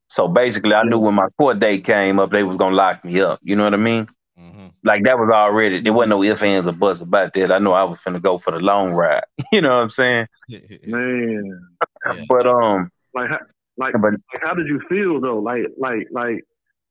So 0.09 0.28
basically 0.28 0.74
I 0.74 0.85
knew 0.85 0.99
when 0.99 1.14
my 1.14 1.28
court 1.39 1.61
date 1.61 1.85
came 1.85 2.18
up, 2.18 2.30
they 2.30 2.43
was 2.43 2.57
gonna 2.57 2.74
lock 2.76 3.05
me 3.05 3.20
up. 3.20 3.41
You 3.43 3.57
know 3.57 3.64
what 3.64 3.74
I 3.74 3.78
mean? 3.78 4.09
Hmm 4.37 4.68
Like 4.82 5.05
that 5.05 5.18
was 5.18 5.30
already 5.32 5.80
there 5.80 5.93
wasn't 5.93 6.11
no 6.11 6.22
ifs, 6.22 6.43
ands, 6.43 6.68
or 6.68 6.72
buts 6.72 7.01
about 7.01 7.32
that. 7.35 7.53
I 7.53 7.59
know 7.59 7.72
I 7.72 7.85
was 7.85 7.99
finna 7.99 8.22
go 8.22 8.39
for 8.39 8.51
the 8.53 8.59
long 8.59 8.93
ride. 8.93 9.24
You 9.53 9.61
know 9.62 9.70
what 9.70 9.82
I'm 9.82 9.91
saying? 9.91 10.26
man. 10.87 11.68
Yeah. 12.07 12.24
But 12.28 12.47
um 12.47 12.91
Like, 13.14 13.30
how, 13.30 13.39
like, 13.76 13.95
but 14.01 14.12
like, 14.32 14.43
how 14.43 14.55
did 14.55 14.66
you 14.66 14.80
feel 14.89 15.20
though? 15.20 15.39
Like, 15.39 15.62
like, 15.78 16.09
like, 16.11 16.43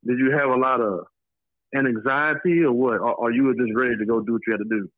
did 0.06 0.20
you 0.20 0.32
have 0.38 0.50
a 0.50 0.56
lot 0.56 0.82
of 0.82 1.00
an 1.74 1.88
anxiety 1.88 2.64
or 2.64 2.74
what? 2.74 3.00
Or, 3.00 3.14
or 3.16 3.32
you 3.32 3.44
were 3.44 3.54
just 3.54 3.72
ready 3.76 3.98
to 3.98 4.06
go 4.06 4.22
do 4.22 4.34
what 4.34 4.42
you 4.48 4.54
had 4.54 4.60
to 4.60 4.70
do? 4.70 4.90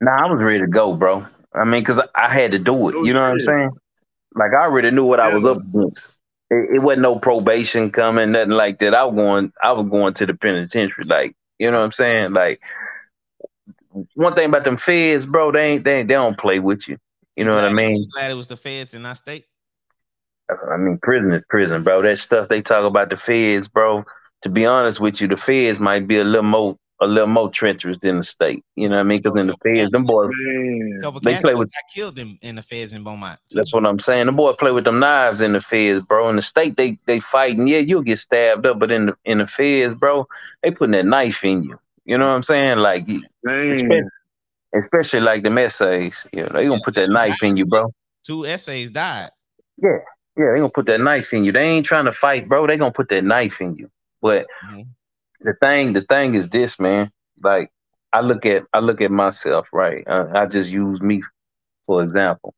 nah, 0.00 0.26
I 0.26 0.32
was 0.32 0.42
ready 0.42 0.60
to 0.60 0.66
go, 0.66 0.94
bro. 0.94 1.26
I 1.54 1.64
mean, 1.64 1.84
cause 1.84 1.98
I, 1.98 2.06
I 2.14 2.28
had 2.28 2.52
to 2.52 2.58
do 2.58 2.88
it. 2.88 2.96
Oh, 2.96 3.04
You 3.04 3.12
know 3.12 3.20
what 3.20 3.30
I'm 3.32 3.40
saying? 3.40 3.70
Like 4.34 4.52
I 4.52 4.64
already 4.64 4.90
knew 4.90 5.04
what 5.04 5.20
I 5.20 5.28
was 5.28 5.44
up 5.46 5.58
against. 5.58 6.12
It, 6.50 6.76
it 6.76 6.78
wasn't 6.80 7.02
no 7.02 7.18
probation 7.18 7.90
coming, 7.90 8.32
nothing 8.32 8.50
like 8.50 8.78
that. 8.80 8.94
I 8.94 9.04
was 9.04 9.14
going, 9.14 9.52
I 9.62 9.72
was 9.72 9.88
going 9.88 10.14
to 10.14 10.26
the 10.26 10.34
penitentiary. 10.34 11.04
Like, 11.04 11.34
you 11.62 11.70
know 11.70 11.78
what 11.78 11.84
I'm 11.84 11.92
saying? 11.92 12.32
Like, 12.32 12.60
one 14.14 14.34
thing 14.34 14.46
about 14.46 14.64
them 14.64 14.76
feds, 14.76 15.24
bro, 15.24 15.52
they 15.52 15.74
ain't, 15.74 15.84
they 15.84 16.00
ain't, 16.00 16.08
they 16.08 16.14
don't 16.14 16.36
play 16.36 16.58
with 16.58 16.88
you. 16.88 16.98
You 17.36 17.44
know 17.44 17.52
what 17.52 17.64
I 17.64 17.72
mean? 17.72 18.04
glad 18.12 18.32
it 18.32 18.34
was 18.34 18.48
the 18.48 18.56
feds 18.56 18.94
and 18.94 19.04
not 19.04 19.16
state. 19.16 19.46
I 20.50 20.76
mean, 20.76 20.98
prison 21.00 21.32
is 21.32 21.44
prison, 21.48 21.84
bro. 21.84 22.02
That 22.02 22.18
stuff 22.18 22.48
they 22.48 22.62
talk 22.62 22.84
about 22.84 23.10
the 23.10 23.16
feds, 23.16 23.68
bro. 23.68 24.04
To 24.42 24.48
be 24.48 24.66
honest 24.66 24.98
with 24.98 25.20
you, 25.20 25.28
the 25.28 25.36
feds 25.36 25.78
might 25.78 26.08
be 26.08 26.18
a 26.18 26.24
little 26.24 26.42
more, 26.42 26.76
a 27.02 27.06
little 27.06 27.26
more 27.28 27.50
treacherous 27.50 27.98
than 27.98 28.18
the 28.18 28.22
state. 28.22 28.64
You 28.76 28.88
know 28.88 28.96
what 28.96 29.00
I 29.00 29.04
mean? 29.04 29.18
Because 29.20 29.36
in 29.36 29.46
the 29.48 29.56
feds, 29.62 29.90
them 29.90 30.04
boys, 30.04 30.30
Man, 30.30 31.14
They 31.22 31.34
play 31.40 31.54
with- 31.54 31.72
I 31.76 31.82
killed 31.92 32.16
them 32.16 32.38
in 32.42 32.54
the 32.56 32.62
feds 32.62 32.92
in 32.92 33.02
Beaumont. 33.04 33.38
too. 33.50 33.56
That's 33.56 33.72
what 33.72 33.84
I'm 33.86 33.98
saying. 33.98 34.26
The 34.26 34.32
boy 34.32 34.52
play 34.54 34.70
with 34.72 34.84
them 34.84 35.00
knives 35.00 35.40
in 35.40 35.52
the 35.52 35.60
feds, 35.60 36.04
bro. 36.06 36.28
In 36.28 36.36
the 36.36 36.42
state, 36.42 36.76
they 36.76 36.98
they 37.06 37.20
fighting. 37.20 37.66
Yeah, 37.66 37.78
you'll 37.78 38.02
get 38.02 38.18
stabbed 38.18 38.64
up, 38.66 38.78
but 38.78 38.90
in 38.90 39.06
the 39.06 39.16
in 39.24 39.38
the 39.38 39.46
feds, 39.46 39.94
bro, 39.94 40.26
they 40.62 40.70
putting 40.70 40.92
that 40.92 41.06
knife 41.06 41.44
in 41.44 41.64
you. 41.64 41.78
You 42.04 42.18
know 42.18 42.28
what 42.28 42.34
I'm 42.34 42.42
saying? 42.42 42.78
Like, 42.78 43.06
you- 43.08 43.22
man. 43.44 44.08
especially 44.74 45.20
like 45.20 45.42
them 45.42 45.58
essays. 45.58 46.14
You 46.32 46.42
know, 46.44 46.48
they 46.52 46.64
gonna 46.64 46.74
Yeah, 46.74 46.78
put 46.84 46.94
that 46.94 47.00
that's 47.00 47.08
what 47.08 47.14
knife 47.28 47.42
in 47.42 47.56
you, 47.56 47.66
bro. 47.66 47.92
Two 48.24 48.46
essays 48.46 48.90
died. 48.90 49.30
Yeah, 49.78 49.98
yeah, 50.36 50.52
they 50.52 50.58
gonna 50.58 50.70
put 50.70 50.86
that 50.86 51.00
knife 51.00 51.32
in 51.34 51.44
you. 51.44 51.52
They 51.52 51.64
ain't 51.64 51.86
trying 51.86 52.04
to 52.06 52.12
fight, 52.12 52.48
bro. 52.48 52.66
They 52.66 52.76
gonna 52.76 52.92
put 52.92 53.08
that 53.10 53.24
knife 53.24 53.60
in 53.60 53.76
you. 53.76 53.90
But 54.20 54.46
Mhm. 54.66 54.86
The 55.42 55.54
thing, 55.60 55.92
the 55.92 56.02
thing 56.02 56.34
is 56.34 56.48
this, 56.48 56.78
man. 56.78 57.10
Like, 57.42 57.70
I 58.12 58.20
look 58.20 58.46
at 58.46 58.64
I 58.72 58.80
look 58.80 59.00
at 59.00 59.10
myself, 59.10 59.68
right? 59.72 60.06
Uh, 60.06 60.26
I 60.34 60.46
just 60.46 60.70
use 60.70 61.00
me 61.00 61.22
for 61.86 62.02
example. 62.02 62.54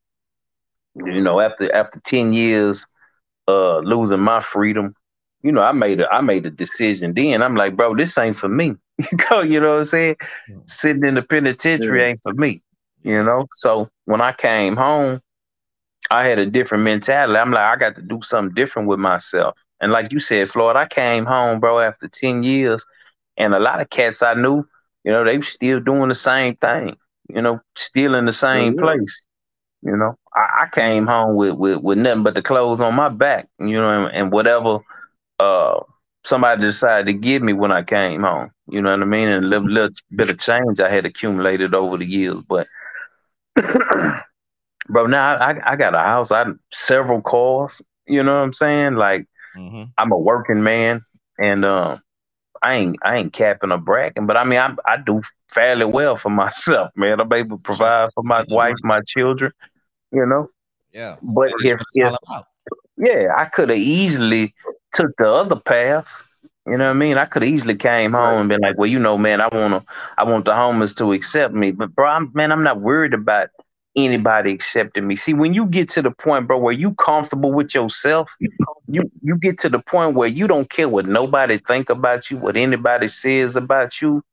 You 0.95 1.21
know, 1.21 1.39
after 1.39 1.73
after 1.73 1.99
ten 1.99 2.33
years 2.33 2.85
uh 3.47 3.79
losing 3.79 4.19
my 4.19 4.39
freedom, 4.41 4.95
you 5.41 5.51
know, 5.51 5.61
I 5.61 5.71
made 5.71 6.01
a 6.01 6.07
I 6.11 6.21
made 6.21 6.45
a 6.45 6.51
decision 6.51 7.13
then. 7.13 7.41
I'm 7.43 7.55
like, 7.55 7.75
bro, 7.75 7.95
this 7.95 8.17
ain't 8.17 8.35
for 8.37 8.49
me. 8.49 8.75
you 8.99 9.17
go, 9.29 9.41
you 9.41 9.59
know 9.59 9.71
what 9.71 9.77
I'm 9.79 9.83
saying? 9.85 10.15
Yeah. 10.47 10.57
Sitting 10.67 11.05
in 11.05 11.15
the 11.15 11.21
penitentiary 11.23 12.01
Yeah. 12.01 12.05
ain't 12.05 12.21
for 12.23 12.33
me. 12.33 12.61
You 13.03 13.23
know? 13.23 13.47
So 13.51 13.89
when 14.05 14.21
I 14.21 14.33
came 14.33 14.75
home, 14.75 15.21
I 16.11 16.25
had 16.25 16.39
a 16.39 16.45
different 16.45 16.83
mentality. 16.83 17.37
I'm 17.39 17.51
like, 17.51 17.63
I 17.63 17.75
got 17.77 17.95
to 17.95 18.01
do 18.01 18.19
something 18.23 18.53
different 18.55 18.87
with 18.89 18.99
myself. 18.99 19.57
And 19.81 19.91
like 19.91 20.11
you 20.11 20.19
said, 20.19 20.49
Floyd, 20.49 20.75
I 20.75 20.87
came 20.87 21.25
home, 21.25 21.59
bro, 21.59 21.79
after 21.79 22.07
10 22.07 22.43
years, 22.43 22.83
and 23.37 23.53
a 23.53 23.59
lot 23.59 23.81
of 23.81 23.89
cats 23.89 24.21
I 24.21 24.33
knew, 24.33 24.63
you 25.03 25.11
know, 25.11 25.23
they 25.23 25.37
were 25.37 25.43
still 25.43 25.79
doing 25.79 26.09
the 26.09 26.15
same 26.15 26.55
thing, 26.55 26.95
you 27.29 27.41
know, 27.41 27.59
still 27.75 28.15
in 28.15 28.25
the 28.25 28.33
same 28.33 28.75
Yeah. 28.75 28.75
place. 28.75 29.25
You 29.81 29.95
know, 29.97 30.15
I, 30.35 30.63
I 30.63 30.67
came 30.73 31.07
home 31.07 31.35
with, 31.35 31.53
with, 31.55 31.79
with 31.81 31.97
nothing 31.97 32.23
but 32.23 32.35
the 32.35 32.41
clothes 32.41 32.81
on 32.81 32.95
my 32.95 33.09
back, 33.09 33.47
you 33.59 33.73
know, 33.79 34.05
and, 34.05 34.15
and 34.15 34.31
whatever 34.31 34.79
uh 35.39 35.79
somebody 36.25 36.61
decided 36.61 37.05
to 37.07 37.13
give 37.13 37.41
me 37.41 37.53
when 37.53 37.71
I 37.71 37.83
came 37.83 38.23
home. 38.23 38.51
You 38.67 38.81
know 38.81 38.91
what 38.91 39.01
I 39.01 39.05
mean? 39.05 39.27
And 39.27 39.45
a 39.45 39.47
little, 39.47 39.69
little 39.69 39.89
bit 40.15 40.29
of 40.29 40.39
change 40.39 40.79
I 40.79 40.89
had 40.89 41.05
accumulated 41.05 41.73
over 41.73 41.97
the 41.97 42.05
years. 42.05 42.37
But 42.47 42.67
bro, 44.89 45.07
now 45.07 45.35
I, 45.35 45.73
I 45.73 45.75
got 45.75 45.95
a 45.95 45.99
house, 45.99 46.31
I 46.31 46.45
several 46.71 47.21
cars, 47.21 47.81
you 48.07 48.23
know 48.23 48.35
what 48.35 48.43
I'm 48.43 48.53
saying? 48.53 48.95
Like 48.95 49.27
hmm 49.55 49.85
I'm 49.97 50.11
a 50.11 50.17
working 50.17 50.63
man 50.63 51.01
and 51.39 51.65
um 51.65 52.01
I 52.63 52.75
ain't 52.75 52.97
I 53.03 53.17
ain't 53.17 53.33
capping 53.33 53.71
or 53.71 53.77
bragging, 53.77 54.27
but 54.27 54.37
I 54.37 54.43
mean 54.45 54.59
I 54.59 54.75
I 54.87 54.97
do 54.97 55.21
fairly 55.49 55.85
well 55.85 56.17
for 56.17 56.29
myself, 56.31 56.91
man. 56.95 57.19
I'm 57.19 57.31
able 57.33 57.57
to 57.57 57.63
provide 57.63 58.09
for 58.13 58.23
my 58.23 58.43
wife, 58.49 58.77
my 58.83 59.01
children, 59.07 59.51
you 60.11 60.25
know. 60.25 60.49
Yeah. 60.93 61.17
But 61.21 61.53
if, 61.59 61.81
if 61.95 62.13
yeah, 62.97 63.27
I 63.37 63.45
could 63.45 63.69
have 63.69 63.77
easily 63.77 64.53
took 64.93 65.11
the 65.17 65.29
other 65.31 65.55
path. 65.57 66.07
You 66.67 66.77
know 66.77 66.85
what 66.85 66.91
I 66.91 66.93
mean? 66.93 67.17
I 67.17 67.25
could 67.25 67.43
have 67.43 67.51
easily 67.51 67.75
came 67.75 68.13
home 68.13 68.41
and 68.41 68.49
been 68.49 68.61
like, 68.61 68.77
well, 68.77 68.89
you 68.89 68.99
know, 68.99 69.17
man, 69.17 69.41
I 69.41 69.47
wanna 69.51 69.83
I 70.17 70.23
want 70.23 70.45
the 70.45 70.55
homeless 70.55 70.93
to 70.95 71.13
accept 71.13 71.53
me. 71.53 71.71
But 71.71 71.93
bro, 71.95 72.07
I'm 72.07 72.31
man, 72.33 72.51
I'm 72.51 72.63
not 72.63 72.81
worried 72.81 73.13
about 73.13 73.49
anybody 73.95 74.51
accepting 74.53 75.07
me. 75.07 75.15
See, 75.15 75.33
when 75.33 75.53
you 75.53 75.65
get 75.67 75.89
to 75.91 76.01
the 76.01 76.11
point, 76.11 76.47
bro, 76.47 76.57
where 76.57 76.73
you 76.73 76.93
comfortable 76.95 77.51
with 77.53 77.75
yourself, 77.75 78.31
you 78.87 79.09
you 79.21 79.37
get 79.37 79.59
to 79.59 79.69
the 79.69 79.79
point 79.79 80.15
where 80.15 80.27
you 80.27 80.47
don't 80.47 80.69
care 80.69 80.89
what 80.89 81.05
nobody 81.05 81.57
think 81.57 81.89
about 81.89 82.29
you, 82.29 82.37
what 82.37 82.57
anybody 82.57 83.07
says 83.07 83.55
about 83.55 84.01
you. 84.01 84.23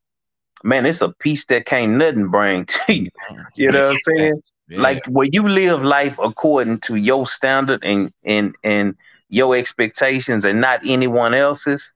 Man, 0.64 0.86
it's 0.86 1.00
a 1.00 1.08
peace 1.08 1.44
that 1.46 1.66
can't 1.66 1.92
nothing 1.92 2.28
bring 2.28 2.64
to 2.86 2.92
you. 2.92 3.08
You 3.56 3.72
know 3.72 3.88
what 3.88 3.90
I'm 3.92 4.16
saying? 4.16 4.42
Yeah. 4.68 4.80
Like 4.80 5.04
where 5.06 5.28
you 5.30 5.48
live 5.48 5.82
life 5.82 6.16
according 6.22 6.80
to 6.80 6.96
your 6.96 7.26
standard 7.26 7.82
and 7.84 8.12
and 8.24 8.54
and 8.62 8.94
your 9.28 9.56
expectations 9.56 10.44
and 10.44 10.60
not 10.60 10.80
anyone 10.86 11.34
else's. 11.34 11.92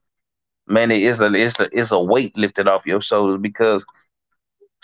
Man, 0.67 0.91
it 0.91 1.01
is 1.01 1.21
a 1.21 1.33
it's 1.33 1.59
a 1.59 1.69
it's 1.71 1.91
a 1.91 1.99
weight 1.99 2.35
lifted 2.37 2.67
off 2.67 2.85
your 2.85 3.01
shoulders 3.01 3.39
because 3.39 3.85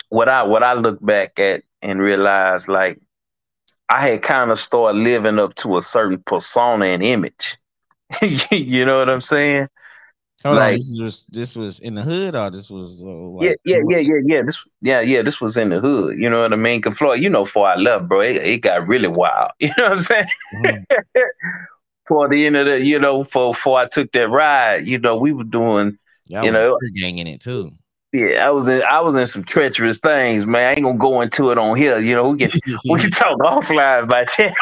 what 0.08 0.28
I 0.28 0.44
what 0.44 0.62
I 0.62 0.74
look 0.74 1.04
back 1.04 1.38
at 1.38 1.62
and 1.82 2.00
realize 2.00 2.68
like 2.68 3.00
I 3.88 4.08
had 4.08 4.22
kind 4.22 4.50
of 4.50 4.58
started 4.58 4.98
living 4.98 5.38
up 5.38 5.54
to 5.56 5.76
a 5.76 5.82
certain 5.82 6.22
persona 6.24 6.86
and 6.86 7.02
image. 7.02 7.58
you 8.50 8.84
know 8.84 8.98
what 8.98 9.08
I'm 9.08 9.20
saying? 9.20 9.68
Hold 10.44 10.56
like, 10.56 10.72
on, 10.72 10.74
this 10.74 10.98
was 11.00 11.26
this 11.30 11.56
was 11.56 11.80
in 11.80 11.94
the 11.94 12.02
hood 12.02 12.34
or 12.34 12.50
this 12.50 12.68
was 12.68 13.02
uh, 13.02 13.08
like, 13.08 13.56
yeah 13.64 13.78
yeah 13.78 13.96
yeah 13.96 13.98
yeah 13.98 14.20
yeah 14.26 14.42
this 14.42 14.58
yeah 14.82 15.00
yeah 15.00 15.22
this 15.22 15.40
was 15.40 15.56
in 15.56 15.70
the 15.70 15.80
hood. 15.80 16.18
You 16.18 16.28
know 16.28 16.42
what 16.42 16.52
I 16.52 16.56
mean? 16.56 16.82
Cause 16.82 16.98
Floyd, 16.98 17.20
you 17.20 17.30
know, 17.30 17.46
for 17.46 17.66
I 17.66 17.76
love, 17.76 18.08
bro, 18.08 18.20
it, 18.20 18.36
it 18.36 18.58
got 18.58 18.86
really 18.86 19.08
wild. 19.08 19.52
You 19.60 19.68
know 19.78 19.84
what 19.84 19.92
I'm 19.92 20.02
saying? 20.02 20.26
Mm-hmm. 20.56 21.20
for 22.06 22.28
the 22.28 22.44
end 22.44 22.56
of 22.56 22.66
the, 22.66 22.84
you 22.84 22.98
know, 22.98 23.24
for 23.24 23.54
before 23.54 23.78
I 23.78 23.86
took 23.86 24.12
that 24.12 24.28
ride, 24.28 24.86
you 24.86 24.98
know, 24.98 25.16
we 25.16 25.32
were 25.32 25.44
doing, 25.44 25.98
yeah, 26.26 26.42
you 26.42 26.50
know, 26.50 26.76
gang 26.94 27.18
in 27.18 27.26
it 27.26 27.40
too. 27.40 27.72
Yeah, 28.14 28.46
I 28.46 28.50
was 28.52 28.68
in 28.68 28.80
I 28.84 29.00
was 29.00 29.20
in 29.20 29.26
some 29.26 29.42
treacherous 29.42 29.98
things, 29.98 30.46
man. 30.46 30.68
I 30.68 30.70
ain't 30.74 30.82
gonna 30.82 30.96
go 30.96 31.20
into 31.20 31.50
it 31.50 31.58
on 31.58 31.76
here. 31.76 31.98
You 31.98 32.14
know, 32.14 32.28
we 32.28 32.38
can 32.38 32.50
we 32.88 33.00
can 33.00 33.10
talk 33.10 33.36
offline 33.40 34.04
about 34.04 34.28
that. 34.36 34.54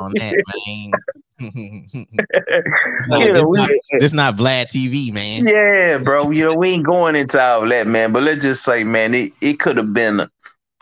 on 0.00 0.12
that, 0.14 0.42
man. 0.66 0.92
it's 1.42 3.08
not, 3.08 3.20
you 3.20 3.32
know, 3.34 3.42
not, 3.42 4.14
not 4.14 4.36
Vlad 4.36 4.68
TV, 4.68 5.12
man. 5.12 5.46
Yeah, 5.46 5.98
bro. 5.98 6.30
You 6.30 6.46
know, 6.46 6.56
we 6.56 6.70
ain't 6.70 6.86
going 6.86 7.14
into 7.14 7.38
all 7.38 7.68
that, 7.68 7.86
man. 7.86 8.14
But 8.14 8.22
let's 8.22 8.40
just 8.40 8.64
say, 8.64 8.82
man, 8.82 9.12
it, 9.12 9.34
it 9.42 9.60
could 9.60 9.76
have 9.76 9.92
been 9.92 10.20
a, 10.20 10.30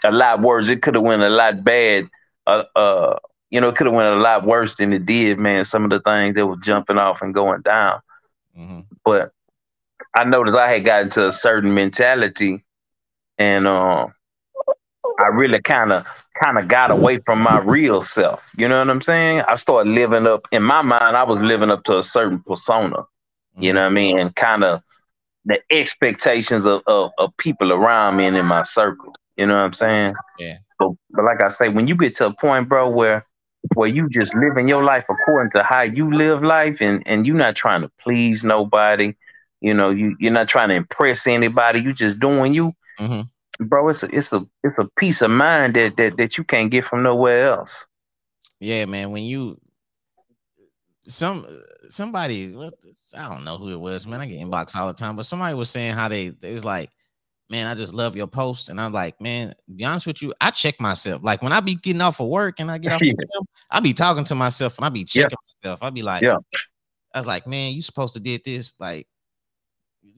a, 0.05 0.13
lot 0.13 0.41
worse. 0.41 0.69
It 0.69 0.81
could 0.83 0.95
have 0.95 1.03
went 1.03 1.23
a 1.23 1.29
lot 1.29 1.65
bad. 1.65 2.09
Uh, 2.47 2.63
uh, 2.77 3.19
you 3.51 3.61
know, 3.61 3.69
it 3.69 3.75
could 3.75 3.89
have 3.89 3.95
went 3.95 4.15
a 4.15 4.21
lot 4.21 4.47
worse 4.47 4.77
than 4.77 4.93
it 4.93 5.07
did, 5.07 5.41
man. 5.41 5.65
Some 5.65 5.83
of 5.83 5.91
the 5.91 6.01
things 6.01 6.37
that 6.37 6.47
were 6.47 6.57
jumping 6.57 6.99
off 6.99 7.21
and 7.21 7.35
going 7.35 7.63
down. 7.63 8.01
Mm-hmm. 8.57 8.81
But 9.05 9.33
I 10.15 10.25
noticed 10.25 10.57
I 10.57 10.71
had 10.71 10.85
gotten 10.85 11.11
to 11.11 11.29
a 11.29 11.33
certain 11.33 11.75
mentality, 11.75 12.65
and 13.39 13.67
uh, 13.67 14.07
I 15.19 15.27
really 15.33 15.61
kind 15.61 15.93
of 15.93 16.05
kind 16.43 16.59
of 16.59 16.69
got 16.69 16.91
away 16.91 17.19
from 17.19 17.41
my 17.41 17.59
real 17.59 18.03
self. 18.03 18.43
You 18.57 18.69
know 18.69 18.79
what 18.79 18.91
I'm 18.91 19.03
saying? 19.03 19.43
I 19.49 19.57
started 19.57 19.91
living 19.91 20.27
up 20.27 20.47
in 20.53 20.63
my 20.63 20.83
mind. 20.83 21.17
I 21.17 21.25
was 21.25 21.41
living 21.41 21.71
up 21.71 21.85
to 21.85 21.99
a 21.99 22.03
certain 22.03 22.41
persona. 22.41 23.05
You 23.57 23.73
know 23.73 23.83
what 23.83 23.89
I 23.89 23.91
mean? 23.91 24.19
And 24.19 24.35
kind 24.35 24.63
of 24.63 24.83
the 25.45 25.61
expectations 25.71 26.65
of, 26.65 26.83
of, 26.87 27.11
of 27.19 27.37
people 27.39 27.73
around 27.73 28.17
me 28.17 28.27
and 28.27 28.37
in 28.37 28.47
my 28.47 28.63
circle. 28.63 29.13
You 29.37 29.47
know 29.47 29.55
what 29.55 29.61
I'm 29.63 29.73
saying? 29.75 30.15
Yeah. 30.39 30.59
But, 30.79 30.91
but 31.11 31.25
like 31.25 31.43
I 31.43 31.49
say, 31.49 31.69
when 31.69 31.89
you 31.89 31.97
get 31.97 32.15
to 32.17 32.27
a 32.27 32.35
point, 32.35 32.69
bro, 32.69 32.89
where 32.89 33.25
where 33.75 33.89
you 33.89 34.09
just 34.09 34.35
living 34.35 34.69
your 34.69 34.85
life 34.85 35.05
according 35.11 35.51
to 35.53 35.63
how 35.65 35.83
you 35.83 36.13
live 36.13 36.43
life, 36.43 36.81
and 36.81 37.03
and 37.07 37.27
you're 37.27 37.37
not 37.37 37.57
trying 37.57 37.83
to 37.83 37.91
please 38.01 38.45
nobody, 38.45 39.15
you 39.61 39.75
know, 39.75 39.91
you 39.91 40.17
you're 40.19 40.33
not 40.33 40.49
trying 40.49 40.69
to 40.69 40.75
impress 40.75 41.27
anybody. 41.27 41.81
You 41.81 41.93
just 41.93 42.21
doing 42.21 42.55
you, 42.55 42.73
mm-hmm. 42.99 43.65
bro. 43.67 43.89
It's 43.89 44.03
a 44.03 44.15
it's 44.15 44.33
a 44.33 44.47
it's 44.63 44.79
a 44.79 44.89
peace 44.97 45.23
of 45.23 45.31
mind 45.31 45.75
that 45.77 45.97
that 45.97 46.17
that 46.17 46.39
you 46.39 46.45
can't 46.45 46.71
get 46.71 46.85
from 46.85 47.03
nowhere 47.03 47.49
else. 47.49 47.87
Yeah, 48.61 48.85
man. 48.87 49.11
When 49.11 49.25
you 49.25 49.61
some 51.03 51.47
somebody 51.89 52.55
I 53.17 53.29
don't 53.29 53.45
know 53.45 53.57
who 53.57 53.71
it 53.71 53.81
was, 53.81 54.07
man. 54.07 54.21
I 54.21 54.27
get 54.27 54.41
inbox 54.41 54.77
all 54.77 54.89
the 54.89 54.95
time, 54.95 55.17
but 55.17 55.27
somebody 55.27 55.55
was 55.55 55.71
saying 55.71 55.95
how 55.95 56.09
they 56.09 56.29
they 56.29 56.53
was 56.53 56.65
like, 56.65 56.91
man, 57.51 57.67
I 57.67 57.75
just 57.75 57.95
love 57.95 58.17
your 58.17 58.27
post, 58.27 58.69
and 58.69 58.81
I'm 58.81 58.93
like, 58.93 59.21
man, 59.21 59.55
be 59.75 59.85
honest 59.85 60.07
with 60.07 60.23
you, 60.23 60.35
I 60.41 60.51
check 60.51 60.81
myself. 60.81 61.23
Like 61.25 61.43
when 61.43 61.53
I 61.53 61.61
be 61.61 61.75
getting 61.75 62.03
off 62.03 62.21
of 62.21 62.29
work 62.29 62.61
and 62.61 62.71
I 62.71 62.79
get 62.79 62.93
off, 62.93 63.03
yeah. 63.03 63.13
of 63.13 63.47
I 63.71 63.81
be 63.81 63.93
talking 63.93 64.25
to 64.25 64.35
myself 64.35 64.77
and 64.79 64.85
I 64.85 64.89
be 64.89 65.05
checking 65.05 65.31
yeah. 65.63 65.71
myself. 65.71 65.83
I 65.83 65.91
be 65.91 66.03
like, 66.03 66.23
yeah. 66.23 66.37
I 67.15 67.19
was 67.19 67.27
like, 67.27 67.47
man, 67.47 67.73
you 67.73 67.83
supposed 67.83 68.15
to 68.15 68.21
did 68.21 68.45
this, 68.45 68.75
like 68.79 69.09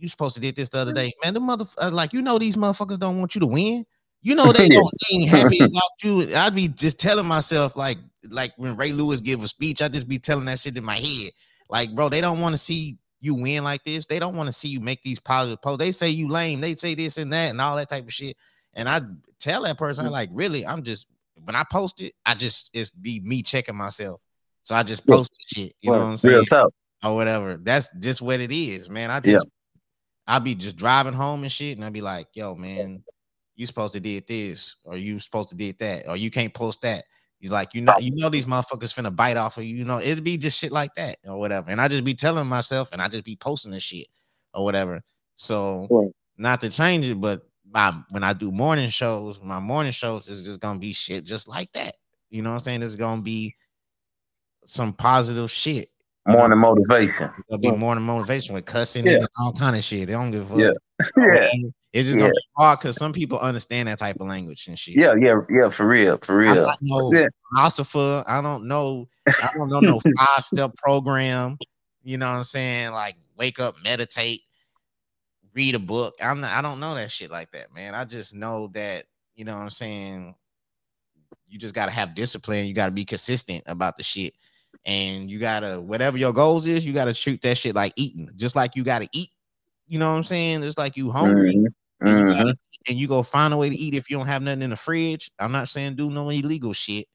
you 0.01 0.09
supposed 0.09 0.35
to 0.37 0.41
did 0.41 0.57
this 0.57 0.69
the 0.69 0.79
other 0.79 0.93
day, 0.93 1.13
man. 1.23 1.35
The 1.35 1.41
mother, 1.41 1.65
uh, 1.79 1.91
like 1.93 2.13
you 2.13 2.23
know, 2.23 2.39
these 2.39 2.57
motherfuckers 2.57 2.99
don't 2.99 3.19
want 3.19 3.35
you 3.35 3.41
to 3.41 3.47
win. 3.47 3.85
You 4.23 4.35
know 4.35 4.53
they 4.53 4.69
don't 4.69 4.93
they 5.11 5.17
ain't 5.17 5.29
happy 5.29 5.59
about 5.65 5.83
you. 6.03 6.35
I'd 6.35 6.55
be 6.55 6.69
just 6.69 7.01
telling 7.01 7.27
myself 7.27 7.77
like, 7.77 7.99
like 8.31 8.53
when 8.57 8.77
Ray 8.77 8.93
Lewis 8.93 9.21
give 9.21 9.43
a 9.43 9.49
speech, 9.49 9.83
I 9.83 9.89
just 9.89 10.09
be 10.09 10.19
telling 10.19 10.45
that 10.47 10.59
shit 10.59 10.77
in 10.77 10.85
my 10.85 10.97
head. 10.97 11.31
Like, 11.69 11.95
bro, 11.95 12.09
they 12.09 12.21
don't 12.21 12.41
want 12.41 12.53
to 12.53 12.59
see 12.59 12.99
you 13.21 13.35
win 13.35 13.65
like 13.65 13.85
this. 13.85 14.07
They 14.07 14.19
don't 14.19 14.35
want 14.35 14.49
to 14.49 14.53
see 14.53 14.69
you 14.69 14.81
make 14.81 15.03
these 15.03 15.21
positive 15.21 15.63
posts. 15.63 15.79
They 15.79 15.93
say 15.93 16.09
you 16.09 16.29
lame. 16.29 16.61
They 16.61 16.75
say 16.75 16.95
this 16.95 17.19
and 17.19 17.33
that 17.33 17.51
and 17.51 17.61
all 17.61 17.77
that 17.77 17.89
type 17.89 18.05
of 18.05 18.13
shit. 18.13 18.37
And 18.75 18.89
I 18.89 19.03
tell 19.39 19.63
that 19.63 19.79
person, 19.79 20.07
I'm 20.07 20.13
like, 20.13 20.31
really, 20.33 20.67
I'm 20.67 20.83
just 20.83 21.07
when 21.45 21.57
I 21.57 21.65
post 21.71 22.01
it, 22.01 22.15
I 22.25 22.35
just 22.35 22.71
it's 22.75 22.91
be 22.91 23.21
me 23.21 23.43
checking 23.43 23.77
myself. 23.77 24.21
So 24.63 24.75
I 24.75 24.83
just 24.83 25.07
post 25.07 25.31
the 25.33 25.61
shit. 25.61 25.73
You 25.81 25.91
well, 25.91 26.01
know 26.01 26.07
what 26.07 26.11
I'm 26.13 26.17
saying? 26.19 26.45
Or 27.03 27.17
whatever. 27.17 27.57
That's 27.57 27.91
just 27.99 28.21
what 28.21 28.41
it 28.41 28.53
is, 28.53 28.91
man. 28.91 29.11
I 29.11 29.21
just 29.21 29.47
I'll 30.31 30.39
be 30.39 30.55
just 30.55 30.77
driving 30.77 31.13
home 31.13 31.43
and 31.43 31.51
shit, 31.51 31.77
and 31.77 31.85
I'll 31.85 31.91
be 31.91 32.01
like, 32.01 32.29
yo, 32.35 32.55
man, 32.55 33.03
you 33.57 33.67
supposed 33.67 33.95
to 33.95 34.01
did 34.01 34.29
this, 34.29 34.77
or 34.85 34.97
you 34.97 35.19
supposed 35.19 35.49
to 35.49 35.57
did 35.57 35.77
that, 35.81 36.07
or 36.09 36.17
you 36.17 36.31
can't 36.31 36.55
post 36.55 36.83
that. 36.83 37.05
He's 37.41 37.51
like, 37.51 37.75
you 37.75 37.81
know, 37.81 37.99
you 37.99 38.13
know 38.15 38.29
these 38.29 38.47
motherfuckers 38.47 38.95
finna 38.95 39.15
bite 39.15 39.37
off 39.37 39.59
of 39.59 39.65
you. 39.65 39.75
You 39.75 39.85
know, 39.85 39.99
it'd 39.99 40.23
be 40.23 40.39
just 40.39 40.57
shit 40.57 40.71
like 40.71 40.95
that 40.95 41.17
or 41.27 41.37
whatever. 41.37 41.69
And 41.69 41.81
I 41.81 41.89
just 41.89 42.05
be 42.05 42.15
telling 42.15 42.47
myself, 42.47 42.91
and 42.93 43.03
I 43.03 43.09
just 43.09 43.25
be 43.25 43.35
posting 43.35 43.73
this 43.73 43.83
shit 43.83 44.07
or 44.55 44.63
whatever. 44.63 45.03
So 45.35 45.89
right. 45.91 46.13
not 46.39 46.61
to 46.61 46.71
change 46.71 47.09
it, 47.09 47.21
but 47.21 47.43
my, 47.69 47.93
when 48.11 48.23
I 48.23 48.33
do 48.33 48.53
morning 48.53 48.91
shows, 48.91 49.41
my 49.43 49.59
morning 49.59 49.93
shows 49.93 50.29
is 50.29 50.45
just 50.45 50.61
gonna 50.61 50.79
be 50.79 50.93
shit 50.93 51.25
just 51.25 51.49
like 51.49 51.73
that. 51.73 51.97
You 52.29 52.43
know 52.43 52.51
what 52.51 52.55
I'm 52.55 52.61
saying? 52.61 52.83
It's 52.85 52.95
gonna 52.95 53.23
be 53.23 53.57
some 54.65 54.93
positive 54.93 55.51
shit. 55.51 55.90
Morning 56.27 56.61
know 56.61 56.75
motivation. 56.75 57.31
It'll 57.49 57.59
be 57.59 57.71
morning 57.73 58.05
motivation 58.05 58.55
with 58.55 58.67
cussing 58.67 59.07
yeah. 59.07 59.15
and 59.15 59.29
all 59.41 59.53
kind 59.53 59.75
of 59.75 59.83
shit. 59.83 60.07
They 60.07 60.13
don't 60.13 60.31
give 60.31 60.51
a 60.51 60.55
fuck. 60.55 60.77
Yeah. 61.17 61.51
yeah. 61.53 61.71
It's 61.93 62.07
just 62.07 62.19
gonna 62.19 62.31
be 62.31 62.39
hard 62.57 62.79
because 62.79 62.97
some 62.97 63.13
people 63.13 63.39
understand 63.39 63.89
that 63.89 63.99
type 63.99 64.17
of 64.21 64.29
language 64.29 64.69
and 64.69 64.79
shit. 64.79 64.95
Yeah, 64.95 65.15
yeah, 65.15 65.41
yeah, 65.51 65.71
for 65.71 65.87
real, 65.87 66.19
for 66.23 66.37
real. 66.37 66.53
I 66.53 66.55
don't 66.55 66.77
know 66.83 67.29
philosopher. 67.53 68.23
I 68.29 68.41
don't 68.41 68.69
know. 68.69 69.07
I 69.27 69.51
don't 69.57 69.69
know 69.69 69.81
no 69.81 70.01
five 70.19 70.45
step 70.45 70.77
program. 70.77 71.59
You 72.05 72.17
know 72.17 72.29
what 72.29 72.37
I'm 72.37 72.45
saying? 72.45 72.93
Like 72.93 73.17
wake 73.37 73.59
up, 73.59 73.75
meditate, 73.83 74.43
read 75.53 75.75
a 75.75 75.81
book. 75.81 76.15
I'm 76.21 76.41
not. 76.41 76.53
I 76.53 76.63
don't 76.63 76.79
know 76.79 76.95
that 76.95 77.11
shit 77.11 77.31
like 77.31 77.51
that, 77.53 77.75
man. 77.75 77.95
I 77.95 78.05
just 78.05 78.37
know 78.37 78.69
that 78.75 79.07
you 79.35 79.45
know 79.45 79.57
what 79.57 79.63
I'm 79.63 79.71
saying. 79.71 80.37
You 81.49 81.59
just 81.59 81.75
gotta 81.75 81.91
have 81.91 82.15
discipline. 82.15 82.67
You 82.67 82.75
gotta 82.75 82.93
be 82.93 83.05
consistent 83.05 83.65
about 83.67 83.97
the 83.97 84.05
shit, 84.05 84.35
and 84.85 85.31
you 85.31 85.39
gotta 85.39 85.81
whatever 85.81 86.19
your 86.19 86.33
goals 86.33 86.67
is. 86.67 86.87
You 86.87 86.93
gotta 86.93 87.15
treat 87.15 87.43
that 87.43 87.59
shit 87.59 87.75
like 87.75 87.93
eating, 87.97 88.31
just 88.37 88.57
like 88.57 88.77
you 88.77 88.85
gotta 88.85 89.09
eat. 89.13 89.31
You 89.87 89.99
know 89.99 90.11
what 90.11 90.19
I'm 90.19 90.25
saying? 90.25 90.63
It's 90.63 90.79
like 90.79 90.97
you 90.97 91.11
hungry. 91.11 91.55
Mm-hmm 91.55 91.67
and, 92.01 92.19
you 92.19 92.27
gotta, 92.27 92.45
mm-hmm. 92.45 92.91
and 92.91 92.99
you 92.99 93.09
go 93.09 93.23
find 93.23 93.55
a 93.55 93.57
way 93.57 93.69
to 93.69 93.77
eat 93.77 93.95
if 93.95 94.11
you 94.11 94.17
don't 94.17 94.27
have 94.27 94.43
nothing 94.43 94.63
in 94.63 94.71
the 94.71 94.77
fridge. 94.77 95.31
I'm 95.39 95.53
not 95.53 95.69
saying 95.69 95.97
do 95.97 96.11
no 96.11 96.31
illegal 96.31 96.73
shit, 96.73 97.07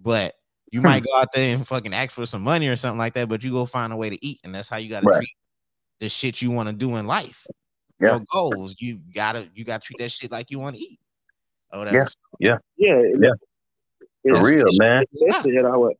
but 0.00 0.34
you 0.72 0.82
might 0.82 1.04
go 1.04 1.16
out 1.16 1.32
there 1.32 1.54
and 1.54 1.66
fucking 1.66 1.94
ask 1.94 2.10
for 2.10 2.26
some 2.26 2.42
money 2.42 2.68
or 2.68 2.76
something 2.76 2.98
like 2.98 3.14
that. 3.14 3.28
But 3.28 3.44
you 3.44 3.52
go 3.52 3.64
find 3.64 3.92
a 3.92 3.96
way 3.96 4.10
to 4.10 4.26
eat, 4.26 4.40
and 4.44 4.54
that's 4.54 4.68
how 4.68 4.76
you 4.76 4.90
got 4.90 5.00
to 5.00 5.06
right. 5.06 5.18
treat 5.18 5.36
the 6.00 6.08
shit 6.08 6.42
you 6.42 6.50
want 6.50 6.68
to 6.68 6.74
do 6.74 6.96
in 6.96 7.06
life. 7.06 7.46
Yeah. 8.00 8.16
Your 8.16 8.24
goals, 8.32 8.76
you 8.80 9.00
gotta 9.14 9.48
you 9.54 9.64
gotta 9.64 9.82
treat 9.82 9.98
that 9.98 10.10
shit 10.10 10.32
like 10.32 10.50
you 10.50 10.58
want 10.58 10.76
to 10.76 10.82
eat. 10.82 10.98
Or 11.72 11.80
whatever. 11.80 12.08
Yeah, 12.40 12.58
yeah, 12.76 13.02
yeah. 13.20 13.30
yeah. 14.24 14.40
For 14.40 14.48
real, 14.48 14.66
man. 14.78 15.04
Especially 15.14 15.56
at 15.58 15.64
our 15.64 15.92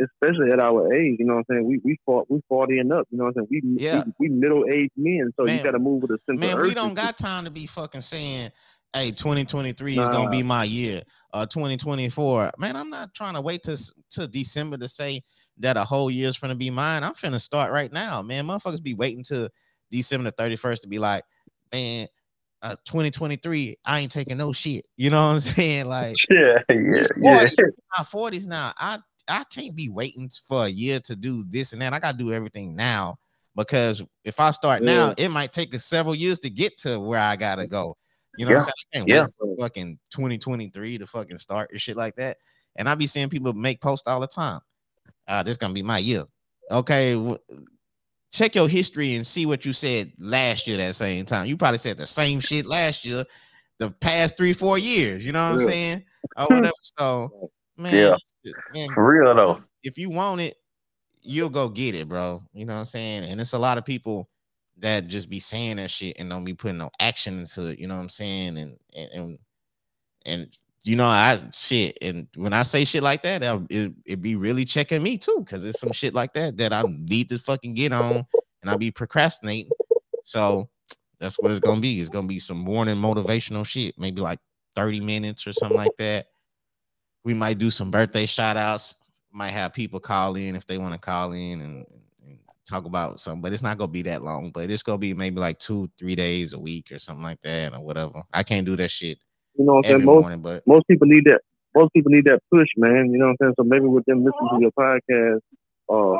especially 0.00 0.50
at 0.52 0.60
our 0.60 0.92
age, 0.92 1.16
you 1.18 1.24
know 1.24 1.34
what 1.34 1.46
I'm 1.50 1.56
saying? 1.56 1.68
We 1.68 1.80
we 1.84 1.98
fought 2.06 2.26
we 2.28 2.40
40 2.48 2.78
and 2.78 2.92
up, 2.92 3.06
you 3.10 3.18
know 3.18 3.24
what 3.24 3.36
I'm 3.36 3.46
saying? 3.50 3.76
We 3.78 3.84
yeah. 3.84 4.04
we, 4.18 4.28
we 4.28 4.34
middle 4.34 4.64
aged 4.72 4.92
men, 4.96 5.32
so 5.38 5.44
man, 5.44 5.58
you 5.58 5.64
gotta 5.64 5.78
move 5.78 6.02
with 6.02 6.12
a 6.12 6.18
sense 6.28 6.40
Man, 6.40 6.60
we 6.60 6.74
don't 6.74 6.94
got 6.94 7.16
time 7.16 7.44
to 7.44 7.50
be 7.50 7.66
fucking 7.66 8.00
saying 8.00 8.50
hey, 8.94 9.10
2023 9.10 9.98
is 9.98 10.08
gonna 10.08 10.30
be 10.30 10.42
my 10.42 10.64
year. 10.64 11.02
Uh, 11.32 11.46
2024, 11.46 12.52
man, 12.58 12.76
I'm 12.76 12.90
not 12.90 13.14
trying 13.14 13.34
to 13.34 13.40
wait 13.40 13.62
to 13.64 13.76
to 14.10 14.26
December 14.26 14.76
to 14.78 14.88
say 14.88 15.22
that 15.58 15.76
a 15.76 15.84
whole 15.84 16.10
year's 16.10 16.38
gonna 16.38 16.54
be 16.54 16.70
mine. 16.70 17.02
I'm 17.02 17.14
finna 17.14 17.40
start 17.40 17.72
right 17.72 17.92
now, 17.92 18.22
man. 18.22 18.46
Motherfuckers 18.46 18.82
be 18.82 18.94
waiting 18.94 19.22
to 19.24 19.50
December 19.90 20.30
the 20.30 20.42
31st 20.42 20.82
to 20.82 20.88
be 20.88 20.98
like, 20.98 21.24
man, 21.72 22.08
uh, 22.62 22.76
2023, 22.84 23.76
I 23.84 24.00
ain't 24.00 24.12
taking 24.12 24.36
no 24.36 24.52
shit. 24.52 24.86
You 24.96 25.10
know 25.10 25.20
what 25.20 25.32
I'm 25.32 25.38
saying? 25.40 25.86
Like, 25.86 26.16
yeah, 26.30 26.58
yeah, 26.68 27.06
40, 27.06 27.16
yeah. 27.22 27.44
My 27.98 28.04
40s 28.04 28.46
now. 28.46 28.72
I 28.76 28.98
I 29.28 29.44
can't 29.44 29.74
be 29.74 29.88
waiting 29.88 30.30
for 30.46 30.64
a 30.64 30.68
year 30.68 31.00
to 31.00 31.16
do 31.16 31.44
this 31.48 31.72
and 31.72 31.82
that. 31.82 31.92
I 31.92 31.98
gotta 31.98 32.18
do 32.18 32.32
everything 32.32 32.74
now 32.74 33.18
because 33.56 34.02
if 34.24 34.40
I 34.40 34.50
start 34.50 34.82
yeah. 34.82 34.94
now, 34.94 35.14
it 35.16 35.28
might 35.30 35.52
take 35.52 35.74
us 35.74 35.84
several 35.84 36.14
years 36.14 36.38
to 36.40 36.50
get 36.50 36.76
to 36.78 36.98
where 36.98 37.20
I 37.20 37.36
gotta 37.36 37.66
go. 37.66 37.96
You 38.38 38.46
know 38.46 38.52
yeah. 38.52 38.58
what 38.58 38.62
I'm 38.62 38.66
saying? 38.66 38.74
I 38.94 38.96
can't 38.96 39.08
yeah. 39.40 39.46
wait 39.46 39.60
fucking 39.60 39.98
2023 40.10 40.98
to 40.98 41.06
fucking 41.06 41.38
start 41.38 41.70
and 41.70 41.80
shit 41.80 41.96
like 41.96 42.16
that. 42.16 42.38
And 42.76 42.88
I 42.88 42.94
be 42.94 43.06
seeing 43.06 43.28
people 43.28 43.52
make 43.52 43.80
posts 43.80 44.08
all 44.08 44.20
the 44.20 44.26
time. 44.26 44.60
Uh, 45.28 45.42
this 45.42 45.56
gonna 45.56 45.74
be 45.74 45.82
my 45.82 45.98
year. 45.98 46.24
Okay, 46.70 47.14
w- 47.14 47.38
check 48.32 48.54
your 48.54 48.68
history 48.68 49.14
and 49.14 49.26
see 49.26 49.46
what 49.46 49.64
you 49.64 49.72
said 49.72 50.12
last 50.18 50.66
year 50.66 50.78
that 50.78 50.94
same 50.94 51.24
time. 51.24 51.46
You 51.46 51.56
probably 51.56 51.78
said 51.78 51.98
the 51.98 52.06
same 52.06 52.40
shit 52.40 52.66
last 52.66 53.04
year, 53.04 53.24
the 53.78 53.90
past 53.90 54.36
three, 54.36 54.54
four 54.54 54.78
years. 54.78 55.24
You 55.24 55.32
know 55.32 55.52
what 55.52 55.60
yeah. 55.60 55.66
I'm 55.66 55.70
saying? 55.70 56.04
Or 56.36 56.46
whatever. 56.48 56.72
So 56.82 57.50
man, 57.76 57.94
yeah. 57.94 58.52
man, 58.74 58.90
for 58.90 59.06
real 59.06 59.34
though. 59.34 59.60
If 59.82 59.98
you 59.98 60.10
want 60.10 60.40
it, 60.40 60.56
you'll 61.22 61.50
go 61.50 61.68
get 61.68 61.94
it, 61.94 62.08
bro. 62.08 62.40
You 62.52 62.66
know 62.66 62.74
what 62.74 62.80
I'm 62.80 62.84
saying? 62.84 63.30
And 63.30 63.40
it's 63.40 63.52
a 63.52 63.58
lot 63.58 63.78
of 63.78 63.84
people 63.84 64.28
that 64.78 65.06
just 65.06 65.30
be 65.30 65.38
saying 65.38 65.76
that 65.76 65.90
shit 65.90 66.18
and 66.18 66.28
don't 66.28 66.44
be 66.44 66.54
putting 66.54 66.78
no 66.78 66.90
action 67.00 67.40
into 67.40 67.68
it. 67.68 67.78
You 67.78 67.86
know 67.86 67.96
what 67.96 68.02
I'm 68.02 68.08
saying? 68.08 68.58
And 68.58 68.78
and 68.94 69.10
and, 69.12 69.38
and 70.26 70.58
you 70.84 70.96
know, 70.96 71.06
I 71.06 71.38
shit. 71.52 71.98
And 72.02 72.26
when 72.36 72.52
I 72.52 72.62
say 72.62 72.84
shit 72.84 73.02
like 73.02 73.22
that, 73.22 73.42
it 73.70 73.92
it 74.04 74.22
be 74.22 74.36
really 74.36 74.64
checking 74.64 75.02
me 75.02 75.18
too, 75.18 75.36
because 75.38 75.64
it's 75.64 75.80
some 75.80 75.92
shit 75.92 76.14
like 76.14 76.32
that 76.34 76.56
that 76.58 76.72
I 76.72 76.82
need 76.86 77.28
to 77.30 77.38
fucking 77.38 77.74
get 77.74 77.92
on, 77.92 78.26
and 78.62 78.70
I 78.70 78.76
be 78.76 78.90
procrastinating. 78.90 79.70
So 80.24 80.68
that's 81.20 81.36
what 81.38 81.50
it's 81.50 81.60
gonna 81.60 81.80
be. 81.80 82.00
It's 82.00 82.10
gonna 82.10 82.26
be 82.26 82.40
some 82.40 82.58
morning 82.58 82.96
motivational 82.96 83.64
shit, 83.64 83.98
maybe 83.98 84.20
like 84.20 84.40
30 84.74 85.00
minutes 85.00 85.46
or 85.46 85.52
something 85.52 85.76
like 85.76 85.96
that. 85.98 86.26
We 87.24 87.34
might 87.34 87.58
do 87.58 87.70
some 87.70 87.90
birthday 87.90 88.26
shout 88.26 88.56
outs, 88.56 88.96
might 89.32 89.52
have 89.52 89.72
people 89.72 90.00
call 90.00 90.36
in 90.36 90.56
if 90.56 90.66
they 90.66 90.78
want 90.78 90.94
to 90.94 91.00
call 91.00 91.32
in 91.32 91.60
and, 91.60 91.86
and, 92.26 92.38
talk 92.64 92.84
about 92.84 93.18
something, 93.18 93.42
but 93.42 93.52
it's 93.52 93.62
not 93.62 93.76
gonna 93.76 93.90
be 93.90 94.02
that 94.02 94.22
long. 94.22 94.50
But 94.50 94.70
it's 94.70 94.84
gonna 94.84 94.96
be 94.96 95.14
maybe 95.14 95.40
like 95.40 95.58
two, 95.58 95.90
three 95.98 96.14
days 96.14 96.52
a 96.52 96.58
week 96.58 96.92
or 96.92 96.98
something 96.98 97.24
like 97.24 97.40
that, 97.42 97.74
or 97.74 97.80
whatever. 97.80 98.22
I 98.32 98.44
can't 98.44 98.64
do 98.64 98.76
that 98.76 98.90
shit 98.90 99.18
you 99.54 99.64
know 99.64 99.74
what 99.74 99.86
I'm 99.86 99.90
saying? 99.92 100.04
Most, 100.04 100.22
morning, 100.22 100.40
but 100.40 100.62
most 100.66 100.86
people 100.88 101.06
need 101.06 101.24
that. 101.24 101.40
Most 101.74 101.92
people 101.92 102.10
need 102.10 102.24
that 102.24 102.40
push, 102.50 102.68
man. 102.76 103.10
You 103.12 103.18
know 103.18 103.26
what 103.26 103.30
I'm 103.32 103.36
saying? 103.40 103.54
So 103.58 103.64
maybe 103.64 103.86
with 103.86 104.04
them 104.04 104.24
listening 104.24 104.48
to 104.54 104.60
your 104.60 104.72
podcast 104.72 105.40
or 105.88 106.18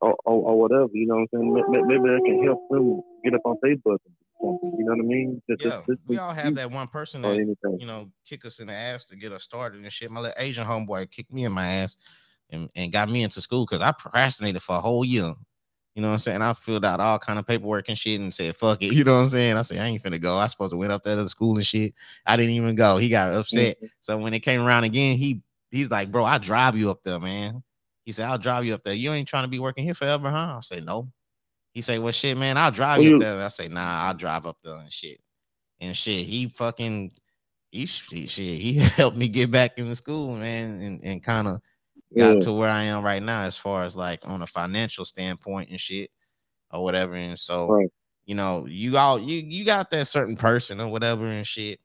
or, 0.00 0.16
or, 0.24 0.50
or 0.50 0.60
whatever, 0.60 0.90
you 0.92 1.06
know 1.06 1.16
what 1.16 1.28
I'm 1.40 1.64
saying? 1.68 1.86
Maybe 1.88 2.02
that 2.02 2.22
can 2.24 2.44
help 2.44 2.68
them 2.70 3.02
get 3.24 3.34
up 3.34 3.42
on 3.44 3.56
Facebook. 3.64 3.98
You 4.40 4.84
know 4.84 4.92
what 4.92 5.00
I 5.00 5.02
mean? 5.02 5.42
Just, 5.50 5.64
yeah, 5.64 5.80
just, 5.88 6.00
we 6.06 6.16
all 6.18 6.32
have 6.32 6.54
that 6.54 6.70
one 6.70 6.86
person 6.86 7.22
that 7.22 7.36
you 7.80 7.86
know 7.86 8.08
kick 8.24 8.44
us 8.44 8.60
in 8.60 8.68
the 8.68 8.72
ass 8.72 9.04
to 9.06 9.16
get 9.16 9.32
us 9.32 9.42
started 9.42 9.82
and 9.82 9.92
shit. 9.92 10.10
My 10.10 10.20
little 10.20 10.36
Asian 10.38 10.64
homeboy 10.64 11.10
kicked 11.10 11.32
me 11.32 11.44
in 11.44 11.52
my 11.52 11.66
ass 11.66 11.96
and, 12.50 12.70
and 12.76 12.92
got 12.92 13.10
me 13.10 13.24
into 13.24 13.40
school 13.40 13.66
because 13.66 13.82
I 13.82 13.92
procrastinated 13.92 14.62
for 14.62 14.76
a 14.76 14.80
whole 14.80 15.04
year. 15.04 15.34
You 15.94 16.02
know 16.02 16.08
what 16.08 16.12
I'm 16.12 16.18
saying? 16.18 16.42
I 16.42 16.52
filled 16.52 16.84
out 16.84 17.00
all 17.00 17.18
kind 17.18 17.40
of 17.40 17.46
paperwork 17.46 17.88
and 17.88 17.98
shit 17.98 18.20
and 18.20 18.32
said, 18.32 18.54
fuck 18.54 18.80
it. 18.82 18.92
You 18.94 19.02
know 19.02 19.16
what 19.16 19.22
I'm 19.22 19.28
saying? 19.30 19.56
I 19.56 19.62
said, 19.62 19.78
I 19.78 19.86
ain't 19.88 20.00
finna 20.00 20.20
go. 20.20 20.36
I 20.36 20.46
supposed 20.46 20.70
to 20.70 20.76
went 20.76 20.92
up 20.92 21.02
there 21.02 21.16
to 21.16 21.22
the 21.24 21.28
school 21.28 21.56
and 21.56 21.66
shit. 21.66 21.92
I 22.24 22.36
didn't 22.36 22.52
even 22.52 22.76
go. 22.76 22.98
He 22.98 23.08
got 23.08 23.34
upset. 23.34 23.78
Mm-hmm. 23.78 23.86
So 24.00 24.16
when 24.18 24.32
it 24.32 24.40
came 24.40 24.60
around 24.60 24.84
again, 24.84 25.16
he 25.16 25.42
he's 25.72 25.90
like, 25.90 26.12
bro, 26.12 26.22
I'll 26.24 26.38
drive 26.38 26.76
you 26.76 26.90
up 26.90 27.02
there, 27.02 27.18
man. 27.18 27.64
He 28.08 28.12
said, 28.12 28.26
I'll 28.26 28.38
drive 28.38 28.64
you 28.64 28.72
up 28.72 28.82
there. 28.82 28.94
You 28.94 29.12
ain't 29.12 29.28
trying 29.28 29.44
to 29.44 29.50
be 29.50 29.58
working 29.58 29.84
here 29.84 29.92
forever, 29.92 30.30
huh? 30.30 30.54
I 30.56 30.60
said, 30.60 30.82
no. 30.82 31.10
He 31.74 31.82
said, 31.82 32.00
well, 32.00 32.10
shit, 32.10 32.38
man, 32.38 32.56
I'll 32.56 32.70
drive 32.70 33.02
you 33.02 33.16
up 33.16 33.20
there. 33.20 33.44
I 33.44 33.48
say, 33.48 33.68
nah, 33.68 34.06
I'll 34.06 34.14
drive 34.14 34.46
up 34.46 34.56
there 34.64 34.78
and 34.78 34.90
shit. 34.90 35.20
And 35.78 35.94
shit, 35.94 36.24
he 36.24 36.46
fucking, 36.46 37.12
he, 37.70 37.80
he 37.80 38.26
shit, 38.26 38.58
he 38.58 38.76
helped 38.96 39.18
me 39.18 39.28
get 39.28 39.50
back 39.50 39.78
into 39.78 39.94
school, 39.94 40.34
man, 40.36 40.80
and, 40.80 41.04
and 41.04 41.22
kind 41.22 41.48
of 41.48 41.60
got 42.16 42.32
yeah. 42.32 42.40
to 42.40 42.52
where 42.54 42.70
I 42.70 42.84
am 42.84 43.04
right 43.04 43.22
now 43.22 43.42
as 43.42 43.58
far 43.58 43.82
as 43.82 43.94
like 43.94 44.20
on 44.24 44.40
a 44.40 44.46
financial 44.46 45.04
standpoint 45.04 45.68
and 45.68 45.78
shit 45.78 46.10
or 46.70 46.82
whatever. 46.82 47.14
And 47.14 47.38
so, 47.38 47.68
right. 47.68 47.90
you 48.24 48.34
know, 48.34 48.64
you 48.66 48.96
all 48.96 49.18
you 49.18 49.36
you 49.36 49.66
got 49.66 49.90
that 49.90 50.06
certain 50.06 50.38
person 50.38 50.80
or 50.80 50.88
whatever 50.88 51.26
and 51.26 51.46
shit 51.46 51.78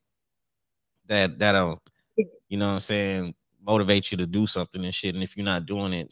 that 1.07 1.37
that'll, 1.37 1.71
um, 1.71 2.25
you 2.47 2.57
know 2.57 2.67
what 2.67 2.75
I'm 2.75 2.79
saying, 2.79 3.35
motivate 3.65 4.11
you 4.11 4.17
to 4.17 4.27
do 4.27 4.45
something 4.45 4.83
and 4.83 4.93
shit. 4.93 5.15
And 5.15 5.23
if 5.23 5.37
you're 5.37 5.45
not 5.45 5.65
doing 5.65 5.93
it, 5.93 6.11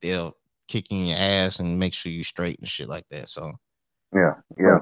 they'll 0.00 0.36
kick 0.68 0.90
in 0.90 1.06
your 1.06 1.18
ass 1.18 1.58
and 1.58 1.78
make 1.78 1.92
sure 1.92 2.12
you 2.12 2.24
straight 2.24 2.58
and 2.58 2.68
shit 2.68 2.88
like 2.88 3.08
that. 3.10 3.28
So 3.28 3.52
yeah, 4.14 4.34
yeah. 4.58 4.78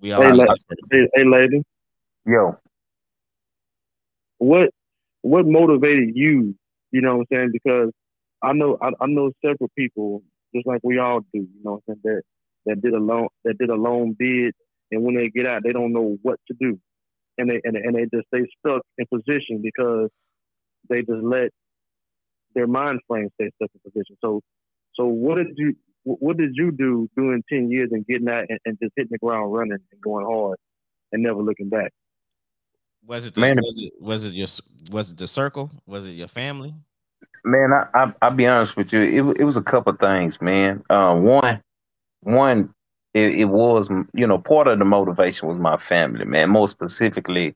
We 0.00 0.12
all 0.12 0.22
hey, 0.22 0.32
la- 0.32 0.54
hey, 0.90 1.08
hey 1.14 1.24
lady. 1.24 1.62
Yo. 2.26 2.56
What 4.38 4.70
what 5.22 5.46
motivated 5.46 6.12
you 6.14 6.54
you 6.90 7.00
know 7.00 7.18
what 7.18 7.26
I'm 7.30 7.36
saying? 7.36 7.50
Because 7.52 7.90
I 8.42 8.52
know 8.52 8.78
I, 8.80 8.88
I 9.00 9.06
know 9.06 9.30
several 9.44 9.70
people, 9.76 10.22
just 10.54 10.66
like 10.66 10.80
we 10.82 10.98
all 10.98 11.20
do, 11.20 11.40
you 11.40 11.48
know 11.62 11.72
what 11.72 11.82
I'm 11.88 12.00
saying, 12.02 12.02
that 12.04 12.22
that 12.66 12.82
did 12.82 12.94
a 12.94 12.98
loan 12.98 13.28
that 13.44 13.58
did 13.58 13.70
a 13.70 13.74
loan 13.74 14.16
bid 14.18 14.54
and 14.90 15.02
when 15.02 15.14
they 15.14 15.28
get 15.28 15.46
out 15.46 15.62
they 15.62 15.70
don't 15.70 15.92
know 15.92 16.18
what 16.22 16.38
to 16.48 16.56
do. 16.58 16.78
And 17.38 17.50
they 17.50 17.60
and, 17.64 17.76
and 17.76 17.94
they 17.94 18.06
just 18.14 18.28
stay 18.34 18.46
stuck 18.58 18.82
in 18.98 19.06
position 19.06 19.62
because 19.62 20.10
they 20.88 21.00
just 21.00 21.22
let 21.22 21.50
their 22.54 22.66
mind 22.66 23.00
frame 23.06 23.28
stay 23.34 23.50
stuck 23.56 23.70
in 23.74 23.90
position. 23.90 24.16
So 24.20 24.40
so 24.94 25.06
what 25.06 25.36
did 25.36 25.48
you 25.56 25.74
what 26.04 26.36
did 26.36 26.52
you 26.54 26.72
do 26.72 27.08
doing 27.16 27.42
ten 27.48 27.70
years 27.70 27.90
and 27.92 28.06
getting 28.06 28.26
that 28.26 28.46
and, 28.48 28.58
and 28.64 28.78
just 28.82 28.92
hitting 28.96 29.10
the 29.12 29.18
ground 29.18 29.52
running 29.52 29.72
and 29.72 30.00
going 30.02 30.26
hard 30.26 30.58
and 31.12 31.22
never 31.22 31.42
looking 31.42 31.68
back? 31.68 31.92
Was 33.06 33.26
it 33.26 33.34
the, 33.34 33.40
man, 33.40 33.56
was 33.56 33.78
it 33.78 33.92
was 34.00 34.24
it 34.26 34.34
your 34.34 34.48
was 34.90 35.12
it 35.12 35.18
the 35.18 35.28
circle? 35.28 35.70
Was 35.86 36.06
it 36.06 36.12
your 36.12 36.28
family? 36.28 36.74
Man, 37.44 37.72
I, 37.72 37.86
I 37.94 38.12
I'll 38.22 38.30
be 38.30 38.46
honest 38.46 38.76
with 38.76 38.92
you. 38.92 39.00
It 39.00 39.40
it 39.40 39.44
was 39.44 39.56
a 39.56 39.62
couple 39.62 39.92
things, 39.94 40.40
man. 40.40 40.82
Uh, 40.90 41.14
one 41.16 41.62
one 42.20 42.74
it, 43.14 43.34
it 43.34 43.44
was 43.46 43.88
you 44.12 44.26
know 44.26 44.38
part 44.38 44.68
of 44.68 44.78
the 44.78 44.84
motivation 44.84 45.48
was 45.48 45.58
my 45.58 45.76
family, 45.76 46.24
man. 46.24 46.50
More 46.50 46.68
specifically, 46.68 47.54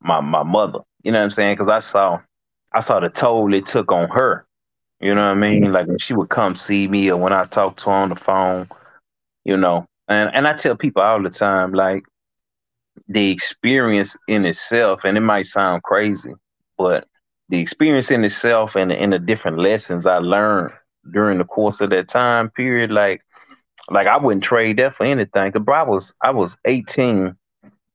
my 0.00 0.20
my 0.20 0.42
mother. 0.42 0.80
You 1.02 1.12
know 1.12 1.18
what 1.18 1.24
I'm 1.24 1.30
saying? 1.32 1.56
Because 1.56 1.68
I 1.68 1.80
saw 1.80 2.20
I 2.74 2.80
saw 2.80 3.00
the 3.00 3.08
toll 3.08 3.52
it 3.54 3.66
took 3.66 3.92
on 3.92 4.08
her. 4.10 4.46
You 5.00 5.14
know 5.14 5.26
what 5.26 5.32
I 5.32 5.34
mean? 5.34 5.64
Mm-hmm. 5.64 5.72
Like 5.72 5.86
when 5.88 5.98
she 5.98 6.14
would 6.14 6.28
come 6.28 6.54
see 6.54 6.86
me 6.86 7.10
or 7.10 7.16
when 7.16 7.32
I 7.32 7.44
talked 7.44 7.80
to 7.80 7.86
her 7.86 7.92
on 7.96 8.08
the 8.10 8.16
phone, 8.16 8.68
you 9.44 9.56
know. 9.56 9.86
And 10.08 10.30
and 10.34 10.46
I 10.46 10.54
tell 10.54 10.76
people 10.76 11.02
all 11.02 11.22
the 11.22 11.30
time, 11.30 11.72
like 11.72 12.04
the 13.08 13.30
experience 13.30 14.16
in 14.28 14.44
itself, 14.44 15.04
and 15.04 15.16
it 15.16 15.22
might 15.22 15.46
sound 15.46 15.82
crazy, 15.82 16.34
but 16.78 17.06
the 17.48 17.58
experience 17.58 18.10
in 18.10 18.24
itself 18.24 18.76
and, 18.76 18.92
and 18.92 19.12
the 19.12 19.18
different 19.18 19.58
lessons 19.58 20.06
I 20.06 20.18
learned 20.18 20.72
during 21.12 21.38
the 21.38 21.44
course 21.44 21.80
of 21.80 21.90
that 21.90 22.08
time 22.08 22.50
period, 22.50 22.90
like 22.90 23.22
like 23.90 24.06
I 24.06 24.16
wouldn't 24.16 24.44
trade 24.44 24.78
that 24.78 24.94
for 24.94 25.04
anything. 25.04 25.52
Cause 25.52 25.62
bro, 25.62 25.74
I 25.74 25.82
was 25.82 26.14
I 26.22 26.30
was 26.30 26.56
18 26.64 27.36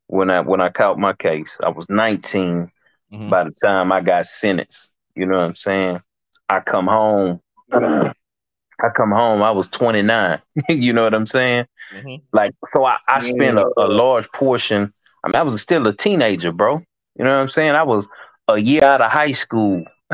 when 0.07 0.29
I 0.29 0.41
when 0.41 0.61
I 0.61 0.69
caught 0.69 0.99
my 0.99 1.13
case. 1.13 1.57
I 1.63 1.69
was 1.69 1.89
19 1.89 2.69
mm-hmm. 3.11 3.29
by 3.29 3.43
the 3.43 3.51
time 3.51 3.91
I 3.91 4.01
got 4.01 4.25
sentenced. 4.25 4.91
You 5.15 5.25
know 5.25 5.37
what 5.37 5.45
I'm 5.45 5.55
saying? 5.55 6.01
I 6.49 6.59
come 6.59 6.87
home. 6.87 7.41
I 7.71 8.89
come 8.95 9.11
home. 9.11 9.41
I 9.41 9.51
was 9.51 9.67
29. 9.69 10.41
you 10.69 10.93
know 10.93 11.03
what 11.03 11.13
I'm 11.13 11.25
saying? 11.25 11.65
Mm-hmm. 11.93 12.23
Like 12.31 12.53
so, 12.73 12.85
I, 12.85 12.97
I 13.07 13.19
spent 13.19 13.57
a, 13.57 13.67
a 13.77 13.87
large 13.87 14.29
portion 14.31 14.93
I 15.23 15.27
mean, 15.27 15.35
I 15.35 15.43
was 15.43 15.61
still 15.61 15.85
a 15.87 15.93
teenager, 15.93 16.51
bro. 16.51 16.81
You 17.17 17.25
know 17.25 17.31
what 17.31 17.41
I'm 17.41 17.49
saying? 17.49 17.71
I 17.71 17.83
was 17.83 18.07
a 18.47 18.57
year 18.57 18.83
out 18.83 19.01
of 19.01 19.11
high 19.11 19.33
school 19.33 19.83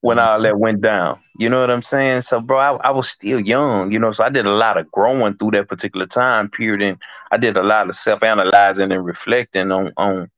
when 0.00 0.18
all 0.18 0.42
that 0.42 0.58
went 0.58 0.82
down. 0.82 1.20
You 1.38 1.48
know 1.48 1.60
what 1.60 1.70
I'm 1.70 1.82
saying? 1.82 2.22
So, 2.22 2.40
bro, 2.40 2.58
I, 2.58 2.88
I, 2.88 2.90
was 2.90 3.08
still 3.08 3.40
young, 3.40 3.92
you 3.92 3.98
know, 3.98 4.12
so 4.12 4.24
I 4.24 4.28
did 4.28 4.44
a 4.44 4.50
lot 4.50 4.76
of 4.76 4.90
growing 4.92 5.36
through 5.36 5.52
that 5.52 5.68
particular 5.68 6.06
time 6.06 6.50
period. 6.50 6.82
And 6.82 6.98
I 7.30 7.38
did 7.38 7.56
a 7.56 7.62
lot 7.62 7.88
of 7.88 7.96
self 7.96 8.22
analyzing 8.22 8.92
and 8.92 9.04
reflecting 9.04 9.72
on, 9.72 9.92
on, 9.96 10.30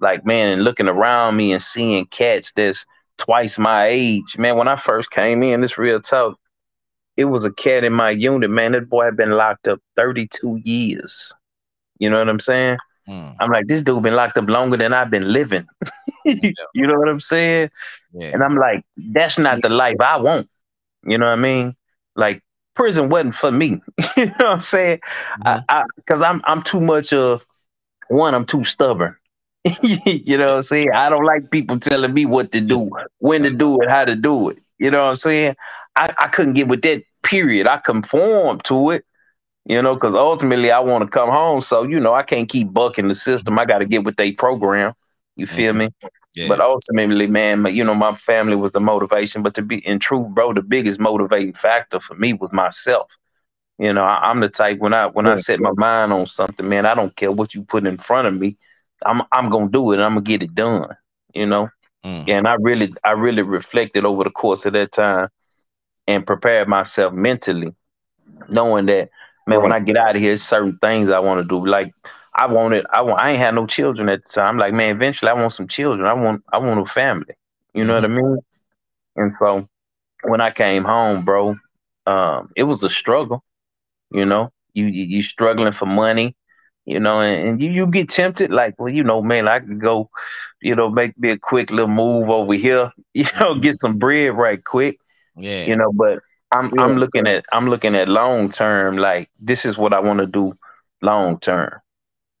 like, 0.00 0.24
man, 0.24 0.48
and 0.48 0.64
looking 0.64 0.88
around 0.88 1.36
me 1.36 1.52
and 1.52 1.62
seeing 1.62 2.06
cats 2.06 2.52
that's 2.56 2.86
twice 3.18 3.58
my 3.58 3.86
age. 3.86 4.36
Man, 4.38 4.56
when 4.56 4.68
I 4.68 4.76
first 4.76 5.10
came 5.10 5.42
in, 5.42 5.60
this 5.60 5.78
real 5.78 6.00
talk, 6.00 6.38
it 7.16 7.24
was 7.24 7.44
a 7.44 7.50
cat 7.50 7.84
in 7.84 7.92
my 7.92 8.10
unit, 8.10 8.50
man. 8.50 8.72
That 8.72 8.88
boy 8.88 9.04
had 9.04 9.16
been 9.16 9.32
locked 9.32 9.68
up 9.68 9.80
32 9.96 10.60
years. 10.64 11.32
You 11.98 12.08
know 12.08 12.18
what 12.18 12.28
I'm 12.28 12.40
saying? 12.40 12.78
Mm. 13.08 13.36
I'm 13.38 13.50
like, 13.50 13.66
this 13.66 13.82
dude 13.82 14.02
been 14.02 14.14
locked 14.14 14.38
up 14.38 14.48
longer 14.48 14.76
than 14.76 14.92
I've 14.92 15.10
been 15.10 15.32
living. 15.32 15.66
you 16.24 16.86
know 16.86 16.98
what 16.98 17.08
I'm 17.08 17.20
saying? 17.20 17.70
Yeah. 18.12 18.30
And 18.32 18.42
I'm 18.42 18.56
like, 18.56 18.84
that's 18.96 19.38
not 19.38 19.62
the 19.62 19.68
life 19.68 19.96
I 20.00 20.16
want. 20.16 20.48
You 21.04 21.18
know 21.18 21.26
what 21.26 21.32
I 21.32 21.36
mean? 21.36 21.76
Like 22.16 22.42
prison 22.74 23.08
wasn't 23.08 23.34
for 23.34 23.50
me. 23.50 23.80
you 24.16 24.26
know 24.26 24.32
what 24.38 24.46
I'm 24.46 24.60
saying? 24.60 25.00
Mm-hmm. 25.44 25.64
I, 25.68 25.84
I, 26.08 26.14
I'm 26.14 26.40
I'm 26.44 26.62
too 26.62 26.80
much 26.80 27.12
of 27.12 27.44
one, 28.08 28.34
I'm 28.34 28.46
too 28.46 28.64
stubborn. 28.64 29.16
you 29.82 30.38
know 30.38 30.52
what 30.52 30.56
I'm 30.58 30.62
saying? 30.62 30.92
I 30.94 31.08
don't 31.08 31.24
like 31.24 31.50
people 31.50 31.78
telling 31.78 32.14
me 32.14 32.24
what 32.24 32.52
to 32.52 32.60
do, 32.60 32.90
when 33.18 33.42
to 33.42 33.50
do 33.50 33.80
it, 33.82 33.90
how 33.90 34.04
to 34.04 34.16
do 34.16 34.48
it. 34.48 34.58
You 34.78 34.90
know 34.90 35.02
what 35.04 35.10
I'm 35.10 35.16
saying? 35.16 35.56
I, 35.96 36.08
I 36.18 36.28
couldn't 36.28 36.54
get 36.54 36.68
with 36.68 36.82
that 36.82 37.02
period. 37.22 37.66
I 37.66 37.76
conform 37.78 38.60
to 38.64 38.90
it, 38.90 39.04
you 39.66 39.82
know, 39.82 39.94
because 39.94 40.14
ultimately 40.14 40.70
I 40.70 40.80
want 40.80 41.04
to 41.04 41.10
come 41.10 41.28
home. 41.28 41.60
So, 41.60 41.82
you 41.82 42.00
know, 42.00 42.14
I 42.14 42.22
can't 42.22 42.48
keep 42.48 42.72
bucking 42.72 43.08
the 43.08 43.14
system. 43.14 43.58
I 43.58 43.66
got 43.66 43.78
to 43.78 43.86
get 43.86 44.04
with 44.04 44.16
their 44.16 44.32
program. 44.32 44.94
You 45.36 45.46
feel 45.46 45.72
mm-hmm. 45.72 45.78
me? 46.02 46.10
Yeah. 46.34 46.48
But 46.48 46.60
ultimately, 46.60 47.26
man, 47.26 47.66
you 47.66 47.84
know, 47.84 47.94
my 47.94 48.14
family 48.14 48.56
was 48.56 48.72
the 48.72 48.80
motivation. 48.80 49.42
But 49.42 49.54
to 49.54 49.62
be 49.62 49.84
in 49.86 49.98
truth, 49.98 50.28
bro, 50.28 50.54
the 50.54 50.62
biggest 50.62 51.00
motivating 51.00 51.54
factor 51.54 52.00
for 52.00 52.14
me 52.14 52.32
was 52.32 52.52
myself. 52.52 53.10
You 53.78 53.92
know, 53.92 54.04
I, 54.04 54.30
am 54.30 54.40
the 54.40 54.48
type 54.48 54.78
when 54.78 54.92
I 54.92 55.06
when 55.06 55.26
yeah. 55.26 55.32
I 55.32 55.36
set 55.36 55.58
my 55.58 55.72
mind 55.76 56.12
on 56.12 56.26
something, 56.26 56.68
man, 56.68 56.84
I 56.84 56.94
don't 56.94 57.16
care 57.16 57.32
what 57.32 57.54
you 57.54 57.62
put 57.62 57.86
in 57.86 57.96
front 57.96 58.28
of 58.28 58.34
me. 58.34 58.58
I'm 59.04 59.22
I'm 59.32 59.50
gonna 59.50 59.68
do 59.68 59.92
it. 59.92 59.98
I'm 59.98 60.14
gonna 60.14 60.22
get 60.22 60.42
it 60.42 60.54
done. 60.54 60.96
You 61.34 61.46
know, 61.46 61.68
mm. 62.04 62.28
and 62.28 62.48
I 62.48 62.54
really 62.54 62.92
I 63.04 63.12
really 63.12 63.42
reflected 63.42 64.04
over 64.04 64.24
the 64.24 64.30
course 64.30 64.66
of 64.66 64.72
that 64.72 64.92
time 64.92 65.28
and 66.06 66.26
prepared 66.26 66.68
myself 66.68 67.12
mentally, 67.12 67.74
knowing 68.48 68.86
that 68.86 69.10
man, 69.46 69.58
right. 69.58 69.62
when 69.62 69.72
I 69.72 69.80
get 69.80 69.96
out 69.96 70.16
of 70.16 70.22
here, 70.22 70.36
certain 70.36 70.78
things 70.80 71.08
I 71.08 71.20
want 71.20 71.40
to 71.40 71.48
do. 71.48 71.64
Like 71.64 71.92
I 72.34 72.46
wanted, 72.46 72.86
I 72.92 73.02
want, 73.02 73.20
I 73.20 73.30
ain't 73.30 73.38
had 73.38 73.54
no 73.54 73.66
children 73.66 74.08
at 74.08 74.24
the 74.24 74.28
time. 74.30 74.58
Like 74.58 74.72
man, 74.72 74.94
eventually 74.94 75.30
I 75.30 75.34
want 75.34 75.52
some 75.52 75.68
children. 75.68 76.06
I 76.06 76.14
want 76.14 76.42
I 76.52 76.58
want 76.58 76.80
a 76.80 76.86
family. 76.86 77.34
You 77.74 77.84
know 77.84 78.00
mm-hmm. 78.00 78.14
what 78.14 78.20
I 78.20 78.22
mean? 78.22 78.38
And 79.16 79.32
so 79.38 79.68
when 80.22 80.40
I 80.40 80.50
came 80.50 80.84
home, 80.84 81.24
bro, 81.24 81.56
um, 82.06 82.50
it 82.56 82.64
was 82.64 82.82
a 82.82 82.90
struggle. 82.90 83.44
You 84.10 84.24
know, 84.24 84.52
you 84.72 84.86
you, 84.86 85.04
you 85.04 85.22
struggling 85.22 85.72
for 85.72 85.86
money, 85.86 86.34
you 86.90 86.98
know, 87.00 87.20
and, 87.20 87.48
and, 87.48 87.62
you 87.62 87.70
you 87.70 87.86
get 87.86 88.08
tempted, 88.08 88.50
like, 88.50 88.74
well, 88.78 88.92
you 88.92 89.04
know, 89.04 89.22
man, 89.22 89.46
I 89.46 89.60
could 89.60 89.80
go, 89.80 90.10
you 90.60 90.74
know, 90.74 90.90
make 90.90 91.16
me 91.18 91.30
a 91.30 91.38
quick 91.38 91.70
little 91.70 91.88
move 91.88 92.28
over 92.28 92.54
here, 92.54 92.92
you 93.14 93.24
know, 93.24 93.52
mm-hmm. 93.52 93.60
get 93.60 93.76
some 93.80 93.98
bread 93.98 94.36
right 94.36 94.62
quick. 94.62 94.98
Yeah. 95.36 95.66
You 95.66 95.76
know, 95.76 95.92
but 95.92 96.20
I'm 96.50 96.72
yeah. 96.74 96.82
I'm 96.82 96.96
looking 96.96 97.26
at 97.26 97.44
I'm 97.52 97.68
looking 97.68 97.94
at 97.94 98.08
long 98.08 98.50
term, 98.50 98.96
like 98.96 99.30
this 99.38 99.64
is 99.64 99.78
what 99.78 99.94
I 99.94 100.00
want 100.00 100.18
to 100.18 100.26
do 100.26 100.58
long 101.00 101.38
term. 101.38 101.80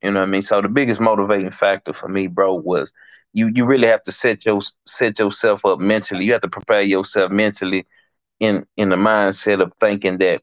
You 0.02 0.10
know 0.10 0.20
what 0.20 0.26
I 0.28 0.30
mean? 0.30 0.42
So 0.42 0.60
the 0.60 0.68
biggest 0.68 1.00
motivating 1.00 1.50
factor 1.50 1.92
for 1.92 2.08
me, 2.08 2.26
bro, 2.26 2.54
was 2.54 2.90
you 3.32 3.52
you 3.54 3.64
really 3.64 3.86
have 3.86 4.02
to 4.04 4.12
set 4.12 4.44
your 4.44 4.60
set 4.86 5.18
yourself 5.18 5.64
up 5.64 5.78
mentally. 5.78 6.24
You 6.24 6.32
have 6.32 6.42
to 6.42 6.48
prepare 6.48 6.82
yourself 6.82 7.30
mentally 7.30 7.86
in 8.40 8.66
in 8.76 8.88
the 8.88 8.96
mindset 8.96 9.62
of 9.62 9.72
thinking 9.78 10.18
that 10.18 10.42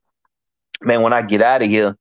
man, 0.82 1.02
when 1.02 1.14
I 1.14 1.22
get 1.22 1.42
out 1.42 1.62
of 1.62 1.68
here, 1.68 1.98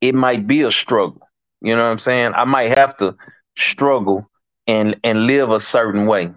it 0.00 0.14
might 0.14 0.46
be 0.46 0.62
a 0.62 0.70
struggle. 0.70 1.26
You 1.60 1.76
know 1.76 1.82
what 1.82 1.90
I'm 1.90 1.98
saying? 1.98 2.32
I 2.34 2.44
might 2.44 2.76
have 2.76 2.96
to 2.98 3.16
struggle 3.56 4.28
and 4.66 4.98
and 5.04 5.26
live 5.26 5.50
a 5.50 5.60
certain 5.60 6.06
way. 6.06 6.32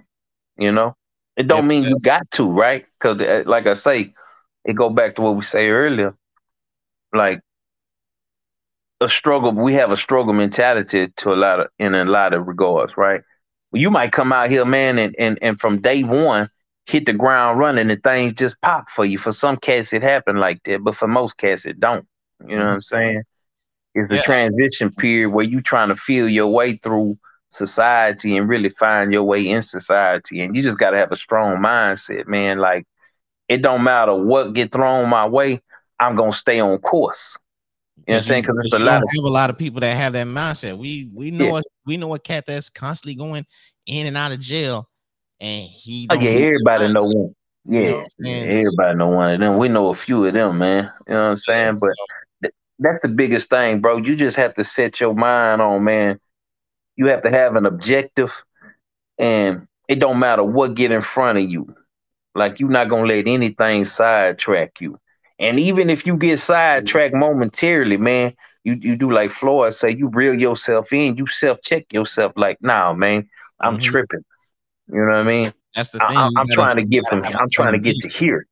You 0.57 0.71
know, 0.71 0.95
it 1.35 1.47
don't 1.47 1.67
mean 1.67 1.83
you 1.83 1.97
got 2.03 2.29
to, 2.31 2.49
right? 2.49 2.85
Because 2.99 3.21
uh, 3.21 3.43
like 3.45 3.65
I 3.65 3.73
say, 3.73 4.13
it 4.65 4.73
go 4.73 4.89
back 4.89 5.15
to 5.15 5.21
what 5.21 5.35
we 5.35 5.43
say 5.43 5.69
earlier. 5.69 6.15
Like 7.13 7.41
a 9.01 9.09
struggle, 9.09 9.51
we 9.51 9.73
have 9.73 9.91
a 9.91 9.97
struggle 9.97 10.33
mentality 10.33 11.09
to 11.17 11.33
a 11.33 11.35
lot 11.35 11.59
of 11.59 11.67
in 11.79 11.95
a 11.95 12.05
lot 12.05 12.33
of 12.33 12.47
regards, 12.47 12.97
right? 12.97 13.21
You 13.71 13.89
might 13.89 14.11
come 14.11 14.31
out 14.31 14.51
here, 14.51 14.65
man, 14.65 14.99
and 14.99 15.15
and 15.17 15.39
and 15.41 15.59
from 15.59 15.81
day 15.81 16.03
one 16.03 16.49
hit 16.85 17.05
the 17.05 17.13
ground 17.13 17.59
running 17.59 17.89
and 17.89 18.03
things 18.03 18.33
just 18.33 18.59
pop 18.61 18.89
for 18.89 19.05
you. 19.05 19.17
For 19.17 19.31
some 19.31 19.57
cats, 19.57 19.93
it 19.93 20.03
happened 20.03 20.39
like 20.39 20.61
that, 20.63 20.83
but 20.83 20.95
for 20.95 21.07
most 21.07 21.37
cats, 21.37 21.65
it 21.65 21.79
don't. 21.79 22.05
You 22.41 22.55
know 22.55 22.55
mm-hmm. 22.55 22.67
what 22.67 22.73
I'm 22.73 22.81
saying? 22.81 23.23
It's 23.95 24.11
a 24.11 24.15
yeah. 24.15 24.22
transition 24.24 24.91
period 24.91 25.30
where 25.30 25.45
you're 25.45 25.61
trying 25.61 25.90
to 25.90 25.95
feel 25.95 26.28
your 26.28 26.48
way 26.48 26.78
through 26.78 27.18
society 27.49 28.36
and 28.38 28.49
really 28.49 28.70
find 28.70 29.14
your 29.14 29.24
way 29.24 29.48
in 29.48 29.61
society. 29.61 30.41
And 30.41 30.56
you 30.56 30.64
just 30.64 30.80
got 30.80 30.91
to 30.91 30.98
have 30.98 31.11
a 31.11 31.15
strong 31.15 31.57
mindset, 31.57 32.28
man. 32.28 32.57
Like, 32.57 32.86
it 33.48 33.61
don't 33.61 33.84
matter 33.84 34.15
what 34.15 34.53
get 34.53 34.72
thrown 34.72 35.10
my 35.10 35.28
way, 35.28 35.61
I'm 35.99 36.15
going 36.15 36.32
to 36.32 36.38
stay 36.38 36.60
on 36.60 36.78
course. 36.80 37.38
You 37.95 38.03
know 38.07 38.15
what 38.15 38.18
I'm 38.18 38.28
saying? 38.28 38.41
Because 38.44 38.61
it's 38.65 38.74
a 38.74 38.80
lot. 38.80 39.03
Of, 39.03 39.10
have 39.15 39.24
a 39.24 39.30
lot 39.30 39.49
of 39.49 39.57
people 39.57 39.80
that 39.82 39.95
have 39.95 40.14
that 40.14 40.26
mindset. 40.28 40.78
We 40.78 41.10
we 41.14 41.30
know 41.30 41.45
yeah. 41.45 41.60
a, 41.60 41.61
we 41.86 41.98
know 41.98 42.14
a 42.15 42.20
cat 42.20 42.45
that's 42.48 42.70
constantly 42.70 43.15
going 43.15 43.45
in 43.86 44.07
and 44.07 44.18
out 44.18 44.32
of 44.32 44.40
jail 44.40 44.90
and 45.40 45.70
he. 45.70 46.07
Oh 46.10 46.15
yeah, 46.15 46.32
everybody 46.32 46.91
know 46.91 47.06
one. 47.06 47.36
Yeah, 47.65 48.06
you 48.20 48.26
know 48.26 48.52
everybody 48.52 48.98
know 48.98 49.07
one 49.07 49.34
of 49.34 49.40
them. 49.40 49.57
We 49.57 49.70
know 49.70 49.90
a 49.90 49.94
few 49.94 50.26
of 50.26 50.34
them, 50.34 50.57
man. 50.57 50.91
You 51.07 51.14
know 51.14 51.24
what 51.24 51.30
I'm 51.30 51.38
saying? 51.38 51.65
Yeah, 51.65 51.74
but 51.80 51.90
that's 52.84 53.01
the 53.01 53.07
biggest 53.07 53.49
thing, 53.49 53.80
bro. 53.80 53.97
You 53.97 54.15
just 54.15 54.38
have 54.38 54.53
to 54.55 54.64
set 54.64 54.99
your 54.99 55.15
mind 55.15 55.61
on, 55.61 55.84
man. 55.84 56.19
You 56.95 57.07
have 57.07 57.23
to 57.23 57.30
have 57.30 57.55
an 57.55 57.65
objective, 57.65 58.31
and 59.18 59.68
it 59.88 59.99
don't 59.99 60.19
matter 60.19 60.43
what 60.43 60.76
get 60.76 60.91
in 60.91 61.01
front 61.01 61.38
of 61.38 61.45
you. 61.49 61.73
Like 62.35 62.60
you're 62.60 62.69
not 62.69 62.89
gonna 62.89 63.07
let 63.07 63.27
anything 63.27 63.85
sidetrack 63.85 64.81
you. 64.81 64.99
And 65.39 65.60
even 65.60 65.89
if 65.89 66.05
you 66.05 66.18
get 66.18 66.39
sidetracked 66.39 67.15
momentarily, 67.15 67.97
man, 67.97 68.35
you, 68.64 68.73
you 68.73 68.95
do 68.95 69.11
like 69.11 69.31
Floyd 69.31 69.73
say, 69.73 69.91
you 69.91 70.07
reel 70.10 70.34
yourself 70.34 70.93
in, 70.93 71.18
you 71.18 71.27
self 71.27 71.61
check 71.61 71.91
yourself. 71.91 72.34
Like, 72.35 72.61
nah, 72.61 72.93
man, 72.93 73.30
I'm 73.60 73.76
mm-hmm. 73.76 73.84
tripping. 73.84 74.23
You 74.88 74.99
know 74.99 75.07
what 75.07 75.15
I 75.15 75.23
mean? 75.23 75.53
That's 75.76 75.89
the 75.89 75.99
thing. 75.99 76.18
I, 76.18 76.26
am 76.26 76.47
trying 76.51 76.76
to 76.76 76.85
get 76.85 77.03
from. 77.10 77.23
I'm 77.23 77.49
trying 77.51 77.73
to 77.73 77.80
get 77.80 77.95
to 78.01 78.07
here. 78.07 78.45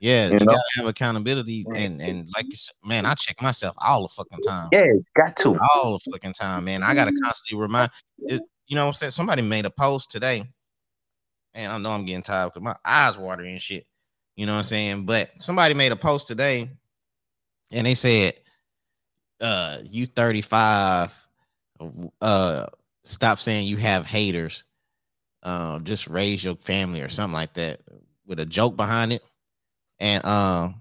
Yeah, 0.00 0.28
you, 0.28 0.32
you 0.32 0.46
gotta 0.46 0.62
have 0.76 0.86
accountability, 0.86 1.66
and 1.74 2.00
and 2.00 2.28
like 2.34 2.46
you 2.46 2.56
said, 2.56 2.74
man, 2.84 3.04
I 3.04 3.14
check 3.14 3.40
myself 3.42 3.74
all 3.78 4.02
the 4.02 4.08
fucking 4.08 4.40
time. 4.40 4.70
Yeah, 4.72 4.92
got 5.14 5.36
to 5.38 5.58
all 5.74 5.92
the 5.92 6.10
fucking 6.10 6.32
time, 6.32 6.64
man. 6.64 6.82
I 6.82 6.94
gotta 6.94 7.12
constantly 7.22 7.60
remind. 7.60 7.90
It, 8.20 8.40
you 8.66 8.76
know 8.76 8.84
what 8.84 8.88
I'm 8.88 8.94
saying? 8.94 9.10
Somebody 9.10 9.42
made 9.42 9.66
a 9.66 9.70
post 9.70 10.10
today, 10.10 10.44
and 11.52 11.70
I 11.70 11.76
know 11.76 11.90
I'm 11.90 12.06
getting 12.06 12.22
tired 12.22 12.46
because 12.46 12.62
my 12.62 12.76
eyes 12.84 13.18
watering 13.18 13.52
and 13.52 13.60
shit. 13.60 13.86
You 14.36 14.46
know 14.46 14.52
what 14.52 14.58
I'm 14.58 14.64
saying? 14.64 15.04
But 15.04 15.30
somebody 15.38 15.74
made 15.74 15.92
a 15.92 15.96
post 15.96 16.28
today, 16.28 16.70
and 17.70 17.86
they 17.86 17.94
said, 17.94 18.34
"Uh, 19.38 19.80
you 19.84 20.06
35, 20.06 21.14
uh, 22.22 22.66
stop 23.02 23.38
saying 23.38 23.66
you 23.66 23.76
have 23.76 24.06
haters." 24.06 24.64
um, 25.42 25.84
just 25.84 26.06
raise 26.08 26.44
your 26.44 26.56
family 26.56 27.00
or 27.00 27.08
something 27.08 27.34
like 27.34 27.54
that 27.54 27.80
with 28.26 28.40
a 28.40 28.46
joke 28.46 28.76
behind 28.76 29.12
it. 29.12 29.22
And 30.00 30.24
um 30.24 30.80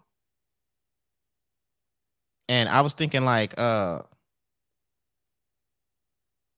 and 2.48 2.70
I 2.70 2.82
was 2.82 2.94
thinking 2.94 3.26
like 3.26 3.54
uh 3.58 4.00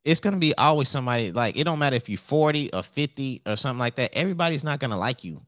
it's 0.05 0.19
gonna 0.19 0.37
be 0.37 0.55
always 0.55 0.89
somebody 0.89 1.31
like 1.31 1.57
it 1.57 1.63
don't 1.63 1.79
matter 1.79 1.95
if 1.95 2.09
you're 2.09 2.17
40 2.17 2.73
or 2.73 2.83
50 2.83 3.41
or 3.45 3.55
something 3.55 3.79
like 3.79 3.95
that, 3.95 4.15
everybody's 4.15 4.63
not 4.63 4.79
gonna 4.79 4.97
like 4.97 5.23
you. 5.23 5.41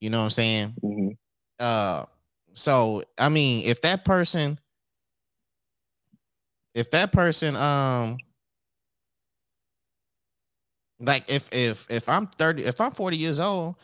You 0.00 0.10
know 0.10 0.18
what 0.18 0.24
I'm 0.24 0.30
saying? 0.30 0.74
Mm-hmm. 0.82 1.08
Uh 1.58 2.04
so 2.54 3.02
I 3.18 3.28
mean 3.28 3.66
if 3.66 3.80
that 3.82 4.04
person 4.04 4.58
if 6.74 6.90
that 6.90 7.12
person 7.12 7.56
um 7.56 8.18
like 11.00 11.24
if 11.28 11.52
if 11.52 11.86
if 11.90 12.08
I'm 12.08 12.26
30, 12.26 12.64
if 12.64 12.80
I'm 12.80 12.92
40 12.92 13.16
years 13.16 13.40
old 13.40 13.76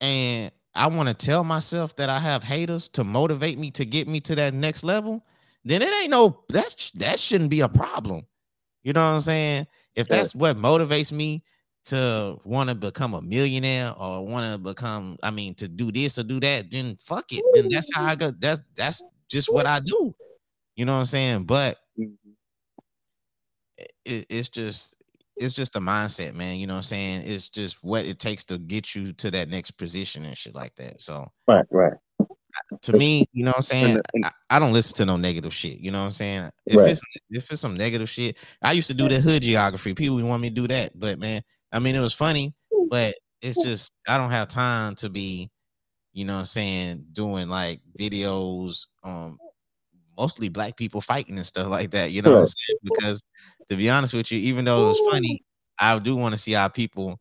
and 0.00 0.52
I 0.80 0.86
want 0.86 1.10
to 1.10 1.14
tell 1.14 1.44
myself 1.44 1.94
that 1.96 2.08
I 2.08 2.18
have 2.18 2.42
haters 2.42 2.88
to 2.90 3.04
motivate 3.04 3.58
me 3.58 3.70
to 3.72 3.84
get 3.84 4.08
me 4.08 4.18
to 4.20 4.34
that 4.36 4.54
next 4.54 4.82
level, 4.82 5.22
then 5.62 5.82
it 5.82 5.92
ain't 6.00 6.10
no 6.10 6.42
that 6.48 6.90
that 6.94 7.20
shouldn't 7.20 7.50
be 7.50 7.60
a 7.60 7.68
problem. 7.68 8.26
You 8.82 8.94
know 8.94 9.02
what 9.02 9.12
I'm 9.12 9.20
saying? 9.20 9.66
If 9.94 10.08
that's 10.08 10.34
what 10.34 10.56
motivates 10.56 11.12
me 11.12 11.44
to 11.84 12.38
want 12.46 12.70
to 12.70 12.74
become 12.74 13.12
a 13.12 13.20
millionaire 13.20 13.92
or 13.92 14.26
want 14.26 14.50
to 14.50 14.56
become, 14.56 15.18
I 15.22 15.30
mean, 15.30 15.54
to 15.56 15.68
do 15.68 15.92
this 15.92 16.18
or 16.18 16.22
do 16.22 16.40
that, 16.40 16.70
then 16.70 16.96
fuck 16.98 17.26
it. 17.30 17.44
Then 17.52 17.68
that's 17.68 17.90
how 17.94 18.04
I 18.04 18.14
go. 18.14 18.30
That's 18.30 18.60
that's 18.74 19.02
just 19.30 19.52
what 19.52 19.66
I 19.66 19.80
do. 19.80 20.14
You 20.76 20.86
know 20.86 20.94
what 20.94 21.00
I'm 21.00 21.04
saying? 21.04 21.44
But 21.44 21.76
mm-hmm. 21.98 22.30
it, 24.06 24.24
it's 24.30 24.48
just 24.48 24.96
it's 25.40 25.54
just 25.54 25.74
a 25.74 25.80
mindset, 25.80 26.34
man. 26.34 26.58
You 26.58 26.66
know 26.66 26.74
what 26.74 26.78
I'm 26.78 26.82
saying? 26.82 27.22
It's 27.24 27.48
just 27.48 27.82
what 27.82 28.04
it 28.04 28.18
takes 28.18 28.44
to 28.44 28.58
get 28.58 28.94
you 28.94 29.12
to 29.14 29.30
that 29.30 29.48
next 29.48 29.72
position 29.72 30.24
and 30.24 30.36
shit 30.36 30.54
like 30.54 30.74
that. 30.76 31.00
So 31.00 31.26
right, 31.48 31.64
right. 31.70 31.94
To 32.82 32.92
me, 32.92 33.24
you 33.32 33.44
know 33.44 33.50
what 33.50 33.56
I'm 33.56 33.62
saying? 33.62 33.98
I, 34.24 34.30
I, 34.50 34.58
don't 34.58 34.72
listen 34.72 34.96
to 34.96 35.06
no 35.06 35.16
negative 35.16 35.54
shit. 35.54 35.78
You 35.78 35.92
know 35.92 36.00
what 36.00 36.06
I'm 36.06 36.10
saying? 36.12 36.50
If 36.66 36.76
right. 36.76 36.90
it's 36.90 37.00
if 37.30 37.50
it's 37.50 37.60
some 37.60 37.74
negative 37.74 38.10
shit, 38.10 38.36
I 38.60 38.72
used 38.72 38.88
to 38.88 38.94
do 38.94 39.08
the 39.08 39.20
hood 39.20 39.42
geography. 39.42 39.94
People 39.94 40.22
want 40.24 40.42
me 40.42 40.48
to 40.50 40.54
do 40.54 40.68
that, 40.68 40.98
but 40.98 41.18
man, 41.18 41.42
I 41.72 41.78
mean 41.78 41.94
it 41.94 42.00
was 42.00 42.12
funny, 42.12 42.52
but 42.90 43.14
it's 43.40 43.62
just 43.62 43.92
I 44.06 44.18
don't 44.18 44.30
have 44.30 44.48
time 44.48 44.94
to 44.96 45.08
be, 45.08 45.48
you 46.12 46.24
know 46.24 46.34
what 46.34 46.40
I'm 46.40 46.44
saying, 46.44 47.06
doing 47.12 47.48
like 47.48 47.80
videos 47.98 48.86
um 49.04 49.38
mostly 50.20 50.50
black 50.50 50.76
people 50.76 51.00
fighting 51.00 51.36
and 51.36 51.46
stuff 51.46 51.68
like 51.68 51.90
that, 51.92 52.12
you 52.12 52.20
know, 52.20 52.32
what 52.32 52.40
I'm 52.40 52.46
saying? 52.46 52.78
because 52.82 53.24
to 53.70 53.76
be 53.76 53.88
honest 53.88 54.12
with 54.12 54.30
you, 54.30 54.38
even 54.40 54.66
though 54.66 54.84
it 54.84 54.88
was 54.88 55.10
funny, 55.10 55.40
I 55.78 55.98
do 55.98 56.14
want 56.14 56.34
to 56.34 56.38
see 56.38 56.54
our 56.54 56.68
people 56.68 57.18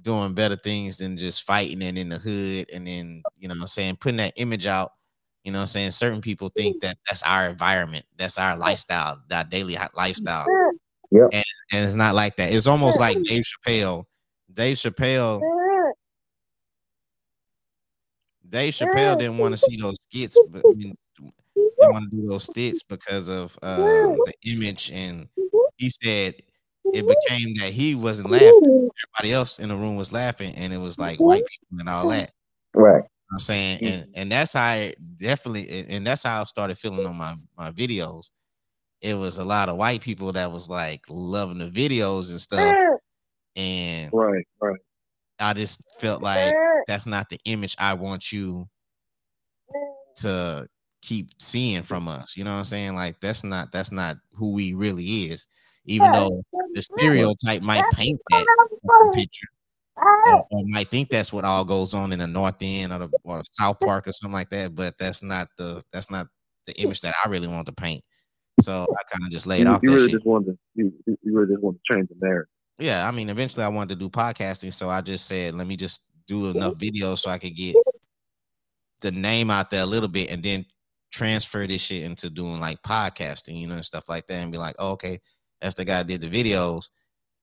doing 0.00 0.34
better 0.34 0.56
things 0.56 0.98
than 0.98 1.16
just 1.16 1.44
fighting 1.44 1.82
and 1.82 1.96
in 1.96 2.08
the 2.08 2.16
hood 2.16 2.68
and 2.74 2.84
then, 2.84 3.22
you 3.38 3.46
know 3.46 3.54
I'm 3.54 3.66
saying, 3.68 3.96
putting 3.96 4.16
that 4.16 4.32
image 4.36 4.66
out. 4.66 4.92
You 5.44 5.52
know 5.52 5.60
I'm 5.60 5.66
saying? 5.66 5.90
Certain 5.92 6.20
people 6.20 6.48
think 6.48 6.82
that 6.82 6.96
that's 7.06 7.22
our 7.22 7.46
environment, 7.46 8.04
that's 8.16 8.38
our 8.38 8.56
lifestyle, 8.56 9.20
that 9.28 9.50
daily 9.50 9.76
lifestyle. 9.94 10.46
Yep. 11.12 11.28
And, 11.32 11.44
and 11.72 11.84
it's 11.84 11.94
not 11.94 12.14
like 12.14 12.36
that. 12.36 12.52
It's 12.52 12.66
almost 12.66 12.98
like 12.98 13.22
Dave 13.22 13.44
Chappelle. 13.44 14.04
Dave 14.52 14.76
Chappelle. 14.76 15.40
Dave 18.48 18.74
Chappelle 18.74 19.18
didn't 19.18 19.38
want 19.38 19.52
to 19.52 19.58
see 19.58 19.80
those 19.80 19.96
skits, 20.08 20.38
but 20.50 20.62
I 20.64 20.74
mean, 20.74 20.96
didn't 21.82 21.92
want 21.92 22.10
to 22.10 22.16
do 22.16 22.28
those 22.28 22.44
skits 22.44 22.82
because 22.82 23.28
of 23.28 23.58
uh, 23.62 24.16
the 24.24 24.34
image, 24.46 24.90
and 24.92 25.28
he 25.76 25.90
said 25.90 26.34
it 26.92 27.06
became 27.06 27.54
that 27.54 27.72
he 27.72 27.94
wasn't 27.94 28.30
laughing. 28.30 28.90
Everybody 29.16 29.32
else 29.32 29.58
in 29.58 29.68
the 29.68 29.76
room 29.76 29.96
was 29.96 30.12
laughing, 30.12 30.54
and 30.56 30.72
it 30.72 30.78
was 30.78 30.98
like 30.98 31.18
white 31.18 31.44
people 31.46 31.78
and 31.80 31.88
all 31.88 32.08
that. 32.08 32.32
Right. 32.74 33.04
I'm 33.32 33.38
saying, 33.38 33.80
and 33.82 34.06
and 34.14 34.32
that's 34.32 34.52
how 34.52 34.62
I 34.62 34.94
definitely, 35.16 35.86
and 35.88 36.06
that's 36.06 36.22
how 36.22 36.42
I 36.42 36.44
started 36.44 36.78
feeling 36.78 37.06
on 37.06 37.16
my 37.16 37.34
my 37.56 37.70
videos. 37.72 38.30
It 39.00 39.14
was 39.14 39.38
a 39.38 39.44
lot 39.44 39.68
of 39.68 39.76
white 39.76 40.00
people 40.00 40.32
that 40.32 40.52
was 40.52 40.68
like 40.68 41.02
loving 41.08 41.58
the 41.58 41.70
videos 41.70 42.30
and 42.30 42.40
stuff, 42.40 42.76
and 43.56 44.10
Right, 44.12 44.44
right. 44.60 44.78
I 45.40 45.54
just 45.54 45.82
felt 45.98 46.22
like 46.22 46.54
that's 46.86 47.06
not 47.06 47.28
the 47.30 47.38
image 47.44 47.74
I 47.78 47.94
want 47.94 48.32
you 48.32 48.68
to 50.16 50.68
keep 51.02 51.30
seeing 51.38 51.82
from 51.82 52.08
us. 52.08 52.36
You 52.36 52.44
know 52.44 52.52
what 52.52 52.58
I'm 52.58 52.64
saying? 52.64 52.94
Like 52.94 53.20
that's 53.20 53.44
not 53.44 53.72
that's 53.72 53.92
not 53.92 54.16
who 54.32 54.52
we 54.52 54.72
really 54.72 55.04
is. 55.04 55.46
Even 55.84 56.12
though 56.12 56.42
the 56.74 56.82
stereotype 56.82 57.60
might 57.60 57.84
paint 57.92 58.20
that 58.30 58.46
picture, 59.12 59.48
or, 59.96 60.36
or 60.36 60.62
might 60.66 60.90
think 60.90 61.08
that's 61.10 61.32
what 61.32 61.44
all 61.44 61.64
goes 61.64 61.92
on 61.92 62.12
in 62.12 62.20
the 62.20 62.26
North 62.26 62.56
End 62.60 62.92
or, 62.92 63.00
the, 63.00 63.10
or 63.24 63.42
South 63.50 63.80
Park 63.84 64.06
or 64.06 64.12
something 64.12 64.32
like 64.32 64.48
that. 64.50 64.74
But 64.76 64.96
that's 64.96 65.24
not 65.24 65.48
the 65.58 65.82
that's 65.92 66.10
not 66.10 66.28
the 66.66 66.74
image 66.80 67.00
that 67.00 67.14
I 67.24 67.28
really 67.28 67.48
want 67.48 67.66
to 67.66 67.72
paint. 67.72 68.02
So 68.60 68.82
I 68.82 69.02
kind 69.12 69.24
of 69.24 69.30
just 69.30 69.46
laid 69.46 69.66
You, 69.66 69.68
off 69.70 69.80
you 69.82 69.90
that 69.90 69.96
really 69.96 70.08
shit. 70.08 70.16
just 70.18 70.26
wanted 70.26 70.52
to, 70.52 70.58
you, 70.74 70.92
you 71.06 71.18
you 71.22 71.34
really 71.36 71.52
just 71.52 71.62
want 71.62 71.78
to 71.84 71.94
change 71.94 72.08
the 72.08 72.14
narrative. 72.24 72.48
Yeah, 72.78 73.06
I 73.06 73.10
mean, 73.10 73.28
eventually 73.28 73.64
I 73.64 73.68
wanted 73.68 73.98
to 73.98 74.04
do 74.04 74.08
podcasting, 74.08 74.72
so 74.72 74.88
I 74.88 75.00
just 75.00 75.26
said, 75.26 75.54
let 75.54 75.66
me 75.66 75.76
just 75.76 76.02
do 76.26 76.50
enough 76.50 76.74
videos 76.74 77.18
so 77.18 77.30
I 77.30 77.38
could 77.38 77.54
get 77.56 77.76
the 79.00 79.10
name 79.10 79.50
out 79.50 79.70
there 79.70 79.82
a 79.82 79.86
little 79.86 80.08
bit, 80.08 80.30
and 80.30 80.42
then 80.42 80.64
transfer 81.12 81.66
this 81.66 81.82
shit 81.82 82.04
into 82.04 82.30
doing 82.30 82.58
like 82.58 82.82
podcasting, 82.82 83.60
you 83.60 83.66
know, 83.66 83.74
and 83.74 83.84
stuff 83.84 84.08
like 84.08 84.26
that, 84.26 84.42
and 84.42 84.50
be 84.50 84.58
like, 84.58 84.74
oh, 84.78 84.92
okay, 84.92 85.20
that's 85.60 85.74
the 85.74 85.84
guy 85.84 86.02
did 86.02 86.20
the 86.20 86.28
videos. 86.28 86.88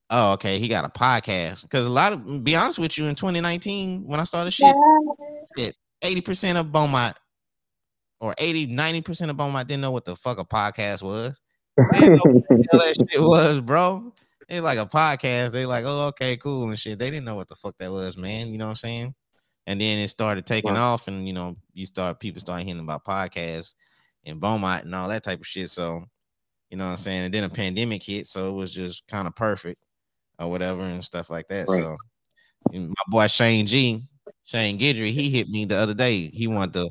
Oh, 0.09 0.33
okay, 0.33 0.57
he 0.57 0.67
got 0.67 0.85
a 0.85 0.89
podcast. 0.89 1.61
Because 1.61 1.85
a 1.85 1.89
lot 1.89 2.13
of, 2.13 2.43
be 2.43 2.55
honest 2.55 2.79
with 2.79 2.97
you, 2.97 3.05
in 3.05 3.15
2019 3.15 4.05
when 4.05 4.19
I 4.19 4.23
started 4.23 4.51
shit, 4.51 4.75
shit, 5.57 5.77
80% 6.03 6.59
of 6.59 6.71
Beaumont 6.71 7.15
or 8.19 8.33
80, 8.37 8.67
90% 8.67 9.29
of 9.29 9.37
Beaumont 9.37 9.67
didn't 9.67 9.81
know 9.81 9.91
what 9.91 10.05
the 10.05 10.15
fuck 10.15 10.39
a 10.39 10.45
podcast 10.45 11.03
was. 11.03 11.39
They 11.93 11.99
didn't 11.99 12.15
know 12.15 12.31
what 12.31 12.43
the 12.49 12.65
hell 12.71 12.79
that 12.79 13.07
shit 13.11 13.21
was, 13.21 13.61
bro. 13.61 14.13
They 14.49 14.59
like 14.61 14.79
a 14.79 14.87
podcast. 14.87 15.51
They 15.51 15.67
like, 15.67 15.85
oh, 15.85 16.07
okay, 16.07 16.35
cool 16.37 16.69
and 16.69 16.79
shit. 16.79 16.97
They 16.97 17.11
didn't 17.11 17.25
know 17.25 17.35
what 17.35 17.47
the 17.47 17.55
fuck 17.55 17.75
that 17.77 17.91
was, 17.91 18.17
man. 18.17 18.51
You 18.51 18.57
know 18.57 18.65
what 18.65 18.71
I'm 18.71 18.75
saying? 18.77 19.15
And 19.67 19.79
then 19.79 19.99
it 19.99 20.07
started 20.07 20.45
taking 20.45 20.77
off, 20.77 21.07
and 21.07 21.27
you 21.27 21.33
know, 21.33 21.55
you 21.73 21.85
start 21.85 22.19
people 22.19 22.39
start 22.39 22.63
hearing 22.63 22.81
about 22.81 23.05
podcasts 23.05 23.75
and 24.25 24.39
Beaumont 24.39 24.85
and 24.85 24.95
all 24.95 25.09
that 25.09 25.23
type 25.23 25.39
of 25.39 25.47
shit. 25.47 25.69
So, 25.69 26.05
you 26.69 26.77
know 26.77 26.85
what 26.85 26.91
I'm 26.91 26.97
saying? 26.97 27.25
And 27.25 27.33
then 27.33 27.43
a 27.43 27.49
pandemic 27.49 28.01
hit, 28.01 28.27
so 28.27 28.49
it 28.49 28.53
was 28.53 28.71
just 28.71 29.07
kind 29.07 29.27
of 29.27 29.35
perfect 29.35 29.79
or 30.39 30.49
whatever 30.49 30.81
and 30.81 31.03
stuff 31.03 31.29
like 31.29 31.47
that. 31.49 31.67
Right. 31.67 31.83
So 31.83 31.97
my 32.73 32.93
boy 33.09 33.27
Shane 33.27 33.67
G, 33.67 34.01
Shane 34.43 34.79
Gidry, 34.79 35.11
he 35.11 35.29
hit 35.29 35.49
me 35.49 35.65
the 35.65 35.77
other 35.77 35.93
day. 35.93 36.27
He 36.27 36.47
wanted 36.47 36.73
to 36.73 36.89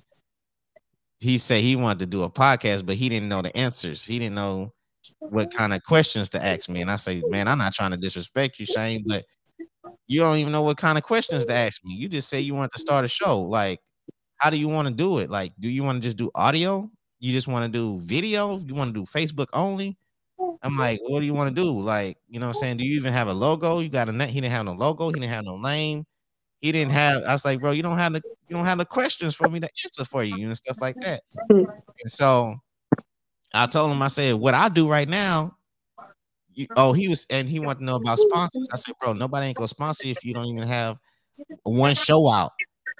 he 1.20 1.39
said 1.39 1.62
he 1.62 1.77
wanted 1.77 1.99
to 2.01 2.07
do 2.07 2.23
a 2.23 2.31
podcast, 2.31 2.86
but 2.86 2.95
he 2.95 3.09
didn't 3.09 3.28
know 3.28 3.43
the 3.43 3.57
answers. 3.57 4.05
He 4.05 4.19
didn't 4.19 4.36
know 4.36 4.73
what 5.19 5.53
kind 5.53 5.74
of 5.74 5.82
questions 5.82 6.31
to 6.31 6.45
ask 6.45 6.69
me. 6.69 6.81
And 6.81 6.90
I 6.90 6.97
say, 6.97 7.23
man, 7.27 7.49
I'm 7.49 7.59
not 7.59 7.74
trying 7.74 7.90
to 7.90 7.97
disrespect 7.97 8.59
you, 8.61 8.66
Shane, 8.66 9.05
but 9.07 9.24
you 10.06 10.20
don't 10.20 10.36
even 10.36 10.52
know 10.52 10.62
what 10.62 10.77
kind 10.77 10.98
of 10.98 11.05
questions 11.05 11.44
to 11.47 11.55
ask 11.55 11.85
me. 11.85 11.94
You 11.94 12.09
just 12.09 12.28
say 12.28 12.40
you 12.40 12.55
want 12.55 12.73
to 12.73 12.78
start 12.78 13.05
a 13.05 13.09
show. 13.09 13.40
Like, 13.40 13.81
how 14.36 14.51
do 14.51 14.56
you 14.56 14.69
want 14.69 14.89
to 14.89 14.94
do 14.94 15.19
it? 15.19 15.31
Like, 15.31 15.52
do 15.59 15.69
you 15.69 15.82
want 15.82 16.02
to 16.02 16.06
just 16.06 16.16
do 16.16 16.31
audio? 16.35 16.90
You 17.20 17.32
just 17.32 17.48
want 17.48 17.65
to 17.65 17.70
do 17.70 17.98
video? 18.01 18.59
You 18.59 18.74
want 18.74 18.94
to 18.94 19.01
do 19.01 19.05
Facebook 19.05 19.48
only? 19.52 19.98
I'm 20.62 20.77
like, 20.77 21.01
what 21.02 21.20
do 21.20 21.27
you 21.27 21.35
want 21.35 21.55
to 21.55 21.55
do? 21.55 21.70
Like, 21.70 22.16
you 22.28 22.40
know 22.40 22.47
what 22.47 22.56
I'm 22.56 22.60
saying? 22.60 22.77
Do 22.78 22.85
you 22.85 22.97
even 22.97 23.12
have 23.12 23.28
a 23.28 23.32
logo? 23.32 23.81
You 23.81 23.89
got 23.89 24.09
a 24.09 24.12
net. 24.12 24.28
He 24.28 24.40
didn't 24.40 24.52
have 24.52 24.65
no 24.65 24.73
logo, 24.73 25.09
he 25.09 25.15
didn't 25.15 25.31
have 25.31 25.44
no 25.44 25.56
name. 25.59 26.05
He 26.60 26.73
didn't 26.73 26.90
have, 26.90 27.23
I 27.23 27.32
was 27.32 27.44
like, 27.44 27.60
bro, 27.60 27.70
you 27.70 27.82
don't 27.82 27.98
have 27.98 28.12
the 28.12 28.23
you 28.48 28.56
don't 28.56 28.65
have 28.65 28.78
the 28.78 28.85
questions 28.85 29.35
for 29.35 29.48
me 29.48 29.60
to 29.60 29.69
answer 29.85 30.05
for 30.05 30.24
you 30.24 30.47
and 30.47 30.56
stuff 30.56 30.81
like 30.81 30.97
that. 31.02 31.23
And 31.51 31.66
so 32.06 32.56
I 33.55 33.66
told 33.66 33.93
him, 33.93 34.02
I 34.02 34.09
said, 34.09 34.35
what 34.35 34.55
I 34.55 34.69
do 34.69 34.90
right 34.90 35.09
now. 35.09 35.55
You, 36.59 36.66
oh, 36.74 36.93
he 36.93 37.06
was, 37.06 37.24
and 37.30 37.48
he 37.48 37.60
wanted 37.60 37.78
to 37.78 37.85
know 37.85 37.94
about 37.94 38.18
sponsors. 38.18 38.68
I 38.72 38.76
said, 38.76 38.94
bro, 39.01 39.12
nobody 39.12 39.47
ain't 39.47 39.56
gonna 39.56 39.68
sponsor 39.68 40.09
you 40.09 40.10
if 40.10 40.24
you 40.24 40.35
don't 40.35 40.47
even 40.47 40.66
have 40.66 40.97
one 41.62 41.94
show 41.94 42.28
out. 42.28 42.51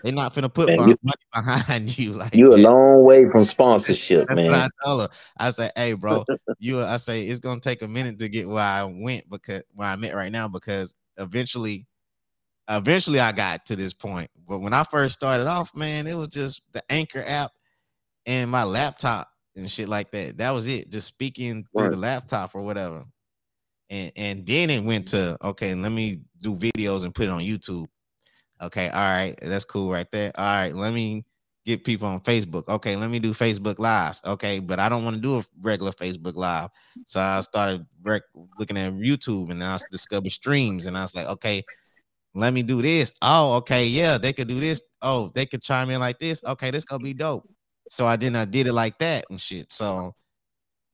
They're 0.05 0.13
not 0.13 0.33
finna 0.33 0.53
put 0.55 0.69
Man, 0.69 0.79
mon- 0.79 0.91
you- 0.91 0.97
money 1.03 1.17
behind 1.35 1.99
you 1.99 2.13
like 2.13 2.35
You 2.37 2.55
a 2.55 2.57
long 2.57 3.03
way 3.03 3.29
from 3.29 3.43
sponsorship, 3.43 4.29
That's 4.29 4.45
what 4.45 4.45
man. 4.45 4.55
I 4.55 4.69
told 4.85 5.01
her. 5.03 5.09
I 5.39 5.51
said, 5.51 5.73
"Hey, 5.75 5.95
bro, 5.95 6.25
you." 6.61 6.81
I 6.83 6.99
say 6.99 7.25
it's 7.25 7.41
gonna 7.41 7.59
take 7.59 7.83
a 7.83 7.89
minute 7.89 8.21
to 8.21 8.29
get 8.29 8.49
where 8.49 8.63
I 8.63 8.85
went 8.85 9.29
because 9.29 9.65
where 9.75 9.89
I'm 9.89 10.05
at 10.05 10.15
right 10.15 10.31
now 10.31 10.47
because 10.47 10.95
eventually, 11.17 11.85
eventually 12.71 13.19
I 13.19 13.33
got 13.33 13.67
to 13.67 13.75
this 13.77 13.93
point. 13.93 14.31
But 14.49 14.61
when 14.61 14.73
I 14.73 14.85
first 14.85 15.15
started 15.15 15.49
off, 15.49 15.75
man, 15.75 16.07
it 16.07 16.15
was 16.15 16.29
just 16.29 16.63
the 16.73 16.83
Anchor 16.89 17.25
app 17.27 17.51
and 18.25 18.49
my 18.51 18.63
laptop 18.63 19.29
and 19.57 19.69
shit 19.69 19.89
like 19.89 20.13
that. 20.13 20.39
That 20.39 20.51
was 20.53 20.69
it. 20.69 20.91
Just 20.93 21.09
speaking 21.09 21.67
through 21.77 21.89
Right. 21.89 21.91
the 21.91 21.97
laptop 21.97 22.55
or 22.55 22.63
whatever. 22.63 23.05
And 23.91 24.13
and 24.17 24.47
then 24.47 24.71
it 24.71 24.85
went 24.85 25.09
to 25.09 25.37
okay, 25.43 25.75
let 25.75 25.93
me 25.93 26.21
do 26.43 26.55
videos 26.55 27.05
and 27.05 27.15
put 27.15 27.27
it 27.27 27.31
on 27.31 27.41
YouTube. 27.41 27.87
Okay, 28.61 28.89
all 28.89 29.01
right, 29.01 29.35
that's 29.41 29.65
cool 29.65 29.91
right 29.91 30.11
there. 30.11 30.33
All 30.37 30.45
right, 30.45 30.75
let 30.75 30.93
me 30.93 31.25
get 31.65 31.85
people 31.85 32.09
on 32.09 32.21
Facebook. 32.21 32.67
Okay, 32.69 32.97
let 32.97 33.11
me 33.11 33.19
do 33.19 33.33
Facebook 33.33 33.79
lives. 33.79 34.23
Okay, 34.25 34.59
but 34.59 34.79
I 34.79 34.89
don't 34.89 35.05
want 35.05 35.17
to 35.17 35.23
do 35.23 35.39
a 35.39 35.45
regular 35.63 35.93
Facebook 35.93 36.35
live. 36.35 36.71
So 37.05 37.21
I 37.21 37.41
started 37.41 37.87
rec- 38.03 38.23
looking 38.59 38.79
at 38.79 38.95
YouTube 38.95 39.51
and 39.51 39.63
I 39.63 39.79
discovered 39.91 40.33
streams 40.33 40.87
and 40.87 40.97
I 40.97 41.03
was 41.03 41.15
like, 41.15 41.27
okay, 41.27 41.63
let 42.35 42.55
me 42.55 42.63
do 42.63 42.81
this. 42.81 43.13
Oh, 43.23 43.57
okay, 43.57 43.87
yeah, 43.87 44.17
they 44.17 44.33
could 44.33 44.49
do 44.49 44.59
this. 44.61 44.81
Oh, 45.03 45.31
they 45.35 45.45
could 45.45 45.63
chime 45.63 45.91
in 45.91 46.01
like 46.01 46.19
this. 46.19 46.43
Okay, 46.45 46.71
this 46.71 46.85
gonna 46.85 47.03
be 47.03 47.15
dope. 47.15 47.47
So 47.91 48.07
I 48.07 48.17
did 48.17 48.35
I 48.35 48.45
did 48.45 48.67
it 48.67 48.73
like 48.73 48.99
that 48.99 49.27
and 49.31 49.41
shit. 49.41 49.73
So 49.73 50.15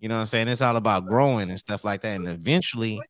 you 0.05 0.09
know 0.09 0.17
what 0.17 0.21
I'm 0.21 0.27
saying? 0.27 0.49
It's 0.49 0.61
all 0.61 0.77
about 0.77 1.07
growing 1.07 1.49
and 1.49 1.59
stuff 1.59 1.83
like 1.83 2.03
that. 2.03 2.17
And 2.17 2.29
eventually, 2.29 3.01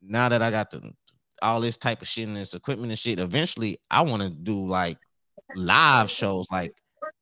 now 0.00 0.30
that 0.30 0.40
I 0.40 0.50
got 0.50 0.70
the 0.70 0.94
all 1.42 1.60
this 1.60 1.76
type 1.76 2.00
of 2.00 2.08
shit 2.08 2.26
and 2.26 2.34
this 2.34 2.54
equipment 2.54 2.90
and 2.90 2.98
shit, 2.98 3.20
eventually 3.20 3.76
I 3.90 4.00
want 4.00 4.22
to 4.22 4.30
do 4.30 4.66
like 4.66 4.96
live 5.54 6.10
shows 6.10 6.46
like 6.50 6.72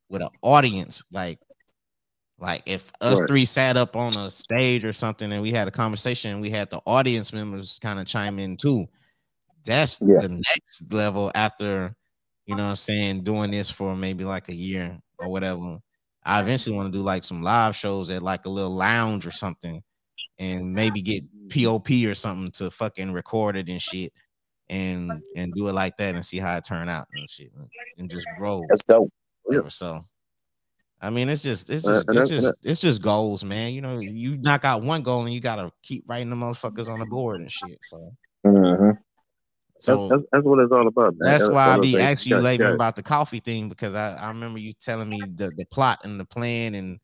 with 0.08 0.22
an 0.22 0.28
audience. 0.42 1.02
Like, 1.10 1.40
like 2.38 2.62
if 2.66 2.92
us 3.00 3.18
Right. 3.18 3.28
three 3.28 3.44
sat 3.46 3.76
up 3.76 3.96
on 3.96 4.16
a 4.16 4.30
stage 4.30 4.84
or 4.84 4.92
something 4.92 5.32
and 5.32 5.42
we 5.42 5.50
had 5.50 5.66
a 5.66 5.72
conversation 5.72 6.30
and 6.30 6.40
we 6.40 6.50
had 6.50 6.70
the 6.70 6.80
audience 6.86 7.32
members 7.32 7.80
kind 7.82 7.98
of 7.98 8.06
chime 8.06 8.38
in 8.38 8.56
too. 8.56 8.86
That's 9.64 10.00
Yeah. 10.00 10.20
the 10.20 10.28
next 10.28 10.92
level 10.92 11.32
after, 11.34 11.96
you 12.46 12.54
know 12.54 12.62
what 12.62 12.68
I'm 12.70 12.76
saying, 12.76 13.24
doing 13.24 13.50
this 13.50 13.70
for 13.70 13.96
maybe 13.96 14.22
like 14.22 14.50
a 14.50 14.54
year 14.54 15.00
or 15.18 15.30
whatever. 15.30 15.80
I 16.24 16.40
eventually 16.40 16.74
want 16.74 16.92
to 16.92 16.98
do 16.98 17.02
like 17.02 17.24
some 17.24 17.42
live 17.42 17.76
shows 17.76 18.10
at 18.10 18.22
like 18.22 18.46
a 18.46 18.50
little 18.50 18.74
lounge 18.74 19.26
or 19.26 19.30
something 19.30 19.82
and 20.38 20.72
maybe 20.72 21.02
get 21.02 21.22
POP 21.50 21.90
or 22.06 22.14
something 22.14 22.50
to 22.52 22.70
fucking 22.70 23.12
record 23.12 23.56
it 23.56 23.68
and 23.68 23.80
shit 23.80 24.12
and 24.70 25.12
and 25.36 25.52
do 25.54 25.68
it 25.68 25.72
like 25.72 25.96
that 25.98 26.14
and 26.14 26.24
see 26.24 26.38
how 26.38 26.56
it 26.56 26.64
turn 26.64 26.88
out 26.88 27.06
and 27.14 27.28
shit 27.28 27.50
and, 27.54 27.68
and 27.98 28.10
just 28.10 28.26
grow 28.38 28.62
That's 28.68 28.82
dope. 28.84 29.12
whatever. 29.42 29.68
So 29.70 30.04
I 31.02 31.10
mean 31.10 31.28
it's 31.28 31.42
just 31.42 31.68
it's 31.68 31.86
Uh, 31.86 32.02
just 32.12 32.32
it's 32.32 32.42
just 32.44 32.54
it's 32.64 32.80
just 32.80 33.02
goals, 33.02 33.44
man. 33.44 33.74
You 33.74 33.82
know, 33.82 33.98
you 33.98 34.38
knock 34.38 34.64
out 34.64 34.82
one 34.82 35.02
goal 35.02 35.24
and 35.24 35.34
you 35.34 35.40
gotta 35.40 35.70
keep 35.82 36.04
writing 36.08 36.30
the 36.30 36.36
motherfuckers 36.36 36.88
on 36.88 36.98
the 37.00 37.06
board 37.06 37.40
and 37.40 37.52
shit. 37.52 37.78
So 37.82 38.14
so 39.78 40.08
that's, 40.08 40.20
that's, 40.20 40.30
that's 40.32 40.44
what 40.44 40.58
it's 40.60 40.72
all 40.72 40.86
about. 40.86 41.14
Man. 41.18 41.30
that's 41.30 41.48
why 41.48 41.74
I 41.74 41.78
be 41.78 41.98
asking 41.98 42.30
you 42.36 42.38
later 42.42 42.74
about 42.74 42.96
the 42.96 43.02
coffee 43.02 43.40
thing 43.40 43.68
because 43.68 43.94
I, 43.94 44.14
I 44.14 44.28
remember 44.28 44.58
you 44.58 44.72
telling 44.72 45.08
me 45.08 45.28
the, 45.34 45.50
the 45.50 45.66
plot 45.66 46.00
and 46.04 46.18
the 46.18 46.24
plan 46.24 46.74
and 46.74 47.00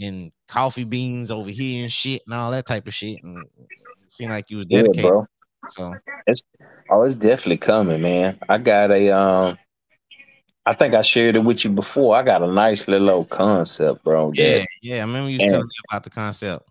and 0.00 0.30
coffee 0.46 0.84
beans 0.84 1.30
over 1.30 1.48
here 1.48 1.82
and 1.82 1.90
shit 1.92 2.22
and 2.26 2.34
all 2.34 2.50
that 2.50 2.66
type 2.66 2.86
of 2.86 2.92
shit. 2.94 3.22
And 3.22 3.46
it 3.58 4.10
seemed 4.10 4.30
like 4.30 4.50
you 4.50 4.58
was 4.58 4.66
Yeah, 4.68 4.82
dedicated. 4.82 5.10
bro. 5.10 5.26
so 5.68 5.94
it's 6.26 6.42
Oh, 6.90 7.02
it's 7.02 7.16
definitely 7.16 7.56
coming, 7.56 8.00
man. 8.02 8.38
I 8.48 8.58
got 8.58 8.90
a 8.92 9.10
um 9.10 9.58
I 10.66 10.74
think 10.74 10.94
I 10.94 11.02
shared 11.02 11.36
it 11.36 11.44
with 11.44 11.64
you 11.64 11.70
before. 11.70 12.16
I 12.16 12.22
got 12.22 12.42
a 12.42 12.46
nice 12.52 12.86
little 12.88 13.08
old 13.10 13.30
concept, 13.30 14.02
bro. 14.04 14.32
yeah, 14.34 14.58
That, 14.58 14.66
yeah. 14.82 14.96
I 14.96 15.00
remember 15.00 15.30
you 15.30 15.38
and- 15.40 15.48
telling 15.48 15.66
me 15.66 15.74
about 15.90 16.04
the 16.04 16.10
concept. 16.10 16.68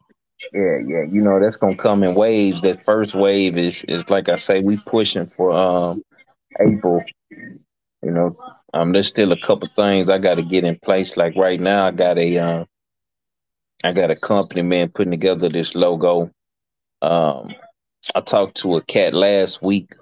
Yeah, 0.53 0.78
yeah. 0.88 1.03
You 1.12 1.22
know, 1.22 1.40
that's 1.40 1.57
gonna 1.57 1.78
come 1.78 2.03
in 2.03 2.16
waves. 2.16 2.62
That 2.62 2.84
first 2.86 3.16
wave 3.16 3.57
is 3.57 3.84
is 3.88 4.10
like 4.10 4.30
I 4.30 4.36
say, 4.38 4.62
we 4.62 4.78
pushing 4.78 5.32
for 5.36 5.52
um 5.52 6.03
April. 6.60 7.03
You 8.03 8.12
know, 8.12 8.38
um 8.74 8.94
there's 8.94 9.07
still 9.07 9.32
a 9.32 9.40
couple 9.40 9.68
things 9.76 10.10
I 10.10 10.18
gotta 10.20 10.44
get 10.44 10.64
in 10.64 10.80
place. 10.80 11.18
Like 11.18 11.36
right 11.36 11.60
now 11.60 11.88
I 11.88 11.91
got 11.91 12.18
a 12.18 12.38
um 12.38 12.66
I 13.84 13.91
got 13.91 14.12
a 14.12 14.16
company 14.16 14.62
man 14.62 14.90
putting 14.90 15.12
together 15.12 15.49
this 15.49 15.76
logo. 15.76 16.32
Um, 17.02 17.53
I 18.16 18.22
talked 18.22 18.57
to 18.57 18.78
a 18.78 18.84
cat 18.84 19.14
last 19.14 19.62
week 19.62 19.94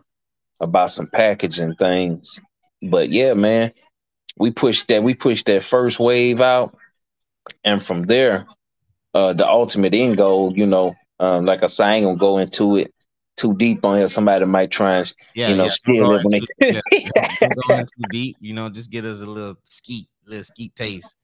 about 0.60 0.92
some 0.92 1.08
packaging 1.08 1.76
things, 1.76 2.40
but 2.82 3.10
yeah, 3.10 3.34
man, 3.34 3.74
we 4.38 4.52
pushed 4.52 4.88
that. 4.90 5.04
We 5.04 5.16
pushed 5.16 5.48
that 5.48 5.64
first 5.64 6.00
wave 6.00 6.42
out, 6.42 6.78
and 7.64 7.84
from 7.84 8.04
there, 8.04 8.48
uh, 9.14 9.34
the 9.34 9.48
ultimate 9.48 9.94
end 9.94 10.18
goal. 10.18 10.54
You 10.56 10.66
know, 10.66 10.96
um, 11.20 11.46
like 11.46 11.64
I 11.64 11.68
say, 11.68 11.86
I 11.86 11.96
ain't 11.96 12.06
gonna 12.06 12.18
go 12.18 12.38
into 12.38 12.78
it 12.78 12.94
too 13.36 13.56
deep 13.56 13.84
on 13.86 13.98
here. 13.98 14.08
Somebody 14.08 14.46
might 14.46 14.72
try 14.72 14.98
and 14.98 15.14
Yeah, 15.36 15.50
you 15.50 15.56
know 15.56 15.66
yeah. 15.66 15.72
steal 15.72 16.14
it 16.16 16.24
when 16.26 16.42
they. 16.60 16.82
yeah, 16.92 17.36
don't 17.40 17.68
go 17.68 17.76
in 17.76 17.86
too 17.86 18.10
deep. 18.10 18.38
You 18.40 18.54
know, 18.54 18.70
just 18.70 18.92
get 18.92 19.06
us 19.06 19.22
a 19.22 19.26
little 19.26 19.56
skeet, 19.64 20.08
little 20.26 20.44
skeet 20.44 20.76
taste. 20.76 21.16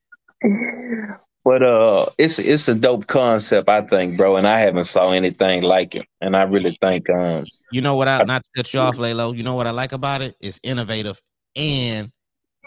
But 1.45 1.63
uh, 1.63 2.07
it's 2.17 2.37
it's 2.37 2.67
a 2.67 2.75
dope 2.75 3.07
concept, 3.07 3.69
I 3.69 3.81
think, 3.81 4.17
bro. 4.17 4.35
And 4.35 4.47
I 4.47 4.59
haven't 4.59 4.83
saw 4.85 5.11
anything 5.11 5.63
like 5.63 5.95
it. 5.95 6.05
And 6.21 6.35
I 6.35 6.43
really 6.43 6.71
think 6.71 7.09
um, 7.09 7.43
You 7.71 7.81
know 7.81 7.95
what? 7.95 8.07
I 8.07 8.23
not 8.23 8.43
to 8.43 8.49
cut 8.55 8.73
you 8.73 8.79
off, 8.79 8.97
Lalo. 8.97 9.33
You 9.33 9.43
know 9.43 9.55
what 9.55 9.67
I 9.67 9.71
like 9.71 9.91
about 9.91 10.21
it? 10.21 10.35
It's 10.41 10.59
innovative, 10.63 11.19
and 11.55 12.11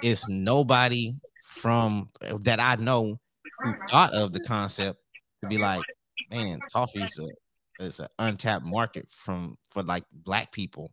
it's 0.03 0.29
nobody 0.29 1.15
from 1.43 2.09
that 2.41 2.61
I 2.61 2.77
know 2.83 3.19
who 3.63 3.75
thought 3.89 4.15
of 4.15 4.33
the 4.33 4.41
concept 4.41 5.02
to 5.43 5.49
be 5.49 5.59
like, 5.59 5.83
man, 6.31 6.61
coffee 6.73 7.03
is 7.03 7.19
a 7.19 7.29
an 7.81 8.09
untapped 8.19 8.65
market 8.65 9.09
from 9.11 9.57
for 9.71 9.83
like 9.83 10.05
black 10.13 10.53
people. 10.53 10.93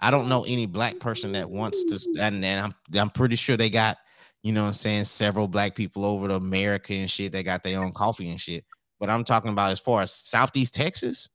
I 0.00 0.10
don't 0.10 0.28
know 0.28 0.44
any 0.44 0.66
black 0.66 0.98
person 0.98 1.32
that 1.32 1.48
wants 1.48 1.84
to, 1.84 2.20
and, 2.20 2.44
and 2.44 2.60
I'm 2.66 2.74
I'm 3.00 3.10
pretty 3.10 3.36
sure 3.36 3.56
they 3.56 3.70
got, 3.70 3.96
you 4.42 4.52
know, 4.52 4.62
what 4.62 4.68
I'm 4.68 4.72
saying 4.74 5.04
several 5.04 5.48
black 5.48 5.74
people 5.74 6.04
over 6.04 6.28
to 6.28 6.34
America 6.34 6.92
and 6.94 7.10
shit. 7.10 7.32
They 7.32 7.42
got 7.42 7.62
their 7.62 7.80
own 7.80 7.92
coffee 7.92 8.28
and 8.28 8.40
shit. 8.40 8.64
But 8.98 9.10
I'm 9.10 9.24
talking 9.24 9.52
about 9.52 9.72
as 9.72 9.80
far 9.80 10.02
as 10.02 10.12
Southeast 10.12 10.74
Texas, 10.74 11.28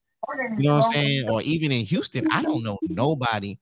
you 0.57 0.68
know 0.68 0.80
what 0.80 0.86
I'm 0.88 0.94
saying, 0.94 1.30
or 1.30 1.41
even 1.44 1.72
in 1.72 1.86
Houston, 1.86 2.28
I 2.32 2.41
don't 2.41 2.64
know 2.64 2.78
nobody 2.84 3.57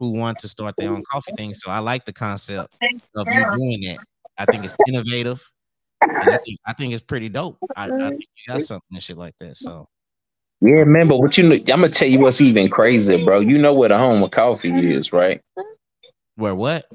who 0.00 0.12
want 0.12 0.38
to 0.38 0.48
start 0.48 0.76
their 0.76 0.90
own 0.90 1.02
coffee 1.10 1.32
thing. 1.36 1.54
So 1.54 1.70
I 1.70 1.78
like 1.80 2.04
the 2.04 2.12
concept 2.12 2.76
of 3.16 3.26
you 3.26 3.44
doing 3.52 3.80
that. 3.82 3.98
I 4.38 4.46
think 4.46 4.64
it's 4.64 4.76
innovative. 4.88 5.42
I 6.02 6.38
think 6.38 6.58
I 6.66 6.72
think 6.72 6.94
it's 6.94 7.02
pretty 7.02 7.28
dope. 7.28 7.58
I, 7.76 7.86
I 7.86 8.08
think 8.10 8.20
you 8.20 8.52
got 8.52 8.62
something 8.62 8.94
and 8.94 9.02
shit 9.02 9.18
like 9.18 9.36
that. 9.38 9.56
So 9.56 9.88
yeah, 10.60 10.84
man. 10.84 11.08
But 11.08 11.18
what 11.18 11.36
you 11.38 11.48
know, 11.48 11.54
I'm 11.54 11.64
gonna 11.64 11.88
tell 11.90 12.08
you 12.08 12.20
what's 12.20 12.40
even 12.40 12.68
crazier, 12.70 13.24
bro. 13.24 13.40
You 13.40 13.58
know 13.58 13.74
what 13.74 13.92
a 13.92 13.98
home 13.98 14.22
of 14.22 14.30
coffee 14.30 14.94
is, 14.94 15.12
right? 15.12 15.40
where 16.38 16.54
what? 16.54 16.86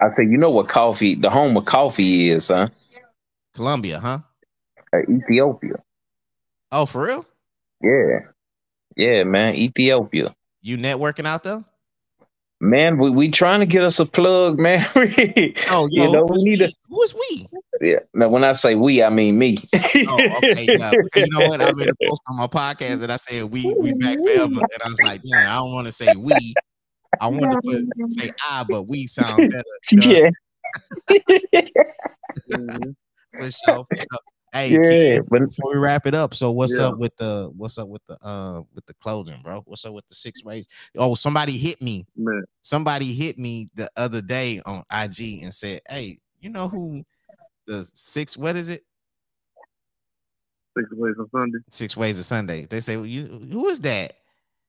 I 0.00 0.10
say, 0.14 0.24
you 0.24 0.36
know 0.36 0.50
what 0.50 0.68
coffee, 0.68 1.14
the 1.14 1.30
home 1.30 1.56
of 1.56 1.64
coffee 1.64 2.30
is, 2.30 2.48
huh? 2.48 2.68
Colombia, 3.54 3.98
huh? 4.00 4.18
Uh, 4.92 4.98
Ethiopia. 5.08 5.76
Oh, 6.70 6.84
for 6.84 7.04
real? 7.06 7.24
Yeah, 7.80 8.18
yeah, 8.96 9.24
man. 9.24 9.54
Ethiopia. 9.54 10.34
You 10.60 10.76
networking 10.76 11.26
out 11.26 11.44
there? 11.44 11.64
Man, 12.60 12.96
we, 12.96 13.10
we 13.10 13.30
trying 13.30 13.60
to 13.60 13.66
get 13.66 13.82
us 13.82 14.00
a 14.00 14.06
plug, 14.06 14.58
man. 14.58 14.86
Oh, 15.70 15.88
you 15.90 16.10
know, 16.10 16.24
we 16.24 16.42
need 16.42 16.58
to. 16.60 16.72
Who 16.88 17.02
is 17.02 17.14
we? 17.14 17.46
Yeah. 17.80 17.98
Now, 18.14 18.28
when 18.28 18.44
I 18.44 18.52
say 18.52 18.74
we, 18.74 19.02
I 19.02 19.10
mean 19.10 19.38
me. 19.38 19.58
Oh, 19.74 20.18
okay, 20.36 20.66
yeah. 20.66 20.92
You 21.14 21.26
know 21.30 21.48
what? 21.48 21.60
I 21.60 21.72
made 21.72 21.88
a 21.88 21.94
post 22.08 22.22
on 22.28 22.36
my 22.38 22.46
podcast 22.46 23.00
that 23.00 23.10
I 23.10 23.16
said 23.16 23.44
we 23.44 23.74
we 23.78 23.92
back 23.94 24.16
forever, 24.22 24.44
and 24.44 24.82
I 24.84 24.88
was 24.88 25.00
like, 25.02 25.20
damn, 25.22 25.50
I 25.50 25.56
don't 25.56 25.72
want 25.72 25.86
to 25.86 25.92
say 25.92 26.08
we. 26.16 26.54
I 27.20 27.28
want 27.28 27.52
to 27.52 27.60
put 27.62 28.10
say 28.10 28.30
I, 28.50 28.64
but 28.68 28.84
we 28.84 29.06
sound 29.06 29.36
better. 29.36 29.62
you 29.90 29.98
know? 30.22 30.30
yeah, 32.48 32.78
for 33.38 33.50
sure. 33.50 33.86
For 33.90 33.96
sure. 33.96 34.35
Hey, 34.56 34.70
yeah. 34.70 34.80
Ken, 34.80 35.26
But 35.28 35.48
before 35.48 35.72
we 35.74 35.78
wrap 35.78 36.06
it 36.06 36.14
up, 36.14 36.34
so 36.34 36.50
what's 36.50 36.78
Yeah. 36.78 36.86
up 36.86 36.98
with 36.98 37.14
the 37.16 37.50
what's 37.56 37.76
up 37.78 37.88
with 37.88 38.02
the 38.06 38.16
uh 38.22 38.62
with 38.74 38.86
the 38.86 38.94
clothing, 38.94 39.40
bro? 39.42 39.62
What's 39.66 39.84
up 39.84 39.92
with 39.92 40.08
the 40.08 40.14
six 40.14 40.42
ways? 40.42 40.66
Oh, 40.96 41.14
somebody 41.14 41.52
hit 41.52 41.80
me. 41.82 42.06
Man, 42.16 42.44
Somebody 42.62 43.12
hit 43.12 43.38
me 43.38 43.68
the 43.74 43.90
other 43.96 44.20
day 44.22 44.60
on 44.66 44.82
IG 44.90 45.42
and 45.42 45.52
said, 45.52 45.82
"Hey, 45.88 46.18
you 46.40 46.50
know 46.50 46.68
who 46.68 47.04
the 47.66 47.84
six? 47.84 48.36
What 48.36 48.56
is 48.56 48.68
it? 48.68 48.82
six 50.76 50.90
ways 50.92 51.14
on 51.18 51.30
Sunday. 51.30 51.58
Six 51.70 51.96
ways 51.96 52.18
of 52.18 52.24
Sunday." 52.24 52.66
They 52.66 52.80
say, 52.80 52.96
well, 52.96 53.06
"You 53.06 53.26
who 53.26 53.68
is 53.68 53.80
that?" 53.80 54.14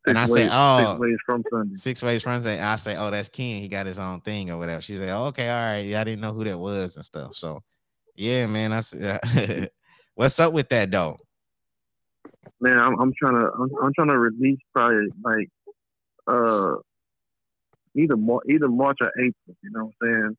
And 0.06 0.18
Six 0.18 0.20
I 0.20 0.26
say, 0.26 0.44
ways, 0.44 0.52
"Oh, 0.54 0.78
six 0.80 1.00
ways 1.00 1.18
from 1.26 1.44
Sunday. 1.50 1.76
Six 1.76 2.04
ways 2.04 2.24
from 2.24 2.44
Sunday." 2.44 2.62
I 2.62 2.76
say, 2.76 2.96
"Oh, 2.98 3.10
that's 3.10 3.30
Ken. 3.30 3.62
He 3.62 3.68
got 3.68 3.86
his 3.86 4.00
own 4.00 4.22
thing 4.22 4.52
or 4.52 4.58
whatever." 4.58 4.82
She 4.82 4.94
said, 4.94 5.10
oh, 5.10 5.26
"Okay, 5.28 5.50
all 5.50 5.56
right. 5.56 5.80
Yeah, 5.86 6.02
I 6.02 6.04
didn't 6.04 6.22
know 6.22 6.34
who 6.34 6.44
that 6.44 6.60
was 6.60 6.98
and 6.98 7.06
stuff." 7.06 7.34
So, 7.34 7.62
yeah, 8.16 8.48
man. 8.48 8.74
I 8.74 8.82
said, 8.82 9.72
"What's 10.18 10.40
up 10.40 10.52
with 10.52 10.68
that 10.70 10.90
though?" 10.92 11.18
Man, 12.60 12.78
I'm, 12.80 13.00
I'm 13.00 13.14
trying 13.22 13.36
to 13.36 13.52
I'm, 13.54 13.70
I'm 13.84 13.94
trying 13.94 14.08
to 14.10 14.18
release 14.18 14.60
probably 14.76 15.08
like 15.24 15.48
uh 16.28 16.76
either 17.96 18.18
Mar- 18.18 18.42
either 18.50 18.68
March 18.68 18.98
or 19.02 19.12
April. 19.20 19.56
You 19.62 19.70
know 19.72 19.92
what 20.00 20.08
I'm 20.10 20.36
saying? 20.36 20.38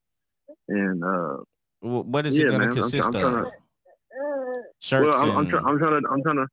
And 0.69 1.05
uh, 1.05 1.37
Wh- 1.81 2.07
What 2.09 2.27
is 2.27 2.37
Yeah, 2.39 2.47
it 2.47 2.51
going 2.51 2.63
to 2.63 2.75
consist 2.75 3.15
I'm 3.15 3.15
of? 3.15 3.47
Shirts 4.81 5.07
well, 5.07 5.15
I'm, 5.23 5.39
I'm, 5.39 5.49
try, 5.49 5.61
I'm 5.61 5.79
trying 5.79 6.03
to 6.03 6.09
I'm 6.11 6.23
trying 6.23 6.37
to 6.37 6.47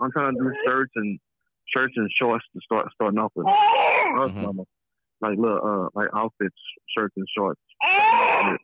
I'm 0.00 0.10
trying 0.10 0.34
to 0.34 0.40
do 0.42 0.52
shirts 0.66 0.92
and 0.96 1.18
shirts 1.74 1.94
and 1.96 2.10
shorts 2.18 2.44
to 2.54 2.60
start 2.64 2.88
starting 2.94 3.18
off 3.18 3.30
with. 3.36 3.46
Mhm. 3.46 4.64
Like 5.20 5.38
look, 5.38 5.62
uh, 5.64 5.88
like 5.94 6.08
outfits, 6.14 6.56
shirts 6.96 7.14
and 7.16 7.26
shorts. 7.36 7.60
And 7.82 8.58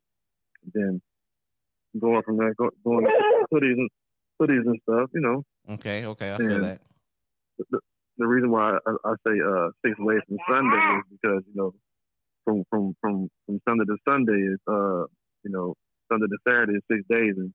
then 0.74 1.02
going 1.98 2.22
from 2.22 2.36
there, 2.38 2.54
go, 2.54 2.70
going 2.84 3.04
to 3.06 3.46
hoodies 3.52 3.78
and 3.78 3.90
hoodies 4.40 4.66
and 4.66 4.78
stuff. 4.82 5.10
You 5.14 5.20
know, 5.20 5.44
okay, 5.74 6.06
okay, 6.06 6.32
I 6.34 6.38
feel 6.38 6.52
and- 6.52 6.64
that. 6.64 6.80
the 8.18 8.26
reason 8.26 8.50
why 8.50 8.78
I, 8.86 8.90
I 9.04 9.14
say 9.26 9.34
uh 9.40 9.68
six 9.84 9.98
ways 9.98 10.20
from 10.28 10.38
Sunday 10.50 10.98
is 10.98 11.18
because 11.20 11.42
you 11.46 11.54
know 11.54 11.74
from 12.44 12.64
from 12.70 12.94
from 13.00 13.28
from 13.46 13.60
Sunday 13.68 13.84
to 13.84 13.96
Sunday 14.08 14.40
is 14.52 14.58
uh 14.66 15.04
you 15.44 15.50
know 15.50 15.74
Sunday 16.10 16.26
to 16.26 16.38
Saturday 16.48 16.74
is 16.74 16.82
six 16.90 17.02
days 17.08 17.34
and 17.36 17.52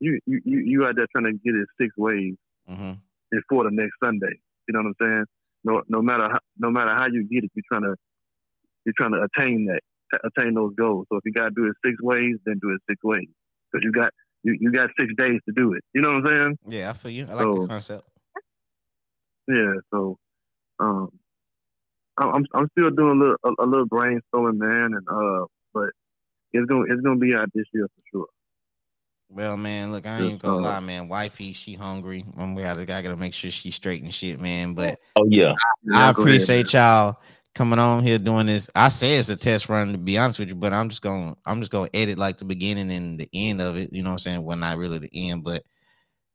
you 0.00 0.18
you 0.26 0.40
you, 0.44 0.58
you 0.58 0.84
out 0.86 0.96
there 0.96 1.06
trying 1.14 1.26
to 1.26 1.32
get 1.32 1.54
it 1.54 1.66
six 1.80 1.90
ways 1.96 2.34
hmm 2.68 2.92
before 3.30 3.64
the 3.64 3.70
next 3.70 3.92
Sunday. 4.02 4.40
You 4.66 4.72
know 4.72 4.80
what 4.80 4.94
I'm 5.00 5.00
saying? 5.00 5.24
No 5.64 5.82
no 5.88 6.00
matter 6.02 6.24
how 6.30 6.38
no 6.58 6.70
matter 6.70 6.94
how 6.94 7.06
you 7.06 7.24
get 7.28 7.44
it, 7.44 7.50
you're 7.54 7.64
trying 7.70 7.82
to 7.82 7.94
you're 8.84 8.94
trying 8.96 9.12
to 9.12 9.26
attain 9.26 9.66
that 9.66 9.80
attain 10.24 10.54
those 10.54 10.74
goals. 10.74 11.06
So 11.10 11.18
if 11.18 11.22
you 11.24 11.32
gotta 11.32 11.50
do 11.54 11.66
it 11.66 11.74
six 11.84 12.00
ways, 12.00 12.36
then 12.46 12.58
do 12.62 12.70
it 12.70 12.80
six 12.88 13.02
ways 13.02 13.28
because 13.72 13.84
you 13.84 13.92
got 13.92 14.10
you, 14.48 14.58
you 14.60 14.72
got 14.72 14.90
six 14.98 15.12
days 15.16 15.40
to 15.46 15.52
do 15.54 15.72
it. 15.74 15.84
You 15.94 16.00
know 16.02 16.12
what 16.12 16.30
I'm 16.30 16.42
saying? 16.42 16.58
Yeah, 16.68 16.90
I 16.90 16.92
feel 16.94 17.10
you. 17.10 17.26
I 17.30 17.34
like 17.34 17.52
the 17.52 17.66
concept. 17.66 18.04
Yeah, 19.46 19.74
so 19.90 20.18
um, 20.78 21.10
I'm 22.18 22.28
I'm- 22.28 22.46
I'm 22.54 22.68
still 22.76 22.90
doing 22.90 23.20
a 23.20 23.20
little 23.20 23.36
a, 23.44 23.64
a 23.64 23.66
little 23.66 23.86
brainstorming, 23.88 24.58
man, 24.58 24.94
and 24.94 25.06
uh, 25.08 25.46
but 25.72 25.90
it's 26.52 26.66
gonna 26.66 26.84
it's 26.88 27.00
gonna 27.00 27.16
be 27.18 27.34
out 27.34 27.50
this 27.54 27.66
year 27.72 27.86
for 27.86 28.02
sure. 28.10 28.26
Well, 29.30 29.58
man, 29.58 29.92
look, 29.92 30.06
I 30.06 30.20
ain't 30.20 30.32
Just, 30.32 30.42
gonna 30.42 30.56
uh, 30.56 30.62
lie, 30.62 30.80
man. 30.80 31.08
Wifey, 31.08 31.52
she 31.52 31.74
hungry. 31.74 32.24
Um, 32.38 32.54
we 32.54 32.62
gotta, 32.62 32.80
I 32.80 32.84
gotta 33.02 33.16
make 33.16 33.34
sure 33.34 33.50
she's 33.50 33.74
straight 33.74 34.02
and 34.02 34.12
shit, 34.12 34.40
man. 34.40 34.72
But 34.74 34.98
oh 35.16 35.26
yeah, 35.28 35.52
I 35.52 35.54
Yeah, 35.82 36.12
go 36.12 36.22
ahead, 36.22 36.36
appreciate 36.36 36.72
y'all 36.72 37.20
coming 37.58 37.80
on 37.80 38.04
here 38.04 38.18
doing 38.18 38.46
this. 38.46 38.70
I 38.76 38.88
say 38.88 39.16
it's 39.16 39.28
a 39.30 39.36
test 39.36 39.68
run 39.68 39.90
to 39.90 39.98
be 39.98 40.16
honest 40.16 40.38
with 40.38 40.48
you, 40.48 40.54
but 40.54 40.72
I'm 40.72 40.88
just 40.88 41.02
gonna 41.02 41.36
I'm 41.44 41.60
just 41.60 41.72
gonna 41.72 41.90
edit 41.92 42.16
like 42.16 42.38
the 42.38 42.44
beginning 42.44 42.92
and 42.92 43.18
the 43.18 43.28
end 43.34 43.60
of 43.60 43.76
it. 43.76 43.92
You 43.92 44.04
know 44.04 44.10
what 44.10 44.14
I'm 44.14 44.18
saying? 44.20 44.44
Well, 44.44 44.56
not 44.56 44.78
really 44.78 44.98
the 44.98 45.10
end, 45.12 45.42
but 45.42 45.64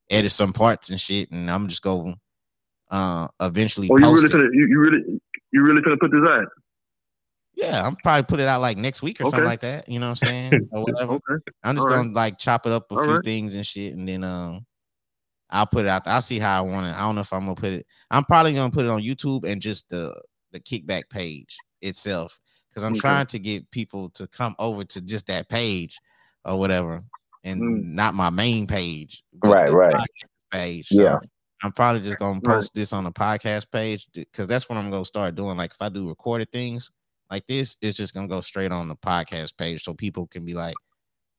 edit 0.10 0.34
some 0.34 0.52
parts 0.52 0.90
and 0.90 1.00
shit, 1.00 1.32
and 1.32 1.50
I'm 1.50 1.70
just 1.70 1.82
gonna 1.82 2.16
uh 2.92 3.30
eventually 3.40 3.88
Oh, 3.90 3.98
you 3.98 4.06
post 4.06 4.26
really 4.26 4.26
it. 4.26 4.32
gonna 4.34 4.50
you, 4.52 4.68
you 4.68 4.80
really 4.80 5.22
you 5.54 5.64
really 5.64 5.82
gonna 5.82 5.98
put 5.98 6.12
this 6.12 6.30
out? 6.30 6.48
Yeah, 7.56 7.88
I'm 7.88 7.96
probably 7.96 8.24
put 8.24 8.42
it 8.42 8.48
out 8.48 8.60
like 8.60 8.78
next 8.78 9.02
week 9.02 9.22
or 9.22 9.26
something 9.26 9.46
like 9.46 9.62
that. 9.62 9.88
You 9.88 10.00
know 10.00 10.08
what 10.08 10.10
I'm 10.12 10.16
saying? 10.28 10.70
or 10.74 10.84
whatever. 10.84 11.14
Okay, 11.14 11.52
I'm 11.64 11.76
just 11.76 11.88
All 11.88 11.96
right. 11.96 12.02
gonna 12.04 12.14
like 12.14 12.38
chop 12.38 12.66
it 12.66 12.74
up 12.74 12.92
a 12.92 12.98
All 12.98 13.06
few 13.06 13.16
right. 13.16 13.24
things 13.24 13.56
and 13.56 13.66
shit, 13.66 13.94
and 13.94 14.06
then 14.06 14.26
um, 14.26 14.66
I'll 15.50 15.68
put 15.68 15.86
it 15.86 15.88
out. 15.88 16.04
There. 16.04 16.14
I'll 16.14 16.22
see 16.22 16.40
how 16.40 16.58
I 16.58 16.68
want 16.68 16.88
it. 16.88 16.96
I 16.98 17.00
don't 17.00 17.16
know 17.16 17.22
if 17.22 17.32
I'm 17.32 17.46
gonna 17.46 17.56
put 17.56 17.72
it. 17.72 17.86
I'm 18.12 18.26
probably 18.26 18.54
gonna 18.54 18.72
put 18.72 18.84
it 18.84 18.92
on 18.92 19.02
YouTube 19.02 19.46
and 19.46 19.62
just 19.62 19.88
the 19.88 20.14
the 20.54 20.60
kickback 20.62 21.10
page 21.10 21.66
itself 21.82 22.40
because 22.70 22.84
I'm 22.84 22.94
Okay. 22.94 23.02
trying 23.02 23.26
to 23.28 23.40
get 23.40 23.70
people 23.72 24.10
to 24.12 24.28
come 24.28 24.56
over 24.60 24.84
to 24.86 25.02
just 25.02 25.28
that 25.28 25.50
page 25.50 26.00
or 26.46 26.58
whatever, 26.58 27.04
and 27.44 27.62
Mm. 27.62 27.84
not 27.96 28.14
my 28.16 28.30
main 28.30 28.66
page. 28.68 29.24
Right, 29.42 29.70
right. 29.72 30.00
Page. 30.52 30.88
So 30.90 31.02
Yeah. 31.04 31.18
I'm 31.64 31.72
probably 31.72 32.02
just 32.02 32.20
gonna 32.20 32.40
Right. 32.44 32.56
post 32.56 32.74
this 32.74 32.94
on 32.94 33.04
the 33.04 33.12
podcast 33.12 33.72
page 33.72 34.08
because 34.14 34.48
that's 34.48 34.70
what 34.70 34.78
I'm 34.78 34.90
gonna 34.90 35.06
start 35.06 35.36
doing. 35.36 35.58
Like 35.58 35.72
if 35.72 35.82
I 35.82 35.90
do 35.90 36.08
recorded 36.10 36.52
things 36.52 36.92
like 37.32 37.46
this, 37.48 37.78
it's 37.82 37.98
just 37.98 38.14
gonna 38.14 38.28
go 38.28 38.42
straight 38.42 38.72
on 38.72 38.88
the 38.88 38.96
podcast 38.96 39.58
page 39.58 39.84
so 39.84 39.94
people 39.94 40.28
can 40.28 40.46
be 40.46 40.54
like, 40.54 40.78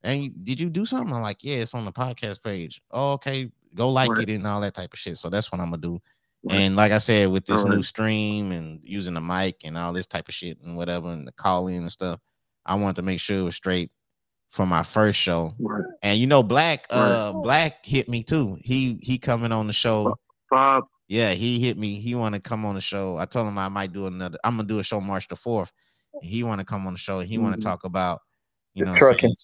Hey, 0.02 0.28
did 0.28 0.60
you 0.60 0.68
do 0.70 0.84
something? 0.84 1.14
I'm 1.14 1.22
like, 1.22 1.42
Yeah, 1.44 1.56
it's 1.58 1.74
on 1.74 1.84
the 1.84 1.92
podcast 1.92 2.42
page. 2.42 2.80
Oh, 2.90 3.12
okay, 3.12 3.50
go 3.74 3.90
like 3.90 4.10
Right. 4.10 4.28
it 4.28 4.30
and 4.30 4.46
all 4.46 4.60
that 4.62 4.74
type 4.74 4.92
of 4.92 4.98
shit. 4.98 5.18
So 5.18 5.28
that's 5.30 5.50
what 5.52 5.60
I'm 5.60 5.70
gonna 5.70 5.82
do. 5.82 6.00
Right. 6.44 6.56
And 6.60 6.76
like 6.76 6.92
I 6.92 6.98
said, 6.98 7.30
with 7.30 7.46
this 7.46 7.64
All 7.64 7.70
new 7.70 7.82
stream 7.82 8.52
and 8.52 8.80
using 8.82 9.14
the 9.14 9.20
mic 9.20 9.56
and 9.64 9.78
all 9.78 9.92
this 9.92 10.06
type 10.06 10.28
of 10.28 10.34
shit 10.34 10.58
and 10.62 10.76
whatever, 10.76 11.08
and 11.08 11.26
the 11.26 11.32
call 11.32 11.68
in 11.68 11.82
and 11.82 11.92
stuff, 11.92 12.20
I 12.66 12.74
wanted 12.74 12.96
to 12.96 13.02
make 13.02 13.18
sure 13.20 13.38
it 13.38 13.42
was 13.42 13.56
straight 13.56 13.90
for 14.50 14.66
my 14.66 14.82
first 14.82 15.18
show. 15.18 15.52
Right. 15.58 15.84
And 16.02 16.18
you 16.18 16.26
know, 16.26 16.42
Black 16.42 16.86
uh 16.90 17.32
Black 17.32 17.84
hit 17.84 18.08
me 18.08 18.22
too. 18.22 18.56
He 18.60 18.98
he 19.02 19.18
coming 19.18 19.52
on 19.52 19.66
the 19.66 19.72
show. 19.72 20.14
Bob, 20.50 20.84
Yeah, 21.08 21.30
he 21.32 21.60
hit 21.60 21.78
me. 21.78 21.98
He 21.98 22.14
want 22.14 22.34
to 22.34 22.40
come 22.40 22.64
on 22.66 22.74
the 22.74 22.80
show. 22.80 23.16
I 23.16 23.24
told 23.24 23.48
him 23.48 23.58
I 23.58 23.68
might 23.68 23.92
do 23.92 24.06
another. 24.06 24.38
I'm 24.44 24.56
gonna 24.56 24.68
do 24.68 24.78
a 24.78 24.84
show 24.84 25.00
March 25.00 25.26
the 25.28 25.36
fourth. 25.36 25.72
He 26.22 26.42
want 26.44 26.60
to 26.60 26.64
come 26.64 26.86
on 26.86 26.92
the 26.92 26.98
show. 26.98 27.20
He 27.20 27.38
want 27.38 27.56
Mhm. 27.56 27.60
to 27.60 27.64
talk 27.66 27.84
about 27.84 28.20
you 28.74 28.84
The 28.84 28.92
know 28.92 28.98
trucking. 28.98 29.34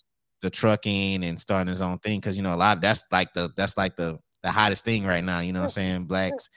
the 0.43 0.51
trucking 0.51 1.24
and 1.24 1.40
starting 1.40 1.68
his 1.68 1.81
own 1.82 1.98
thing 1.98 2.20
because 2.20 2.36
you 2.36 2.43
know 2.43 2.55
a 2.55 2.56
lot. 2.56 2.81
That's 2.82 3.05
like 3.10 3.32
the 3.32 3.51
that's 3.56 3.77
like 3.77 3.97
the 3.97 4.18
the 4.43 4.51
hottest 4.51 4.85
thing 4.85 5.05
right 5.06 5.24
now. 5.24 5.40
You 5.40 5.52
know 5.52 5.60
what 5.60 5.64
I'm 5.64 5.70
saying? 5.70 6.05
Blacks 6.05 6.48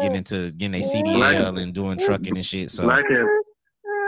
getting 0.00 0.16
into 0.16 0.52
getting 0.52 0.74
a 0.80 0.84
CDL 0.84 1.62
and 1.62 1.72
doing 1.74 1.98
trucking 1.98 2.36
and 2.36 2.46
shit. 2.46 2.70
So 2.70 2.84
Black 2.84 3.04
has 3.08 3.26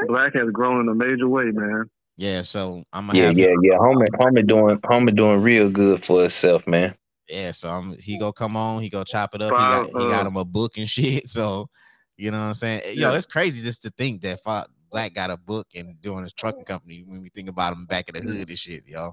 Black 0.09 0.35
has 0.35 0.51
grown 0.52 0.81
in 0.81 0.89
a 0.89 0.94
major 0.94 1.28
way, 1.28 1.44
man. 1.44 1.85
yeah, 2.16 2.43
so 2.43 2.85
I'm 2.93 3.07
gonna 3.07 3.19
Yeah, 3.19 3.27
have 3.27 3.39
yeah, 3.39 3.55
yeah. 3.62 3.78
Homie, 3.78 4.09
homie 4.11 4.47
doing, 4.47 4.77
homie 4.78 5.15
doing 5.15 5.40
real 5.43 5.70
good 5.70 6.05
for 6.05 6.23
himself, 6.23 6.66
man. 6.66 6.94
Yeah, 7.28 7.52
so 7.52 7.69
I'm 7.69 7.97
he 7.98 8.19
go 8.19 8.32
come 8.32 8.57
on, 8.57 8.82
he 8.82 8.89
go 8.89 9.05
chop 9.05 9.35
it 9.35 9.43
up. 9.43 9.52
He 9.52 9.57
Five, 9.57 9.85
got, 9.85 9.86
he 9.86 10.09
got 10.09 10.27
uh, 10.27 10.28
him 10.28 10.36
a 10.36 10.44
book 10.44 10.77
and 10.78 10.89
shit. 10.90 11.28
So 11.28 11.69
you 12.16 12.31
know 12.31 12.39
what 12.39 12.44
I'm 12.47 12.55
saying? 12.55 12.82
Yo, 12.94 13.11
Yeah. 13.11 13.16
it's 13.16 13.27
crazy 13.27 13.62
just 13.62 13.82
to 13.82 13.90
think 13.90 14.20
that 14.23 14.43
Fa- 14.43 14.66
Black 14.90 15.15
got 15.15 15.31
a 15.31 15.36
book 15.36 15.66
and 15.74 16.01
doing 16.01 16.23
his 16.24 16.32
trucking 16.32 16.65
company 16.65 17.05
when 17.07 17.23
we 17.23 17.28
think 17.31 17.48
about 17.48 17.73
him 17.73 17.86
back 17.86 18.09
in 18.09 18.15
the 18.15 18.20
hood 18.20 18.48
and 18.48 18.59
shit, 18.59 18.82
yo. 18.86 19.12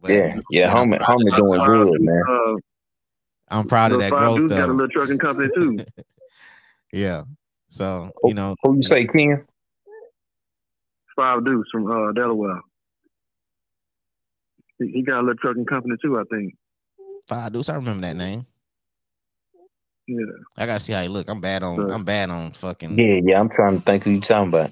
But, 0.00 0.10
you 0.10 0.16
know 0.16 0.42
Yeah, 0.50 0.70
what 0.70 0.76
I'm 0.76 0.90
yeah. 0.90 0.98
Homie, 0.98 1.00
homie 1.00 1.36
doing 1.36 1.60
good, 1.66 2.00
man. 2.00 2.22
Uh, 2.28 2.56
I'm 3.48 3.68
proud 3.68 3.92
of 3.92 4.00
that 4.00 4.10
Five 4.10 4.20
growth 4.20 4.38
Deuce 4.38 4.50
got 4.50 4.68
a 4.68 4.72
little 4.72 4.88
trucking 4.88 5.18
company 5.18 5.48
too. 5.54 5.78
Yeah. 6.92 7.24
So 7.66 8.12
you 8.22 8.34
know, 8.34 8.54
Who 8.62 8.76
you 8.76 8.82
say, 8.84 9.04
Ken? 9.04 9.44
Five 11.16 11.44
Deuce 11.44 11.66
from 11.72 11.90
uh, 11.90 12.12
Delaware. 12.12 12.60
He, 14.78 14.92
he 14.92 15.02
got 15.02 15.18
a 15.18 15.22
little 15.22 15.34
trucking 15.34 15.66
company 15.66 15.96
too, 16.00 16.18
I 16.18 16.22
think. 16.30 16.54
Five 17.26 17.52
Deuce, 17.52 17.68
I 17.68 17.74
remember 17.74 18.06
that 18.06 18.14
name. 18.14 18.46
Yeah. 20.06 20.24
I 20.56 20.66
gotta 20.66 20.80
see 20.80 20.92
how 20.92 21.02
he 21.02 21.08
look. 21.08 21.28
I'm 21.28 21.40
bad 21.40 21.62
on 21.62 21.76
Sure. 21.76 21.92
I'm 21.92 22.04
bad 22.04 22.30
on 22.30 22.52
fucking 22.52 22.98
Yeah, 22.98 23.20
yeah. 23.24 23.40
I'm 23.40 23.48
trying 23.48 23.78
to 23.78 23.84
think 23.84 24.04
who 24.04 24.10
you 24.10 24.20
talking 24.20 24.48
about. 24.48 24.70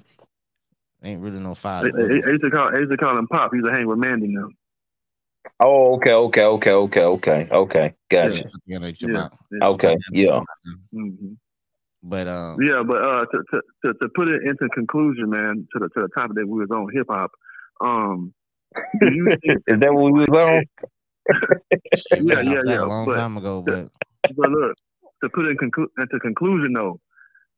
ain't 1.03 1.21
really 1.21 1.39
no 1.39 1.51
I, 1.51 1.55
five. 1.55 1.85
I, 1.85 1.99
I 1.99 2.29
used 2.29 2.43
to 2.43 2.51
call 2.51 2.69
I 2.73 2.79
used 2.79 2.91
to 2.91 2.97
call 2.97 3.17
him 3.17 3.27
Pop. 3.27 3.51
He's 3.53 3.63
a 3.65 3.71
hang 3.71 3.87
with 3.87 3.97
Mandy 3.97 4.27
now. 4.27 4.47
Oh, 5.59 5.95
okay, 5.95 6.13
okay, 6.13 6.43
okay, 6.43 6.71
okay, 6.71 7.01
okay, 7.03 7.47
okay. 7.51 7.93
Gotcha. 8.09 8.35
Yeah. 8.35 8.43
You 8.65 8.79
know 8.79 8.87
what 8.87 9.01
you're 9.01 9.11
Yeah. 9.11 9.27
Yeah. 9.51 9.67
Okay, 9.67 9.95
yeah. 10.11 10.41
hmm 10.91 11.33
But 12.01 12.27
um 12.27 12.61
Yeah, 12.61 12.83
but 12.85 13.01
uh, 13.01 13.25
to, 13.25 13.43
to 13.51 13.61
to 13.85 13.93
to 13.93 14.09
put 14.15 14.29
it 14.29 14.43
into 14.43 14.67
conclusion, 14.73 15.29
man, 15.29 15.67
to 15.73 15.79
the 15.79 15.89
to 15.89 16.01
the 16.01 16.09
topic 16.17 16.35
that 16.35 16.47
we 16.47 16.59
was 16.59 16.71
on 16.71 16.87
hip 16.93 17.07
hop. 17.09 17.31
Um, 17.81 18.33
think, 18.99 19.61
Is 19.67 19.79
that 19.79 19.93
what 19.93 20.11
we 20.11 20.21
was 20.21 20.29
on? 20.29 20.63
Yeah, 22.11 22.41
yeah, 22.41 22.61
yeah, 22.65 22.83
a 22.83 22.85
long 22.85 23.05
but- 23.05 23.15
time 23.15 23.37
ago, 23.37 23.61
but 23.65 23.89
but 24.35 24.49
look, 24.49 24.75
to 25.23 25.29
put 25.29 25.45
it 25.45 25.51
in 25.51 25.57
conclu- 25.57 25.91
into 25.97 26.19
conclusion 26.19 26.73
though, 26.73 26.99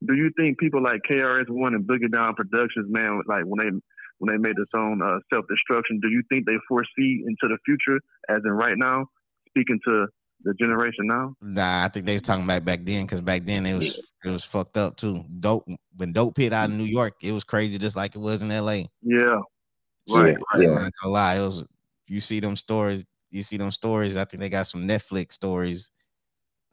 do 0.05 0.13
you 0.15 0.31
think 0.37 0.59
people 0.59 0.81
like 0.81 1.01
KRS 1.09 1.49
One 1.49 1.73
and 1.73 1.85
Boogie 1.87 2.11
Down 2.11 2.35
Productions, 2.35 2.87
man, 2.89 3.21
like 3.27 3.43
when 3.45 3.59
they 3.65 3.71
when 4.19 4.33
they 4.33 4.37
made 4.37 4.55
the 4.55 4.65
song 4.73 5.01
uh, 5.03 5.19
Self 5.33 5.45
Destruction, 5.47 5.99
do 6.01 6.09
you 6.09 6.23
think 6.29 6.45
they 6.45 6.57
foresee 6.67 7.23
into 7.25 7.47
the 7.47 7.57
future, 7.65 7.99
as 8.29 8.39
in 8.43 8.51
right 8.51 8.77
now, 8.77 9.05
speaking 9.49 9.79
to 9.87 10.07
the 10.43 10.53
generation 10.53 11.05
now? 11.05 11.33
Nah, 11.41 11.85
I 11.85 11.87
think 11.89 12.05
they 12.05 12.13
was 12.13 12.21
talking 12.21 12.43
about 12.43 12.65
back 12.65 12.83
then 12.83 13.05
because 13.05 13.21
back 13.21 13.43
then 13.45 13.65
it 13.65 13.73
was 13.73 14.13
it 14.23 14.29
was 14.29 14.43
fucked 14.43 14.77
up 14.77 14.97
too. 14.97 15.23
Dope 15.39 15.67
when 15.97 16.11
dope 16.11 16.37
hit 16.37 16.53
out 16.53 16.69
in 16.69 16.77
New 16.77 16.85
York, 16.85 17.15
it 17.21 17.31
was 17.31 17.43
crazy 17.43 17.77
just 17.77 17.95
like 17.95 18.15
it 18.15 18.19
was 18.19 18.41
in 18.41 18.49
LA. 18.49 18.83
Yeah, 19.01 19.41
Yeah, 20.05 20.17
right, 20.17 20.37
yeah. 20.57 20.83
ain't 20.83 20.93
gonna 21.01 21.13
lie, 21.13 21.35
it 21.35 21.41
was 21.41 21.65
you 22.07 22.21
see 22.21 22.39
them 22.39 22.55
stories, 22.55 23.05
you 23.31 23.43
see 23.43 23.57
them 23.57 23.71
stories. 23.71 24.17
I 24.17 24.25
think 24.25 24.41
they 24.41 24.49
got 24.49 24.67
some 24.67 24.87
Netflix 24.87 25.33
stories 25.33 25.91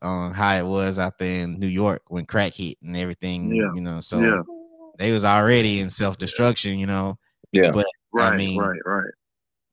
on 0.02 0.32
how 0.32 0.54
it 0.54 0.66
was 0.66 0.98
out 0.98 1.18
there 1.18 1.44
in 1.44 1.58
New 1.58 1.68
York 1.68 2.02
when 2.08 2.26
crack 2.26 2.52
hit 2.54 2.76
and 2.82 2.96
everything. 2.96 3.54
Yeah, 3.54 3.72
You 3.74 3.80
know, 3.80 4.00
so 4.00 4.20
yeah, 4.20 4.42
they 4.98 5.12
was 5.12 5.24
already 5.24 5.80
in 5.80 5.90
self 5.90 6.18
destruction. 6.18 6.78
You 6.78 6.86
know, 6.86 7.18
Yeah. 7.52 7.70
But 7.70 7.86
right, 8.12 8.32
I 8.32 8.36
mean, 8.36 8.58
right, 8.58 8.80
right. 8.84 9.10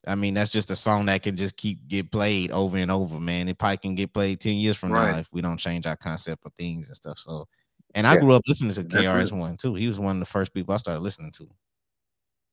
I 0.07 0.15
mean 0.15 0.33
that's 0.33 0.49
just 0.49 0.71
a 0.71 0.75
song 0.75 1.07
that 1.07 1.23
can 1.23 1.35
just 1.35 1.57
keep 1.57 1.85
get 1.87 2.11
played 2.11 2.51
over 2.51 2.77
and 2.77 2.91
over, 2.91 3.19
man. 3.19 3.49
It 3.49 3.57
probably 3.57 3.77
can 3.77 3.95
get 3.95 4.13
played 4.13 4.39
ten 4.39 4.55
years 4.55 4.77
from 4.77 4.91
now 4.91 5.17
if 5.17 5.29
we 5.33 5.41
don't 5.41 5.57
change 5.57 5.85
our 5.85 5.97
concept 5.97 6.45
of 6.45 6.53
things 6.53 6.87
and 6.87 6.95
stuff. 6.95 7.17
So, 7.19 7.47
and 7.95 8.07
I 8.07 8.13
Yeah. 8.13 8.21
grew 8.21 8.33
up 8.33 8.43
listening 8.47 8.73
to 8.73 8.83
KRS 8.83 9.31
One 9.31 9.57
too. 9.57 9.75
He 9.75 9.87
was 9.87 9.99
one 9.99 10.15
of 10.17 10.19
the 10.19 10.25
first 10.25 10.53
people 10.53 10.73
I 10.73 10.77
started 10.77 11.01
listening 11.01 11.31
to. 11.33 11.47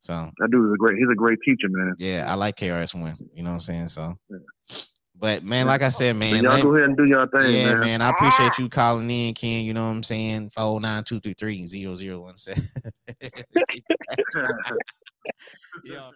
So 0.01 0.31
That 0.39 0.51
dude 0.51 0.67
is 0.67 0.73
a 0.75 0.77
great. 0.77 0.99
He's 0.99 1.09
a 1.11 1.15
great 1.15 1.39
teacher, 1.45 1.69
man. 1.69 1.95
yeah, 1.99 2.25
I 2.29 2.35
like 2.35 2.57
KRS 2.57 2.95
One. 2.95 3.17
You 3.35 3.43
know 3.43 3.51
what 3.51 3.55
I'm 3.55 3.61
saying? 3.61 3.89
So, 3.89 4.17
Yeah. 4.29 4.39
but 5.17 5.43
man, 5.43 5.67
like 5.67 5.83
I 5.83 5.89
said, 5.89 6.17
man, 6.17 6.43
y'all 6.43 6.53
let- 6.53 6.63
go 6.63 6.75
ahead 6.75 6.89
and 6.89 6.97
do 6.97 7.05
your 7.05 7.27
thing, 7.29 7.53
yeah, 7.55 7.73
man. 7.73 7.81
man, 7.81 8.03
I 8.03 8.11
appreciate 8.11 8.59
you 8.59 8.69
calling 8.69 9.11
in, 9.11 9.35
Ken. 9.35 9.65
You 9.65 9.73
know 9.73 9.85
what 9.85 9.93
I'm 9.95 10.03
saying? 10.03 10.51
Four 10.51 10.81
nine 10.81 11.03
two 11.05 11.21
three 11.21 11.33
three 11.33 11.67
zero 11.67 11.95
zero 11.95 12.21
one 12.21 12.37
seven. 12.37 12.63
Yeah. 15.85 16.11